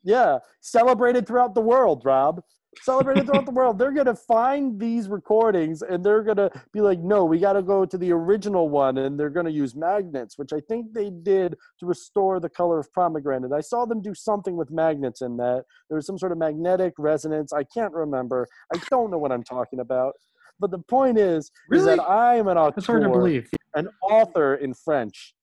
Yeah, 0.04 0.38
celebrated 0.62 1.26
throughout 1.28 1.56
the 1.56 1.62
world, 1.62 2.04
Rob. 2.06 2.42
Celebrated 2.84 3.26
throughout 3.26 3.46
the 3.46 3.52
world. 3.52 3.78
They're 3.78 3.92
gonna 3.92 4.16
find 4.16 4.80
these 4.80 5.08
recordings 5.10 5.82
and 5.82 6.04
they're 6.04 6.24
gonna 6.24 6.50
be 6.74 6.82
like, 6.82 7.00
no, 7.00 7.26
we 7.26 7.40
got 7.40 7.54
to 7.54 7.62
go 7.62 7.86
to 7.86 7.98
the 7.98 8.12
original 8.12 8.70
one, 8.70 8.98
and 8.98 9.20
they're 9.20 9.30
gonna 9.30 9.50
use 9.50 9.76
magnets, 9.76 10.38
which 10.38 10.54
I 10.54 10.60
think 10.62 10.94
they 10.94 11.10
did 11.10 11.56
to 11.80 11.86
restore 11.86 12.40
the 12.40 12.50
color 12.50 12.80
of 12.80 12.92
pomegranate. 12.94 13.52
I 13.52 13.62
saw 13.62 13.86
them 13.86 14.02
do 14.02 14.14
something 14.14 14.56
with 14.56 14.72
magnets 14.72 15.22
in 15.22 15.38
that. 15.38 15.66
There 15.90 15.96
was 15.96 16.06
some 16.06 16.18
sort 16.18 16.32
of 16.32 16.38
magnetic 16.38 16.94
resonance. 16.98 17.54
I 17.54 17.64
can't 17.64 17.94
remember. 17.94 18.48
I 18.74 18.80
don't 18.90 19.12
know 19.12 19.18
what 19.18 19.32
I'm 19.32 19.44
talking 19.44 19.80
about. 19.80 20.14
But 20.60 20.72
the 20.72 20.80
point 20.80 21.18
is, 21.18 21.52
is 21.72 21.86
that 21.86 22.00
I 22.00 22.36
am 22.36 22.48
an 22.48 22.58
author, 22.58 22.74
That's 22.78 22.88
hard 22.88 23.04
to 23.04 23.10
believe. 23.10 23.50
an 23.76 23.88
author 24.02 24.56
in 24.56 24.74
French. 24.74 25.36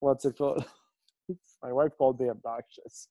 What's 0.00 0.24
it 0.24 0.36
called? 0.36 0.64
My 1.62 1.72
wife 1.72 1.92
called 1.96 2.20
me 2.20 2.28
obnoxious. 2.28 3.08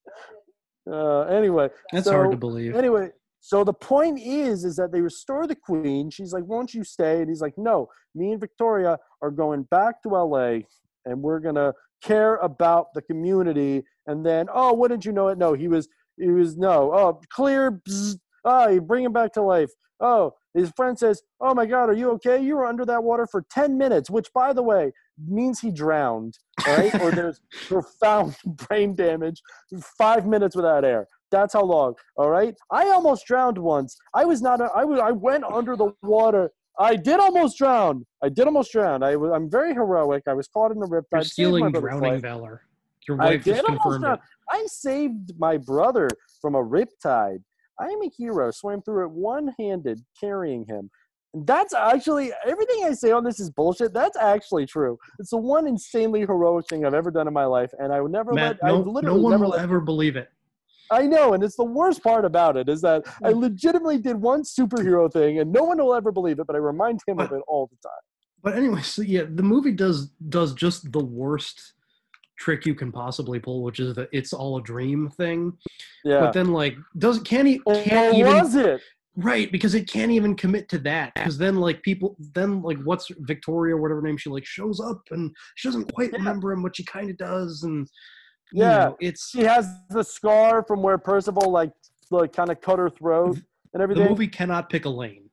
Uh, 0.89 1.21
anyway, 1.21 1.69
That's 1.91 2.09
hard 2.09 2.31
to 2.31 2.37
believe. 2.37 2.75
Anyway, 2.75 3.11
so 3.45 3.63
the 3.63 3.73
point 3.73 4.19
is, 4.19 4.65
is 4.65 4.75
that 4.77 4.91
they 4.91 5.01
restore 5.01 5.45
the 5.45 5.55
queen. 5.55 6.09
She's 6.09 6.33
like, 6.33 6.45
"Won't 6.45 6.73
you 6.73 6.83
stay?" 6.83 7.19
And 7.21 7.29
he's 7.29 7.41
like, 7.41 7.55
"No, 7.59 7.89
me 8.15 8.31
and 8.31 8.41
Victoria 8.41 8.97
are 9.21 9.29
going 9.29 9.63
back 9.69 10.01
to 10.01 10.15
L.A. 10.15 10.65
and 11.05 11.21
we're 11.21 11.39
gonna 11.39 11.71
care 12.01 12.37
about 12.37 12.87
the 12.95 13.03
community." 13.03 13.83
And 14.07 14.25
then, 14.25 14.47
oh, 14.51 14.73
wouldn't 14.73 15.05
you 15.05 15.11
know 15.11 15.27
it? 15.27 15.37
No, 15.37 15.53
he 15.53 15.67
was, 15.67 15.87
he 16.17 16.29
was 16.29 16.57
no, 16.57 16.91
oh, 16.91 17.21
clear. 17.29 17.69
bzz, 17.87 18.17
Oh, 18.45 18.67
you 18.69 18.81
bring 18.81 19.05
him 19.05 19.13
back 19.13 19.31
to 19.33 19.43
life. 19.43 19.69
Oh, 19.99 20.33
his 20.55 20.71
friend 20.75 20.97
says, 20.97 21.21
"Oh 21.39 21.53
my 21.53 21.67
God, 21.67 21.91
are 21.91 21.93
you 21.93 22.09
okay? 22.13 22.41
You 22.41 22.55
were 22.55 22.65
under 22.65 22.83
that 22.85 23.03
water 23.03 23.27
for 23.27 23.45
ten 23.51 23.77
minutes," 23.77 24.09
which, 24.09 24.33
by 24.33 24.53
the 24.53 24.63
way, 24.63 24.91
means 25.23 25.59
he 25.59 25.69
drowned. 25.69 26.39
Right, 26.65 26.99
or 26.99 27.11
there's 27.11 27.41
profound 27.67 28.37
brain 28.43 28.95
damage. 28.95 29.39
Five 29.99 30.25
minutes 30.25 30.55
without 30.55 30.83
air. 30.83 31.07
That's 31.35 31.53
how 31.53 31.65
long. 31.65 31.95
All 32.15 32.29
right. 32.29 32.55
I 32.71 32.83
almost 32.91 33.25
drowned 33.25 33.57
once. 33.57 33.97
I 34.13 34.23
was 34.23 34.41
not. 34.41 34.61
A, 34.61 34.69
I 34.73 34.85
was. 34.85 35.01
I 35.01 35.11
went 35.11 35.43
under 35.43 35.75
the 35.75 35.91
water. 36.01 36.49
I 36.79 36.95
did 36.95 37.19
almost 37.19 37.57
drown. 37.57 38.05
I 38.23 38.29
did 38.29 38.45
almost 38.45 38.71
drown. 38.71 39.03
I 39.03 39.17
was. 39.17 39.31
I'm 39.35 39.49
very 39.51 39.73
heroic. 39.73 40.23
I 40.27 40.33
was 40.33 40.47
caught 40.47 40.71
in 40.71 40.79
the 40.79 40.87
riptide. 40.87 41.03
You're 41.11 41.23
stealing 41.23 41.71
drowning 41.73 42.13
life. 42.13 42.21
valor. 42.21 42.61
Your 43.05 43.21
I 43.21 43.25
wife 43.25 43.43
just 43.43 43.45
did 43.45 43.65
almost 43.65 43.83
confirmed 43.83 44.03
drown. 44.03 44.13
it. 44.13 44.19
I 44.49 44.65
saved 44.67 45.33
my 45.37 45.57
brother 45.57 46.07
from 46.41 46.55
a 46.55 46.63
riptide. 46.63 47.43
I 47.81 47.87
am 47.87 48.01
a 48.01 48.09
hero. 48.17 48.49
Swam 48.51 48.81
through 48.81 49.03
it 49.03 49.11
one-handed, 49.11 49.99
carrying 50.17 50.65
him. 50.65 50.89
That's 51.33 51.73
actually 51.73 52.31
everything 52.47 52.85
I 52.85 52.93
say 52.93 53.11
on 53.11 53.25
this 53.25 53.41
is 53.41 53.49
bullshit. 53.49 53.93
That's 53.93 54.15
actually 54.15 54.65
true. 54.65 54.97
It's 55.19 55.31
the 55.31 55.37
one 55.37 55.67
insanely 55.67 56.21
heroic 56.21 56.65
thing 56.69 56.85
I've 56.85 56.93
ever 56.93 57.11
done 57.11 57.27
in 57.27 57.33
my 57.33 57.43
life, 57.43 57.71
and 57.77 57.91
I 57.91 57.99
would 57.99 58.13
never 58.13 58.31
Matt, 58.31 58.57
let. 58.61 58.63
I 58.63 58.67
no, 58.69 58.77
literally 58.79 59.17
no 59.17 59.21
one 59.21 59.31
never 59.31 59.43
will 59.43 59.51
let 59.51 59.61
ever 59.61 59.81
believe 59.81 60.15
it. 60.15 60.29
I 60.91 61.07
know, 61.07 61.33
and 61.33 61.43
it's 61.43 61.55
the 61.55 61.63
worst 61.63 62.03
part 62.03 62.25
about 62.25 62.57
it 62.57 62.69
is 62.69 62.81
that 62.81 63.03
I 63.23 63.31
Hmm. 63.31 63.39
legitimately 63.39 63.99
did 63.99 64.17
one 64.17 64.43
superhero 64.43 65.11
thing, 65.11 65.39
and 65.39 65.51
no 65.51 65.63
one 65.63 65.77
will 65.77 65.93
ever 65.95 66.11
believe 66.11 66.39
it, 66.39 66.47
but 66.47 66.55
I 66.55 66.59
remind 66.59 66.99
him 67.07 67.19
of 67.19 67.31
it 67.31 67.41
all 67.47 67.67
the 67.67 67.77
time. 67.87 68.01
But 68.43 68.55
anyway, 68.55 68.81
so 68.81 69.01
yeah, 69.01 69.23
the 69.27 69.43
movie 69.43 69.71
does 69.71 70.09
does 70.29 70.53
just 70.53 70.91
the 70.91 71.03
worst 71.03 71.73
trick 72.37 72.65
you 72.65 72.75
can 72.75 72.91
possibly 72.91 73.39
pull, 73.39 73.63
which 73.63 73.79
is 73.79 73.95
the 73.95 74.07
"it's 74.11 74.33
all 74.33 74.57
a 74.57 74.61
dream" 74.61 75.09
thing. 75.09 75.53
Yeah. 76.03 76.19
But 76.19 76.33
then, 76.33 76.49
like, 76.53 76.75
does 76.97 77.19
can't 77.19 77.47
he 77.47 77.59
Or 77.65 77.73
can't 77.75 78.13
even 78.15 78.37
was 78.37 78.55
it? 78.55 78.81
right 79.17 79.49
because 79.49 79.73
it 79.75 79.87
can't 79.89 80.11
even 80.11 80.35
commit 80.35 80.67
to 80.67 80.77
that 80.77 81.13
because 81.15 81.37
then 81.37 81.55
like 81.55 81.81
people 81.83 82.17
then 82.33 82.61
like 82.61 82.77
what's 82.83 83.07
Victoria 83.19 83.75
whatever 83.77 84.01
name 84.01 84.17
she 84.17 84.29
like 84.29 84.45
shows 84.45 84.81
up 84.81 85.01
and 85.11 85.33
she 85.55 85.69
doesn't 85.69 85.89
quite 85.93 86.11
remember 86.11 86.51
him 86.51 86.61
but 86.61 86.75
she 86.75 86.83
kind 86.83 87.09
of 87.09 87.15
does 87.17 87.63
and 87.63 87.87
you 88.51 88.59
Yeah, 88.61 88.85
know, 88.85 88.97
it's 88.99 89.29
she 89.29 89.41
has 89.43 89.67
the 89.89 90.03
scar 90.03 90.63
from 90.63 90.81
where 90.81 90.97
Percival 90.97 91.51
like 91.51 91.71
like 92.11 92.33
kind 92.33 92.49
of 92.51 92.61
cut 92.61 92.79
her 92.79 92.89
throat 92.89 93.39
and 93.73 93.81
everything. 93.81 94.03
the 94.03 94.09
movie 94.09 94.27
cannot 94.27 94.69
pick 94.69 94.85
a 94.85 94.89
lane. 94.89 95.29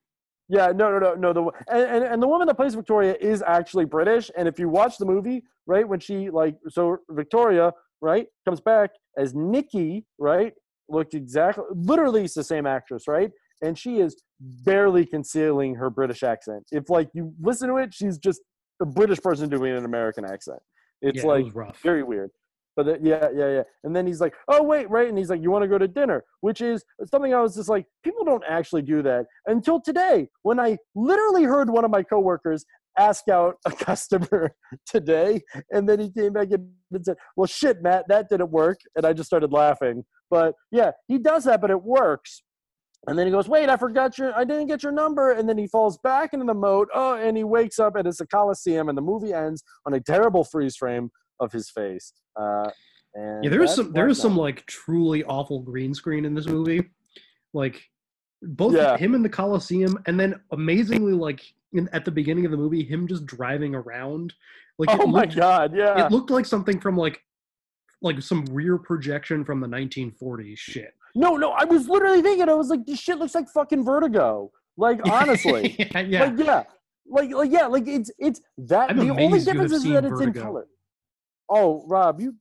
Yeah, 0.49 0.73
no, 0.75 0.91
no, 0.91 0.99
no, 0.99 1.15
no. 1.15 1.33
The 1.33 1.43
and, 1.73 1.97
and 1.97 2.05
and 2.15 2.23
the 2.23 2.29
woman 2.29 2.47
that 2.49 2.55
plays 2.57 2.75
Victoria 2.75 3.17
is 3.21 3.43
actually 3.47 3.85
British. 3.85 4.31
And 4.37 4.49
if 4.49 4.59
you 4.59 4.69
watch 4.69 4.99
the 4.99 5.07
movie, 5.07 5.45
right, 5.67 5.87
when 5.87 6.01
she 6.01 6.31
like 6.31 6.57
so 6.69 6.99
Victoria, 7.11 7.73
right, 8.01 8.27
comes 8.45 8.61
back 8.61 8.91
as 9.17 9.35
Nikki, 9.35 10.05
right, 10.19 10.53
looked 10.89 11.15
exactly, 11.15 11.65
literally, 11.75 12.25
it's 12.25 12.35
the 12.35 12.45
same 12.45 12.67
actress, 12.67 13.05
right, 13.09 13.31
and 13.63 13.79
she 13.79 14.01
is 14.01 14.17
barely 14.41 15.07
concealing 15.07 15.75
her 15.77 15.89
British 15.91 16.23
accent. 16.23 16.65
If 16.73 16.91
like 16.91 17.09
you 17.15 17.33
listen 17.41 17.69
to 17.69 17.77
it, 17.77 17.95
she's 17.95 18.19
just 18.19 18.41
a 18.81 18.87
British 18.87 19.21
person 19.21 19.49
doing 19.49 19.73
an 19.77 19.85
American 19.85 20.25
accent. 20.25 20.59
It's 21.01 21.23
Yeah, 21.23 21.29
like 21.29 21.47
rough. 21.55 21.81
very 21.83 22.03
weird. 22.03 22.31
But 22.77 22.87
the, 22.87 22.99
yeah, 23.03 23.29
yeah, 23.35 23.49
yeah. 23.49 23.63
And 23.85 23.95
then 23.95 24.07
he's 24.07 24.21
like, 24.21 24.35
"Oh 24.49 24.63
wait, 24.63 24.89
right?" 24.89 25.09
And 25.09 25.19
he's 25.19 25.31
like, 25.31 25.43
"You 25.43 25.51
want 25.51 25.63
to 25.63 25.69
go 25.69 25.79
to 25.79 25.89
dinner?" 25.89 26.25
Which 26.41 26.61
is 26.61 26.85
something 27.05 27.35
I 27.35 27.41
was 27.41 27.55
just 27.55 27.69
like, 27.69 27.87
people 28.03 28.25
don't 28.25 28.45
actually 28.49 28.83
do 28.83 29.03
that 29.03 29.27
until 29.47 29.81
today, 29.81 30.29
when 30.43 30.59
I 30.59 30.79
literally 30.95 31.45
heard 31.45 31.69
one 31.69 31.85
of 31.85 31.91
my 31.91 32.03
coworkers 32.03 32.65
ask 32.99 33.29
out 33.29 33.57
a 33.67 33.71
customer 33.89 34.55
today, 34.87 35.43
and 35.71 35.89
then 35.89 36.01
he 36.01 36.11
came 36.11 36.33
back 36.33 36.49
and 36.51 37.05
said, 37.05 37.17
"Well, 37.37 37.47
shit, 37.47 37.83
Matt, 37.83 38.07
that 38.09 38.29
didn't 38.29 38.51
work," 38.51 38.79
and 38.97 39.05
I 39.05 39.13
just 39.13 39.27
started 39.27 39.53
laughing. 39.53 40.05
But 40.31 40.55
yeah, 40.71 40.93
he 41.09 41.19
does 41.19 41.45
that, 41.45 41.61
but 41.61 41.71
it 41.71 41.83
works. 41.83 42.43
And 43.09 43.19
then 43.19 43.27
he 43.27 43.33
goes, 43.33 43.49
"Wait, 43.49 43.69
I 43.69 43.77
forgot 43.77 44.17
your, 44.17 44.37
I 44.37 44.45
didn't 44.45 44.69
get 44.69 44.83
your 44.83 44.93
number." 44.93 45.33
And 45.33 45.49
then 45.49 45.59
he 45.59 45.67
falls 45.67 45.99
back 45.99 46.33
into 46.33 46.47
the 46.47 46.55
moat. 46.55 46.89
Oh, 46.95 47.17
and 47.17 47.37
he 47.37 47.45
wakes 47.45 47.79
up, 47.79 47.97
and 47.97 48.07
it's 48.07 48.21
a 48.21 48.27
coliseum, 48.27 48.89
and 48.89 48.97
the 48.97 49.03
movie 49.03 49.35
ends 49.35 49.63
on 49.85 49.93
a 49.93 50.01
terrible 50.01 50.45
freeze 50.45 50.77
frame 50.77 51.11
of 51.43 51.53
his 51.53 51.69
face. 51.69 52.13
Uh, 52.37 52.71
and 53.15 53.45
Yeah, 53.45 53.51
there 53.51 53.63
is 53.63 53.75
some 53.75 53.93
there 53.93 54.09
is 54.09 54.19
some 54.19 54.37
like 54.37 54.65
truly 54.67 55.23
awful 55.25 55.61
green 55.61 55.93
screen 55.93 56.25
in 56.25 56.35
this 56.35 56.47
movie. 56.47 56.89
Like 57.53 57.83
both 58.43 58.75
Yeah. 58.75 58.97
him 58.97 59.15
in 59.15 59.23
the 59.23 59.29
Coliseum 59.29 59.99
and 60.07 60.19
then 60.19 60.41
amazingly 60.53 61.13
like 61.13 61.43
in, 61.73 61.89
at 61.93 62.05
the 62.05 62.11
beginning 62.11 62.45
of 62.47 62.51
the 62.51 62.57
movie 62.57 62.85
him 62.85 63.07
just 63.07 63.27
driving 63.27 63.75
around. 63.75 64.33
Like 64.79 64.89
Oh 64.93 65.07
my 65.07 65.23
looked, 65.23 65.37
God, 65.37 65.77
yeah. 65.77 66.07
It 66.07 66.13
looked 66.13 66.31
like 66.31 66.47
something 66.47 66.81
from 66.81 66.97
like 66.97 67.21
like 68.01 68.21
some 68.23 68.45
rear 68.47 68.79
projection 68.79 69.45
from 69.45 69.61
the 69.61 69.69
1940s 69.69 70.59
shit. 70.59 70.95
No, 71.15 71.37
no, 71.37 71.51
I 71.53 71.65
was 71.65 71.89
literally 71.89 72.23
thinking, 72.23 72.49
I 72.49 72.55
was 72.55 72.69
like, 72.69 72.87
this 72.87 72.99
shit 72.99 73.19
looks 73.19 73.35
like 73.35 73.49
fucking 73.51 73.85
Vertigo. 73.85 74.51
Like, 74.79 74.99
honestly. 75.09 75.77
yeah, 75.79 76.01
yeah. 76.01 76.25
Like, 76.25 76.39
yeah. 76.39 76.63
Like, 77.07 77.31
like, 77.31 77.51
yeah, 77.53 77.67
like 77.67 77.87
it's 77.87 78.11
it's 78.19 78.41
that 78.59 78.91
I'm 78.91 78.97
the 78.97 79.11
only 79.11 79.41
difference 79.41 79.73
is 79.73 79.85
that 79.85 80.05
it's 80.05 80.21
in 80.21 80.33
color. 80.33 80.67
Oh, 81.55 81.85
Rob, 81.87 82.19
you 82.21 82.35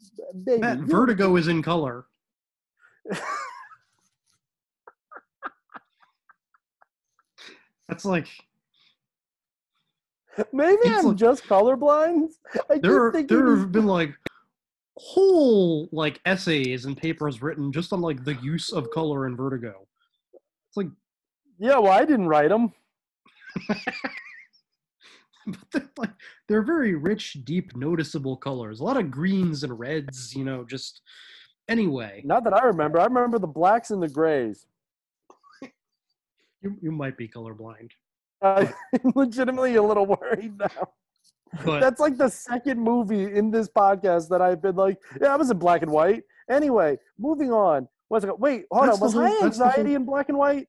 baby. 0.45 0.61
Matt, 0.61 0.79
you- 0.79 0.85
Vertigo 0.87 1.35
is 1.35 1.47
in 1.49 1.61
color. 1.61 2.05
That's 7.87 8.05
like 8.05 8.27
Maybe 10.53 10.79
I'm 10.85 11.05
like- 11.07 11.17
just 11.17 11.43
colorblind. 11.43 12.29
I 12.69 12.77
there 12.77 13.11
thinking 13.11 13.37
there 13.37 13.55
have 13.57 13.71
been 13.71 13.85
like 13.85 14.13
whole 14.97 15.89
like 15.91 16.21
essays 16.25 16.85
and 16.85 16.95
papers 16.95 17.41
written 17.41 17.71
just 17.71 17.91
on 17.91 18.01
like 18.01 18.23
the 18.23 18.35
use 18.35 18.71
of 18.71 18.89
color 18.91 19.25
in 19.25 19.35
vertigo 19.35 19.87
it's 20.33 20.77
like 20.77 20.87
Yeah, 21.59 21.79
well, 21.79 21.91
I 21.91 22.05
didn't 22.05 22.27
write 22.27 22.49
them. 22.49 22.71
they're, 25.73 25.89
like 25.97 26.11
they're 26.47 26.61
very 26.61 26.95
rich 26.95 27.37
deep 27.43 27.75
noticeable 27.75 28.37
colors 28.37 28.79
a 28.79 28.83
lot 28.83 28.97
of 28.97 29.09
greens 29.11 29.63
and 29.63 29.77
reds 29.79 30.33
you 30.35 30.43
know 30.45 30.63
just 30.63 31.01
anyway 31.69 32.21
Not 32.25 32.43
that 32.43 32.53
I 32.53 32.63
remember. 32.65 32.99
I 32.99 33.05
remember 33.05 33.39
the 33.39 33.47
blacks 33.47 33.91
and 33.91 34.01
the 34.03 34.09
grays. 34.09 34.65
you, 36.61 36.75
you 36.81 36.91
might 36.91 37.17
be 37.17 37.27
colorblind 37.27 37.91
I'm 38.41 38.73
legitimately 39.15 39.75
a 39.75 39.83
little 39.83 40.05
worried 40.05 40.57
now. 40.57 40.93
but 41.65 41.79
That's 41.79 41.99
like 41.99 42.17
the 42.17 42.29
second 42.29 42.79
movie 42.79 43.33
in 43.35 43.51
this 43.51 43.69
podcast 43.69 44.29
that 44.29 44.41
I've 44.41 44.61
been 44.61 44.75
like, 44.75 44.97
yeah, 45.21 45.33
I 45.33 45.35
was 45.35 45.51
in 45.51 45.59
black 45.59 45.83
and 45.83 45.91
white. 45.91 46.23
Anyway, 46.49 46.97
moving 47.19 47.51
on. 47.51 47.87
What's 48.07 48.25
it? 48.25 48.39
Wait, 48.39 48.65
hold 48.71 48.89
on. 48.89 48.99
Was 48.99 49.13
whole- 49.13 49.21
high 49.27 49.45
anxiety 49.45 49.89
whole- 49.89 49.95
in 49.97 50.05
black 50.05 50.29
and 50.29 50.37
white? 50.37 50.67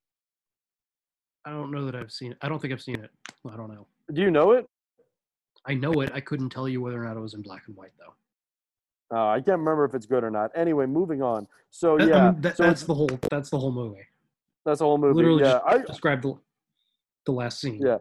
i 1.45 1.51
don't 1.51 1.73
know 1.73 1.85
that 1.87 1.97
i've 1.97 2.13
seen 2.13 2.31
it 2.33 2.39
i 2.43 2.49
don't 2.49 2.61
think 2.63 2.73
i've 2.73 2.81
seen 2.83 3.01
it 3.01 3.11
i 3.51 3.57
don't 3.57 3.69
know 3.69 3.85
Do 4.13 4.23
you 4.23 4.31
know 4.31 4.53
it? 4.53 4.67
i 5.65 5.75
know 5.75 5.93
it 6.01 6.11
i 6.13 6.19
couldn't 6.21 6.51
tell 6.51 6.69
you 6.69 6.81
whether 6.81 7.01
or 7.01 7.05
not 7.07 7.17
it 7.17 7.21
was 7.21 7.35
in 7.35 7.43
black 7.43 7.63
and 7.69 7.77
white 7.77 7.93
though 7.99 8.15
Oh, 9.15 9.29
I 9.29 9.37
can't 9.43 9.59
remember 9.59 9.85
if 9.85 9.95
it's 9.95 10.07
good 10.07 10.25
or 10.25 10.31
not. 10.31 10.51
Anyway, 10.57 10.87
moving 10.87 11.21
on. 11.21 11.47
So 11.71 11.99
That- 11.99 12.05
I 12.05 12.09
yeah, 12.09 12.31
mean, 12.31 12.41
that- 12.41 12.57
so 12.57 12.63
that's 12.63 12.85
the 12.85 12.95
whole 12.95 13.11
that's 13.31 13.51
the 13.51 13.59
whole 13.59 13.71
movie 13.71 14.07
that's 14.65 14.79
the 14.79 14.87
whole 14.87 14.97
movie. 14.97 15.17
literally 15.17 15.43
yeah, 15.43 15.53
just 15.61 15.65
I, 15.67 15.79
describe 15.83 16.23
the 16.23 16.35
the 17.27 17.33
last 17.33 17.61
scene 17.61 17.79
yeah, 17.79 17.99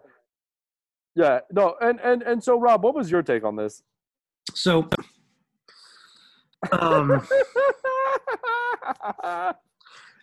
yeah. 1.16 1.42
No, 1.52 1.76
and 1.82 2.00
and 2.00 2.22
and 2.24 2.42
so 2.42 2.58
Rob, 2.58 2.82
what 2.86 2.96
was 2.96 3.12
your 3.12 3.24
take 3.24 3.44
on 3.44 3.58
this? 3.58 3.84
so 4.54 4.88
um 6.72 7.22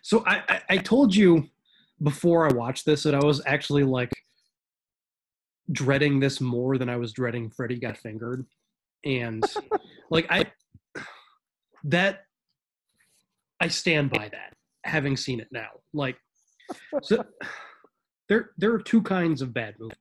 So 0.01 0.23
I, 0.25 0.41
I, 0.49 0.61
I 0.69 0.77
told 0.77 1.15
you 1.15 1.47
before 2.01 2.49
I 2.49 2.53
watched 2.53 2.85
this 2.85 3.03
that 3.03 3.13
I 3.13 3.23
was 3.23 3.41
actually 3.45 3.83
like 3.83 4.11
dreading 5.71 6.19
this 6.19 6.41
more 6.41 6.77
than 6.77 6.89
I 6.89 6.95
was 6.97 7.13
dreading 7.13 7.49
Freddy 7.49 7.79
Got 7.79 7.97
Fingered. 7.97 8.45
And 9.05 9.43
like 10.09 10.27
I 10.29 10.51
that 11.85 12.21
I 13.59 13.67
stand 13.67 14.09
by 14.09 14.29
that, 14.29 14.53
having 14.83 15.15
seen 15.17 15.39
it 15.39 15.47
now. 15.51 15.69
Like 15.93 16.17
So 17.03 17.23
there 18.27 18.51
there 18.57 18.73
are 18.73 18.81
two 18.81 19.01
kinds 19.01 19.41
of 19.41 19.53
bad 19.53 19.75
movies. 19.79 19.95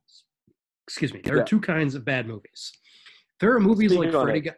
Excuse 0.87 1.13
me. 1.13 1.21
There 1.23 1.37
Yeah. 1.37 1.43
are 1.43 1.47
two 1.47 1.61
kinds 1.61 1.95
of 1.95 2.05
bad 2.05 2.27
movies. 2.27 2.73
There 3.41 3.55
are 3.55 3.61
movies 3.61 3.93
Speak 3.93 4.05
like 4.05 4.13
Freddy 4.23 4.39
it. 4.39 4.43
got 4.43 4.55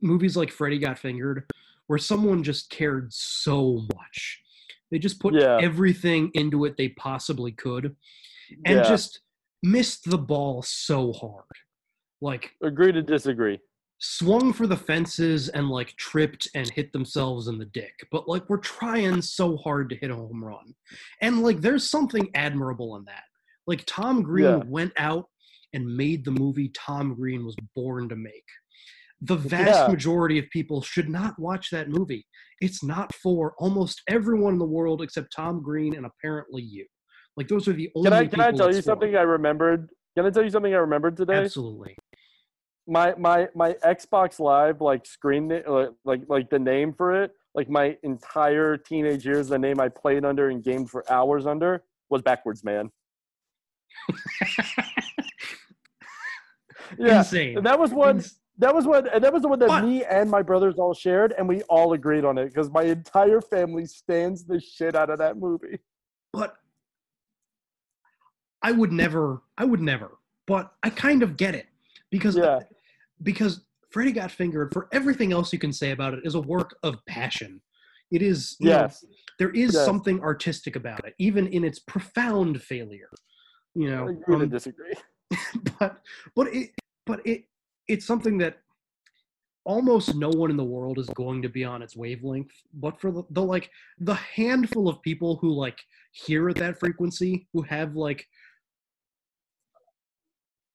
movies 0.00 0.36
like 0.36 0.50
Freddy 0.50 0.78
Got 0.78 0.98
Fingered, 0.98 1.44
where 1.86 1.98
someone 1.98 2.42
just 2.42 2.70
cared 2.70 3.12
so 3.12 3.86
much. 3.94 4.42
They 4.90 4.98
just 4.98 5.20
put 5.20 5.34
Yeah. 5.34 5.58
everything 5.60 6.30
into 6.34 6.64
it 6.64 6.76
they 6.76 6.88
possibly 6.90 7.52
could, 7.52 7.96
and 8.64 8.78
Yeah. 8.78 8.82
just 8.82 9.20
missed 9.62 10.08
the 10.08 10.18
ball 10.18 10.62
so 10.62 11.12
hard. 11.12 11.44
Like 12.20 12.50
Agree 12.62 12.92
to 12.92 13.02
disagree. 13.02 13.58
swung 13.98 14.52
for 14.52 14.66
the 14.66 14.76
fences 14.76 15.48
and 15.48 15.68
like 15.68 15.94
tripped 15.96 16.48
and 16.54 16.68
hit 16.70 16.92
themselves 16.92 17.48
in 17.48 17.58
the 17.58 17.64
dick. 17.66 17.92
But 18.10 18.28
like 18.28 18.48
we're 18.48 18.58
trying 18.58 19.22
so 19.22 19.56
hard 19.56 19.88
to 19.90 19.96
hit 19.96 20.10
a 20.10 20.14
home 20.16 20.42
run. 20.44 20.74
And 21.20 21.42
like 21.42 21.60
there's 21.60 21.88
something 21.90 22.28
admirable 22.34 22.96
in 22.96 23.04
that. 23.04 23.24
Like 23.66 23.84
Tom 23.86 24.22
Green 24.22 24.44
Yeah. 24.46 24.62
went 24.66 24.92
out 24.98 25.26
and 25.74 25.96
made 25.96 26.24
the 26.24 26.30
movie 26.30 26.70
Tom 26.74 27.14
Green 27.14 27.44
was 27.44 27.56
born 27.74 28.08
to 28.08 28.16
make. 28.16 28.44
The 29.20 29.36
vast 29.36 29.80
Yeah. 29.86 29.88
majority 29.88 30.38
of 30.38 30.48
people 30.50 30.80
should 30.80 31.08
not 31.08 31.38
watch 31.38 31.70
that 31.70 31.88
movie. 31.90 32.26
It's 32.60 32.82
not 32.82 33.14
for 33.14 33.54
almost 33.58 34.02
everyone 34.08 34.54
in 34.54 34.58
the 34.58 34.64
world 34.64 35.02
except 35.02 35.32
Tom 35.34 35.62
Green 35.62 35.94
and 35.96 36.06
apparently 36.06 36.62
you. 36.62 36.86
Like 37.38 37.46
those 37.46 37.68
are 37.68 37.72
the 37.72 37.88
only 37.94 38.10
Can 38.10 38.18
I 38.18 38.26
can 38.26 38.40
I 38.40 38.50
tell 38.50 38.66
you 38.74 38.82
for. 38.82 38.82
something 38.82 39.14
I 39.14 39.22
remembered? 39.22 39.90
Can 40.16 40.26
I 40.26 40.30
tell 40.30 40.42
you 40.42 40.50
something 40.50 40.74
I 40.74 40.78
remembered 40.78 41.16
today? 41.16 41.44
Absolutely. 41.44 41.96
My 42.88 43.14
my 43.16 43.46
my 43.54 43.74
Xbox 43.74 44.40
Live 44.40 44.80
like 44.80 45.06
screen 45.06 45.48
like 45.48 45.64
uh, 45.68 45.90
like 46.04 46.22
like 46.26 46.50
the 46.50 46.58
name 46.58 46.92
for 46.92 47.22
it, 47.22 47.30
like 47.54 47.70
my 47.70 47.96
entire 48.02 48.76
teenage 48.76 49.24
years, 49.24 49.46
the 49.46 49.58
name 49.58 49.78
I 49.78 49.88
played 49.88 50.24
under 50.24 50.48
and 50.48 50.64
gamed 50.64 50.90
for 50.90 51.04
hours 51.08 51.46
under 51.46 51.84
was 52.10 52.22
Backwards 52.22 52.64
Man. 52.64 52.90
yeah, 56.98 57.18
Insane. 57.18 57.58
and 57.58 57.66
that 57.66 57.78
was 57.78 57.92
one. 57.92 58.24
That 58.58 58.74
was 58.74 58.84
one. 58.84 59.06
And 59.14 59.22
that 59.22 59.32
was 59.32 59.42
the 59.42 59.48
one 59.48 59.60
that 59.60 59.84
me 59.84 60.04
and 60.04 60.28
my 60.28 60.42
brothers 60.42 60.74
all 60.76 60.92
shared, 60.92 61.34
and 61.38 61.46
we 61.46 61.62
all 61.68 61.92
agreed 61.92 62.24
on 62.24 62.36
it 62.36 62.46
because 62.46 62.68
my 62.68 62.82
entire 62.82 63.40
family 63.40 63.86
stands 63.86 64.44
the 64.44 64.58
shit 64.58 64.96
out 64.96 65.08
of 65.08 65.18
that 65.18 65.36
movie. 65.36 65.78
but 66.32 66.56
I 68.62 68.72
would 68.72 68.92
never, 68.92 69.42
I 69.56 69.64
would 69.64 69.80
never, 69.80 70.18
but 70.46 70.72
I 70.82 70.90
kind 70.90 71.22
of 71.22 71.36
get 71.36 71.54
it 71.54 71.66
because 72.10 72.36
yeah. 72.36 72.60
because 73.22 73.60
Freddy 73.90 74.12
Got 74.12 74.30
Fingered 74.30 74.72
for 74.72 74.88
everything 74.92 75.32
else 75.32 75.52
you 75.52 75.58
can 75.58 75.72
say 75.72 75.92
about 75.92 76.14
it 76.14 76.20
is 76.24 76.34
a 76.34 76.40
work 76.40 76.76
of 76.82 77.04
passion. 77.06 77.60
It 78.10 78.22
is, 78.22 78.56
you 78.58 78.70
know, 78.70 78.80
Yes. 78.80 79.04
there 79.38 79.50
is 79.50 79.74
Yes. 79.74 79.84
something 79.84 80.20
artistic 80.20 80.76
about 80.76 81.04
it, 81.06 81.14
even 81.18 81.46
in 81.48 81.64
its 81.64 81.78
profound 81.78 82.60
failure. 82.62 83.10
You 83.74 83.90
know, 83.90 84.22
I 84.28 84.32
um, 84.32 84.48
disagree. 84.48 84.94
but 85.78 86.00
but 86.34 86.52
it 86.54 86.70
but 87.06 87.24
it 87.26 87.44
it's 87.86 88.06
something 88.06 88.38
that 88.38 88.58
almost 89.64 90.14
no 90.14 90.30
one 90.30 90.50
in 90.50 90.56
the 90.56 90.64
world 90.64 90.98
is 90.98 91.08
going 91.10 91.42
to 91.42 91.48
be 91.48 91.62
on 91.62 91.82
its 91.82 91.94
wavelength 91.94 92.52
but 92.72 92.98
for 92.98 93.10
the, 93.12 93.22
the 93.30 93.42
like 93.42 93.70
the 93.98 94.14
handful 94.14 94.88
of 94.88 95.02
people 95.02 95.36
who 95.36 95.50
like 95.50 95.78
hear 96.12 96.48
at 96.48 96.56
that 96.56 96.80
frequency 96.80 97.46
who 97.52 97.60
have 97.60 97.94
like 97.94 98.26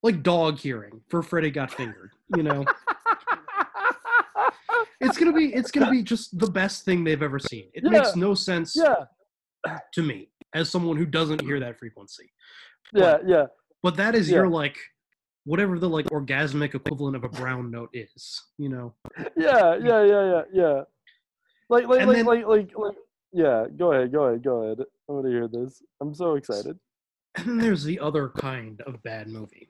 like 0.03 0.21
dog 0.21 0.59
hearing 0.59 1.01
for 1.09 1.23
Freddy 1.23 1.49
got 1.49 1.71
fingered 1.71 2.11
you 2.35 2.43
know 2.43 2.63
it's 5.01 5.17
gonna 5.17 5.33
be 5.33 5.53
it's 5.53 5.71
gonna 5.71 5.89
be 5.91 6.03
just 6.03 6.37
the 6.39 6.47
best 6.47 6.85
thing 6.85 7.03
they've 7.03 7.21
ever 7.23 7.39
seen 7.39 7.69
it 7.73 7.83
makes 7.83 8.15
no 8.15 8.33
sense 8.33 8.75
Yeah. 8.75 9.05
to 9.93 10.01
me 10.03 10.29
as 10.53 10.69
someone 10.69 10.97
who 10.97 11.05
doesn't 11.05 11.41
hear 11.41 11.59
that 11.59 11.79
frequency 11.79 12.31
Yeah, 12.93 13.17
yeah. 13.25 13.45
but 13.81 13.95
that 13.97 14.15
is 14.15 14.29
Yeah. 14.29 14.37
your 14.37 14.47
like 14.49 14.77
whatever 15.45 15.77
the 15.79 15.89
like 15.89 16.05
orgasmic 16.07 16.73
equivalent 16.75 17.15
of 17.17 17.23
a 17.25 17.29
brown 17.29 17.69
note 17.69 17.89
is, 17.93 18.41
you 18.57 18.69
know. 18.69 18.93
yeah, 19.35 19.75
yeah, 19.75 20.01
yeah, 20.01 20.23
yeah, 20.31 20.41
yeah. 20.53 20.81
Like, 21.69 21.85
like, 21.87 22.05
like, 22.05 22.15
then- 22.15 22.25
like, 22.25 22.45
like, 22.45 22.71
like, 22.77 22.95
yeah. 23.33 23.65
Go 23.77 23.91
ahead, 23.91 24.13
go 24.13 24.23
ahead, 24.27 24.41
go 24.41 24.63
ahead. 24.63 24.79
I 24.79 25.11
want 25.11 25.25
to 25.25 25.31
hear 25.31 25.49
this. 25.49 25.81
I'm 25.99 26.13
so 26.13 26.35
excited. 26.35 26.79
And 27.35 27.45
then 27.45 27.57
there's 27.57 27.83
the 27.83 27.99
other 27.99 28.29
kind 28.29 28.79
of 28.87 29.03
bad 29.03 29.27
movie. 29.27 29.67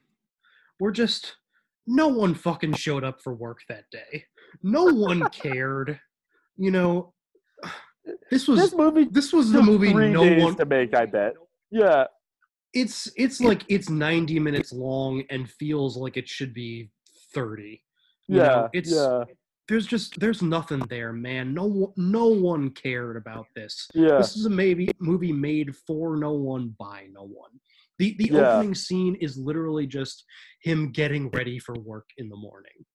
Where 0.79 0.91
just 0.91 1.35
no 1.87 2.07
one 2.07 2.33
fucking 2.33 2.73
showed 2.73 3.03
up 3.03 3.21
for 3.21 3.33
work 3.33 3.59
that 3.69 3.85
day. 3.91 4.25
No 4.61 4.85
one 4.85 5.29
cared. 5.31 5.99
You 6.57 6.71
know, 6.71 7.13
this 8.29 8.47
was 8.47 8.59
this 8.59 8.73
movie. 8.75 9.05
This 9.09 9.33
was 9.33 9.51
the 9.51 9.61
movie 9.61 9.93
no 9.93 10.43
one 10.43 10.55
to 10.55 10.65
make. 10.65 10.95
I 10.95 11.05
bet. 11.05 11.33
Yeah, 11.71 12.05
it's 12.73 13.09
it's 13.15 13.41
like 13.41 13.63
it's 13.67 13.89
90 13.89 14.39
minutes 14.39 14.71
long 14.71 15.23
and 15.29 15.49
feels 15.49 15.97
like 15.97 16.17
it 16.17 16.27
should 16.29 16.53
be 16.53 16.91
30 17.33 17.81
You 18.27 18.37
know, 18.37 18.43
yeah, 18.43 18.67
it's 18.73 18.91
yeah, 18.91 19.23
there's 19.67 19.87
just 19.87 20.19
there's 20.19 20.43
nothing 20.43 20.79
there 20.89 21.11
man 21.13 21.53
no 21.53 21.65
one- 21.65 21.93
no 21.97 22.27
one 22.27 22.69
cared 22.69 23.17
about 23.17 23.47
this 23.55 23.87
Yeah. 23.95 24.17
this 24.17 24.35
is 24.35 24.45
a 24.45 24.49
maybe 24.51 24.89
movie 24.99 25.31
made 25.31 25.75
for 25.75 26.15
no 26.17 26.33
one 26.33 26.75
by 26.77 27.07
no 27.11 27.23
one 27.23 27.51
the 27.99 28.15
the 28.17 28.29
Yeah. 28.31 28.55
opening 28.55 28.75
scene 28.75 29.15
is 29.15 29.37
literally 29.37 29.87
just 29.87 30.23
him 30.61 30.91
getting 30.91 31.29
ready 31.29 31.59
for 31.59 31.75
work 31.75 32.09
in 32.17 32.29
the 32.29 32.35
morning 32.35 32.85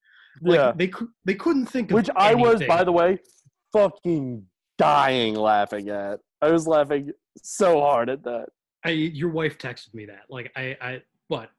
like 0.43 0.57
yeah. 0.59 0.73
they 0.75 0.89
could 0.89 1.09
they 1.25 1.35
couldn't 1.35 1.67
think 1.67 1.91
of 1.91 1.95
Which 1.95 2.11
I 2.15 2.35
was, 2.35 2.63
by 2.65 2.85
the 2.85 2.93
way, 2.93 3.19
fucking 3.73 4.45
dying 4.77 5.35
laughing 5.35 5.89
at. 5.89 6.21
I 6.41 6.51
was 6.51 6.67
laughing 6.67 7.13
so 7.43 7.81
hard 7.81 8.09
at 8.09 8.23
that. 8.25 8.47
I 8.85 8.91
your 8.91 9.31
wife 9.31 9.59
texted 9.59 9.95
me 9.95 10.07
that. 10.07 10.25
Like 10.29 10.53
I 10.57 10.77
I 10.81 11.03
but 11.29 11.51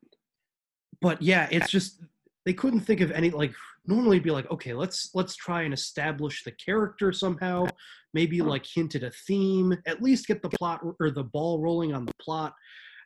but 1.02 1.22
yeah, 1.22 1.48
it's 1.52 1.70
just 1.70 2.02
they 2.45 2.53
couldn't 2.53 2.82
think 2.82 3.02
of 3.02 3.11
any 3.11 3.30
like 3.30 3.53
normally 3.86 4.18
it'd 4.18 4.24
be 4.24 4.32
like, 4.32 4.49
okay, 4.52 4.74
let's 4.74 5.10
let's 5.14 5.36
try 5.36 5.64
and 5.64 5.74
establish 5.74 6.44
the 6.44 6.52
character 6.52 7.11
somehow, 7.11 7.68
maybe 8.14 8.41
like 8.41 8.66
hint 8.66 8.95
at 8.95 9.03
a 9.03 9.11
theme, 9.28 9.76
at 9.86 10.02
least 10.02 10.28
get 10.28 10.41
the 10.41 10.49
plot 10.49 10.82
or 10.99 11.11
the 11.11 11.24
ball 11.24 11.60
rolling 11.60 11.94
on 11.94 12.06
the 12.06 12.14
plot. 12.22 12.53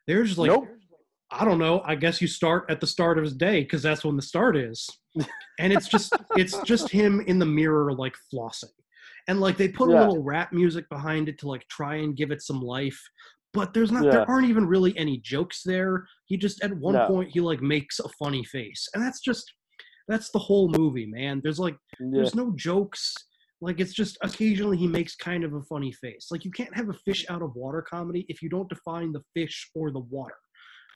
They're 0.08 0.26
like 0.26 0.50
Nope. 0.52 0.68
I 1.32 1.46
don't 1.46 1.58
know. 1.58 1.82
I 1.84 1.96
guess 1.96 2.22
you 2.22 2.28
start 2.28 2.66
at 2.70 2.80
the 2.80 2.86
start 2.88 3.18
of 3.18 3.24
his 3.24 3.34
day 3.34 3.62
because 3.64 3.82
that's 3.82 4.06
when 4.06 4.16
the 4.16 4.22
start 4.22 4.56
is. 4.56 4.88
And 5.60 5.74
it's 5.74 5.88
just 5.88 6.14
it's 6.36 6.58
just 6.62 6.90
him 6.90 7.22
in 7.22 7.40
the 7.40 7.46
mirror 7.46 7.94
like 7.94 8.16
flossing. 8.34 8.66
And 9.28 9.40
like 9.40 9.58
they 9.58 9.70
put 9.70 9.90
a 9.90 9.92
little 10.00 10.22
rap 10.22 10.52
music 10.54 10.88
behind 10.90 11.30
it 11.30 11.40
to 11.40 11.48
like 11.48 11.66
try 11.70 11.96
and 11.96 12.16
give 12.16 12.32
it 12.32 12.42
some 12.42 12.62
life. 12.62 13.00
But 13.54 13.74
there's 13.74 13.92
not 13.92 14.04
Yeah. 14.04 14.12
there 14.12 14.30
aren't 14.30 14.50
even 14.50 14.66
really 14.68 14.96
any 14.98 15.18
jokes 15.20 15.62
there. 15.64 16.06
He 16.26 16.38
just 16.38 16.64
at 16.64 16.76
one 16.78 16.94
No. 16.96 17.08
point 17.08 17.30
he 17.32 17.40
like 17.40 17.62
makes 17.62 18.00
a 18.00 18.10
funny 18.20 18.44
face. 18.44 18.88
And 18.94 19.02
that's 19.04 19.22
just 19.22 19.52
that's 20.08 20.30
the 20.32 20.40
whole 20.40 20.70
movie, 20.70 21.06
man. 21.08 21.40
There's 21.42 21.60
like 21.60 21.78
there's 22.00 22.36
no 22.36 22.52
jokes. 22.56 23.14
Like 23.64 23.80
it's 23.80 23.94
just 23.94 24.18
occasionally 24.22 24.78
he 24.78 24.88
makes 24.88 25.16
kind 25.16 25.44
of 25.44 25.54
a 25.54 25.62
funny 25.64 25.92
face. 25.94 26.28
Like 26.32 26.44
you 26.44 26.52
can't 26.52 26.76
have 26.76 26.90
a 26.90 26.94
fish 27.06 27.26
out 27.30 27.42
of 27.42 27.56
water 27.56 27.82
comedy 27.82 28.26
if 28.28 28.42
you 28.42 28.50
don't 28.50 28.68
define 28.68 29.12
the 29.14 29.22
fish 29.34 29.70
or 29.74 29.90
the 29.92 30.00
water. 30.02 30.36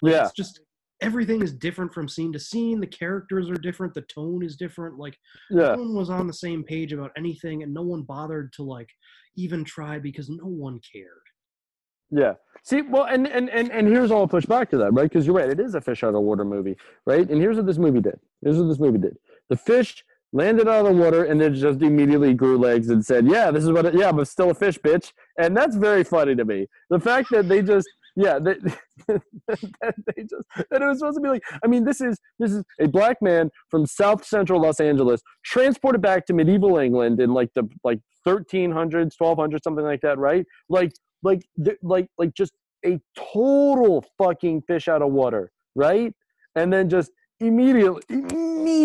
Like, 0.01 0.13
Yeah. 0.13 0.23
It's 0.25 0.33
just 0.33 0.59
everything 1.01 1.41
is 1.41 1.53
different 1.53 1.93
from 1.93 2.09
scene 2.09 2.33
to 2.33 2.39
scene. 2.39 2.79
The 2.81 2.87
characters 2.87 3.49
are 3.49 3.55
different. 3.55 3.93
The 3.93 4.01
tone 4.13 4.43
is 4.43 4.57
different. 4.57 4.97
Like 4.99 5.15
Yeah. 5.49 5.75
no 5.75 5.83
one 5.83 5.95
was 5.95 6.09
on 6.09 6.27
the 6.27 6.33
same 6.33 6.63
page 6.63 6.91
about 6.91 7.11
anything, 7.17 7.63
and 7.63 7.73
no 7.73 7.83
one 7.83 8.03
bothered 8.03 8.51
to 8.53 8.63
like 8.63 8.89
even 9.37 9.63
try 9.63 9.97
because 9.99 10.29
no 10.29 10.45
one 10.45 10.79
cared. 10.93 11.21
Yeah. 12.09 12.33
See, 12.63 12.81
well, 12.81 13.03
and 13.05 13.27
and 13.27 13.49
and, 13.49 13.71
and 13.71 13.87
here's 13.87 14.11
all 14.11 14.27
push 14.27 14.45
back 14.45 14.69
to 14.71 14.77
that, 14.77 14.91
right? 14.93 15.03
Because 15.09 15.25
you're 15.25 15.35
right, 15.35 15.49
it 15.49 15.59
is 15.59 15.75
a 15.75 15.81
fish 15.81 16.03
out 16.03 16.15
of 16.15 16.21
water 16.21 16.43
movie, 16.45 16.75
right? 17.05 17.29
And 17.29 17.39
here's 17.41 17.57
what 17.57 17.65
this 17.65 17.77
movie 17.77 18.01
did. 18.01 18.19
Here's 18.41 18.57
what 18.57 18.67
this 18.67 18.79
movie 18.79 18.97
did. 18.97 19.17
The 19.49 19.57
fish 19.57 20.03
landed 20.33 20.67
out 20.67 20.85
of 20.85 20.95
the 20.95 21.01
water 21.01 21.23
and 21.23 21.39
then 21.39 21.53
just 21.55 21.81
immediately 21.81 22.33
grew 22.33 22.57
legs 22.57 22.89
and 22.89 23.05
said, 23.05 23.27
"Yeah, 23.27 23.51
this 23.51 23.63
is 23.63 23.71
what. 23.71 23.85
It, 23.85 23.95
yeah, 23.95 24.11
but 24.11 24.27
still 24.27 24.51
a 24.51 24.53
fish, 24.53 24.77
bitch." 24.79 25.11
And 25.37 25.55
that's 25.55 25.75
very 25.75 26.03
funny 26.03 26.35
to 26.35 26.45
me. 26.45 26.67
The 26.89 26.99
fact 26.99 27.29
that 27.31 27.47
they 27.47 27.61
just, 27.61 27.87
yeah, 28.15 28.39
they, 28.39 28.55
that 29.07 29.95
they 30.05 30.23
just, 30.23 30.47
that 30.69 30.81
it 30.81 30.85
was 30.85 30.99
supposed 30.99 31.17
to 31.17 31.21
be 31.21 31.29
like, 31.29 31.43
I 31.63 31.67
mean, 31.67 31.85
this 31.85 32.01
is 32.01 32.17
this 32.39 32.51
is 32.51 32.63
a 32.79 32.87
black 32.87 33.21
man 33.21 33.49
from 33.69 33.85
South 33.85 34.25
Central 34.25 34.61
Los 34.61 34.79
Angeles 34.79 35.21
transported 35.45 36.01
back 36.01 36.25
to 36.27 36.33
medieval 36.33 36.77
England 36.77 37.19
in 37.19 37.33
like 37.33 37.49
the 37.55 37.67
like 37.83 37.99
1300s, 38.27 39.13
1200s, 39.21 39.59
something 39.63 39.85
like 39.85 40.01
that, 40.01 40.17
right? 40.17 40.45
Like 40.69 40.91
like 41.23 41.41
like 41.81 42.07
like 42.17 42.33
just 42.33 42.53
a 42.85 42.99
total 43.33 44.05
fucking 44.17 44.61
fish 44.63 44.87
out 44.87 45.01
of 45.01 45.11
water, 45.11 45.51
right? 45.75 46.13
And 46.55 46.71
then 46.71 46.89
just 46.89 47.11
immediately 47.39 48.01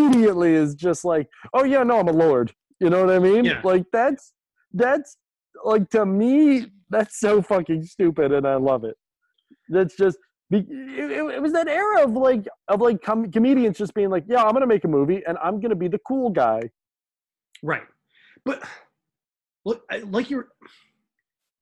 immediately 0.07 0.55
is 0.55 0.75
just 0.75 1.05
like, 1.05 1.29
oh 1.55 1.65
yeah, 1.65 1.83
no, 1.83 1.99
I'm 2.01 2.09
a 2.09 2.13
lord. 2.13 2.53
You 2.81 2.91
know 2.91 3.05
what 3.05 3.15
I 3.15 3.19
mean? 3.19 3.45
Yeah. 3.45 3.61
Like 3.65 3.85
that's 3.93 4.33
that's 4.73 5.17
like 5.65 5.89
to 5.91 6.05
me 6.07 6.67
that's 6.91 7.19
so 7.21 7.41
fucking 7.43 7.85
stupid, 7.85 8.33
and 8.33 8.47
I 8.47 8.57
love 8.57 8.85
it. 8.85 8.97
That's 9.69 9.97
just 9.97 10.19
be- 10.51 10.59
it, 10.69 11.11
it- 11.11 11.35
it 11.37 11.43
was 11.43 11.53
that 11.53 11.69
era 11.69 12.03
of 12.05 12.13
like 12.13 12.47
of 12.69 12.81
like 12.81 13.01
com- 13.03 13.31
comedians 13.31 13.79
just 13.79 13.95
being 13.95 14.11
like, 14.11 14.25
yeah, 14.29 14.43
I'm 14.43 14.53
gonna 14.53 14.67
make 14.67 14.85
a 14.85 14.89
movie 14.89 15.23
and 15.27 15.39
I'm 15.43 15.61
gonna 15.61 15.77
be 15.77 15.89
the 15.89 16.01
cool 16.07 16.31
guy. 16.31 16.61
Right. 17.63 17.87
But 18.45 18.63
look, 19.65 19.85
I- 19.91 19.99
like 19.99 20.29
you're 20.31 20.49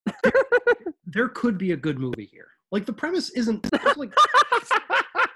there 1.07 1.29
could 1.29 1.59
be 1.59 1.73
a 1.73 1.77
good 1.77 1.99
movie 1.99 2.29
here. 2.33 2.49
Like 2.73 2.87
the 2.87 2.93
premise 2.93 3.31
isn't 3.31 3.69
like 3.97 4.13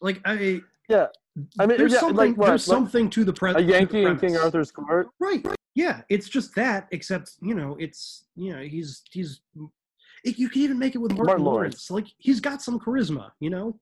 like 0.00 0.20
I 0.24 0.60
yeah. 0.88 1.06
I 1.60 1.66
mean, 1.66 1.78
there's 1.78 1.92
yeah, 1.92 2.00
something 2.00 2.16
like 2.16 2.36
what, 2.36 2.48
there's 2.48 2.66
like 2.66 2.76
something 2.76 3.10
to 3.10 3.24
the 3.24 3.32
pre- 3.32 3.52
a 3.52 3.60
Yankee 3.60 4.02
in 4.04 4.18
King. 4.18 4.36
Arthur's 4.36 4.70
court. 4.72 5.08
Right. 5.20 5.46
Yeah, 5.74 6.00
it's 6.08 6.28
just 6.28 6.54
that, 6.56 6.88
except 6.90 7.32
you 7.40 7.54
know, 7.54 7.76
it's 7.78 8.24
you 8.34 8.54
know, 8.54 8.62
he's 8.62 9.02
he's. 9.12 9.40
It, 10.24 10.36
you 10.36 10.48
can 10.48 10.62
even 10.62 10.78
make 10.78 10.96
it 10.96 10.98
with 10.98 11.12
Martin, 11.12 11.26
Martin 11.26 11.44
Lawrence. 11.44 11.90
Like 11.90 12.06
he's 12.18 12.40
got 12.40 12.60
some 12.60 12.80
charisma, 12.80 13.30
you 13.38 13.50
know. 13.50 13.78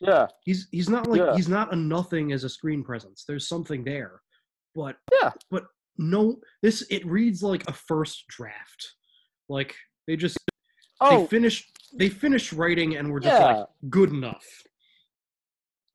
Yeah. 0.00 0.26
He's 0.44 0.66
he's 0.72 0.88
not 0.88 1.06
like 1.06 1.20
Yeah. 1.20 1.36
he's 1.36 1.48
not 1.48 1.72
a 1.72 1.76
nothing 1.76 2.32
as 2.32 2.42
a 2.42 2.48
screen 2.48 2.82
presence. 2.82 3.24
There's 3.26 3.46
something 3.48 3.84
there, 3.84 4.20
but 4.74 4.96
yeah, 5.12 5.30
but 5.50 5.66
no, 5.96 6.40
this 6.62 6.84
it 6.90 7.06
reads 7.06 7.42
like 7.42 7.68
a 7.68 7.72
first 7.72 8.26
draft. 8.28 8.94
Like 9.48 9.74
they 10.08 10.16
just 10.16 10.38
Oh. 11.00 11.20
they 11.20 11.26
finished 11.28 11.70
they 11.94 12.08
finished 12.08 12.52
writing 12.52 12.96
and 12.96 13.10
were 13.12 13.20
just 13.20 13.40
like 13.40 13.66
good 13.88 14.10
enough. 14.10 14.44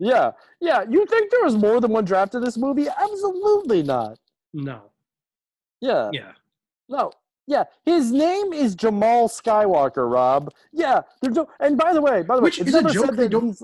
Yeah, 0.02 0.32
yeah. 0.60 0.84
You 0.90 1.06
think 1.06 1.30
there 1.30 1.44
was 1.44 1.56
more 1.56 1.80
than 1.80 1.92
one 1.92 2.06
draft 2.06 2.34
of 2.34 2.44
this 2.44 2.58
movie? 2.58 2.88
Absolutely 2.90 3.84
not. 3.84 4.18
No. 4.52 4.82
Yeah. 5.80 6.10
Yeah. 6.12 6.32
No. 6.90 7.12
Yeah. 7.46 7.66
His 7.86 8.12
name 8.12 8.52
is 8.52 8.74
Jamal 8.74 9.30
Skywalker, 9.30 10.12
Rob. 10.12 10.52
Yeah. 10.74 11.02
There's 11.22 11.36
no. 11.36 11.48
And 11.60 11.78
by 11.78 11.94
the 11.94 12.02
way, 12.02 12.24
by 12.24 12.36
the 12.38 12.42
Which 12.42 12.58
way, 12.60 12.66
is 12.66 12.74
it's 12.74 12.90
a 12.90 12.94
joke 12.94 13.06
said 13.06 13.16
they 13.18 13.28
don't- 13.28 13.56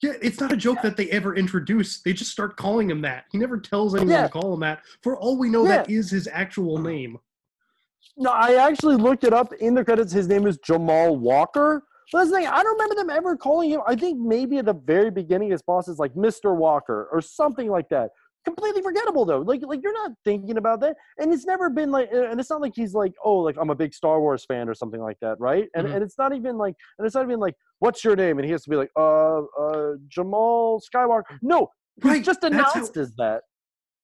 Yeah, 0.00 0.12
it's 0.22 0.38
not 0.40 0.52
a 0.52 0.56
joke 0.56 0.78
that 0.82 0.96
they 0.96 1.10
ever 1.10 1.34
introduce. 1.34 2.02
They 2.02 2.12
just 2.12 2.30
start 2.30 2.56
calling 2.56 2.88
him 2.88 3.00
that. 3.02 3.24
He 3.32 3.38
never 3.38 3.58
tells 3.58 3.96
anyone 3.96 4.12
Yeah. 4.12 4.22
to 4.22 4.28
call 4.28 4.54
him 4.54 4.60
that. 4.60 4.82
For 5.02 5.16
all 5.18 5.36
we 5.36 5.48
know, 5.50 5.66
that 5.66 5.90
is 5.90 6.08
his 6.08 6.28
actual 6.32 6.78
name. 6.78 7.18
No, 8.16 8.30
I 8.30 8.54
actually 8.54 8.94
looked 8.96 9.24
it 9.24 9.32
up 9.32 9.52
in 9.54 9.74
the 9.74 9.84
credits. 9.84 10.12
His 10.12 10.28
name 10.28 10.46
is 10.46 10.56
Jamal 10.58 11.16
Walker. 11.16 11.82
But 12.12 12.18
that's 12.20 12.30
the 12.30 12.36
thing. 12.38 12.46
I 12.46 12.62
don't 12.62 12.72
remember 12.78 12.94
them 12.94 13.10
ever 13.10 13.36
calling 13.36 13.70
him. 13.70 13.80
I 13.86 13.94
think 13.94 14.18
maybe 14.18 14.58
at 14.58 14.64
the 14.64 14.74
very 14.74 15.10
beginning, 15.10 15.50
his 15.50 15.62
boss 15.62 15.88
is 15.88 15.98
like 15.98 16.14
Mr. 16.14 16.56
Walker 16.56 17.08
or 17.12 17.20
something 17.20 17.68
like 17.70 17.88
that. 17.90 18.10
Completely 18.44 18.80
forgettable 18.80 19.24
though. 19.26 19.40
Like, 19.40 19.60
like 19.62 19.80
you're 19.82 19.92
not 19.92 20.12
thinking 20.24 20.56
about 20.56 20.80
that, 20.80 20.96
and 21.18 21.32
it's 21.34 21.44
never 21.44 21.68
been 21.68 21.90
like, 21.90 22.08
and 22.12 22.40
it's 22.40 22.48
not 22.48 22.62
like 22.62 22.72
he's 22.74 22.94
like, 22.94 23.12
oh, 23.24 23.36
like 23.38 23.56
I'm 23.60 23.68
a 23.68 23.74
big 23.74 23.92
Star 23.92 24.20
Wars 24.20 24.44
fan 24.46 24.68
or 24.68 24.74
something 24.74 25.00
like 25.02 25.18
that, 25.20 25.38
right? 25.38 25.68
And 25.74 25.86
Mhm. 25.86 25.94
and 25.96 26.02
it's 26.02 26.16
not 26.16 26.34
even 26.34 26.56
like, 26.56 26.74
and 26.98 27.04
it's 27.06 27.14
not 27.14 27.24
even 27.24 27.40
like, 27.40 27.54
what's 27.80 28.02
your 28.04 28.16
name? 28.16 28.38
And 28.38 28.46
he 28.46 28.52
has 28.52 28.62
to 28.62 28.70
be 28.70 28.76
like, 28.76 28.90
uh, 28.96 29.40
uh, 29.42 29.94
Jamal 30.08 30.80
Skywalker. 30.80 31.24
No, 31.42 31.68
Right, 32.02 32.24
just 32.24 32.40
that's 32.40 32.54
how- 32.54 32.70
announced 32.72 32.96
as 32.96 33.12
that. 33.16 33.42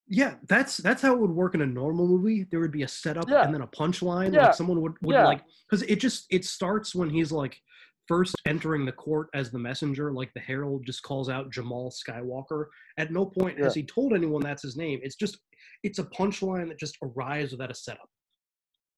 Yeah, 0.08 0.34
that's 0.46 0.76
that's 0.78 1.00
how 1.00 1.14
it 1.14 1.20
would 1.20 1.30
work 1.30 1.54
in 1.54 1.62
a 1.62 1.66
normal 1.66 2.06
movie. 2.06 2.44
There 2.50 2.60
would 2.60 2.72
be 2.72 2.82
a 2.82 2.88
setup 2.88 3.30
Yeah. 3.30 3.44
and 3.44 3.54
then 3.54 3.62
a 3.62 3.66
punchline. 3.68 4.34
Yeah. 4.34 4.46
Like 4.46 4.54
someone 4.54 4.82
would, 4.82 4.92
would 5.00 5.14
Yeah. 5.14 5.24
like 5.26 5.42
because 5.70 5.82
it 5.84 5.96
just 6.00 6.26
it 6.30 6.44
starts 6.44 6.94
when 6.94 7.08
he's 7.08 7.32
like 7.32 7.56
first 8.06 8.34
entering 8.46 8.84
the 8.84 8.92
court 8.92 9.28
as 9.34 9.50
the 9.50 9.58
messenger. 9.58 10.12
Like 10.12 10.32
the 10.34 10.40
herald 10.40 10.84
just 10.86 11.02
calls 11.02 11.28
out 11.28 11.50
Jamal 11.50 11.92
Skywalker. 11.92 12.66
At 12.98 13.12
no 13.12 13.26
point 13.26 13.58
has 13.60 13.74
he 13.74 13.84
told 13.84 14.12
anyone 14.12 14.42
that's 14.42 14.62
his 14.62 14.76
name. 14.76 15.00
It's 15.02 15.16
just 15.16 15.38
it's 15.82 15.98
a 15.98 16.04
punchline 16.04 16.68
that 16.68 16.78
just 16.78 16.96
arrives 17.02 17.52
without 17.52 17.70
a 17.70 17.74
setup. 17.74 18.08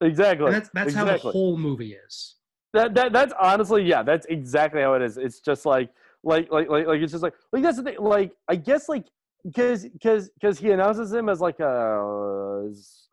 Exactly. 0.00 0.46
And 0.46 0.54
that's 0.54 0.70
that's 0.74 0.94
how 0.94 1.04
the 1.04 1.16
whole 1.18 1.56
movie 1.56 1.94
is. 2.06 2.36
That 2.74 2.94
that 2.94 3.12
that's 3.12 3.32
honestly, 3.40 3.84
yeah, 3.84 4.02
that's 4.02 4.26
exactly 4.26 4.82
how 4.82 4.94
it 4.94 5.02
is. 5.02 5.16
It's 5.16 5.40
just 5.40 5.64
like 5.64 5.90
like 6.22 6.50
like 6.50 6.68
like, 6.68 6.86
like 6.86 7.00
it's 7.00 7.12
just 7.12 7.22
like 7.22 7.34
like 7.52 7.62
that's 7.62 7.78
the 7.78 7.82
thing. 7.82 7.96
Like 7.98 8.32
I 8.48 8.56
guess 8.56 8.88
like 8.88 9.06
because 9.44 9.86
because 9.86 10.28
because 10.30 10.58
he 10.58 10.72
announces 10.72 11.12
him 11.12 11.28
as 11.28 11.40
like 11.40 11.60
a 11.60 12.66
as, 12.68 13.08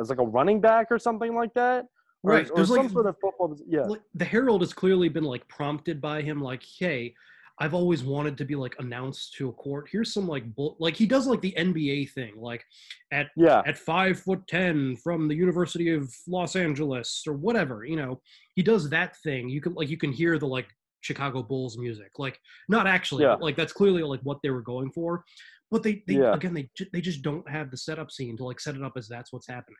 as 0.00 0.08
like 0.08 0.18
a 0.18 0.24
running 0.24 0.60
back 0.60 0.86
or 0.90 0.98
something 0.98 1.34
like 1.34 1.52
that. 1.54 1.86
Or, 2.24 2.30
Right, 2.32 2.50
Or 2.50 2.56
there's, 2.56 2.68
some 2.68 2.78
like- 2.78 2.90
sort 2.90 3.06
of 3.06 3.16
football. 3.20 3.54
Yeah. 3.68 3.82
like 3.82 4.00
the 4.14 4.24
herald 4.24 4.62
has 4.62 4.72
clearly 4.72 5.08
been 5.08 5.24
like 5.24 5.46
prompted 5.46 6.00
by 6.00 6.22
him 6.22 6.40
like 6.40 6.62
hey 6.78 7.14
i've 7.60 7.74
always 7.74 8.02
wanted 8.02 8.36
to 8.38 8.44
be 8.44 8.56
like 8.56 8.74
announced 8.80 9.34
to 9.34 9.48
a 9.48 9.52
court 9.52 9.88
here's 9.92 10.12
some 10.12 10.26
like 10.26 10.44
bull 10.56 10.76
like 10.80 10.96
he 10.96 11.06
does 11.06 11.26
like 11.26 11.40
the 11.42 11.54
nba 11.56 12.10
thing 12.10 12.32
like 12.36 12.64
at 13.12 13.26
Yeah. 13.36 13.62
at 13.66 13.76
five 13.78 14.18
foot 14.18 14.40
ten 14.48 14.96
from 14.96 15.28
the 15.28 15.34
university 15.36 15.90
of 15.92 16.12
los 16.26 16.56
angeles 16.56 17.22
or 17.28 17.34
whatever 17.34 17.84
you 17.84 17.96
know 17.96 18.20
he 18.56 18.62
does 18.62 18.88
that 18.90 19.16
thing 19.18 19.48
you 19.48 19.60
can 19.60 19.74
like 19.74 19.88
you 19.90 19.98
can 19.98 20.10
hear 20.12 20.38
the 20.38 20.46
like 20.48 20.66
chicago 21.02 21.42
bulls 21.42 21.76
music 21.78 22.12
like 22.18 22.40
not 22.68 22.86
actually 22.86 23.24
Yeah. 23.24 23.34
like 23.34 23.56
that's 23.56 23.72
clearly 23.74 24.02
like 24.02 24.20
what 24.22 24.38
they 24.42 24.50
were 24.50 24.62
going 24.62 24.90
for 24.90 25.22
but 25.70 25.82
they, 25.82 26.02
they 26.08 26.14
Yeah. 26.14 26.34
again 26.34 26.54
they 26.54 26.70
they 26.92 27.00
just 27.02 27.20
don't 27.22 27.48
have 27.48 27.70
the 27.70 27.76
setup 27.76 28.10
scene 28.10 28.36
to 28.38 28.44
like 28.44 28.58
set 28.60 28.74
it 28.74 28.82
up 28.82 28.94
as 28.96 29.06
that's 29.08 29.32
what's 29.32 29.46
happening 29.46 29.76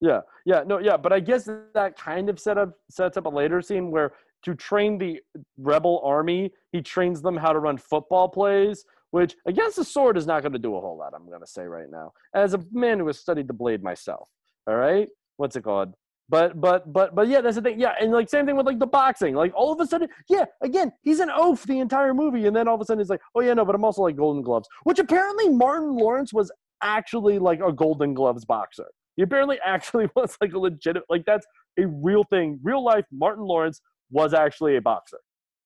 Yeah, 0.00 0.20
yeah, 0.44 0.62
no, 0.66 0.78
yeah, 0.78 0.96
but 0.96 1.12
I 1.12 1.20
guess 1.20 1.48
that 1.74 1.98
kind 1.98 2.28
of 2.28 2.38
setup 2.38 2.74
sets 2.90 3.16
up 3.16 3.26
a 3.26 3.30
later 3.30 3.62
scene 3.62 3.90
where 3.90 4.12
to 4.44 4.54
train 4.54 4.98
the 4.98 5.20
rebel 5.56 6.02
army, 6.04 6.52
he 6.72 6.82
trains 6.82 7.22
them 7.22 7.36
how 7.36 7.52
to 7.52 7.58
run 7.58 7.78
football 7.78 8.28
plays, 8.28 8.84
which 9.10 9.34
against 9.46 9.76
the 9.76 9.84
sword 9.84 10.18
is 10.18 10.26
not 10.26 10.42
going 10.42 10.52
to 10.52 10.58
do 10.58 10.76
a 10.76 10.80
whole 10.80 10.98
lot. 10.98 11.14
I'm 11.14 11.26
going 11.26 11.40
to 11.40 11.46
say 11.46 11.62
right 11.62 11.90
now, 11.90 12.12
as 12.34 12.54
a 12.54 12.62
man 12.72 12.98
who 12.98 13.06
has 13.06 13.18
studied 13.18 13.48
the 13.48 13.54
blade 13.54 13.82
myself. 13.82 14.28
All 14.66 14.76
right, 14.76 15.08
what's 15.38 15.56
it 15.56 15.62
called? 15.62 15.94
But 16.28 16.60
but 16.60 16.92
but 16.92 17.14
but 17.14 17.28
yeah, 17.28 17.40
that's 17.40 17.54
the 17.56 17.62
thing. 17.62 17.78
Yeah, 17.78 17.94
and 18.00 18.12
like 18.12 18.28
same 18.28 18.46
thing 18.46 18.56
with 18.56 18.66
like 18.66 18.80
the 18.80 18.86
boxing. 18.86 19.34
Like 19.34 19.52
all 19.54 19.72
of 19.72 19.80
a 19.80 19.86
sudden, 19.86 20.08
yeah, 20.28 20.44
again, 20.60 20.92
he's 21.02 21.20
an 21.20 21.30
oaf 21.30 21.62
the 21.62 21.78
entire 21.78 22.12
movie, 22.14 22.46
and 22.46 22.56
then 22.56 22.66
all 22.66 22.74
of 22.74 22.80
a 22.80 22.84
sudden 22.84 23.00
he's 23.00 23.10
like, 23.10 23.20
oh 23.36 23.40
yeah, 23.40 23.54
no, 23.54 23.64
but 23.64 23.76
I'm 23.76 23.84
also 23.84 24.02
like 24.02 24.16
Golden 24.16 24.42
Gloves, 24.42 24.68
which 24.82 24.98
apparently 24.98 25.48
Martin 25.48 25.96
Lawrence 25.96 26.32
was 26.32 26.50
actually 26.82 27.38
like 27.38 27.60
a 27.60 27.72
Golden 27.72 28.12
Gloves 28.12 28.44
boxer. 28.44 28.88
He 29.16 29.22
apparently 29.22 29.58
actually 29.64 30.08
was 30.14 30.36
like 30.40 30.52
a 30.52 30.58
legit, 30.58 30.96
like 31.08 31.24
that's 31.26 31.46
a 31.78 31.86
real 31.86 32.24
thing. 32.24 32.60
Real 32.62 32.84
life, 32.84 33.04
Martin 33.10 33.44
Lawrence 33.44 33.80
was 34.10 34.34
actually 34.34 34.76
a 34.76 34.80
boxer, 34.80 35.18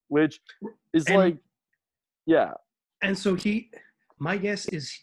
which 0.08 0.40
is 0.94 1.06
And- 1.06 1.16
like, 1.16 1.36
yeah, 2.26 2.52
And 3.02 3.18
so 3.18 3.34
he, 3.34 3.70
my 4.18 4.36
guess 4.36 4.66
is 4.68 4.96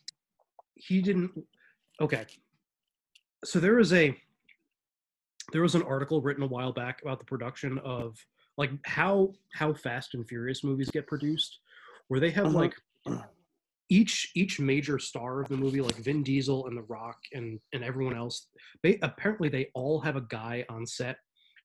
he 0.75 1.01
didn't. 1.01 1.31
Okay. 1.99 2.25
So 3.43 3.59
there 3.59 3.75
was 3.75 3.91
a, 3.93 4.15
there 5.51 5.61
was 5.61 5.75
an 5.75 5.81
article 5.83 6.21
written 6.21 6.43
a 6.43 6.47
while 6.47 6.71
back 6.71 7.01
about 7.01 7.19
the 7.19 7.25
production 7.25 7.79
of 7.79 8.17
like 8.57 8.71
how 8.85 9.33
how 9.53 9.73
Fast 9.73 10.13
and 10.13 10.27
Furious 10.27 10.63
movies 10.63 10.89
get 10.91 11.07
produced, 11.07 11.59
where 12.07 12.19
they 12.19 12.31
have 12.31 12.47
Mhm. 12.47 12.53
like 12.53 12.75
each 13.89 14.31
each 14.35 14.59
major 14.59 14.99
star 14.99 15.41
of 15.41 15.49
the 15.49 15.57
movie, 15.57 15.81
like 15.81 15.95
Vin 15.95 16.23
Diesel 16.23 16.67
and 16.67 16.77
The 16.77 16.83
Rock 16.83 17.17
and 17.33 17.59
and 17.73 17.83
everyone 17.83 18.15
else. 18.15 18.47
They 18.83 18.99
apparently 19.01 19.49
they 19.49 19.69
all 19.73 19.99
have 20.01 20.15
a 20.15 20.27
guy 20.29 20.65
on 20.69 20.85
set 20.85 21.17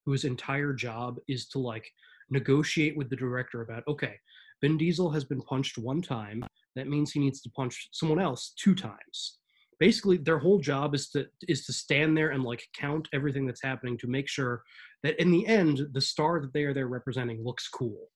whose 0.04 0.24
entire 0.24 0.72
job 0.72 1.18
is 1.28 1.48
to 1.48 1.58
like 1.58 1.88
negotiate 2.30 2.96
with 2.96 3.10
the 3.10 3.16
director 3.16 3.62
about 3.62 3.84
okay 3.86 4.18
Vin 4.62 4.78
Diesel 4.78 5.10
has 5.10 5.24
been 5.24 5.42
punched 5.42 5.76
one 5.76 6.00
time. 6.00 6.44
That 6.76 6.88
means 6.88 7.12
he 7.12 7.20
needs 7.20 7.42
to 7.42 7.50
punch 7.50 7.88
someone 7.92 8.20
else 8.20 8.54
two 8.56 8.74
times. 8.74 9.38
Basically, 9.78 10.16
their 10.16 10.38
whole 10.38 10.60
job 10.60 10.94
is 10.94 11.10
to 11.10 11.26
is 11.48 11.66
to 11.66 11.72
stand 11.72 12.16
there 12.16 12.30
and 12.30 12.44
like 12.44 12.64
count 12.78 13.08
everything 13.12 13.46
that's 13.46 13.62
happening 13.62 13.98
to 13.98 14.06
make 14.06 14.28
sure 14.28 14.62
that 15.02 15.20
in 15.20 15.32
the 15.32 15.44
end, 15.46 15.88
the 15.92 16.00
star 16.00 16.40
that 16.40 16.52
they 16.52 16.62
are 16.62 16.72
there 16.72 16.86
representing 16.86 17.42
looks 17.44 17.68
cool. 17.68 18.08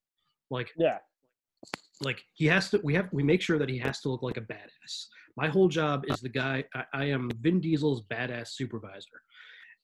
Like 0.49 0.71
yeah, 0.79 0.99
like 2.03 2.23
he 2.35 2.47
has 2.47 2.71
to. 2.71 2.81
We 2.85 2.95
have 2.95 3.09
we 3.13 3.23
make 3.23 3.41
sure 3.43 3.59
that 3.59 3.69
he 3.69 3.79
has 3.79 4.01
to 4.01 4.09
look 4.09 4.23
like 4.23 4.37
a 4.37 4.43
badass. 4.43 5.07
My 5.37 5.49
whole 5.49 5.69
job 5.69 6.05
is 6.09 6.21
the 6.21 6.29
guy. 6.29 6.65
I, 6.75 6.85
I 6.93 7.05
am 7.07 7.31
Vin 7.41 7.61
Diesel's 7.61 8.03
badass 8.11 8.49
supervisor, 8.49 9.21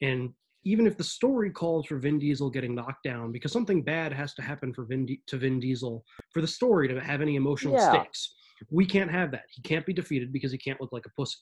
and 0.00 0.30
even 0.64 0.86
if 0.86 0.96
the 0.96 1.04
story 1.04 1.50
calls 1.50 1.86
for 1.86 1.98
Vin 1.98 2.18
Diesel 2.18 2.48
getting 2.50 2.74
knocked 2.74 3.02
down 3.04 3.32
because 3.32 3.50
something 3.50 3.82
bad 3.82 4.12
has 4.12 4.32
to 4.34 4.42
happen 4.42 4.72
for 4.72 4.84
Vin 4.84 5.06
to 5.26 5.36
Vin 5.36 5.58
Diesel 5.58 6.04
for 6.32 6.40
the 6.40 6.46
story 6.46 6.86
to 6.88 7.00
have 7.00 7.20
any 7.20 7.36
emotional 7.36 7.74
Yeah. 7.74 7.90
stakes, 7.90 8.34
we 8.70 8.86
can't 8.86 9.10
have 9.10 9.30
that. 9.32 9.44
He 9.50 9.62
can't 9.62 9.84
be 9.84 9.92
defeated 9.92 10.32
because 10.32 10.52
he 10.52 10.58
can't 10.58 10.80
look 10.80 10.92
like 10.92 11.06
a 11.06 11.10
pussy. 11.16 11.38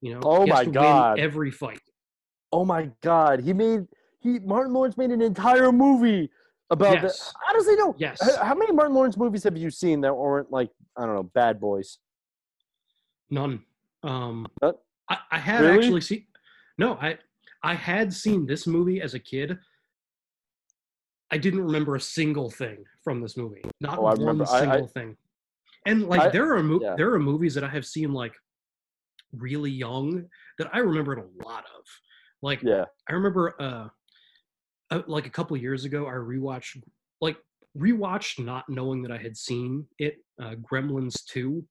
You 0.00 0.14
know. 0.14 0.20
Oh 0.24 0.46
my 0.46 0.64
God. 0.64 1.18
every 1.18 1.50
fight. 1.50 1.80
oh 2.52 2.64
my 2.64 2.90
god, 3.00 3.40
he 3.40 3.52
made 3.52 3.86
he 4.20 4.38
Martin 4.40 4.72
Lawrence 4.74 4.96
made 4.96 5.10
an 5.10 5.22
entire 5.22 5.72
movie 5.72 6.30
about 6.70 7.02
Yes. 7.02 7.18
that. 7.32 7.34
Honestly, 7.50 7.76
no. 7.76 7.94
Yes. 7.98 8.36
How 8.38 8.54
many 8.54 8.72
Martin 8.72 8.94
Lawrence 8.94 9.16
movies 9.16 9.44
have 9.44 9.56
you 9.56 9.70
seen 9.70 10.00
that 10.02 10.14
weren't 10.14 10.50
like 10.50 10.70
I 10.96 11.06
don't 11.06 11.14
know, 11.14 11.22
Bad 11.22 11.60
Boys? 11.60 11.98
None. 13.30 13.64
Um, 14.02 14.46
Uh, 14.60 14.72
I, 15.08 15.18
I 15.32 15.38
had 15.38 15.60
really? 15.62 15.78
actually 15.78 16.00
seen. 16.00 16.26
No, 16.78 16.94
I 16.94 17.18
I 17.62 17.74
had 17.74 18.12
seen 18.12 18.46
this 18.46 18.66
movie 18.66 19.00
as 19.00 19.14
a 19.14 19.18
kid. 19.18 19.58
I 21.30 21.38
didn't 21.38 21.62
remember 21.64 21.94
a 21.96 22.00
single 22.00 22.50
thing 22.50 22.84
from 23.04 23.20
this 23.22 23.36
movie. 23.36 23.62
Not 23.80 23.98
Oh, 23.98 24.06
I 24.06 24.10
one 24.10 24.18
remember- 24.20 24.44
I- 24.48 24.56
I- 24.56 24.60
single 24.60 24.88
thing. 24.88 25.16
And 25.86 26.06
like 26.08 26.20
I- 26.20 26.28
there 26.28 26.54
are 26.54 26.62
mo- 26.62 26.80
yeah. 26.80 26.94
there 26.96 27.12
are 27.14 27.18
movies 27.18 27.54
that 27.54 27.64
I 27.64 27.68
have 27.68 27.86
seen 27.86 28.12
like 28.12 28.34
really 29.32 29.70
young 29.70 30.28
that 30.58 30.68
I 30.74 30.78
remembered 30.78 31.18
a 31.18 31.44
lot 31.46 31.64
of. 31.76 31.84
Like 32.42 32.62
Yeah. 32.62 32.84
I 33.08 33.12
remember 33.14 33.54
uh 33.60 33.88
like 35.06 35.26
a 35.26 35.30
couple 35.30 35.56
years 35.56 35.84
ago 35.84 36.06
I 36.06 36.12
rewatched 36.12 36.82
like 37.20 37.36
rewatched 37.76 38.44
not 38.44 38.64
knowing 38.68 39.02
that 39.02 39.12
I 39.12 39.18
had 39.18 39.36
seen 39.36 39.86
it 39.98 40.16
uh, 40.40 40.54
Gremlins 40.70 41.24
2 41.26 41.64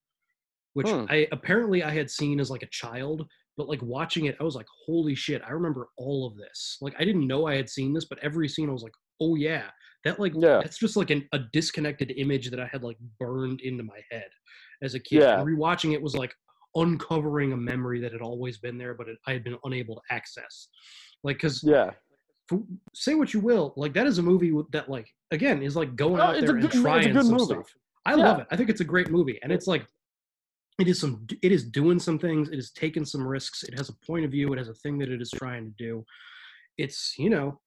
which 0.73 0.87
Hmm. 0.89 1.05
I 1.09 1.27
apparently 1.31 1.83
I 1.83 1.91
had 1.91 2.09
seen 2.09 2.39
as 2.39 2.49
like 2.49 2.63
a 2.63 2.67
child 2.67 3.27
but 3.57 3.67
like 3.67 3.81
watching 3.83 4.25
it, 4.25 4.37
I 4.39 4.43
was 4.43 4.55
like, 4.55 4.65
holy 4.85 5.13
shit, 5.13 5.41
I 5.45 5.51
remember 5.51 5.89
all 5.97 6.25
of 6.25 6.37
this. 6.37 6.77
Like 6.81 6.95
I 6.97 7.03
didn't 7.03 7.27
know 7.27 7.47
I 7.47 7.55
had 7.55 7.69
seen 7.69 7.93
this, 7.93 8.05
but 8.05 8.17
every 8.19 8.47
scene 8.47 8.69
I 8.69 8.71
was 8.71 8.81
like, 8.81 8.93
oh 9.19 9.35
yeah, 9.35 9.65
that 10.05 10.19
like 10.19 10.33
Yeah. 10.35 10.61
that's 10.63 10.77
just 10.79 10.95
like 10.95 11.09
an, 11.09 11.27
a 11.33 11.39
disconnected 11.51 12.11
image 12.17 12.49
that 12.49 12.59
I 12.59 12.67
had 12.71 12.81
like 12.81 12.97
burned 13.19 13.61
into 13.61 13.83
my 13.83 13.99
head 14.09 14.29
as 14.81 14.95
a 14.95 14.99
kid. 14.99 15.19
Yeah. 15.21 15.39
And 15.39 15.47
rewatching 15.47 15.93
it 15.93 16.01
was 16.01 16.15
like 16.15 16.33
uncovering 16.75 17.51
a 17.51 17.57
memory 17.57 17.99
that 18.01 18.13
had 18.13 18.21
always 18.21 18.57
been 18.57 18.77
there, 18.77 18.93
but 18.93 19.09
it, 19.09 19.17
I 19.27 19.33
had 19.33 19.43
been 19.43 19.57
unable 19.65 19.95
to 19.95 20.01
access. 20.09 20.69
Like, 21.23 21.35
because 21.35 21.61
yeah, 21.61 21.91
say 22.93 23.13
what 23.15 23.33
you 23.33 23.39
will, 23.39 23.73
like 23.75 23.93
that 23.93 24.07
is 24.07 24.17
a 24.17 24.23
movie 24.23 24.53
that 24.71 24.89
like 24.89 25.07
again 25.31 25.61
is 25.61 25.75
like 25.75 25.95
going 25.95 26.19
Oh, 26.19 26.23
out 26.25 26.35
it's 26.35 26.45
there 26.45 26.51
and 26.55 26.61
good- 26.61 26.71
it's 26.71 26.79
a 26.79 26.81
trying 26.81 27.13
some 27.13 27.27
movie. 27.31 27.45
stuff. 27.45 27.75
I 28.05 28.11
Yeah. 28.15 28.23
love 28.25 28.39
it. 28.39 28.47
I 28.51 28.55
think 28.57 28.69
it's 28.69 28.81
a 28.81 28.85
great 28.85 29.09
movie, 29.11 29.39
and 29.43 29.51
it's 29.51 29.67
like 29.67 29.85
it 30.79 30.87
is 30.87 30.99
some 30.99 31.27
it 31.41 31.51
is 31.51 31.63
doing 31.63 31.99
some 31.99 32.17
things. 32.17 32.49
It 32.49 32.57
is 32.57 32.71
taking 32.71 33.05
some 33.05 33.27
risks. 33.27 33.63
It 33.63 33.77
has 33.77 33.89
a 33.89 33.93
point 34.05 34.25
of 34.25 34.31
view. 34.31 34.51
It 34.53 34.57
has 34.57 34.69
a 34.69 34.73
thing 34.73 34.97
that 34.99 35.09
it 35.09 35.21
is 35.21 35.29
trying 35.31 35.65
to 35.65 35.71
do. 35.77 36.05
It's 36.77 37.15
you 37.19 37.29
know 37.29 37.59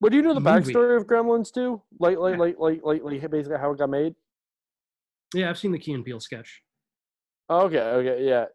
But 0.00 0.10
do 0.12 0.16
you 0.16 0.22
know 0.22 0.34
the 0.34 0.40
movie. 0.40 0.72
backstory 0.72 0.96
of 0.96 1.06
Gremlins 1.06 1.52
2? 1.52 1.80
Like, 2.00 2.18
like, 2.18 2.36
like, 2.38 2.56
like, 2.58 2.80
like, 2.82 3.02
like, 3.04 3.30
basically 3.30 3.58
how 3.58 3.70
it 3.72 3.78
got 3.78 3.88
made. 3.90 4.14
yeah. 5.34 5.48
I've 5.48 5.58
seen 5.58 5.70
the 5.72 5.78
Key 5.78 5.92
and 5.92 6.04
Peele 6.04 6.18
sketch. 6.20 6.62
Okay, 7.50 7.78
okay, 7.80 8.24
yeah. 8.24 8.46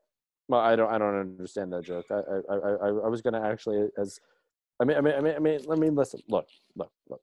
Well, 0.50 0.60
I 0.62 0.76
don't, 0.76 0.92
I 0.92 0.98
don't 0.98 1.16
understand 1.16 1.72
that 1.74 1.84
joke. 1.84 2.06
I, 2.10 2.16
I, 2.16 2.56
I, 2.56 2.56
I 2.56 2.88
I 2.88 3.08
was 3.10 3.22
gonna 3.22 3.42
actually, 3.42 3.88
as, 3.98 4.20
I 4.80 4.86
mean, 4.86 4.98
I 4.98 5.02
mean, 5.02 5.14
I 5.16 5.22
mean, 5.22 5.36
I 5.36 5.40
mean, 5.40 5.60
let 5.66 5.80
me 5.80 5.90
listen. 5.90 6.20
Look, 6.30 6.48
look, 6.76 6.92
look. 7.10 7.22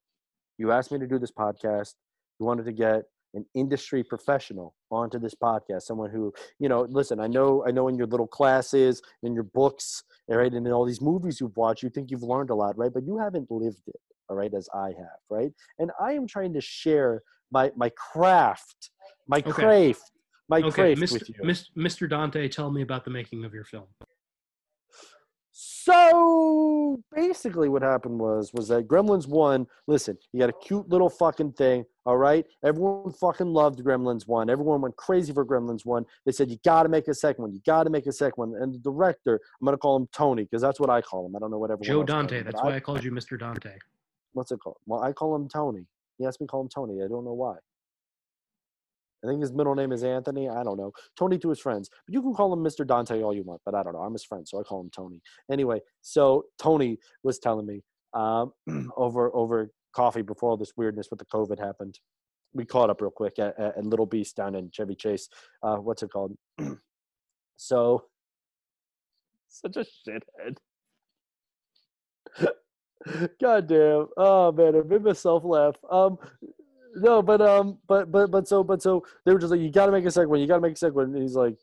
You 0.58 0.72
asked 0.72 0.92
me 0.92 0.98
to 0.98 1.06
do 1.06 1.18
this 1.18 1.30
podcast. 1.30 1.94
You 2.40 2.46
wanted 2.46 2.64
to 2.66 2.72
get 2.72 3.04
an 3.34 3.44
industry 3.54 4.02
professional 4.04 4.74
onto 4.90 5.18
this 5.18 5.34
podcast, 5.34 5.82
someone 5.82 6.10
who, 6.10 6.32
you 6.58 6.68
know, 6.68 6.82
listen. 6.82 7.20
I 7.20 7.26
know, 7.26 7.64
I 7.66 7.70
know, 7.70 7.88
in 7.88 7.96
your 7.96 8.06
little 8.06 8.26
classes, 8.26 9.02
in 9.22 9.34
your 9.34 9.42
books, 9.42 10.04
right, 10.28 10.52
and 10.52 10.66
in 10.66 10.72
all 10.72 10.84
these 10.84 11.00
movies 11.00 11.40
you've 11.40 11.56
watched, 11.56 11.82
you 11.82 11.90
think 11.90 12.10
you've 12.10 12.22
learned 12.22 12.50
a 12.50 12.54
lot, 12.54 12.76
right? 12.78 12.92
But 12.92 13.04
you 13.04 13.18
haven't 13.18 13.50
lived 13.50 13.82
it, 13.88 14.00
all 14.28 14.36
right, 14.36 14.52
as 14.54 14.68
I 14.74 14.88
have, 14.88 15.18
right? 15.30 15.52
And 15.78 15.90
I 16.00 16.12
am 16.12 16.26
trying 16.26 16.52
to 16.54 16.60
share 16.60 17.22
my 17.50 17.72
my 17.76 17.90
craft, 17.90 18.90
my 19.26 19.38
Okay. 19.38 19.52
craft, 19.52 20.12
my 20.48 20.60
okay, 20.60 20.94
craft 20.94 21.00
Mr. 21.00 21.12
with 21.12 21.28
you. 21.28 21.82
Mr. 21.82 22.08
Dante, 22.08 22.48
tell 22.48 22.70
me 22.70 22.82
about 22.82 23.04
the 23.04 23.10
making 23.10 23.44
of 23.44 23.52
your 23.52 23.64
film. 23.64 23.86
So 25.84 26.98
basically, 27.14 27.68
what 27.68 27.82
happened 27.82 28.18
was 28.18 28.52
was 28.54 28.68
that 28.68 28.88
Gremlins 28.88 29.28
one. 29.28 29.66
Listen, 29.86 30.16
you 30.32 30.40
got 30.40 30.48
a 30.48 30.54
cute 30.64 30.88
little 30.88 31.10
fucking 31.10 31.52
thing. 31.52 31.84
All 32.06 32.16
right, 32.16 32.46
everyone 32.64 33.12
fucking 33.12 33.48
loved 33.48 33.80
Gremlins 33.80 34.26
one. 34.26 34.48
Everyone 34.48 34.80
went 34.80 34.96
crazy 34.96 35.34
for 35.34 35.44
Gremlins 35.44 35.84
one. 35.84 36.06
They 36.24 36.32
said 36.32 36.50
you 36.50 36.56
got 36.64 36.84
to 36.84 36.88
make 36.88 37.06
a 37.08 37.14
second 37.14 37.42
one. 37.42 37.52
You 37.52 37.60
got 37.66 37.84
to 37.84 37.90
make 37.90 38.06
a 38.06 38.12
second 38.12 38.36
one. 38.36 38.54
And 38.62 38.72
the 38.72 38.78
director, 38.78 39.38
I'm 39.60 39.66
gonna 39.66 39.76
call 39.76 39.96
him 39.96 40.08
Tony 40.10 40.44
because 40.44 40.62
that's 40.62 40.80
what 40.80 40.88
I 40.88 41.02
call 41.02 41.26
him. 41.26 41.36
I 41.36 41.38
don't 41.38 41.50
know 41.50 41.58
what 41.58 41.70
everyone 41.70 41.84
Joe 41.84 42.02
Dante. 42.02 42.38
him, 42.38 42.44
That's 42.44 42.62
why 42.62 42.76
I 42.76 42.80
called 42.80 43.04
you 43.04 43.12
Mr. 43.12 43.38
Dante. 43.38 43.76
What's 44.32 44.52
it 44.52 44.60
called? 44.60 44.78
Well, 44.86 45.02
I 45.02 45.12
call 45.12 45.36
him 45.36 45.50
Tony. 45.50 45.84
He 46.16 46.24
asked 46.24 46.40
me 46.40 46.46
to 46.46 46.50
call 46.50 46.62
him 46.62 46.70
Tony. 46.74 47.02
I 47.04 47.08
don't 47.08 47.26
know 47.26 47.34
why. 47.34 47.56
I 49.24 49.28
think 49.28 49.40
his 49.40 49.52
middle 49.52 49.74
name 49.74 49.92
is 49.92 50.04
Anthony. 50.04 50.48
I 50.48 50.62
don't 50.62 50.76
know. 50.76 50.92
Tony 51.18 51.38
to 51.38 51.48
his 51.48 51.60
friends. 51.60 51.88
But 52.06 52.12
you 52.14 52.22
can 52.22 52.34
call 52.34 52.52
him 52.52 52.60
Mr. 52.60 52.86
Dante 52.86 53.22
all 53.22 53.34
you 53.34 53.42
want, 53.42 53.62
but 53.64 53.74
I 53.74 53.82
don't 53.82 53.94
know. 53.94 54.00
I'm 54.00 54.12
his 54.12 54.24
friend, 54.24 54.46
so 54.46 54.60
I 54.60 54.62
call 54.62 54.80
him 54.80 54.90
Tony. 54.94 55.22
Anyway, 55.50 55.80
so 56.02 56.44
Tony 56.58 56.98
was 57.22 57.38
telling 57.38 57.66
me 57.66 57.82
um, 58.12 58.52
over 58.96 59.34
over 59.34 59.70
coffee 59.94 60.22
before 60.22 60.50
all 60.50 60.56
this 60.56 60.72
weirdness 60.76 61.08
with 61.10 61.18
the 61.18 61.26
COVID 61.26 61.58
happened. 61.58 61.98
We 62.52 62.64
caught 62.64 62.90
up 62.90 63.00
real 63.00 63.10
quick 63.10 63.38
at, 63.38 63.58
at, 63.58 63.84
Little 63.84 64.06
Beast 64.06 64.36
down 64.36 64.54
in 64.54 64.70
Chevy 64.70 64.94
Chase. 64.94 65.28
Uh, 65.62 65.76
what's 65.76 66.02
it 66.02 66.10
called? 66.10 66.36
so, 67.56 68.04
such 69.48 69.76
a 69.76 69.84
shithead. 69.84 70.56
God 73.40 73.66
damn. 73.66 74.06
Oh 74.16 74.52
man, 74.52 74.76
I 74.76 74.82
made 74.82 75.02
myself 75.02 75.44
laugh. 75.44 75.76
Um 75.90 76.18
no, 76.96 77.22
but 77.22 77.40
um 77.40 77.78
but 77.86 78.10
but 78.10 78.30
but 78.30 78.46
so 78.48 78.62
but 78.64 78.82
so 78.82 79.04
they 79.24 79.32
were 79.32 79.38
just 79.38 79.50
like, 79.50 79.60
You 79.60 79.70
gotta 79.70 79.92
make 79.92 80.04
a 80.04 80.28
one, 80.28 80.40
you 80.40 80.46
gotta 80.46 80.60
make 80.60 80.80
a 80.82 80.88
one. 80.90 81.06
And 81.14 81.22
he's 81.22 81.34
like, 81.36 81.56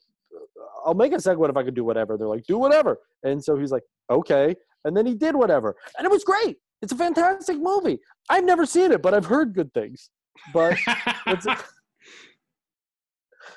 I'll 0.85 0.93
make 0.93 1.13
a 1.13 1.33
one 1.37 1.49
if 1.49 1.57
I 1.57 1.63
can 1.63 1.73
do 1.73 1.83
whatever. 1.83 2.17
They're 2.17 2.27
like, 2.27 2.45
do 2.45 2.57
whatever. 2.57 2.99
And 3.23 3.43
so 3.43 3.55
he's 3.57 3.71
like, 3.71 3.83
Okay. 4.09 4.55
And 4.85 4.95
then 4.97 5.05
he 5.05 5.13
did 5.13 5.35
whatever. 5.35 5.75
And 5.97 6.05
it 6.05 6.11
was 6.11 6.23
great. 6.23 6.57
It's 6.81 6.91
a 6.91 6.95
fantastic 6.95 7.57
movie. 7.59 7.99
I've 8.29 8.43
never 8.43 8.65
seen 8.65 8.91
it, 8.91 9.01
but 9.03 9.13
I've 9.13 9.25
heard 9.25 9.53
good 9.53 9.71
things. 9.73 10.09
But 10.53 10.75
it's, 11.27 11.45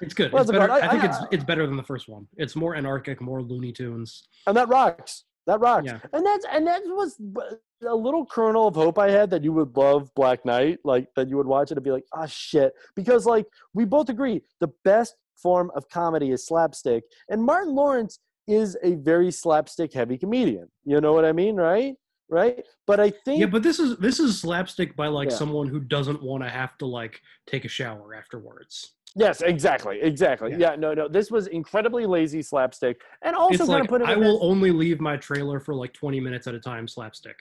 It's 0.01 0.13
good. 0.15 0.33
What's 0.33 0.51
It's 0.51 0.57
it 0.57 0.61
better. 0.61 0.73
I, 0.73 0.79
I- 0.81 0.89
think 0.91 1.05
I- 1.05 1.07
it's 1.07 1.17
it's 1.33 1.45
better 1.45 1.67
than 1.67 1.77
the 1.77 1.83
first 1.83 2.09
one. 2.09 2.27
It's 2.37 2.57
more 2.57 2.75
anarchic, 2.75 3.21
more 3.21 3.43
Looney 3.43 3.73
Tunes. 3.73 4.25
and 4.47 4.57
that 4.57 4.69
rocks. 4.69 5.25
That 5.47 5.61
rocks. 5.61 5.87
Yeah. 5.87 5.99
And 6.13 6.25
that's 6.25 6.47
and 6.51 6.67
that 6.67 6.83
was 6.87 7.21
a 7.87 7.95
little 7.95 8.25
kernel 8.25 8.67
of 8.67 8.75
hope 8.75 8.99
I 8.99 9.11
had 9.11 9.31
that 9.31 9.45
you 9.45 9.53
would 9.53 9.77
love 9.77 10.11
Black 10.15 10.45
Knight, 10.45 10.79
like 10.85 11.09
that 11.17 11.29
you 11.29 11.37
would 11.37 11.47
watch 11.47 11.71
it 11.71 11.77
and 11.77 11.85
be 11.85 11.91
like, 11.91 12.07
ah, 12.15 12.27
shit, 12.27 12.73
because 12.97 13.27
like 13.27 13.47
we 13.75 13.85
both 13.85 14.09
agree 14.09 14.43
the 14.61 14.71
best 14.85 15.15
form 15.37 15.71
of 15.77 15.89
comedy 15.89 16.31
is 16.31 16.47
slapstick, 16.47 17.05
and 17.29 17.43
Martin 17.43 17.75
Lawrence 17.75 18.19
is 18.47 18.77
a 18.83 18.95
very 18.97 19.31
slapstick 19.31 19.93
heavy 19.93 20.17
comedian. 20.19 20.69
You 20.85 21.01
know 21.01 21.13
what 21.13 21.25
I 21.25 21.33
mean, 21.33 21.57
right? 21.57 21.95
Right. 22.31 22.65
But 22.87 23.01
I 23.01 23.11
think 23.11 23.41
Yeah, 23.41 23.47
but 23.47 23.63
this 23.63 23.79
is 23.79 23.99
this 23.99 24.19
is 24.19 24.41
slapstick 24.41 24.97
by 24.97 25.09
like 25.09 25.29
Yeah. 25.31 25.37
someone 25.37 25.69
who 25.69 25.79
doesn't 25.81 26.23
want 26.23 26.43
to 26.43 26.49
have 26.49 26.77
to 26.79 26.87
like 26.87 27.21
take 27.47 27.67
a 27.67 27.69
shower 27.69 28.15
afterwards. 28.15 28.93
Yes, 29.15 29.41
exactly, 29.41 30.01
exactly. 30.01 30.55
Yeah. 30.57 30.77
no, 30.77 30.95
no, 30.95 31.09
this 31.09 31.31
was 31.31 31.47
incredibly 31.47 32.07
lazy 32.07 32.43
slapstick, 32.43 33.01
and 33.23 33.35
also 33.37 33.55
it's 33.55 33.59
kind 33.65 33.73
like 33.73 33.83
of 33.83 33.89
put 33.89 34.01
it 34.03 34.09
I 34.09 34.17
will 34.17 34.35
this- 34.35 34.43
only 34.43 34.71
leave 34.71 35.01
my 35.01 35.17
trailer 35.17 35.61
for 35.61 35.75
like 35.75 35.93
20 35.93 36.21
minutes 36.21 36.47
at 36.47 36.55
a 36.55 36.61
time 36.61 36.87
slapstick. 36.89 37.39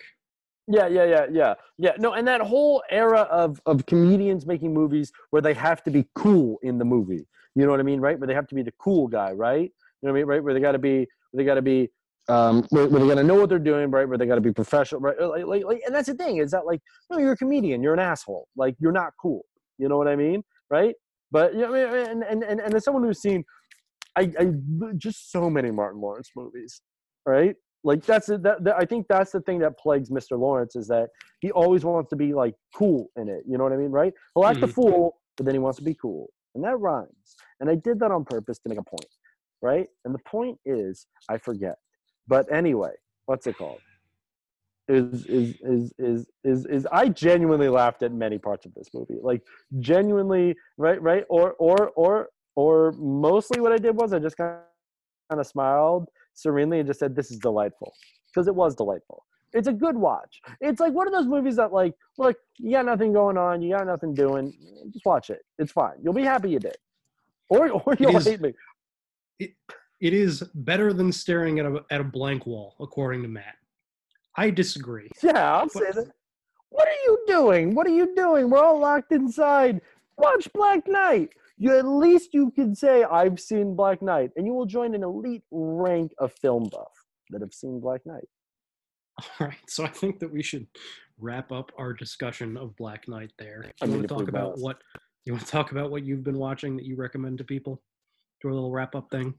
Yeah, 0.68 0.88
yeah, 0.88 1.04
yeah, 1.04 1.26
yeah, 1.30 1.54
yeah. 1.78 1.92
No, 2.00 2.14
and 2.14 2.26
that 2.28 2.40
whole 2.40 2.82
era 2.90 3.22
of 3.24 3.62
of 3.66 3.86
comedians 3.86 4.46
making 4.46 4.74
movies 4.74 5.12
where 5.32 5.42
they 5.42 5.54
have 5.54 5.84
to 5.84 5.92
be 5.92 6.08
cool 6.16 6.58
in 6.64 6.78
the 6.78 6.86
movie. 6.86 7.28
You 7.56 7.66
know 7.66 7.72
what 7.72 7.82
I 7.82 7.84
mean, 7.84 8.00
right? 8.00 8.18
Where 8.18 8.28
they 8.28 8.34
have 8.34 8.48
to 8.48 8.56
be 8.56 8.64
the 8.64 8.72
cool 8.80 9.08
guy, 9.08 9.32
right? 9.34 9.64
You 10.02 10.08
know 10.08 10.12
what 10.14 10.20
I 10.20 10.22
mean, 10.22 10.26
right? 10.26 10.44
Where 10.44 10.54
they 10.54 10.60
got 10.62 10.72
to 10.72 10.80
be, 10.80 11.00
where 11.32 11.38
they 11.38 11.44
got 11.44 11.56
to 11.56 11.62
be, 11.62 11.90
um, 12.30 12.66
where, 12.70 12.88
where 12.88 13.02
they 13.02 13.08
got 13.08 13.16
to 13.16 13.24
know 13.24 13.36
what 13.36 13.50
they're 13.50 13.60
doing, 13.60 13.92
right? 13.92 14.08
Where 14.08 14.18
they 14.18 14.26
got 14.26 14.36
to 14.36 14.42
be 14.42 14.54
professional, 14.54 15.02
right? 15.02 15.20
Like, 15.20 15.46
like, 15.46 15.64
like, 15.66 15.82
and 15.86 15.94
that's 15.94 16.08
the 16.08 16.16
thing 16.16 16.38
is 16.38 16.52
that 16.52 16.66
like, 16.66 16.82
no, 17.10 17.18
you're 17.20 17.34
a 17.34 17.38
comedian, 17.38 17.84
you're 17.84 17.94
an 17.94 18.00
asshole, 18.00 18.48
like 18.56 18.76
you're 18.80 18.92
not 18.94 19.14
cool. 19.22 19.46
You 19.78 19.90
know 19.90 19.98
what 19.98 20.08
I 20.08 20.16
mean, 20.16 20.44
right? 20.70 20.96
But 21.34 21.54
you 21.56 21.62
know, 21.62 21.74
I 21.76 21.86
mean, 21.92 22.06
and 22.12 22.24
and 22.24 22.44
and, 22.44 22.62
and 22.62 22.74
as 22.76 22.86
someone 22.86 23.04
who's 23.04 23.20
seen, 23.20 23.44
I, 24.16 24.32
I 24.40 24.46
just 24.96 25.32
so 25.32 25.50
many 25.50 25.72
Martin 25.72 26.00
Lawrence 26.00 26.30
movies, 26.36 26.82
right? 27.26 27.56
Like 27.84 28.06
that's 28.06 28.28
the- 28.28 28.38
that, 28.38 28.64
that 28.64 28.76
I 28.78 28.86
think 28.86 29.08
that's 29.10 29.32
the 29.32 29.42
thing 29.42 29.60
that 29.60 29.78
plagues 29.78 30.10
Mr. 30.10 30.40
Lawrence 30.40 30.76
is 30.78 30.88
that 30.88 31.10
he 31.42 31.52
always 31.52 31.84
wants 31.84 32.10
to 32.12 32.16
be 32.16 32.34
like 32.34 32.54
cool 32.76 33.10
in 33.18 33.28
it. 33.28 33.44
You 33.48 33.58
know 33.58 33.64
what 33.66 33.74
I 33.74 33.78
mean, 33.78 33.92
right? 33.92 34.14
He'll 34.36 34.46
act 34.46 34.64
a 34.64 34.68
Mhm. 34.68 34.74
fool, 34.76 35.18
but 35.36 35.46
then 35.46 35.56
he 35.56 35.60
wants 35.60 35.80
to 35.80 35.84
be 35.84 35.96
cool, 35.96 36.30
and 36.56 36.64
that 36.64 36.78
rhymes. 36.78 37.36
And 37.60 37.70
I 37.70 37.76
did 37.76 38.00
that 38.02 38.12
on 38.12 38.24
purpose 38.24 38.60
to 38.60 38.70
make 38.70 38.78
a 38.80 38.84
point, 38.84 39.10
right? 39.62 39.88
And 40.06 40.14
the 40.14 40.20
point 40.20 40.60
is, 40.66 41.08
I 41.30 41.38
forget. 41.40 41.78
But 42.28 42.50
anyway, 42.54 42.94
what's 43.26 43.48
it 43.48 43.58
called? 43.58 43.82
Is 44.90 45.26
is 45.28 45.56
is 45.62 45.94
is 45.98 46.28
is 46.44 46.66
is 46.66 46.86
I 46.92 47.08
genuinely 47.08 47.70
laughed 47.70 48.04
at 48.04 48.12
many 48.12 48.38
parts 48.38 48.66
of 48.66 48.74
this 48.74 48.90
movie, 48.94 49.18
like 49.22 49.42
genuinely, 49.80 50.56
right, 50.78 51.02
right, 51.02 51.24
or 51.30 51.54
or 51.54 51.92
or 51.96 52.30
or 52.56 52.92
mostly 52.98 53.62
what 53.62 53.72
I 53.72 53.78
did 53.78 53.96
was 53.96 54.12
I 54.12 54.20
just 54.20 54.36
kind 54.36 54.60
of 55.30 55.48
smiled 55.48 56.10
serenely 56.34 56.80
and 56.80 56.88
just 56.88 57.00
said, 57.00 57.16
"This 57.16 57.32
is 57.32 57.38
delightful," 57.40 57.94
because 58.28 58.48
it 58.48 58.56
was 58.56 58.76
delightful. 58.76 59.24
It's 59.54 59.70
a 59.70 59.74
good 59.74 59.96
watch. 59.96 60.42
It's 60.60 60.82
like 60.82 60.92
one 60.94 61.08
of 61.08 61.14
those 61.14 61.28
movies 61.28 61.56
that, 61.58 61.72
like, 61.72 61.94
look, 62.18 62.36
you 62.58 62.72
got 62.72 62.86
nothing 62.86 63.14
going 63.14 63.38
on, 63.38 63.62
you 63.62 63.72
got 63.78 63.86
nothing 63.88 64.14
doing, 64.14 64.52
just 64.92 65.06
watch 65.06 65.30
it. 65.30 65.44
It's 65.60 65.72
fine. 65.72 65.94
You'll 66.02 66.14
be 66.14 66.24
happy 66.24 66.50
you 66.50 66.60
did, 66.60 66.76
or 67.48 67.70
or 67.70 67.96
you'll 68.00 68.18
is- 68.18 68.26
hate 68.26 68.42
me. 68.42 68.52
It, 69.40 69.52
It 70.02 70.14
is 70.14 70.44
better 70.54 70.92
than 70.92 71.14
staring 71.14 71.60
at 71.60 71.66
a 71.66 71.86
at 71.90 72.02
a 72.02 72.04
blank 72.04 72.46
wall, 72.46 72.76
according 72.82 73.22
to 73.22 73.30
Matt. 73.30 73.56
I 74.36 74.50
disagree. 74.50 75.10
Yeah, 75.22 75.58
I'll 75.58 75.70
say 75.70 75.92
that. 75.92 76.12
What 76.70 76.88
are 76.88 77.02
you 77.06 77.24
doing? 77.28 77.76
What 77.76 77.86
are 77.86 77.92
you 77.92 78.16
doing? 78.16 78.50
We're 78.50 78.64
all 78.64 78.80
locked 78.80 79.12
inside. 79.12 79.80
Watch 80.18 80.52
Black 80.54 80.88
Knight. 80.88 81.30
You 81.58 81.78
at 81.78 81.86
least 81.88 82.34
you 82.34 82.50
can 82.52 82.74
say 82.76 83.04
I've 83.04 83.40
seen 83.40 83.76
Black 83.76 84.02
Knight, 84.02 84.32
and 84.36 84.46
you 84.48 84.54
will 84.54 84.66
join 84.66 84.96
an 84.96 85.04
elite 85.04 85.44
rank 85.52 86.12
of 86.18 86.34
film 86.34 86.68
buff 86.72 86.92
that 87.30 87.42
have 87.42 87.54
seen 87.54 87.80
Black 87.80 88.02
Knight. 88.06 88.28
All 89.40 89.48
right, 89.48 89.58
so 89.68 89.84
I 89.84 89.90
think 89.90 90.20
that 90.20 90.32
we 90.32 90.42
should 90.42 90.66
wrap 91.20 91.52
up 91.52 91.72
our 91.78 91.94
discussion 91.94 92.58
of 92.58 92.76
Black 92.76 93.08
Knight 93.08 93.32
there. 93.38 93.72
I 93.82 93.86
You 93.86 93.92
mean, 93.92 94.00
want 94.00 94.10
to 94.10 94.16
talk 94.16 94.28
about 94.30 94.52
must. 94.52 94.64
what 94.64 94.78
you 95.26 95.34
want 95.34 95.46
to 95.46 95.52
talk 95.52 95.72
about 95.72 95.92
what 95.92 96.04
you've 96.04 96.24
been 96.24 96.40
watching 96.40 96.76
that 96.78 96.86
you 96.86 96.96
recommend 96.96 97.38
to 97.38 97.44
people? 97.44 97.82
Do 98.42 98.50
a 98.52 98.54
little 98.54 98.72
wrap 98.72 98.96
up 98.96 99.10
thing. 99.12 99.36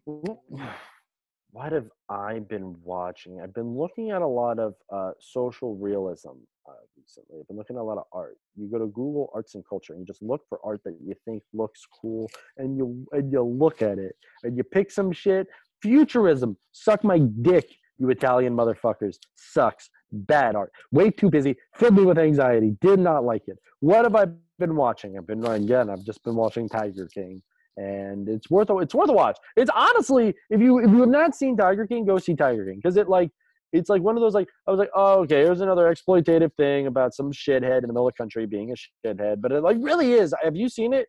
What 1.54 1.70
have 1.70 1.86
I 2.08 2.40
been 2.40 2.74
watching? 2.82 3.40
I've 3.40 3.54
been 3.54 3.78
looking 3.78 4.10
at 4.10 4.22
a 4.22 4.26
lot 4.26 4.58
of 4.58 4.74
uh, 4.92 5.12
social 5.20 5.76
realism 5.76 6.30
uh, 6.68 6.72
recently. 6.98 7.38
I've 7.38 7.46
been 7.46 7.56
looking 7.56 7.76
at 7.76 7.80
a 7.80 7.84
lot 7.84 7.96
of 7.96 8.06
art. 8.12 8.38
You 8.56 8.68
go 8.68 8.80
to 8.80 8.86
Google 8.86 9.30
Arts 9.32 9.54
and 9.54 9.62
Culture 9.64 9.92
and 9.92 10.00
you 10.00 10.04
just 10.04 10.20
look 10.20 10.40
for 10.48 10.58
art 10.64 10.80
that 10.84 10.96
you 11.00 11.14
think 11.24 11.44
looks 11.52 11.86
cool, 12.02 12.28
and 12.56 12.76
you 12.76 13.06
and 13.12 13.30
you 13.30 13.40
look 13.40 13.82
at 13.82 13.98
it 14.00 14.16
and 14.42 14.56
you 14.56 14.64
pick 14.64 14.90
some 14.90 15.12
shit. 15.12 15.46
Futurism, 15.80 16.56
suck 16.72 17.04
my 17.04 17.20
dick, 17.42 17.68
you 17.98 18.10
Italian 18.10 18.56
motherfuckers. 18.56 19.18
Sucks. 19.36 19.90
Bad 20.10 20.56
art. 20.56 20.72
Way 20.90 21.12
too 21.12 21.30
busy. 21.30 21.54
Filled 21.76 21.94
me 21.94 22.02
with 22.02 22.18
anxiety. 22.18 22.76
Did 22.80 22.98
not 22.98 23.22
like 23.22 23.42
it. 23.46 23.58
What 23.78 24.04
have 24.04 24.16
I 24.16 24.26
been 24.58 24.74
watching? 24.74 25.16
I've 25.16 25.28
been 25.28 25.44
again. 25.44 25.88
I've 25.88 26.04
just 26.04 26.24
been 26.24 26.34
watching 26.34 26.68
Tiger 26.68 27.06
King, 27.06 27.42
and 27.76 28.28
it's 28.28 28.50
worth 28.50 28.70
a, 28.70 28.78
it's 28.78 28.94
worth 28.94 29.10
a 29.10 29.12
watch. 29.12 29.36
It's 29.56 29.70
honestly, 29.74 30.34
if 30.50 30.60
you 30.60 30.78
if 30.78 30.90
you 30.90 31.00
have 31.00 31.08
not 31.08 31.34
seen 31.34 31.56
Tiger 31.56 31.86
King, 31.86 32.04
go 32.04 32.18
see 32.18 32.34
Tiger 32.34 32.64
King 32.66 32.76
because 32.76 32.96
it 32.96 33.08
like 33.08 33.30
it's 33.72 33.88
like 33.88 34.02
one 34.02 34.16
of 34.16 34.20
those 34.20 34.34
like 34.34 34.48
I 34.66 34.70
was 34.70 34.78
like, 34.78 34.90
oh 34.94 35.20
okay, 35.20 35.42
here's 35.42 35.60
another 35.60 35.92
exploitative 35.92 36.54
thing 36.54 36.86
about 36.86 37.14
some 37.14 37.32
shithead 37.32 37.78
in 37.78 37.82
the 37.82 37.88
middle 37.88 38.06
of 38.06 38.14
the 38.14 38.22
country 38.22 38.46
being 38.46 38.72
a 38.72 39.06
shithead, 39.06 39.40
but 39.40 39.52
it 39.52 39.62
like 39.62 39.76
really 39.80 40.12
is. 40.12 40.34
Have 40.42 40.56
you 40.56 40.68
seen 40.68 40.92
it? 40.92 41.08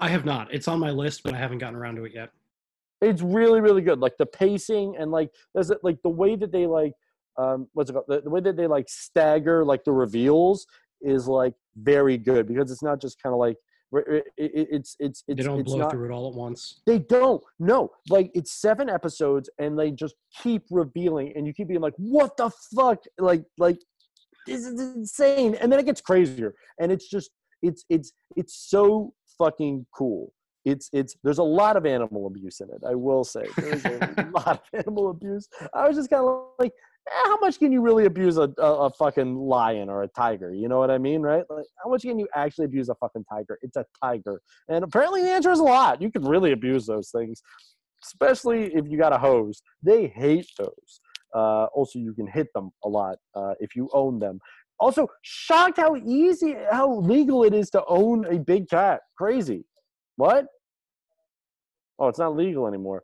I 0.00 0.08
have 0.08 0.24
not. 0.24 0.52
It's 0.52 0.66
on 0.66 0.80
my 0.80 0.90
list, 0.90 1.22
but 1.22 1.34
I 1.34 1.38
haven't 1.38 1.58
gotten 1.58 1.76
around 1.76 1.96
to 1.96 2.04
it 2.04 2.12
yet. 2.14 2.30
It's 3.00 3.22
really 3.22 3.60
really 3.60 3.82
good. 3.82 4.00
Like 4.00 4.16
the 4.18 4.26
pacing 4.26 4.96
and 4.98 5.10
like 5.10 5.30
there's 5.54 5.70
like 5.82 5.98
the 6.02 6.10
way 6.10 6.34
that 6.36 6.50
they 6.50 6.66
like 6.66 6.92
um 7.38 7.68
what's 7.74 7.90
it 7.90 7.92
called 7.92 8.06
the, 8.08 8.22
the 8.22 8.30
way 8.30 8.40
that 8.40 8.56
they 8.56 8.66
like 8.66 8.88
stagger 8.88 9.64
like 9.64 9.84
the 9.84 9.92
reveals 9.92 10.66
is 11.02 11.28
like 11.28 11.52
very 11.76 12.16
good 12.16 12.48
because 12.48 12.70
it's 12.70 12.82
not 12.82 12.98
just 12.98 13.22
kind 13.22 13.34
of 13.34 13.38
like 13.38 13.56
it, 13.92 14.24
it, 14.36 14.68
it's 14.70 14.96
it's 14.98 15.24
it's 15.28 15.38
They 15.38 15.44
don't 15.44 15.60
it's 15.60 15.72
blow 15.72 15.78
not, 15.78 15.90
through 15.90 16.06
it 16.06 16.12
all 16.12 16.28
at 16.28 16.34
once. 16.34 16.80
They 16.86 16.98
don't. 16.98 17.42
No, 17.58 17.90
like 18.08 18.30
it's 18.34 18.52
seven 18.52 18.88
episodes, 18.88 19.48
and 19.58 19.78
they 19.78 19.90
just 19.90 20.14
keep 20.42 20.62
revealing, 20.70 21.32
and 21.36 21.46
you 21.46 21.52
keep 21.52 21.68
being 21.68 21.80
like, 21.80 21.94
"What 21.96 22.36
the 22.36 22.50
fuck?" 22.74 22.98
Like, 23.18 23.44
like 23.58 23.78
this 24.46 24.64
is 24.64 24.80
insane, 24.80 25.56
and 25.56 25.70
then 25.70 25.78
it 25.80 25.86
gets 25.86 26.00
crazier, 26.00 26.54
and 26.80 26.92
it's 26.92 27.08
just, 27.08 27.30
it's, 27.62 27.84
it's, 27.90 28.12
it's 28.36 28.68
so 28.68 29.12
fucking 29.38 29.86
cool. 29.94 30.32
It's, 30.64 30.88
it's. 30.92 31.16
There's 31.22 31.38
a 31.38 31.44
lot 31.44 31.76
of 31.76 31.86
animal 31.86 32.26
abuse 32.26 32.60
in 32.60 32.68
it. 32.70 32.82
I 32.88 32.94
will 32.94 33.24
say 33.24 33.44
there's 33.56 33.84
a 33.84 34.30
lot 34.34 34.48
of 34.48 34.60
animal 34.72 35.10
abuse. 35.10 35.48
I 35.74 35.86
was 35.86 35.96
just 35.96 36.10
kind 36.10 36.24
of 36.24 36.46
like, 36.58 36.72
how 37.08 37.38
much 37.38 37.58
can 37.58 37.72
you 37.72 37.80
really 37.80 38.06
abuse 38.06 38.36
a, 38.36 38.52
a, 38.58 38.86
a 38.86 38.90
fucking 38.90 39.36
lion 39.36 39.88
or 39.88 40.02
a 40.02 40.08
tiger? 40.08 40.52
You 40.52 40.68
know 40.68 40.78
what 40.78 40.90
I 40.90 40.98
mean, 40.98 41.22
right? 41.22 41.44
Like, 41.48 41.66
how 41.82 41.90
much 41.90 42.02
can 42.02 42.18
you 42.18 42.28
actually 42.34 42.64
abuse 42.64 42.88
a 42.88 42.94
fucking 42.96 43.24
tiger? 43.30 43.58
It's 43.62 43.76
a 43.76 43.84
tiger, 44.02 44.40
and 44.68 44.84
apparently 44.84 45.22
the 45.22 45.30
answer 45.30 45.50
is 45.50 45.60
a 45.60 45.64
lot. 45.64 46.02
You 46.02 46.10
can 46.10 46.24
really 46.24 46.52
abuse 46.52 46.86
those 46.86 47.10
things, 47.10 47.42
especially 48.04 48.74
if 48.74 48.86
you 48.88 48.98
got 48.98 49.12
a 49.12 49.18
hose. 49.18 49.62
They 49.82 50.08
hate 50.08 50.48
those. 50.58 51.00
Uh, 51.34 51.64
also, 51.66 51.98
you 51.98 52.14
can 52.14 52.26
hit 52.26 52.48
them 52.54 52.70
a 52.84 52.88
lot 52.88 53.18
uh, 53.34 53.54
if 53.60 53.76
you 53.76 53.88
own 53.92 54.18
them. 54.18 54.40
Also, 54.78 55.08
shocked 55.22 55.78
how 55.78 55.96
easy, 55.96 56.54
how 56.70 56.98
legal 56.98 57.44
it 57.44 57.54
is 57.54 57.70
to 57.70 57.84
own 57.86 58.24
a 58.26 58.38
big 58.38 58.68
cat. 58.68 59.00
Crazy. 59.16 59.64
What? 60.16 60.46
Oh, 61.98 62.08
it's 62.08 62.18
not 62.18 62.36
legal 62.36 62.66
anymore. 62.66 63.02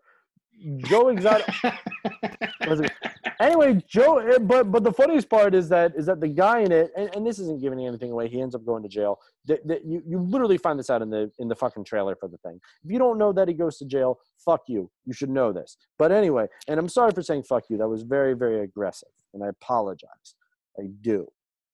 Joe 0.78 1.08
Exotic. 1.08 1.46
anyway, 3.40 3.82
Joe. 3.88 4.18
eh, 4.18 4.38
But 4.38 4.70
but 4.70 4.84
the 4.84 4.92
funniest 4.92 5.28
part 5.28 5.54
is 5.54 5.68
that 5.68 5.92
is 5.96 6.06
that 6.06 6.20
the 6.20 6.28
guy 6.28 6.60
in 6.60 6.72
it, 6.72 6.90
and, 6.96 7.14
and 7.14 7.26
this 7.26 7.38
isn't 7.38 7.60
giving 7.60 7.84
anything 7.86 8.10
away. 8.12 8.28
He 8.28 8.40
ends 8.40 8.54
up 8.54 8.64
going 8.64 8.82
to 8.82 8.88
jail. 8.88 9.18
That, 9.46 9.66
that 9.68 9.84
you 9.84 10.02
you 10.06 10.18
literally 10.18 10.58
find 10.58 10.78
this 10.78 10.90
out 10.90 11.02
in 11.02 11.10
the 11.10 11.30
in 11.38 11.48
the 11.48 11.56
fucking 11.56 11.84
trailer 11.84 12.16
for 12.16 12.28
the 12.28 12.38
thing. 12.38 12.60
If 12.84 12.90
you 12.90 12.98
don't 12.98 13.18
know 13.18 13.32
that 13.32 13.48
he 13.48 13.54
goes 13.54 13.78
to 13.78 13.84
jail, 13.84 14.18
fuck 14.44 14.62
you. 14.68 14.90
You 15.04 15.12
should 15.12 15.30
know 15.30 15.52
this. 15.52 15.76
But 15.98 16.12
anyway, 16.12 16.46
and 16.68 16.78
I'm 16.78 16.88
sorry 16.88 17.12
for 17.12 17.22
saying 17.22 17.44
fuck 17.44 17.64
you. 17.68 17.76
That 17.78 17.88
was 17.88 18.02
very 18.02 18.34
very 18.34 18.60
aggressive, 18.62 19.08
and 19.34 19.42
I 19.44 19.48
apologize. 19.48 20.34
I 20.78 20.84
do. 21.00 21.26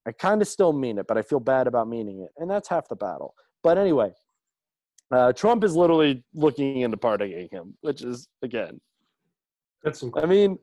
I 0.06 0.12
kind 0.12 0.40
of 0.40 0.48
still 0.48 0.72
mean 0.72 0.98
it, 0.98 1.06
but 1.06 1.18
I 1.18 1.22
feel 1.22 1.40
bad 1.40 1.66
about 1.66 1.88
meaning 1.88 2.20
it, 2.22 2.30
and 2.38 2.50
that's 2.50 2.68
half 2.68 2.88
the 2.88 2.96
battle. 2.96 3.34
But 3.62 3.76
anyway, 3.76 4.12
uh, 5.10 5.32
Trump 5.32 5.64
is 5.64 5.74
literally 5.74 6.24
looking 6.34 6.80
into 6.80 6.96
pardoning 6.96 7.48
him, 7.50 7.74
which 7.80 8.02
is 8.02 8.28
again 8.42 8.80
That's 9.82 10.04
I 10.16 10.26
mean, 10.26 10.58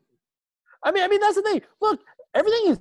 I 0.84 0.92
mean, 0.92 1.02
I 1.02 1.08
mean, 1.08 1.20
that's 1.20 1.36
the 1.36 1.42
thing. 1.42 1.62
Look, 1.80 2.00
everything 2.34 2.72
is 2.72 2.80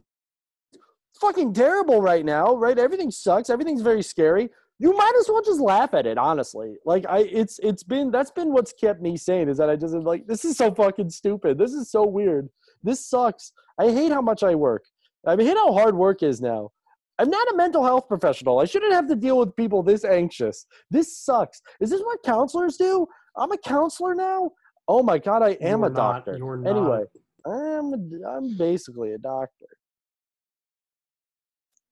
fucking 1.19 1.53
terrible 1.53 2.01
right 2.01 2.25
now, 2.25 2.55
right? 2.55 2.77
Everything 2.77 3.09
sucks. 3.11 3.49
Everything's 3.49 3.81
very 3.81 4.03
scary. 4.03 4.49
You 4.77 4.93
might 4.95 5.13
as 5.19 5.29
well 5.29 5.41
just 5.41 5.61
laugh 5.61 5.93
at 5.93 6.05
it, 6.05 6.17
honestly. 6.17 6.75
Like 6.85 7.05
I, 7.07 7.19
it's 7.19 7.59
it's 7.63 7.83
been 7.83 8.11
that's 8.11 8.31
been 8.31 8.51
what's 8.51 8.73
kept 8.73 9.01
me 9.01 9.15
sane 9.15 9.47
is 9.47 9.57
that 9.57 9.69
I 9.69 9.75
just 9.77 9.95
like 9.95 10.27
this 10.27 10.43
is 10.43 10.57
so 10.57 10.73
fucking 10.73 11.09
stupid. 11.09 11.57
This 11.57 11.71
is 11.71 11.89
so 11.89 12.05
weird. 12.05 12.49
This 12.83 13.07
sucks. 13.07 13.53
I 13.79 13.91
hate 13.91 14.11
how 14.11 14.21
much 14.21 14.43
I 14.43 14.53
work. 14.53 14.83
I 15.25 15.35
hate 15.37 15.57
how 15.57 15.73
hard 15.73 15.95
work 15.95 16.21
is 16.21 16.41
now. 16.41 16.71
I'm 17.17 17.29
not 17.29 17.47
a 17.51 17.55
mental 17.55 17.83
health 17.83 18.07
professional. 18.07 18.59
I 18.59 18.65
shouldn't 18.65 18.93
have 18.93 19.07
to 19.07 19.15
deal 19.15 19.37
with 19.37 19.55
people 19.55 19.81
this 19.83 20.03
anxious. 20.03 20.65
This 20.91 21.17
sucks. 21.17 21.61
Is 21.79 21.89
this 21.89 22.01
what 22.01 22.21
counselors 22.23 22.77
do? 22.77 23.07
I'm 23.37 23.51
a 23.51 23.57
counselor 23.57 24.15
now. 24.15 24.51
Oh 24.87 25.01
my 25.01 25.17
god, 25.17 25.41
I 25.41 25.51
am 25.61 25.79
You're 25.79 25.87
a 25.87 25.91
not. 25.91 26.25
doctor. 26.25 26.37
You're 26.37 26.57
not. 26.57 26.69
Anyway, 26.69 27.03
I'm 27.45 27.93
a, 27.93 28.29
I'm 28.29 28.57
basically 28.57 29.13
a 29.13 29.17
doctor. 29.17 29.65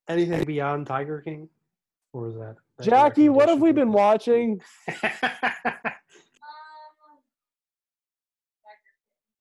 Anything 0.09 0.43
beyond 0.43 0.87
Tiger 0.87 1.21
King, 1.21 1.47
or 2.11 2.27
is 2.27 2.35
that? 2.35 2.55
that 2.77 2.85
Jackie, 2.85 3.29
what 3.29 3.47
have 3.47 3.61
we 3.61 3.71
been 3.71 3.93
watching? 3.93 4.61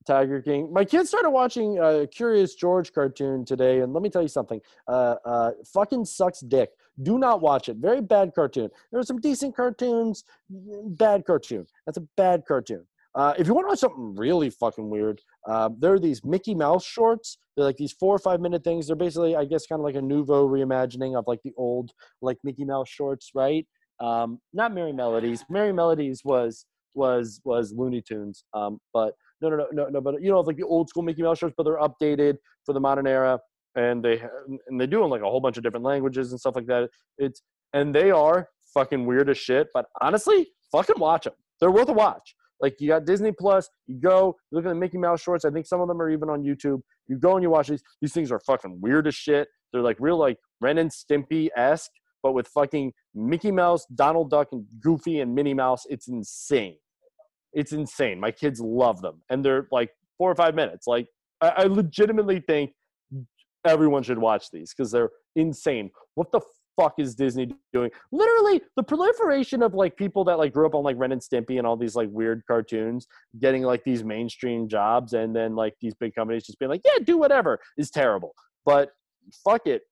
Tiger 0.07 0.41
King. 0.43 0.73
My 0.73 0.85
kids 0.85 1.09
started 1.09 1.31
watching 1.31 1.79
a 1.79 2.07
Curious 2.07 2.55
George 2.55 2.93
cartoon 2.93 3.45
today, 3.45 3.81
and 3.81 3.93
let 3.93 4.03
me 4.03 4.11
tell 4.11 4.23
you 4.23 4.29
something. 4.29 4.61
Uh, 4.89 5.17
uh, 5.25 5.51
fucking 5.73 6.05
sucks 6.05 6.41
dick. 6.41 6.71
Do 7.03 7.19
not 7.19 7.41
watch 7.41 7.69
it. 7.69 7.77
Very 7.79 8.01
bad 8.01 8.33
cartoon. 8.35 8.71
There 8.91 9.01
are 9.01 9.05
some 9.05 9.21
decent 9.21 9.57
cartoons. 9.57 10.25
Bad 10.51 11.25
cartoon. 11.25 11.67
That's 11.87 11.99
a 11.99 12.07
bad 12.17 12.45
cartoon. 12.47 12.87
Uh, 13.15 13.35
if 13.39 13.47
you 13.47 13.53
want 13.55 13.67
to 13.67 13.69
watch 13.69 13.79
something 13.79 14.15
really 14.17 14.49
fucking 14.49 14.89
weird, 14.89 15.21
uh, 15.47 15.69
there 15.79 15.93
are 15.93 15.99
these 15.99 16.25
Mickey 16.25 16.55
Mouse 16.55 16.85
shorts. 16.85 17.39
They're 17.57 17.65
like 17.65 17.77
these 17.77 17.93
four 17.93 18.15
or 18.15 18.19
five 18.19 18.41
minute 18.41 18.65
things. 18.65 18.87
They're 18.87 18.97
basically, 18.97 19.37
I 19.37 19.45
guess, 19.45 19.67
kind 19.67 19.81
of 19.81 19.85
like 19.85 19.97
a 19.97 20.03
nouveau 20.03 20.49
reimagining 20.49 21.19
of 21.19 21.25
like 21.27 21.41
the 21.45 21.53
old 21.57 21.93
like 22.23 22.39
Mickey 22.43 22.65
Mouse 22.65 22.89
shorts, 22.89 23.31
right? 23.35 23.67
Um, 24.01 24.41
not 24.53 24.73
Merrie 24.73 24.95
Melodies. 24.95 25.45
Merrie 25.51 25.75
Melodies 25.75 26.23
was 26.25 26.65
was 26.95 27.41
was 27.45 27.73
Looney 27.73 28.03
Tunes. 28.03 28.45
Um, 28.55 28.81
but 28.93 29.15
no, 29.43 29.51
no, 29.51 29.57
no, 29.57 29.67
no, 29.73 29.89
no. 29.89 30.01
But 30.01 30.23
you 30.23 30.31
know, 30.31 30.41
like 30.41 30.57
the 30.57 30.65
old 30.65 30.89
school 30.89 31.03
Mickey 31.03 31.23
Mouse 31.23 31.39
shorts, 31.39 31.55
but 31.57 31.65
they're 31.65 31.79
updated 31.79 32.37
for 32.65 32.73
the 32.73 32.81
modern 32.81 33.07
era, 33.07 33.39
and 33.75 34.05
they 34.05 34.23
and 34.69 34.81
they 34.81 34.87
do 34.87 35.05
in 35.05 35.11
like 35.11 35.23
a 35.23 35.27
whole 35.27 35.41
bunch 35.41 35.57
of 35.57 35.63
different 35.63 35.85
languages 35.85 36.31
and 36.31 36.41
stuff 36.41 36.57
like 36.57 36.67
that. 36.67 36.89
It's 37.19 37.43
and 37.73 37.95
they 37.95 38.11
are 38.11 38.49
fucking 38.75 39.07
weird 39.07 39.29
as 39.29 39.39
shit. 39.39 39.69
But 39.75 39.87
honestly, 40.01 40.49
fucking 40.71 40.99
watch 40.99 41.25
them. 41.25 41.35
They're 41.61 41.71
worth 41.71 41.89
a 41.89 41.93
watch. 41.93 42.35
Like 42.61 42.77
you 42.81 42.89
got 42.89 43.05
Disney 43.05 43.33
Plus, 43.33 43.69
you 43.87 44.01
go 44.01 44.37
you 44.51 44.57
look 44.57 44.65
at 44.65 44.69
the 44.69 44.75
Mickey 44.75 44.99
Mouse 44.99 45.21
shorts. 45.21 45.45
I 45.45 45.51
think 45.51 45.67
some 45.67 45.81
of 45.81 45.89
them 45.89 46.01
are 46.01 46.11
even 46.11 46.29
on 46.29 46.43
YouTube. 46.43 46.81
You 47.09 47.19
go 47.19 47.35
and 47.35 47.43
you 47.43 47.51
watch 47.51 47.69
these. 47.69 47.83
These 48.01 48.13
things 48.13 48.31
are 48.31 48.41
fucking 48.41 48.81
weird 48.81 49.07
as 49.07 49.15
shit. 49.15 49.49
They're 49.73 49.83
like 49.83 49.97
real 49.99 50.17
like 50.17 50.39
Ren 50.61 50.79
and 50.79 50.91
Stimpy 50.91 51.49
esque, 51.57 51.91
but 52.23 52.33
with 52.33 52.47
fucking 52.49 52.93
Mickey 53.15 53.51
Mouse, 53.51 53.85
Donald 53.95 54.31
Duck, 54.31 54.49
and 54.53 54.65
Goofy 54.81 55.21
and 55.21 55.35
Minnie 55.35 55.55
Mouse. 55.55 55.85
It's 55.89 56.09
insane. 56.09 56.77
It's 57.53 57.73
insane. 57.73 58.19
My 58.19 58.31
kids 58.31 58.61
love 58.61 59.03
them, 59.03 59.23
and 59.31 59.45
they're 59.45 59.69
like 59.71 59.91
four 60.19 60.31
or 60.31 60.35
five 60.35 60.55
minutes. 60.55 60.87
Like 60.87 61.07
I, 61.41 61.49
I 61.49 61.63
legitimately 61.65 62.41
think 62.41 62.73
everyone 63.65 64.03
should 64.03 64.19
watch 64.19 64.51
these 64.51 64.73
because 64.75 64.91
they're 64.91 65.11
insane. 65.37 65.91
What 66.15 66.33
the 66.33 66.41
fuck 66.81 66.95
is 66.99 67.15
Disney 67.15 67.55
doing? 67.73 67.91
Literally, 68.11 68.63
the 68.77 68.83
proliferation 68.83 69.63
of 69.63 69.75
like 69.75 69.97
people 69.97 70.25
that 70.25 70.39
like 70.39 70.53
grew 70.53 70.67
up 70.67 70.75
on 70.75 70.83
like 70.83 70.97
Ren 70.99 71.13
and 71.13 71.21
Stimpy 71.21 71.59
and 71.59 71.67
all 71.67 71.77
these 71.77 71.95
like 71.95 72.09
weird 72.11 72.43
cartoons 72.47 73.07
getting 73.41 73.63
like 73.63 73.85
these 73.85 74.03
mainstream 74.03 74.69
jobs, 74.69 75.13
and 75.13 75.37
then 75.37 75.55
like 75.55 75.75
these 75.81 75.95
big 75.95 76.15
companies 76.15 76.45
just 76.45 76.59
being 76.59 76.71
like, 76.71 76.83
yeah, 76.85 77.05
do 77.05 77.19
whatever 77.19 77.61
is 77.77 77.91
terrible. 77.91 78.33
But 78.65 78.91
fuck 79.45 79.67
it, 79.67 79.83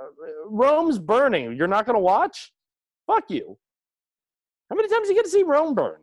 Uh, 0.00 0.06
Rome's 0.46 0.98
burning. 0.98 1.54
You're 1.54 1.68
not 1.68 1.84
gonna 1.86 2.00
watch? 2.00 2.52
Fuck 3.06 3.24
you. 3.30 3.58
How 4.70 4.76
many 4.76 4.88
times 4.88 5.08
you 5.08 5.14
get 5.14 5.24
to 5.24 5.30
see 5.30 5.42
Rome 5.42 5.74
burn? 5.74 6.00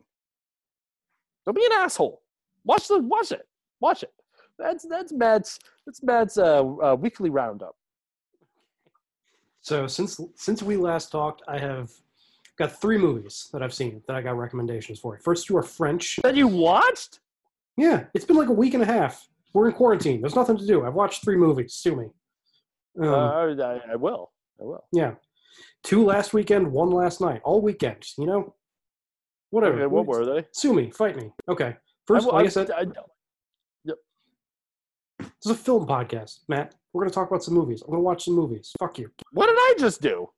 Don't 1.48 1.56
be 1.56 1.65
an 1.65 1.72
asshole. 1.72 2.22
Watch 2.65 2.90
the 2.90 2.99
watch 2.99 3.32
it. 3.32 3.48
Watch 3.80 4.03
it. 4.03 4.11
That's 4.60 4.86
that's 4.86 5.14
Matt's 5.14 5.60
that's 5.86 6.03
Matt's 6.03 6.38
uh, 6.38 6.60
uh, 6.60 6.95
weekly 6.99 7.30
roundup. 7.30 7.78
So 9.61 9.88
since 9.88 10.19
since 10.36 10.61
we 10.61 10.76
last 10.76 11.10
talked, 11.10 11.44
I 11.48 11.57
have 11.57 11.90
got 12.60 12.78
three 12.82 12.98
movies 12.98 13.48
that 13.53 13.64
I've 13.64 13.74
seen 13.74 14.02
that 14.07 14.15
I 14.18 14.22
got 14.22 14.38
recommendations 14.38 14.99
for. 14.99 15.18
First 15.19 15.48
two 15.48 15.56
are 15.56 15.64
French. 15.64 16.19
That 16.22 16.36
you 16.36 16.49
watched? 16.49 17.22
Yeah, 17.78 18.06
it's 18.14 18.26
been 18.26 18.36
like 18.36 18.49
a 18.49 18.53
week 18.53 18.74
and 18.74 18.84
a 18.84 18.86
half. 18.86 19.30
We're 19.53 19.69
in 19.69 19.74
quarantine. 19.74 20.19
There's 20.19 20.36
nothing 20.36 20.57
to 20.57 20.68
do. 20.68 20.86
I've 20.86 20.95
watched 20.95 21.24
three 21.24 21.38
movies. 21.38 21.74
Sue 21.76 21.95
me. 21.95 22.06
Um, 22.99 23.14
uh, 23.14 23.56
I, 23.64 23.80
I 23.91 23.95
will. 23.95 24.32
I 24.60 24.65
will. 24.65 24.84
yeah, 24.91 25.14
two 25.84 26.03
last 26.03 26.34
weekend, 26.34 26.69
one 26.69 26.90
last 26.90 27.22
night. 27.22 27.40
All 27.45 27.61
weekend. 27.61 28.06
You 28.18 28.26
know, 28.26 28.56
whatever. 29.52 29.78
Okay, 29.78 29.86
what 29.88 30.06
were 30.06 30.26
they? 30.26 30.45
Sue 30.52 30.74
me. 30.74 30.91
Fight 30.91 31.15
me. 31.15 31.32
Okay. 31.49 31.76
First, 32.06 32.28
I- 32.28 32.32
like 32.32 32.44
I, 32.44 32.45
I- 32.45 32.49
said, 32.49 32.72
I- 32.72 32.86
this 35.19 35.45
is 35.45 35.52
a 35.52 35.56
film 35.56 35.88
podcast, 35.88 36.40
Matt. 36.48 36.76
We're 36.94 37.02
gonna 37.03 37.11
talk 37.14 37.28
about 37.30 37.44
some 37.44 37.53
movies. 37.56 37.82
I'm 37.82 37.90
gonna 37.91 38.03
watch 38.03 38.26
some 38.26 38.36
movies. 38.36 38.72
Fuck 38.80 38.99
you. 38.99 39.10
What 39.32 39.48
did 39.48 39.56
I 39.57 39.74
just 39.80 40.02
do? 40.02 40.30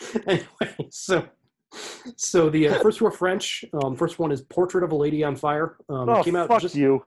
anyway, 0.26 0.88
so 0.90 1.26
So 2.16 2.50
the 2.50 2.68
uh, 2.68 2.80
first 2.80 2.98
two 2.98 3.06
are 3.06 3.10
French. 3.12 3.64
Um, 3.82 3.94
first 3.96 4.18
one 4.18 4.32
is 4.32 4.42
Portrait 4.42 4.84
of 4.84 4.92
a 4.92 4.96
Lady 4.96 5.22
on 5.24 5.36
Fire. 5.36 5.76
Um, 5.88 6.08
oh, 6.08 6.20
it 6.20 6.24
came 6.24 6.36
out 6.36 6.48
fuck 6.48 6.60
just 6.62 6.74
you. 6.74 7.02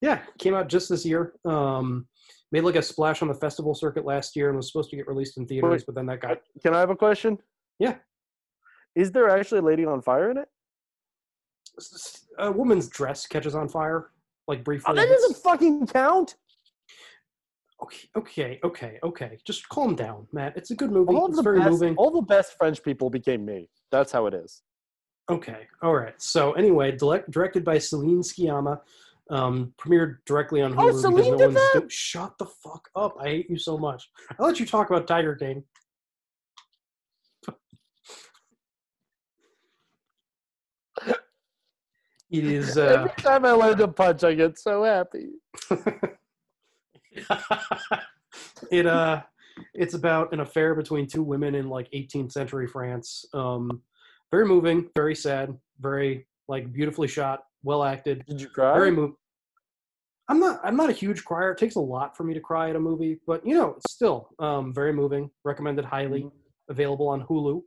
yeah, 0.00 0.20
came 0.38 0.54
out 0.54 0.68
just 0.68 0.88
this 0.88 1.04
year. 1.04 1.34
Um, 1.44 2.06
made 2.52 2.62
like 2.62 2.76
a 2.76 2.82
splash 2.82 3.22
on 3.22 3.28
the 3.28 3.34
festival 3.34 3.74
circuit 3.74 4.04
last 4.04 4.36
year 4.36 4.48
and 4.48 4.56
was 4.56 4.68
supposed 4.70 4.90
to 4.90 4.96
get 4.96 5.06
released 5.08 5.36
in 5.38 5.46
theaters, 5.46 5.70
Wait. 5.70 5.86
but 5.86 5.94
then 5.94 6.06
that 6.06 6.20
got 6.20 6.38
Can 6.62 6.74
I 6.74 6.80
have 6.80 6.90
a 6.90 6.96
question? 6.96 7.38
Yeah. 7.78 7.96
Is 8.94 9.10
there 9.12 9.28
actually 9.28 9.58
a 9.58 9.62
lady 9.62 9.84
on 9.84 10.02
fire 10.02 10.30
in 10.30 10.38
it? 10.38 10.48
a 12.38 12.50
woman's 12.50 12.88
dress 12.88 13.26
catches 13.26 13.54
on 13.54 13.68
fire, 13.68 14.10
like 14.46 14.64
briefly. 14.64 14.84
Oh, 14.88 14.94
that 14.94 15.08
doesn't 15.08 15.36
fucking 15.38 15.86
count. 15.88 16.36
Okay, 17.82 18.08
okay, 18.16 18.60
okay, 18.64 18.98
okay. 19.02 19.38
Just 19.44 19.68
calm 19.68 19.94
down, 19.94 20.26
Matt. 20.32 20.56
It's 20.56 20.70
a 20.70 20.74
good 20.74 20.90
movie. 20.90 21.14
All 21.14 21.26
it's 21.26 21.36
the 21.36 21.42
very 21.42 21.58
best, 21.58 21.70
moving. 21.70 21.96
all 21.96 22.10
the 22.10 22.22
best 22.22 22.56
French 22.56 22.82
people 22.82 23.10
became 23.10 23.44
me. 23.44 23.68
That's 23.90 24.12
how 24.12 24.26
it 24.26 24.34
is. 24.34 24.62
Okay, 25.30 25.66
all 25.82 25.94
right. 25.94 26.20
So 26.20 26.52
anyway, 26.52 26.92
direct, 26.92 27.30
directed 27.30 27.64
by 27.64 27.78
Celine 27.78 28.22
Sciamma, 28.22 28.80
um, 29.30 29.72
premiered 29.78 30.18
directly 30.26 30.62
on 30.62 30.74
Hulu. 30.74 30.92
Oh, 30.92 31.00
Celine 31.00 31.32
no 31.32 31.38
did 31.38 31.54
that? 31.54 31.86
Shut 31.88 32.38
the 32.38 32.46
fuck 32.46 32.88
up! 32.94 33.16
I 33.20 33.24
hate 33.24 33.50
you 33.50 33.58
so 33.58 33.76
much. 33.76 34.08
I'll 34.38 34.46
let 34.46 34.60
you 34.60 34.66
talk 34.66 34.90
about 34.90 35.06
Tiger 35.06 35.34
King. 35.34 35.64
It 42.34 42.44
is. 42.44 42.76
Uh, 42.84 43.06
Every 43.06 43.22
time 43.22 43.44
I 43.44 43.52
land 43.52 43.80
a 43.80 43.88
punch, 43.88 44.24
I 44.24 44.34
get 44.34 44.58
so 44.58 44.82
happy. 44.82 45.28
it 48.72 48.86
uh 48.86 49.22
it's 49.72 49.94
about 49.94 50.32
an 50.32 50.40
affair 50.40 50.74
between 50.74 51.06
two 51.06 51.22
women 51.22 51.54
in 51.54 51.68
like 51.68 51.88
18th 51.92 52.32
century 52.32 52.66
France. 52.66 53.24
Um 53.32 53.82
very 54.32 54.46
moving, 54.46 54.90
very 54.96 55.14
sad, 55.14 55.56
very 55.78 56.26
like 56.48 56.72
beautifully 56.72 57.06
shot, 57.06 57.44
well 57.62 57.84
acted. 57.84 58.26
Did 58.26 58.40
you 58.40 58.48
cry? 58.48 58.74
Very 58.74 58.90
move. 58.90 59.12
I'm 60.28 60.40
not 60.40 60.60
I'm 60.64 60.76
not 60.76 60.90
a 60.90 60.92
huge 60.92 61.24
crier. 61.24 61.52
It 61.52 61.58
takes 61.58 61.76
a 61.76 61.80
lot 61.80 62.16
for 62.16 62.24
me 62.24 62.34
to 62.34 62.40
cry 62.40 62.68
at 62.70 62.76
a 62.76 62.80
movie, 62.80 63.20
but 63.28 63.46
you 63.46 63.54
know, 63.54 63.74
it's 63.76 63.92
still 63.92 64.30
um 64.40 64.74
very 64.74 64.92
moving. 64.92 65.30
Recommended 65.44 65.84
highly. 65.84 66.22
Mm-hmm. 66.22 66.38
Available 66.70 67.08
on 67.08 67.22
Hulu. 67.26 67.62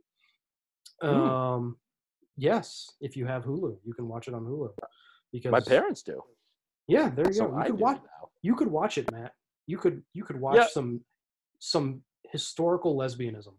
Mm. 1.02 1.74
Yes, 2.48 2.92
if 3.00 3.16
you 3.16 3.26
have 3.26 3.44
Hulu, 3.44 3.76
you 3.84 3.92
can 3.92 4.06
watch 4.06 4.28
it 4.28 4.34
on 4.34 4.44
Hulu. 4.44 4.70
Because 5.32 5.50
My 5.50 5.60
parents 5.60 6.02
do. 6.02 6.22
yeah, 6.86 7.10
there 7.10 7.26
you 7.26 7.32
So 7.34 7.48
go. 7.48 7.54
You 7.56 7.60
I 7.62 7.66
could 7.66 7.78
watch. 7.80 8.00
You 8.42 8.54
could 8.54 8.68
watch 8.68 8.96
it, 8.96 9.10
Matt. 9.10 9.34
You 9.66 9.76
could. 9.76 10.02
You 10.14 10.22
could 10.24 10.40
watch 10.40 10.56
Yeah. 10.56 10.66
some 10.68 11.00
some 11.58 12.02
historical 12.30 12.96
lesbianism. 12.96 13.54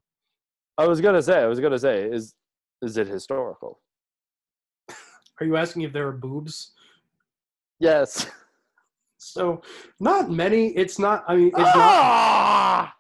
I 0.77 0.88
was 0.88 1.01
gonna 1.01 1.22
say. 1.22 1.39
I 1.43 1.45
was 1.47 1.60
gonna 1.60 1.77
say. 1.77 2.10
Is 2.10 2.34
is 2.81 2.95
it 2.97 3.07
historical? 3.07 3.81
Are 5.41 5.45
you 5.45 5.57
asking 5.57 5.81
if 5.84 5.91
there 5.93 6.07
are 6.07 6.14
boobs? 6.14 6.72
Yes. 7.80 8.26
So, 9.22 9.61
not 9.99 10.31
many. 10.31 10.69
It's 10.77 10.97
not. 10.97 11.26
I 11.27 11.35
mean, 11.35 11.47
it's 11.47 11.56
Ah! 11.57 12.81
not. 12.85 12.93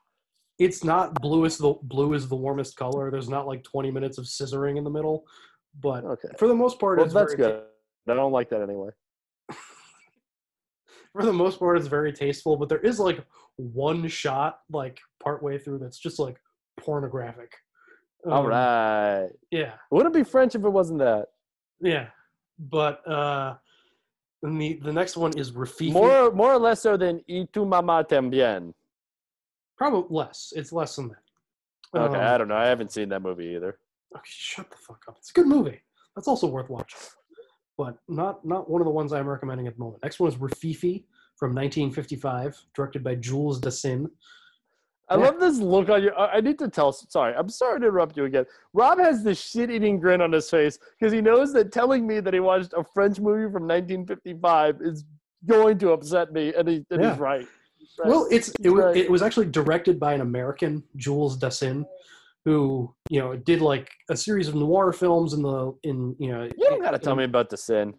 It's 0.59 0.83
not 0.83 1.21
blue 1.21 1.45
is 1.45 1.57
the 1.57 1.75
blue 1.83 2.13
is 2.13 2.27
the 2.27 2.35
warmest 2.35 2.75
color. 2.75 3.09
There's 3.09 3.29
not 3.29 3.47
like 3.47 3.63
20 3.63 3.89
minutes 3.91 4.17
of 4.17 4.25
scissoring 4.25 4.77
in 4.77 4.83
the 4.83 4.89
middle, 4.89 5.25
but 5.79 6.03
Okay. 6.05 6.29
for 6.37 6.47
the 6.47 6.55
most 6.55 6.79
part, 6.79 6.97
Well, 6.97 7.05
it's 7.05 7.13
that's 7.13 7.33
very 7.33 7.51
good. 7.51 7.63
I 8.07 8.13
don't 8.15 8.31
like 8.31 8.49
that 8.49 8.61
anyway. 8.61 8.89
for 11.13 11.23
the 11.25 11.33
most 11.33 11.59
part, 11.59 11.77
it's 11.77 11.87
very 11.87 12.11
tasteful. 12.13 12.57
But 12.57 12.69
there 12.69 12.79
is 12.79 12.99
like 12.99 13.23
one 13.57 14.07
shot, 14.07 14.59
like 14.71 14.99
partway 15.19 15.57
through, 15.57 15.79
that's 15.79 15.99
just 15.99 16.19
like 16.19 16.39
pornographic. 16.77 17.51
All 18.25 18.43
Um, 18.43 18.47
right. 18.47 19.29
Yeah. 19.51 19.73
Wouldn't 19.91 20.13
be 20.13 20.23
French 20.23 20.55
if 20.55 20.63
it 20.63 20.69
wasn't 20.69 20.99
that? 20.99 21.27
Yeah, 21.81 22.07
but 22.57 23.07
uh, 23.07 23.55
and 24.43 24.59
the 24.59 24.79
the 24.83 24.91
next 24.91 25.15
one 25.15 25.37
is 25.37 25.51
Rififi. 25.53 25.93
More, 25.93 26.29
more 26.31 26.51
or 26.53 26.59
less 26.59 26.81
so 26.81 26.97
than 26.97 27.21
"Y 27.29 27.47
tu 27.53 27.63
mamá 27.65 28.03
también." 28.07 28.73
probably 29.77 30.03
less. 30.13 30.51
It's 30.57 30.73
less 30.73 30.97
than 30.97 31.07
that. 31.07 31.23
Okay, 31.97 32.17
Um, 32.17 32.21
I 32.21 32.37
don't 32.37 32.49
know. 32.49 32.57
I 32.57 32.65
haven't 32.67 32.91
seen 32.91 33.07
that 33.09 33.21
movie 33.21 33.55
either. 33.55 33.79
Okay, 34.15 34.23
shut 34.25 34.69
the 34.69 34.77
fuck 34.77 35.03
up. 35.07 35.15
It's 35.19 35.29
a 35.29 35.33
good 35.33 35.47
movie. 35.47 35.79
That's 36.15 36.27
also 36.27 36.47
worth 36.47 36.69
watching, 36.69 36.99
but 37.77 37.97
not 38.07 38.45
not 38.45 38.69
one 38.69 38.81
of 38.81 38.85
the 38.85 38.91
ones 38.91 39.13
I'm 39.13 39.27
recommending 39.27 39.67
at 39.67 39.75
the 39.75 39.79
moment. 39.83 40.01
Next 40.03 40.19
one 40.19 40.29
is 40.29 40.37
Rififi 40.37 41.03
from 41.35 41.51
1955, 41.51 42.57
directed 42.75 43.03
by 43.03 43.15
Jules 43.15 43.61
Dassin. 43.61 44.07
I 45.11 45.15
love 45.15 45.39
this 45.39 45.57
look 45.57 45.89
on 45.89 46.03
your. 46.03 46.17
I 46.19 46.37
I 46.37 46.41
need 46.41 46.59
to 46.59 46.67
tell. 46.67 46.91
Sorry, 46.91 47.33
I'm 47.35 47.49
sorry 47.49 47.79
to 47.79 47.87
interrupt 47.87 48.15
you 48.17 48.25
again. 48.25 48.45
Rob 48.73 48.99
has 48.99 49.23
this 49.23 49.41
shit-eating 49.41 49.99
grin 49.99 50.21
on 50.21 50.31
his 50.31 50.49
face 50.49 50.77
because 50.99 51.11
he 51.11 51.21
knows 51.21 51.51
that 51.53 51.71
telling 51.71 52.05
me 52.05 52.19
that 52.19 52.33
he 52.33 52.39
watched 52.39 52.73
a 52.73 52.83
French 52.83 53.19
movie 53.19 53.51
from 53.51 53.63
1955 53.67 54.81
is 54.81 55.05
going 55.47 55.79
to 55.79 55.91
upset 55.93 56.31
me, 56.31 56.53
and, 56.53 56.67
he, 56.67 56.85
and 56.91 57.01
Yeah. 57.01 57.11
he's 57.11 57.19
right. 57.19 57.47
Right. 57.97 58.07
Well, 58.09 58.27
it's 58.29 58.49
it, 58.49 58.69
right. 58.69 58.95
it 58.95 59.09
was 59.09 59.21
actually 59.21 59.47
directed 59.47 59.99
by 59.99 60.13
an 60.13 60.21
American, 60.21 60.83
Jules 60.95 61.39
Dassin, 61.39 61.85
who 62.45 62.93
you 63.09 63.19
know 63.19 63.35
did 63.35 63.61
like 63.61 63.89
a 64.09 64.15
series 64.17 64.47
of 64.47 64.55
noir 64.55 64.91
films 64.93 65.33
in 65.33 65.41
the 65.41 65.73
in 65.83 66.15
you 66.19 66.31
know 66.31 66.43
you 66.43 66.69
don't 66.69 66.81
got 66.81 66.91
to 66.91 66.99
tell 66.99 67.15
me 67.15 67.23
about 67.25 67.49
the 67.49 67.57
sin. 67.57 67.93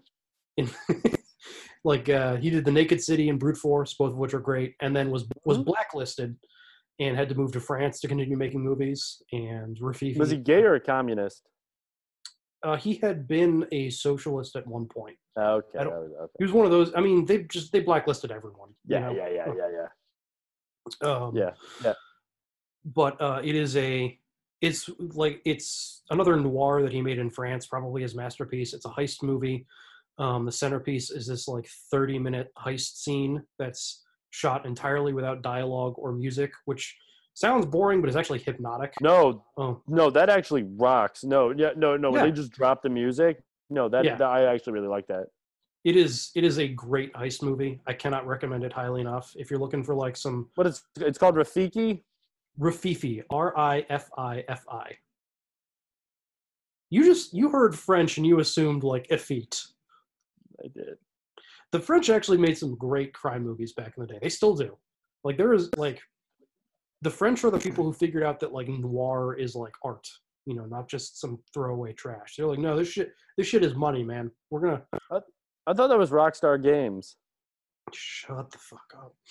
in 0.56 0.68
like 1.84 2.08
uh, 2.08 2.36
he 2.36 2.50
did 2.50 2.64
the 2.64 2.72
Naked 2.72 3.02
City 3.02 3.28
and 3.28 3.38
Brute 3.38 3.56
Force, 3.56 3.94
both 3.94 4.10
of 4.12 4.16
which 4.18 4.34
are 4.34 4.40
great, 4.40 4.74
and 4.80 4.94
then 4.94 5.10
was 5.10 5.26
was 5.44 5.58
Mm-hmm. 5.58 5.64
blacklisted 5.64 6.36
and 6.98 7.16
had 7.16 7.28
to 7.30 7.34
move 7.34 7.52
to 7.52 7.60
France 7.60 7.98
to 8.00 8.08
continue 8.08 8.36
making 8.36 8.60
movies. 8.60 9.22
And 9.32 9.78
Rififi 9.80 10.18
Was 10.18 10.30
he 10.30 10.36
gay 10.36 10.62
or 10.62 10.74
a 10.74 10.80
communist? 10.80 11.48
Uh, 12.62 12.76
he 12.76 12.96
had 12.96 13.26
been 13.26 13.66
a 13.72 13.88
socialist 13.88 14.54
at 14.54 14.66
one 14.66 14.84
point. 14.86 15.16
Okay, 15.38 15.78
okay. 15.78 16.30
He 16.38 16.44
was 16.44 16.52
one 16.52 16.66
of 16.66 16.70
those. 16.70 16.92
I 16.94 17.00
mean, 17.00 17.24
they 17.24 17.44
just 17.44 17.72
they 17.72 17.80
blacklisted 17.80 18.30
everyone. 18.30 18.70
you 18.86 18.96
Yeah, 18.96 19.00
know? 19.00 19.14
yeah, 19.14 19.28
yeah, 19.28 19.52
yeah, 19.56 19.68
yeah. 21.02 21.08
Um, 21.10 21.34
Yeah, 21.34 21.50
yeah. 21.82 21.94
but 22.84 23.18
uh, 23.20 23.40
it 23.42 23.54
is 23.54 23.76
a 23.78 24.18
it's 24.60 24.88
like 24.98 25.40
it's 25.44 26.02
another 26.10 26.36
noir 26.36 26.82
that 26.82 26.92
he 26.92 27.00
made 27.02 27.18
in 27.18 27.30
France, 27.30 27.66
probably 27.66 28.02
his 28.02 28.14
masterpiece. 28.14 28.74
It's 28.74 28.84
a 28.84 28.90
heist 28.90 29.22
movie. 29.22 29.66
Um, 30.18 30.44
the 30.44 30.52
centerpiece 30.52 31.10
is 31.10 31.26
this 31.26 31.48
like 31.48 31.66
30 31.90 32.18
minute 32.18 32.48
heist 32.58 32.96
scene 32.96 33.42
that's 33.58 34.04
shot 34.30 34.66
entirely 34.66 35.12
without 35.12 35.42
dialogue 35.42 35.94
or 35.96 36.12
music, 36.12 36.52
which 36.66 36.94
sounds 37.34 37.64
boring, 37.64 38.00
but 38.00 38.10
is 38.10 38.16
actually 38.16 38.40
hypnotic. 38.40 38.92
No, 39.00 39.44
Oh. 39.56 39.80
no, 39.88 40.10
that 40.10 40.28
actually 40.28 40.64
rocks. 40.64 41.24
No, 41.24 41.50
yeah, 41.52 41.70
no, 41.76 41.96
no. 41.96 42.10
When 42.10 42.20
Yeah. 42.20 42.26
they 42.26 42.32
just 42.32 42.52
drop 42.52 42.82
the 42.82 42.90
music, 42.90 43.42
no, 43.70 43.88
that, 43.88 44.04
Yeah. 44.04 44.16
that 44.16 44.28
I 44.28 44.44
actually 44.44 44.74
really 44.74 44.88
like 44.88 45.06
that. 45.06 45.26
It 45.84 45.96
is 45.96 46.30
it 46.34 46.44
is 46.44 46.58
a 46.58 46.68
great 46.68 47.14
heist 47.14 47.42
movie. 47.42 47.80
I 47.86 47.94
cannot 47.94 48.26
recommend 48.26 48.62
it 48.64 48.72
highly 48.74 49.00
enough. 49.00 49.32
If 49.36 49.50
you're 49.50 49.58
looking 49.60 49.82
for 49.82 49.94
like 49.94 50.14
some 50.14 50.50
What 50.56 50.66
is 50.66 50.82
it's 51.00 51.16
called 51.16 51.36
Rafiki? 51.36 52.02
Rififi, 52.58 53.22
R 53.30 53.56
I 53.56 53.86
F 53.88 54.10
I 54.16 54.44
F 54.48 54.64
I. 54.70 54.92
You 56.90 57.04
just 57.04 57.32
you 57.32 57.48
heard 57.50 57.78
French 57.78 58.16
and 58.16 58.26
you 58.26 58.40
assumed 58.40 58.82
like 58.82 59.06
effete. 59.10 59.62
I 60.62 60.68
did. 60.68 60.96
The 61.72 61.80
French 61.80 62.10
actually 62.10 62.38
made 62.38 62.58
some 62.58 62.74
great 62.74 63.14
crime 63.14 63.44
movies 63.44 63.72
back 63.72 63.94
in 63.96 64.02
the 64.02 64.12
day. 64.12 64.18
They 64.20 64.28
still 64.28 64.54
do. 64.54 64.76
Like 65.22 65.36
there 65.36 65.52
is 65.52 65.70
like 65.76 66.00
the 67.02 67.10
French 67.10 67.44
are 67.44 67.50
the 67.50 67.58
people 67.58 67.84
who 67.84 67.92
figured 67.92 68.24
out 68.24 68.40
that 68.40 68.52
like 68.52 68.68
noir 68.68 69.34
is 69.38 69.54
like 69.54 69.74
art, 69.84 70.06
you 70.46 70.54
know, 70.54 70.64
not 70.64 70.88
just 70.88 71.20
some 71.20 71.38
throwaway 71.54 71.92
trash. 71.92 72.34
They're 72.36 72.46
like, 72.46 72.58
no, 72.58 72.76
this 72.76 72.88
shit 72.88 73.12
this 73.38 73.46
shit 73.46 73.64
is 73.64 73.74
money, 73.74 74.02
man. 74.02 74.30
We're 74.50 74.60
gonna 74.60 74.82
I 75.66 75.72
thought 75.74 75.88
that 75.88 75.98
was 75.98 76.10
Rockstar 76.10 76.60
Games. 76.60 77.16
Shut 77.92 78.50
the 78.50 78.58
fuck 78.58 78.92
up. 78.96 79.14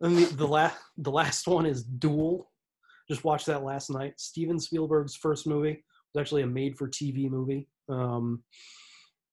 and 0.00 0.16
the, 0.16 0.24
the 0.36 0.46
last 0.46 0.76
the 0.98 1.10
last 1.10 1.46
one 1.46 1.66
is 1.66 1.84
Duel. 1.84 2.50
Just 3.08 3.24
watched 3.24 3.46
that 3.46 3.62
last 3.62 3.90
night. 3.90 4.14
Steven 4.18 4.58
Spielberg's 4.58 5.14
first 5.14 5.46
movie 5.46 5.84
was 6.12 6.20
actually 6.20 6.42
a 6.42 6.46
made-for-TV 6.46 7.30
movie. 7.30 7.68
Um, 7.88 8.42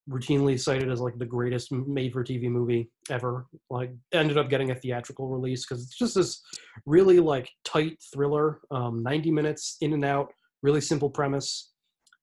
routinely 0.10 0.60
cited 0.60 0.92
as 0.92 1.00
like 1.00 1.18
the 1.18 1.26
greatest 1.26 1.72
made-for-TV 1.72 2.50
movie 2.50 2.92
ever. 3.10 3.48
Like 3.70 3.92
ended 4.14 4.38
up 4.38 4.50
getting 4.50 4.72
a 4.72 4.76
theatrical 4.76 5.28
release 5.28 5.66
because 5.66 5.84
it's 5.84 5.98
just 5.98 6.16
this 6.16 6.42
really 6.86 7.20
like 7.20 7.50
tight 7.66 7.98
thriller. 8.14 8.60
Um, 8.70 9.02
90 9.02 9.32
minutes 9.32 9.78
in 9.82 9.94
and 9.94 10.06
out. 10.06 10.32
Really 10.62 10.82
simple 10.82 11.10
premise. 11.10 11.72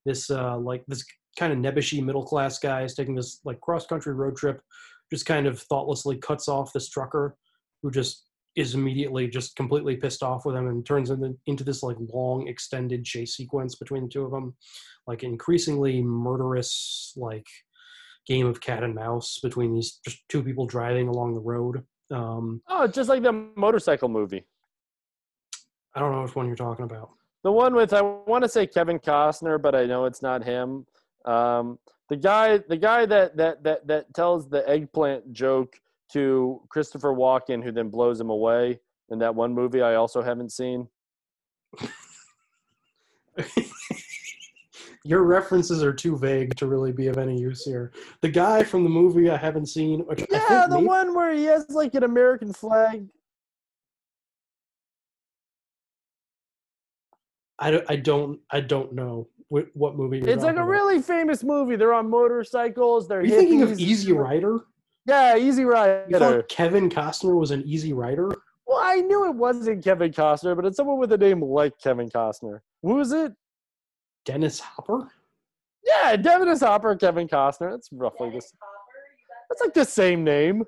This 0.06 0.30
uh, 0.30 0.56
like 0.56 0.84
this 0.86 1.04
kind 1.38 1.52
of 1.52 1.58
nebbishy 1.58 2.02
middle 2.02 2.24
class 2.24 2.58
guy 2.58 2.82
is 2.82 2.94
taking 2.94 3.14
this 3.14 3.40
like 3.44 3.60
cross 3.60 3.86
country 3.86 4.14
road 4.14 4.36
trip, 4.36 4.60
just 5.12 5.26
kind 5.26 5.46
of 5.46 5.60
thoughtlessly 5.60 6.16
cuts 6.16 6.48
off 6.48 6.72
this 6.72 6.88
trucker 6.88 7.36
who 7.82 7.90
just 7.90 8.29
is 8.56 8.74
immediately 8.74 9.28
just 9.28 9.54
completely 9.56 9.96
pissed 9.96 10.22
off 10.22 10.44
with 10.44 10.56
him 10.56 10.66
and 10.66 10.84
turns 10.84 11.10
into, 11.10 11.36
into 11.46 11.64
this 11.64 11.82
like 11.82 11.96
long 12.12 12.48
extended 12.48 13.04
chase 13.04 13.36
sequence 13.36 13.76
between 13.76 14.02
the 14.02 14.08
two 14.08 14.24
of 14.24 14.30
them, 14.32 14.54
like 15.06 15.22
increasingly 15.22 16.02
murderous 16.02 17.12
like 17.16 17.46
game 18.26 18.46
of 18.46 18.60
cat 18.60 18.82
and 18.82 18.94
mouse 18.94 19.38
between 19.42 19.74
these 19.74 20.00
just 20.04 20.18
two 20.28 20.42
people 20.42 20.66
driving 20.66 21.08
along 21.08 21.34
the 21.34 21.40
road. 21.40 21.84
Um, 22.10 22.60
Oh, 22.68 22.86
just 22.86 23.08
like 23.08 23.22
the 23.22 23.32
motorcycle 23.56 24.08
movie. 24.08 24.44
I 25.94 26.00
don't 26.00 26.12
know 26.12 26.22
which 26.22 26.34
one 26.36 26.46
you're 26.46 26.56
talking 26.56 26.84
about. 26.84 27.10
the 27.42 27.52
one 27.52 27.74
with 27.74 27.92
I 27.92 28.02
want 28.02 28.42
to 28.44 28.48
say 28.48 28.66
Kevin 28.66 28.98
Costner, 28.98 29.60
but 29.60 29.74
I 29.74 29.86
know 29.86 30.04
it's 30.04 30.22
not 30.22 30.44
him. 30.44 30.86
Um, 31.24 31.78
the 32.08 32.16
guy, 32.16 32.58
the 32.58 32.76
guy 32.76 33.06
that 33.06 33.36
that 33.36 33.62
that 33.62 33.86
that 33.86 34.14
tells 34.14 34.48
the 34.48 34.68
eggplant 34.68 35.32
joke 35.32 35.76
to 36.12 36.60
Christopher 36.68 37.14
Walken, 37.14 37.62
who 37.62 37.72
then 37.72 37.88
blows 37.88 38.20
him 38.20 38.30
away 38.30 38.80
in 39.10 39.18
that 39.20 39.34
one 39.34 39.52
movie 39.54 39.82
I 39.82 39.94
also 39.94 40.22
haven't 40.22 40.50
seen. 40.52 40.88
Your 45.04 45.22
references 45.24 45.82
are 45.82 45.94
too 45.94 46.16
vague 46.18 46.54
to 46.56 46.66
really 46.66 46.92
be 46.92 47.06
of 47.08 47.16
any 47.16 47.38
use 47.40 47.64
here. 47.64 47.90
The 48.20 48.28
guy 48.28 48.62
from 48.62 48.84
the 48.84 48.90
movie 48.90 49.30
I 49.30 49.36
haven't 49.36 49.66
seen, 49.66 50.04
Yeah, 50.30 50.66
the 50.68 50.74
maybe- 50.76 50.86
one 50.86 51.14
where 51.14 51.32
he 51.34 51.44
has 51.44 51.70
like 51.70 51.94
an 51.94 52.04
American 52.04 52.52
flag. 52.52 53.06
I 57.58 57.70
don't, 57.70 57.84
I 57.90 57.96
don't, 57.96 58.40
I 58.50 58.60
don't 58.60 58.92
know 58.94 59.28
what, 59.48 59.96
movie. 59.96 60.20
It's 60.20 60.42
like 60.44 60.52
a 60.56 60.58
about. 60.60 60.68
really 60.68 61.02
famous 61.02 61.42
movie. 61.42 61.76
They're 61.76 61.92
on 61.92 62.08
motorcycles. 62.08 63.06
They're 63.08 63.20
Are 63.20 63.24
you 63.24 63.36
thinking 63.36 63.62
of. 63.62 63.78
Easy 63.78 64.12
Rider? 64.12 64.60
Yeah, 65.10 65.36
Easy 65.36 65.64
Rider. 65.64 66.06
You 66.08 66.18
thought 66.20 66.48
Kevin 66.48 66.88
Costner 66.88 67.36
was 67.36 67.50
an 67.50 67.64
Easy 67.66 67.92
Rider? 67.92 68.30
Well, 68.64 68.78
I 68.80 69.00
knew 69.00 69.26
it 69.26 69.34
wasn't 69.34 69.82
Kevin 69.82 70.12
Costner, 70.12 70.54
but 70.54 70.64
it's 70.64 70.76
someone 70.76 70.98
with 70.98 71.10
a 71.10 71.18
name 71.18 71.42
like 71.42 71.76
Kevin 71.82 72.08
Costner. 72.08 72.60
Who 72.84 73.00
is 73.00 73.10
it? 73.10 73.32
Dennis 74.24 74.60
Hopper. 74.60 75.10
Yeah, 75.84 76.14
Dennis 76.14 76.60
Hopper, 76.60 76.94
Kevin 76.94 77.26
Costner. 77.26 77.72
That's 77.72 77.88
roughly 77.90 78.30
this. 78.30 78.52
That's 79.48 79.60
like 79.60 79.74
the 79.74 79.84
same 79.84 80.22
name. 80.22 80.62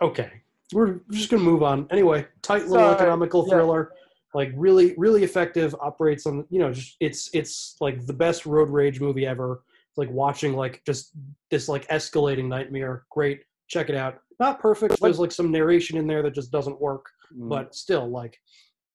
Okay, 0.00 0.42
we're 0.72 1.02
just 1.12 1.30
gonna 1.30 1.44
move 1.44 1.62
on. 1.62 1.86
Anyway, 1.92 2.26
tight 2.42 2.62
little 2.62 2.78
Sorry, 2.78 2.94
economical 2.96 3.46
yeah. 3.46 3.54
thriller, 3.54 3.92
like 4.34 4.50
really, 4.56 4.94
really 4.96 5.22
effective. 5.22 5.76
Operates 5.80 6.26
on 6.26 6.44
you 6.50 6.58
know, 6.58 6.72
just 6.72 6.96
it's 6.98 7.30
it's 7.32 7.76
like 7.80 8.06
the 8.06 8.12
best 8.12 8.44
road 8.44 8.70
rage 8.70 9.00
movie 9.00 9.24
ever. 9.24 9.62
It's 9.92 9.98
like 9.98 10.10
watching 10.10 10.54
like 10.54 10.80
just 10.86 11.12
this 11.50 11.68
like 11.68 11.86
escalating 11.88 12.46
nightmare. 12.48 13.04
Great, 13.10 13.42
check 13.68 13.90
it 13.90 13.94
out. 13.94 14.18
Not 14.40 14.58
perfect. 14.58 14.98
There's 14.98 15.18
like 15.18 15.30
some 15.32 15.50
narration 15.52 15.98
in 15.98 16.06
there 16.06 16.22
that 16.22 16.32
just 16.34 16.50
doesn't 16.50 16.80
work, 16.80 17.04
Mm. 17.36 17.48
but 17.50 17.74
still 17.74 18.08
like 18.08 18.38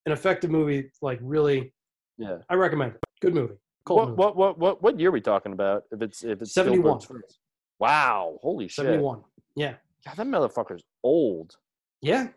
an 0.07 0.11
effective 0.11 0.49
movie. 0.49 0.91
Like 1.03 1.19
really, 1.21 1.71
Yeah. 2.17 2.37
I 2.49 2.55
recommend 2.55 2.93
it. 2.93 2.99
Good 3.21 3.35
movie. 3.35 3.55
Cold 3.85 3.99
What, 3.99 4.07
movie. 4.09 4.17
what 4.17 4.35
what 4.37 4.57
what 4.59 4.81
what 4.81 4.99
year 4.99 5.09
are 5.09 5.11
we 5.11 5.21
talking 5.21 5.53
about? 5.53 5.83
If 5.91 6.01
it's 6.01 6.23
if 6.23 6.41
it's 6.41 6.53
71. 6.53 6.99
Wow, 7.79 8.39
holy 8.41 8.67
shit! 8.67 8.85
71. 8.85 9.21
Yeah. 9.55 9.75
God, 10.03 10.17
that 10.17 10.25
motherfucker's 10.27 10.83
old. 11.03 11.57
Yeah, 12.01 12.29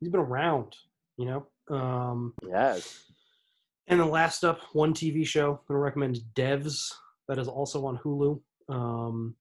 he's 0.00 0.08
been 0.08 0.20
around. 0.20 0.74
You 1.18 1.26
know. 1.26 1.76
Um, 1.76 2.32
yes. 2.48 3.04
And 3.88 4.00
the 4.00 4.04
last 4.06 4.42
up, 4.44 4.60
one 4.72 4.94
TV 4.94 5.26
show 5.26 5.52
I'm 5.52 5.58
gonna 5.68 5.80
recommend 5.80 6.18
Devs. 6.34 6.92
That 7.28 7.38
is 7.38 7.48
also 7.48 7.86
on 7.86 7.98
Hulu. 7.98 8.40
Um, 8.68 9.34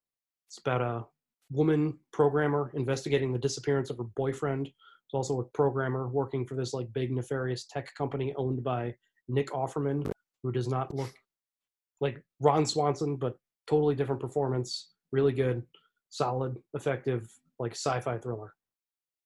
it's 0.48 0.57
about 0.57 0.82
a 0.82 1.06
woman 1.52 1.98
programmer 2.12 2.72
investigating 2.74 3.32
the 3.32 3.40
disappearance 3.40 3.90
of 3.90 3.98
her 3.98 4.03
boyfriend. 4.16 4.68
It's 4.68 5.14
also 5.14 5.40
a 5.40 5.44
programmer 5.44 6.07
working 6.07 6.45
for 6.45 6.56
this 6.56 6.74
like 6.74 6.91
big 6.94 7.12
nefarious 7.12 7.66
tech 7.66 7.94
company 7.95 8.34
owned 8.38 8.64
by 8.64 8.95
Nick 9.28 9.49
Offerman, 9.52 10.10
who 10.44 10.52
does 10.52 10.68
not 10.68 10.94
look 10.94 11.14
like 12.02 12.22
Ron 12.40 12.66
Swanson, 12.66 13.16
but 13.16 13.36
totally 13.68 13.95
different 13.95 14.22
performance. 14.22 14.91
Really 15.12 15.34
good, 15.34 15.64
solid, 16.10 16.57
effective, 16.74 17.30
like 17.60 17.74
sci-fi 17.74 18.18
thriller. 18.18 18.53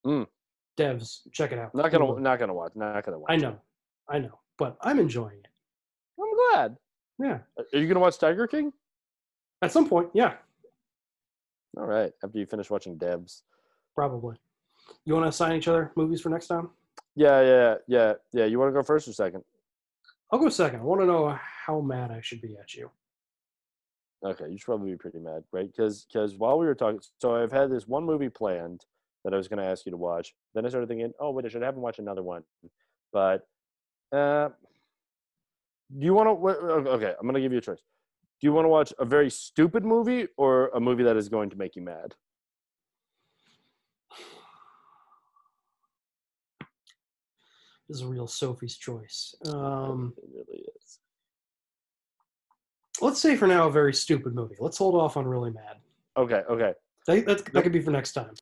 Mm. 0.06 0.28
Devs, 0.78 1.20
check 1.34 1.52
it 1.52 1.60
out. 1.60 1.74
Not 1.74 1.92
gonna 1.92 2.20
not 2.20 2.40
gonna 2.40 2.54
watch. 2.54 2.72
Not 2.76 3.06
gonna 3.06 3.20
watch. 3.20 3.32
I 3.32 3.36
know, 3.36 3.60
I 4.10 4.20
know, 4.20 4.40
but 4.58 4.78
I'm 4.82 5.00
enjoying 5.00 5.40
it. 5.40 5.48
I'm 6.22 6.52
glad. 6.52 6.78
Yeah. 7.20 7.40
Are 7.58 7.80
you 7.80 7.88
gonna 7.88 8.00
watch 8.00 8.18
Tiger 8.18 8.48
King? 8.48 8.72
At 9.62 9.72
some 9.72 9.90
point, 9.90 10.10
yeah, 10.14 10.36
All 11.78 11.86
right. 11.86 12.12
After 12.24 12.40
you 12.40 12.46
finish 12.46 12.70
watching 12.70 12.98
Devs. 12.98 13.42
probably. 13.94 14.38
You 15.06 15.14
want 15.14 15.26
to 15.26 15.30
assign 15.30 15.56
each 15.58 15.68
other 15.68 15.92
movies 15.98 16.22
for 16.22 16.30
next 16.30 16.48
time? 16.48 16.70
Yeah, 17.16 17.42
yeah, 17.42 17.76
yeah, 17.88 18.14
yeah. 18.32 18.46
You 18.46 18.58
want 18.58 18.70
to 18.70 18.74
go 18.74 18.82
first 18.82 19.08
or 19.08 19.14
second? 19.14 19.44
I'll 20.32 20.40
go 20.40 20.48
second. 20.50 20.80
I 20.80 20.84
want 20.84 21.02
to 21.02 21.06
know 21.06 21.38
how 21.66 21.82
mad 21.82 22.10
I 22.10 22.22
should 22.22 22.42
be 22.42 22.56
at 22.60 22.74
you. 22.74 22.90
Okay, 24.26 24.46
you 24.50 24.58
should 24.58 24.66
probably 24.66 24.92
be 24.92 24.98
pretty 24.98 25.20
mad, 25.20 25.44
right? 25.52 25.70
Because 25.70 26.06
because 26.06 26.38
while 26.38 26.58
we 26.58 26.66
were 26.66 26.76
talking, 26.76 27.02
so 27.22 27.36
I've 27.36 27.52
had 27.52 27.70
this 27.70 27.88
one 27.88 28.06
movie 28.06 28.30
planned 28.30 28.86
that 29.26 29.34
I 29.34 29.38
was 29.38 29.48
going 29.50 29.60
to 29.60 29.66
ask 29.66 29.86
you 29.86 29.92
to 29.92 29.98
watch. 29.98 30.34
Then 30.56 30.66
I 30.66 30.70
started 30.70 30.88
thinking, 30.88 31.12
oh 31.20 31.32
wait, 31.32 31.46
I 31.46 31.50
should 31.50 31.62
have 31.62 31.76
him 31.76 31.82
watch 31.82 32.00
another 32.00 32.24
one. 32.24 32.44
But 33.12 33.46
uh, 34.14 34.50
do 35.98 36.06
you 36.06 36.14
want 36.14 36.28
to? 36.30 36.48
Okay, 36.92 37.14
I'm 37.20 37.26
going 37.26 37.36
to 37.36 37.42
give 37.42 37.52
you 37.52 37.58
a 37.58 37.62
choice. 37.62 37.82
Do 38.40 38.48
you 38.48 38.54
want 38.54 38.66
to 38.66 38.70
watch 38.70 38.94
a 39.00 39.06
very 39.06 39.30
stupid 39.30 39.84
movie 39.84 40.28
or 40.38 40.70
a 40.70 40.80
movie 40.80 41.04
that 41.04 41.18
is 41.18 41.28
going 41.30 41.50
to 41.50 41.58
make 41.58 41.76
you 41.76 41.82
mad? 41.82 42.16
This 47.88 47.98
is 47.98 48.02
a 48.04 48.08
real 48.08 48.28
Sophie's 48.28 48.78
choice. 48.78 49.34
Um, 49.48 50.14
it 50.18 50.30
really 50.32 50.64
is. 50.82 51.00
let's 53.02 53.20
say 53.20 53.36
for 53.36 53.48
now 53.48 53.68
a 53.68 53.72
very 53.72 53.94
stupid 53.94 54.36
movie. 54.36 54.56
Let's 54.60 54.78
hold 54.78 54.96
off 54.96 55.18
on 55.18 55.26
really 55.26 55.52
mad. 55.52 55.78
Okay, 56.18 56.44
okay, 56.50 56.74
That, 57.08 57.26
that 57.54 57.64
could 57.64 57.72
be 57.72 57.82
for 57.82 57.92
next 57.92 58.14
time. 58.14 58.34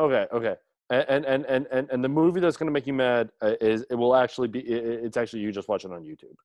okay, 0.00 0.26
okay. 0.32 0.56
And 0.90 1.24
and 1.26 1.44
and 1.46 1.66
and 1.72 1.90
and 1.90 2.04
the 2.04 2.08
movie 2.08 2.38
that's 2.40 2.56
going 2.56 2.68
to 2.68 2.72
make 2.72 2.86
you 2.86 2.92
mad 2.92 3.30
uh, 3.42 3.54
is 3.60 3.84
it 3.90 3.96
will 3.96 4.14
actually 4.14 4.46
be 4.46 4.60
it's 4.60 5.16
actually 5.16 5.40
you 5.42 5.50
just 5.50 5.68
watch 5.68 5.84
it 5.84 5.90
on 5.90 6.02
YouTube. 6.02 6.36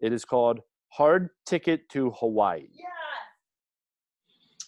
It 0.00 0.12
is 0.12 0.24
called 0.24 0.60
Hard 0.88 1.30
Ticket 1.46 1.88
to 1.90 2.10
Hawaii. 2.10 2.68
Yeah. 2.72 2.86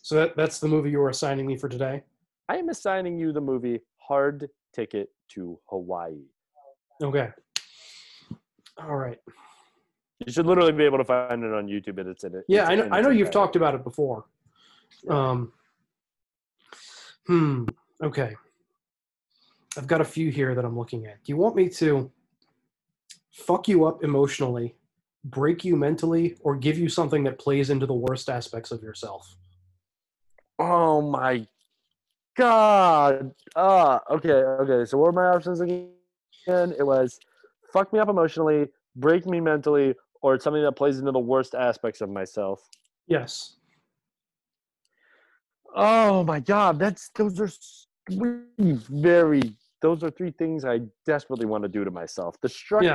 So 0.02 0.16
that, 0.16 0.36
that's 0.36 0.58
the 0.58 0.68
movie 0.68 0.90
you 0.90 0.98
were 0.98 1.10
assigning 1.10 1.46
me 1.46 1.56
for 1.56 1.68
today. 1.68 2.02
I 2.48 2.56
am 2.56 2.68
assigning 2.68 3.18
you 3.18 3.32
the 3.32 3.40
movie 3.40 3.80
Hard 3.96 4.48
Ticket 4.74 5.08
to 5.30 5.58
Hawaii. 5.66 6.24
Okay. 7.02 7.30
All 8.78 8.96
right. 8.96 9.18
You 10.26 10.32
should 10.32 10.46
literally 10.46 10.72
be 10.72 10.84
able 10.84 10.98
to 10.98 11.04
find 11.04 11.42
it 11.42 11.52
on 11.52 11.66
YouTube, 11.66 11.98
and 11.98 12.08
it's 12.08 12.24
in 12.24 12.34
it. 12.34 12.44
Yeah, 12.46 12.66
I 12.66 12.74
know. 12.76 12.88
I 12.92 13.00
know 13.00 13.10
you've 13.10 13.30
talked 13.30 13.56
about 13.56 13.74
it 13.74 13.82
before. 13.82 14.26
Um. 15.08 15.52
Hmm. 17.26 17.64
Okay. 18.02 18.36
I've 19.76 19.86
got 19.86 20.00
a 20.00 20.04
few 20.04 20.30
here 20.30 20.54
that 20.54 20.64
I'm 20.64 20.78
looking 20.78 21.06
at. 21.06 21.24
Do 21.24 21.32
you 21.32 21.36
want 21.36 21.56
me 21.56 21.68
to 21.70 22.10
fuck 23.32 23.68
you 23.68 23.84
up 23.84 24.04
emotionally, 24.04 24.76
break 25.24 25.64
you 25.64 25.76
mentally, 25.76 26.36
or 26.40 26.56
give 26.56 26.78
you 26.78 26.88
something 26.88 27.24
that 27.24 27.38
plays 27.38 27.70
into 27.70 27.86
the 27.86 27.94
worst 27.94 28.28
aspects 28.28 28.70
of 28.70 28.82
yourself? 28.82 29.36
Oh 30.58 31.00
my 31.00 31.46
god. 32.36 33.34
Ah, 33.56 34.00
okay, 34.10 34.32
okay. 34.32 34.84
So 34.84 34.98
what 34.98 35.06
were 35.06 35.12
my 35.12 35.36
options 35.36 35.60
again? 35.60 35.88
It 36.46 36.84
was 36.84 37.20
fuck 37.72 37.92
me 37.92 37.98
up 37.98 38.08
emotionally, 38.08 38.68
break 38.96 39.26
me 39.26 39.40
mentally, 39.40 39.94
or 40.20 40.34
it's 40.34 40.44
something 40.44 40.62
that 40.62 40.72
plays 40.72 40.98
into 40.98 41.12
the 41.12 41.18
worst 41.18 41.54
aspects 41.54 42.00
of 42.00 42.10
myself. 42.10 42.68
Yes. 43.06 43.56
Oh 45.74 46.22
my 46.24 46.40
god, 46.40 46.78
that's 46.78 47.08
those 47.10 47.40
are 47.40 47.50
very 48.58 49.56
those 49.82 50.02
are 50.04 50.10
three 50.10 50.30
things 50.30 50.64
I 50.64 50.80
desperately 51.04 51.44
want 51.44 51.64
to 51.64 51.68
do 51.68 51.84
to 51.84 51.90
myself. 51.90 52.40
Destruct 52.40 52.82
Yeah. 52.82 52.94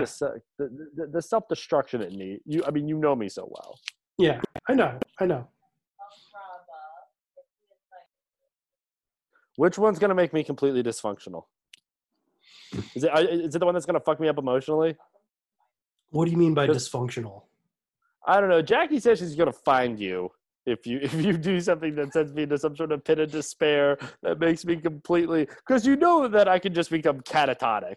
the, 0.58 0.88
the, 0.96 1.08
the, 1.08 1.22
self 1.22 1.48
destruction 1.50 2.02
in 2.02 2.18
me. 2.18 2.40
You, 2.46 2.64
I 2.66 2.72
mean, 2.72 2.88
you 2.88 2.98
know 2.98 3.16
me 3.16 3.30
so 3.30 3.48
well. 3.50 3.78
Yeah, 4.18 4.42
I 4.68 4.74
know. 4.74 4.98
I 5.20 5.26
know. 5.26 5.48
Which 9.58 9.78
one's 9.78 10.00
gonna 10.00 10.16
make 10.16 10.34
me 10.34 10.44
completely 10.44 10.84
dysfunctional? 10.84 11.46
Is 12.96 13.04
it 13.04 13.12
is 13.30 13.56
it 13.56 13.60
the 13.60 13.66
one 13.66 13.74
that's 13.74 13.86
gonna 13.88 14.00
fuck 14.00 14.20
me 14.20 14.28
up 14.28 14.38
emotionally? 14.38 14.96
What 16.12 16.26
do 16.26 16.32
you 16.32 16.38
mean 16.38 16.54
by 16.54 16.68
dysfunctional? 16.68 17.44
I 18.26 18.40
don't 18.40 18.50
know. 18.50 18.62
Jackie 18.62 19.00
says 19.00 19.20
she's 19.20 19.36
gonna 19.36 19.52
find 19.52 20.00
you 20.00 20.32
if 20.68 20.86
you 20.86 21.00
if 21.02 21.14
you 21.16 21.34
do 21.38 21.60
something 21.60 21.96
that 21.96 22.14
sends 22.14 22.34
me 22.34 22.44
into 22.44 22.58
some 22.60 22.76
sort 22.76 22.92
of 22.92 23.04
pit 23.04 23.20
of 23.20 23.32
despair 23.32 23.98
that 24.22 24.40
makes 24.40 24.66
me 24.66 24.76
completely 24.76 25.46
because 25.46 25.88
you 25.88 25.96
know 25.96 26.28
that 26.28 26.48
I 26.48 26.60
can 26.60 26.74
just 26.74 26.92
become 26.92 27.22
catatonic, 27.22 27.96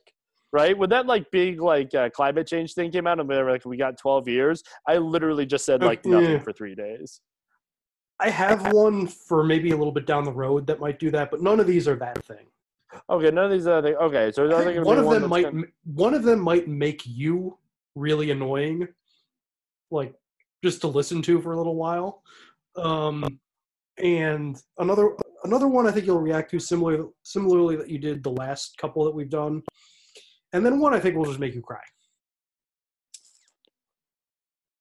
right? 0.53 0.77
When 0.79 0.89
that 0.91 1.07
like 1.07 1.31
big 1.31 1.61
like 1.61 1.95
uh, 1.95 2.09
climate 2.11 2.47
change 2.47 2.73
thing 2.75 2.91
came 2.91 3.07
out 3.07 3.21
and 3.21 3.29
we 3.29 3.37
were 3.37 3.51
like 3.51 3.65
we 3.67 3.77
got 3.77 3.99
twelve 3.99 4.29
years, 4.29 4.63
I 4.89 4.97
literally 4.97 5.45
just 5.45 5.67
said 5.67 5.83
like 5.83 6.05
nothing 6.07 6.31
Yeah. 6.33 6.39
for 6.39 6.53
three 6.53 6.75
days. 6.75 7.21
I 8.23 8.29
have 8.31 8.73
one 8.73 9.07
for 9.07 9.43
maybe 9.43 9.71
a 9.71 9.77
little 9.77 9.93
bit 9.93 10.07
down 10.07 10.25
the 10.25 10.33
road 10.33 10.67
that 10.67 10.79
might 10.79 10.99
do 10.99 11.11
that, 11.11 11.31
but 11.31 11.41
none 11.41 11.59
of 11.59 11.67
these 11.67 11.89
are 11.89 11.97
that 11.97 12.23
thing. 12.27 12.47
Okay, 13.09 13.31
none 13.31 13.47
of 13.47 13.51
these 13.51 13.67
other 13.67 13.89
things. 13.89 13.97
Okay, 14.01 14.31
so 14.33 14.45
I 14.51 14.61
I 14.61 14.65
think 14.65 14.75
think 14.77 14.87
one 14.87 14.99
of 14.99 15.05
them 15.05 15.23
that's 15.23 15.31
might 15.31 15.45
gonna- 15.45 15.63
m 15.63 15.73
one 15.85 16.15
of 16.15 16.23
them 16.23 16.41
might 16.41 16.69
make 16.69 17.03
you 17.07 17.57
really 17.97 18.31
annoying, 18.31 18.87
like 19.91 20.15
just 20.63 20.83
to 20.83 20.89
listen 20.89 21.23
to 21.23 21.41
for 21.41 21.53
a 21.53 21.57
little 21.57 21.77
while. 21.77 22.23
Um, 22.77 23.25
and 23.99 24.61
another 24.79 25.11
another 25.45 25.69
one 25.69 25.87
I 25.87 25.91
think 25.91 26.07
you'll 26.07 26.21
react 26.21 26.51
to 26.53 26.59
similar 26.59 27.07
similarly 27.23 27.77
that 27.77 27.91
you 27.91 27.99
did 27.99 28.23
the 28.23 28.31
last 28.31 28.77
couple 28.79 29.05
that 29.05 29.15
we've 29.15 29.29
done 29.31 29.63
and 30.53 30.65
then 30.65 30.81
one 30.81 30.95
I 30.95 31.01
think 31.01 31.17
will 31.17 31.25
just 31.25 31.39
make 31.39 31.55
you 31.55 31.61
cry. 31.61 31.81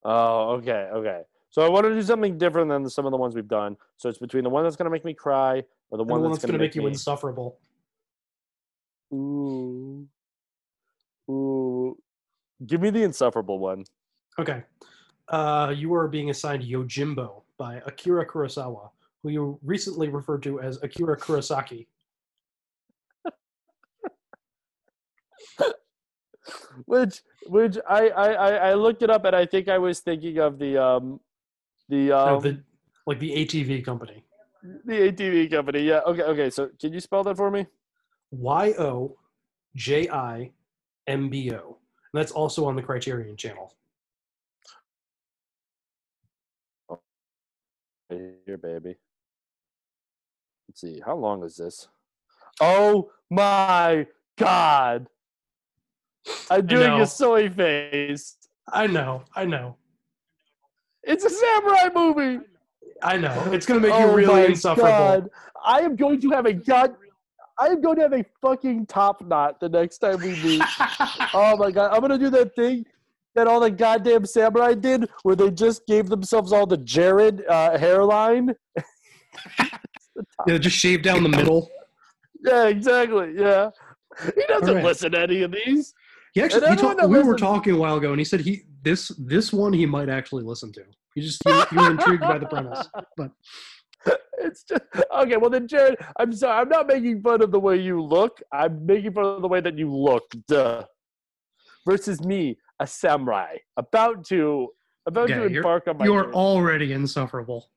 Oh, 0.04 0.52
okay, 0.52 0.88
okay. 0.94 1.22
So 1.50 1.64
I 1.64 1.70
want 1.70 1.86
to 1.86 1.94
do 1.94 2.02
something 2.02 2.38
different 2.38 2.70
than 2.70 2.90
some 2.90 3.06
of 3.06 3.12
the 3.12 3.18
ones 3.18 3.36
we've 3.36 3.48
done. 3.48 3.76
So 3.98 4.08
it's 4.08 4.20
between 4.20 4.44
the 4.44 4.50
one 4.50 4.64
that's 4.64 4.76
gonna 4.76 4.90
make 4.90 5.04
me 5.04 5.14
cry 5.14 5.64
or 5.90 5.98
the 5.98 6.04
one 6.04 6.22
the 6.22 6.30
one 6.30 6.32
that's, 6.32 6.44
that's 6.44 6.52
going 6.52 6.60
to 6.60 6.64
make 6.64 6.76
you 6.76 6.82
me... 6.82 6.90
insufferable. 6.90 7.58
Ooh, 9.14 10.08
ooh. 11.30 11.98
Give 12.66 12.82
me 12.82 12.90
the 12.92 13.04
insufferable 13.04 13.60
one. 13.60 13.86
Okay. 14.38 14.64
Uh, 15.28 15.74
you 15.76 15.94
are 15.94 16.08
being 16.08 16.30
assigned 16.30 16.64
Yojimbo 16.64 17.44
by 17.60 17.82
Akira 17.86 18.26
Kurosawa, 18.26 18.90
who 19.22 19.30
you 19.30 19.60
recently 19.62 20.10
referred 20.10 20.42
to 20.44 20.60
as 20.62 20.82
Akira 20.82 21.16
Kurosaki. 21.18 21.86
which 26.86 27.22
which 27.48 27.78
I, 27.88 28.10
I 28.10 28.30
I 28.70 28.74
looked 28.74 29.04
it 29.04 29.12
up 29.12 29.26
and 29.26 29.36
I 29.36 29.46
think 29.46 29.68
I 29.70 29.78
was 29.78 30.00
thinking 30.00 30.40
of 30.40 30.58
the 30.58 30.82
um 30.82 31.20
the 31.90 32.12
Uh, 32.14 32.38
um 32.38 32.42
the, 32.42 32.64
like 33.06 33.20
the 33.20 33.32
ATV 33.32 33.86
company. 33.86 34.24
the 34.86 35.12
ATV 35.12 35.52
company. 35.52 35.82
Yeah. 35.82 36.00
Okay. 36.08 36.24
Okay. 36.24 36.50
So 36.50 36.70
can 36.80 36.94
you 36.94 37.00
spell 37.00 37.24
that 37.26 37.38
for 37.38 37.52
me? 37.52 37.68
Y 38.32 38.74
O 38.80 39.18
J 39.76 40.10
I 40.10 40.52
M 41.08 41.30
B 41.30 41.52
O. 41.54 41.78
And 42.14 42.20
that's 42.20 42.32
also 42.32 42.66
on 42.66 42.76
the 42.76 42.82
Criterion 42.82 43.36
channel. 43.38 43.76
Here, 48.10 48.58
baby. 48.58 48.96
Let's 50.68 50.82
see. 50.82 51.02
How 51.06 51.16
long 51.16 51.44
is 51.44 51.56
this? 51.56 51.88
Oh 52.60 53.12
my 53.30 54.08
god! 54.38 55.08
I'm 56.50 56.66
doing 56.66 57.02
a 57.02 57.06
soy 57.06 57.50
face. 57.50 58.38
I 58.72 58.88
know. 58.88 59.24
I 59.36 59.46
know. 59.46 59.78
It's 61.04 61.24
a 61.24 61.30
samurai 61.30 61.90
movie. 61.94 62.44
I 63.02 63.18
know. 63.18 63.52
It's 63.54 63.66
going 63.66 63.82
to 63.82 63.88
make 63.88 63.98
you 63.98 64.06
Oh 64.06 64.14
really 64.14 64.34
my 64.34 64.46
insufferable. 64.48 64.90
God. 64.90 65.30
I 65.64 65.82
am 65.82 65.96
going 65.96 66.20
to 66.22 66.30
have 66.32 66.46
a 66.46 66.54
god. 66.54 66.96
I 67.60 67.68
am 67.68 67.82
going 67.82 67.96
to 67.98 68.02
have 68.02 68.14
a 68.14 68.26
fucking 68.42 68.88
top 68.88 69.26
knot 69.26 69.60
the 69.60 69.70
next 69.70 70.00
time 70.00 70.20
we 70.22 70.32
meet. 70.42 70.62
oh 71.34 71.56
my 71.58 71.72
god! 71.72 71.92
I'm 71.94 72.02
gonna 72.02 72.18
do 72.18 72.30
that 72.32 72.56
thing 72.56 72.86
that 73.36 73.48
all 73.48 73.60
the 73.60 73.72
goddamn 73.72 74.26
samurai 74.26 74.74
did, 74.74 75.10
where 75.24 75.36
they 75.36 75.52
just 75.52 75.86
gave 75.88 76.08
themselves 76.08 76.52
all 76.52 76.66
the 76.66 76.78
Jared 76.78 77.46
uh, 77.48 77.78
hairline. 77.78 78.54
Yeah, 80.48 80.58
just 80.58 80.76
shave 80.76 81.02
down 81.02 81.24
the 81.24 81.30
middle. 81.30 81.70
Yeah, 82.44 82.68
exactly. 82.68 83.34
Yeah, 83.38 83.70
he 84.36 84.44
doesn't 84.48 84.70
Alright. 84.70 84.84
listen 84.84 85.12
to 85.14 85.20
any 85.22 85.44
of 85.44 85.52
these. 85.52 85.94
He 86.34 86.42
actually, 86.42 86.70
he 86.70 86.76
talk, 86.76 87.02
we 87.08 87.22
were 87.24 87.38
talking 87.38 87.74
a 87.74 87.78
while 87.78 87.98
ago, 87.98 88.12
and 88.12 88.20
he 88.20 88.26
said 88.26 88.42
he 88.42 88.64
this 88.82 89.10
this 89.18 89.52
one 89.52 89.74
he 89.74 89.86
might 89.86 90.10
actually 90.10 90.44
listen 90.44 90.72
to. 90.74 90.84
He 91.16 91.22
just 91.22 91.42
you, 91.46 91.64
you 91.72 91.82
were 91.82 91.92
intrigued 91.92 92.22
by 92.22 92.38
the 92.38 92.46
premise, 92.46 92.88
but 93.18 93.32
It's 94.42 94.64
just 94.64 94.82
okay. 95.14 95.38
Well, 95.38 95.50
then, 95.50 95.68
Jared, 95.68 95.98
I'm 96.18 96.32
sorry. 96.34 96.62
I'm 96.62 96.70
not 96.70 96.88
making 96.88 97.22
fun 97.22 97.42
of 97.42 97.52
the 97.52 97.60
way 97.60 97.78
you 97.78 98.02
look. 98.02 98.42
I'm 98.52 98.86
making 98.86 99.14
fun 99.14 99.26
of 99.26 99.42
the 99.42 99.48
way 99.48 99.62
that 99.62 99.78
you 99.78 99.94
look. 99.94 100.24
Duh. 100.48 100.86
Versus 101.86 102.24
me, 102.24 102.58
a 102.80 102.88
samurai, 102.88 103.58
about 103.78 104.26
to 104.26 104.70
about 105.06 105.30
yeah, 105.30 105.36
to 105.40 105.46
embark 105.58 105.88
on 105.88 105.98
my. 105.98 106.06
you're 106.06 106.24
journey. 106.24 106.34
already 106.36 106.94
insufferable. 106.94 107.70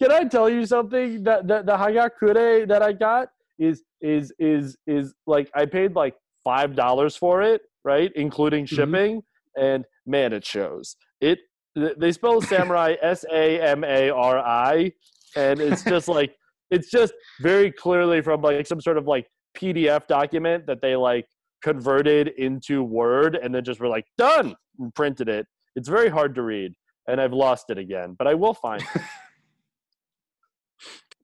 Can 0.00 0.10
I 0.10 0.24
tell 0.24 0.48
you 0.50 0.66
something? 0.66 1.22
That 1.22 1.46
the, 1.46 1.62
the 1.62 1.76
Hagakure 1.76 2.66
that 2.68 2.82
I 2.82 2.92
got 2.92 3.28
is 3.58 3.82
is 4.00 4.32
is 4.38 4.76
is 4.86 5.14
like 5.26 5.50
I 5.54 5.66
paid 5.66 5.94
like 5.94 6.14
five 6.42 6.74
dollars 6.74 7.16
for 7.16 7.42
it, 7.42 7.62
right, 7.84 8.10
including 8.16 8.66
Mm-hmm. 8.70 8.74
shipping, 8.74 9.22
and 9.56 9.84
man, 10.06 10.32
it 10.32 10.44
shows. 10.44 10.96
It 11.20 11.38
they 11.76 12.12
spell 12.12 12.40
samurai 12.52 12.96
S 13.02 13.24
A 13.32 13.60
M 13.60 13.84
A 13.84 14.10
R 14.10 14.38
I, 14.38 14.92
and 15.36 15.60
it's 15.60 15.84
just 15.84 16.08
like 16.08 16.34
it's 16.70 16.90
just 16.90 17.12
very 17.40 17.70
clearly 17.70 18.22
from 18.22 18.40
like 18.42 18.66
some 18.66 18.80
sort 18.80 18.98
of 18.98 19.06
like 19.06 19.26
PDF 19.56 20.06
document 20.06 20.66
that 20.66 20.80
they 20.80 20.96
like 20.96 21.26
converted 21.62 22.28
into 22.28 22.82
Word 22.82 23.36
and 23.36 23.54
then 23.54 23.64
just 23.64 23.80
were 23.80 23.88
like 23.88 24.06
done 24.18 24.54
and 24.78 24.94
printed 24.94 25.28
it. 25.28 25.46
It's 25.74 25.88
very 25.88 26.08
hard 26.08 26.34
to 26.34 26.42
read, 26.42 26.74
and 27.08 27.20
I've 27.20 27.32
lost 27.32 27.70
it 27.70 27.78
again, 27.78 28.14
but 28.18 28.26
I 28.26 28.34
will 28.34 28.54
find 28.54 28.82
it. 28.94 29.02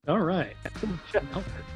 All 0.09 0.21
right. 0.21 0.55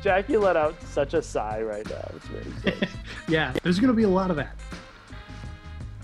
Jackie 0.02 0.38
let 0.38 0.56
out 0.56 0.80
such 0.84 1.12
a 1.12 1.20
sigh 1.20 1.60
right 1.60 1.86
now. 1.88 2.10
It's 2.16 2.26
very. 2.26 2.78
Yeah, 3.28 3.52
there's 3.62 3.78
going 3.78 3.88
to 3.88 3.94
be 3.94 4.02
a 4.02 4.08
lot 4.08 4.30
of 4.30 4.36
that. 4.36 4.56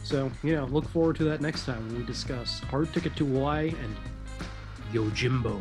So, 0.02 0.30
you 0.42 0.54
know, 0.54 0.66
look 0.66 0.88
forward 0.88 1.16
to 1.16 1.24
that 1.24 1.40
next 1.40 1.66
time 1.66 1.86
when 1.86 1.98
we 1.98 2.04
discuss 2.04 2.60
Hard 2.60 2.92
Ticket 2.94 3.16
to 3.16 3.26
Hawaii 3.26 3.74
and 3.82 3.96
Yojimbo. 4.92 5.60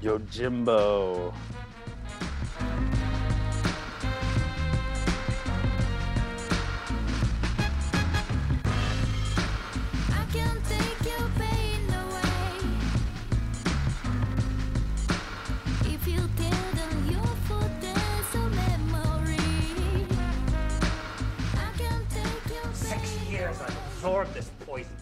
Yo, 0.00 0.18
years 24.00 24.32
this 24.32 24.50
poison. 24.66 24.96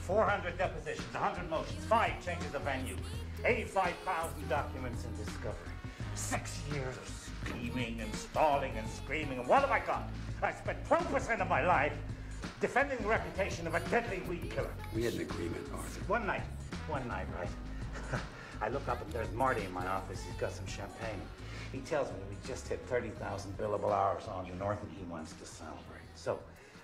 400 0.00 0.58
depositions, 0.58 1.14
100 1.14 1.48
motions, 1.48 1.82
five 1.86 2.12
changes 2.24 2.54
of 2.54 2.60
venue, 2.60 2.96
85,000 3.44 4.48
documents 4.50 5.04
in 5.04 5.24
discovery. 5.24 5.72
Six 6.14 6.60
years 6.70 6.94
of 6.96 7.30
scheming 7.46 8.00
and 8.00 8.14
stalling 8.14 8.72
and 8.76 8.86
screaming. 8.88 9.38
And 9.38 9.48
what 9.48 9.62
have 9.62 9.70
I 9.70 9.80
got? 9.80 10.08
I 10.42 10.52
spent 10.52 10.84
12% 10.84 11.40
of 11.40 11.48
my 11.48 11.64
life 11.64 11.94
defending 12.60 12.98
the 12.98 13.08
reputation 13.08 13.66
of 13.66 13.74
a 13.74 13.80
deadly 13.88 14.22
weed 14.28 14.50
killer. 14.50 14.70
We 14.94 15.04
had 15.04 15.14
an 15.14 15.22
agreement, 15.22 15.66
Arthur. 15.72 16.04
One 16.06 16.26
night, 16.26 16.42
one 16.86 17.08
night, 17.08 17.26
right? 17.38 18.20
I 18.60 18.68
look 18.68 18.86
up 18.88 19.02
and 19.02 19.10
there's 19.10 19.32
Marty 19.32 19.64
in 19.64 19.72
my 19.72 19.86
office. 19.86 20.22
He's 20.22 20.38
got 20.38 20.52
some 20.52 20.66
champagne. 20.66 21.20
He 21.72 21.80
tells 21.80 22.08
me 22.08 22.16
we 22.28 22.36
just 22.46 22.68
hit 22.68 22.80
30,000 22.88 23.56
billable 23.56 23.90
hours 23.90 24.24
on 24.28 24.46
the 24.48 24.54
North 24.56 24.82
and 24.82 24.92
he 24.92 25.02
wants 25.04 25.32
to 25.32 25.46
celebrate. 25.46 26.04
So, 26.14 26.38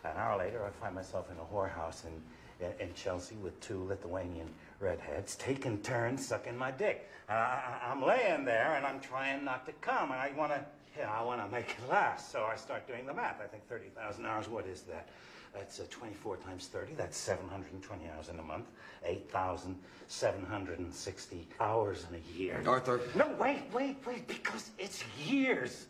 an 0.05 0.17
hour 0.17 0.39
later, 0.39 0.65
I 0.65 0.71
find 0.83 0.95
myself 0.95 1.31
in 1.31 1.37
a 1.39 1.45
whorehouse 1.45 2.05
in, 2.05 2.65
in, 2.65 2.89
in 2.89 2.95
Chelsea 2.95 3.37
with 3.37 3.59
two 3.61 3.85
Lithuanian 3.85 4.49
redheads 4.79 5.37
taking 5.37 5.79
turns 5.79 6.27
sucking 6.27 6.57
my 6.57 6.71
dick. 6.71 7.09
And 7.29 7.39
I, 7.39 7.81
I'm 7.91 8.03
laying 8.03 8.45
there 8.45 8.75
and 8.75 8.87
I'm 8.87 9.01
trying 9.01 9.45
not 9.45 9.67
to 9.67 9.73
come, 9.81 10.13
and 10.13 10.21
I 10.21 10.33
want 10.37 10.53
to, 10.53 10.65
yeah, 10.99 11.11
I 11.11 11.23
want 11.23 11.45
to 11.45 11.53
make 11.53 11.71
it 11.71 11.91
last. 11.91 12.33
So 12.33 12.45
I 12.45 12.57
start 12.57 12.89
doing 12.89 13.07
the 13.07 13.15
math. 13.15 13.41
I 13.43 13.47
think 13.47 13.67
30,000 13.69 14.27
hours. 14.27 14.49
What 14.49 14.67
is 14.67 14.83
that? 14.83 15.09
That's 15.55 15.81
uh, 15.81 15.85
24 15.91 16.37
times 16.39 16.67
30. 16.69 16.95
That's 16.95 17.17
720 17.17 18.05
hours 18.17 18.29
in 18.29 18.39
a 18.39 18.43
month. 18.43 18.67
8,760 19.05 21.49
hours 21.59 22.07
in 22.09 22.15
a 22.17 22.21
year. 22.39 22.63
Arthur. 22.67 23.01
No, 23.17 23.29
wait, 23.39 23.63
wait, 23.73 23.97
wait, 24.07 24.29
because 24.29 24.71
it's 24.79 25.03
years. 25.27 25.87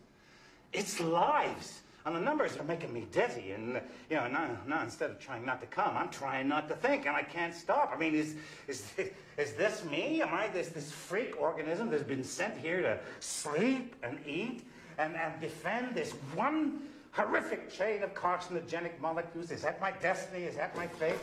It's 0.72 1.00
lives. 1.00 1.82
And 2.06 2.16
the 2.16 2.20
numbers 2.20 2.56
are 2.56 2.64
making 2.64 2.92
me 2.92 3.06
dizzy. 3.12 3.52
And, 3.52 3.80
you 4.08 4.16
know, 4.16 4.26
now, 4.28 4.56
now 4.66 4.82
instead 4.82 5.10
of 5.10 5.18
trying 5.18 5.44
not 5.44 5.60
to 5.60 5.66
come, 5.66 5.96
I'm 5.96 6.08
trying 6.08 6.48
not 6.48 6.68
to 6.68 6.74
think, 6.74 7.06
and 7.06 7.14
I 7.14 7.22
can't 7.22 7.54
stop. 7.54 7.92
I 7.94 7.98
mean, 7.98 8.14
is, 8.14 8.36
is, 8.68 8.90
is 9.36 9.52
this 9.52 9.84
me? 9.84 10.22
Am 10.22 10.32
I 10.32 10.48
this, 10.48 10.68
this 10.68 10.90
freak 10.90 11.40
organism 11.40 11.90
that's 11.90 12.02
been 12.02 12.24
sent 12.24 12.56
here 12.56 12.80
to 12.80 12.98
sleep 13.20 13.94
and 14.02 14.18
eat 14.26 14.64
and, 14.98 15.14
and 15.14 15.38
defend 15.40 15.94
this 15.94 16.12
one 16.34 16.80
horrific 17.12 17.70
chain 17.70 18.02
of 18.02 18.14
carcinogenic 18.14 18.98
molecules? 19.00 19.50
Is 19.50 19.62
that 19.62 19.80
my 19.80 19.90
destiny? 19.90 20.44
Is 20.44 20.56
that 20.56 20.74
my 20.76 20.86
fate? 20.86 21.18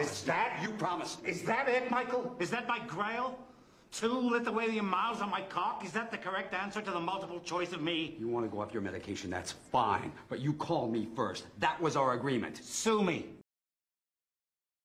Is 0.00 0.22
that 0.22 0.58
You 0.62 0.70
promised 0.70 1.22
me. 1.22 1.30
Is 1.30 1.42
that 1.42 1.68
it, 1.68 1.90
Michael? 1.90 2.34
Is 2.38 2.50
that 2.50 2.66
my 2.66 2.78
grail? 2.86 3.38
Two 3.92 4.30
Lithuanian 4.30 4.84
miles 4.84 5.20
on 5.20 5.30
my 5.30 5.42
cock? 5.42 5.84
Is 5.84 5.92
that 5.92 6.10
the 6.10 6.18
correct 6.18 6.52
answer 6.52 6.80
to 6.82 6.90
the 6.90 7.00
multiple 7.00 7.40
choice 7.40 7.72
of 7.72 7.80
me? 7.80 8.16
You 8.18 8.28
want 8.28 8.44
to 8.44 8.50
go 8.50 8.60
off 8.60 8.72
your 8.72 8.82
medication, 8.82 9.30
that's 9.30 9.52
fine. 9.52 10.12
But 10.28 10.40
you 10.40 10.52
call 10.52 10.88
me 10.88 11.08
first. 11.16 11.46
That 11.58 11.80
was 11.80 11.96
our 11.96 12.12
agreement. 12.12 12.60
Sue 12.62 13.02
me. 13.02 13.35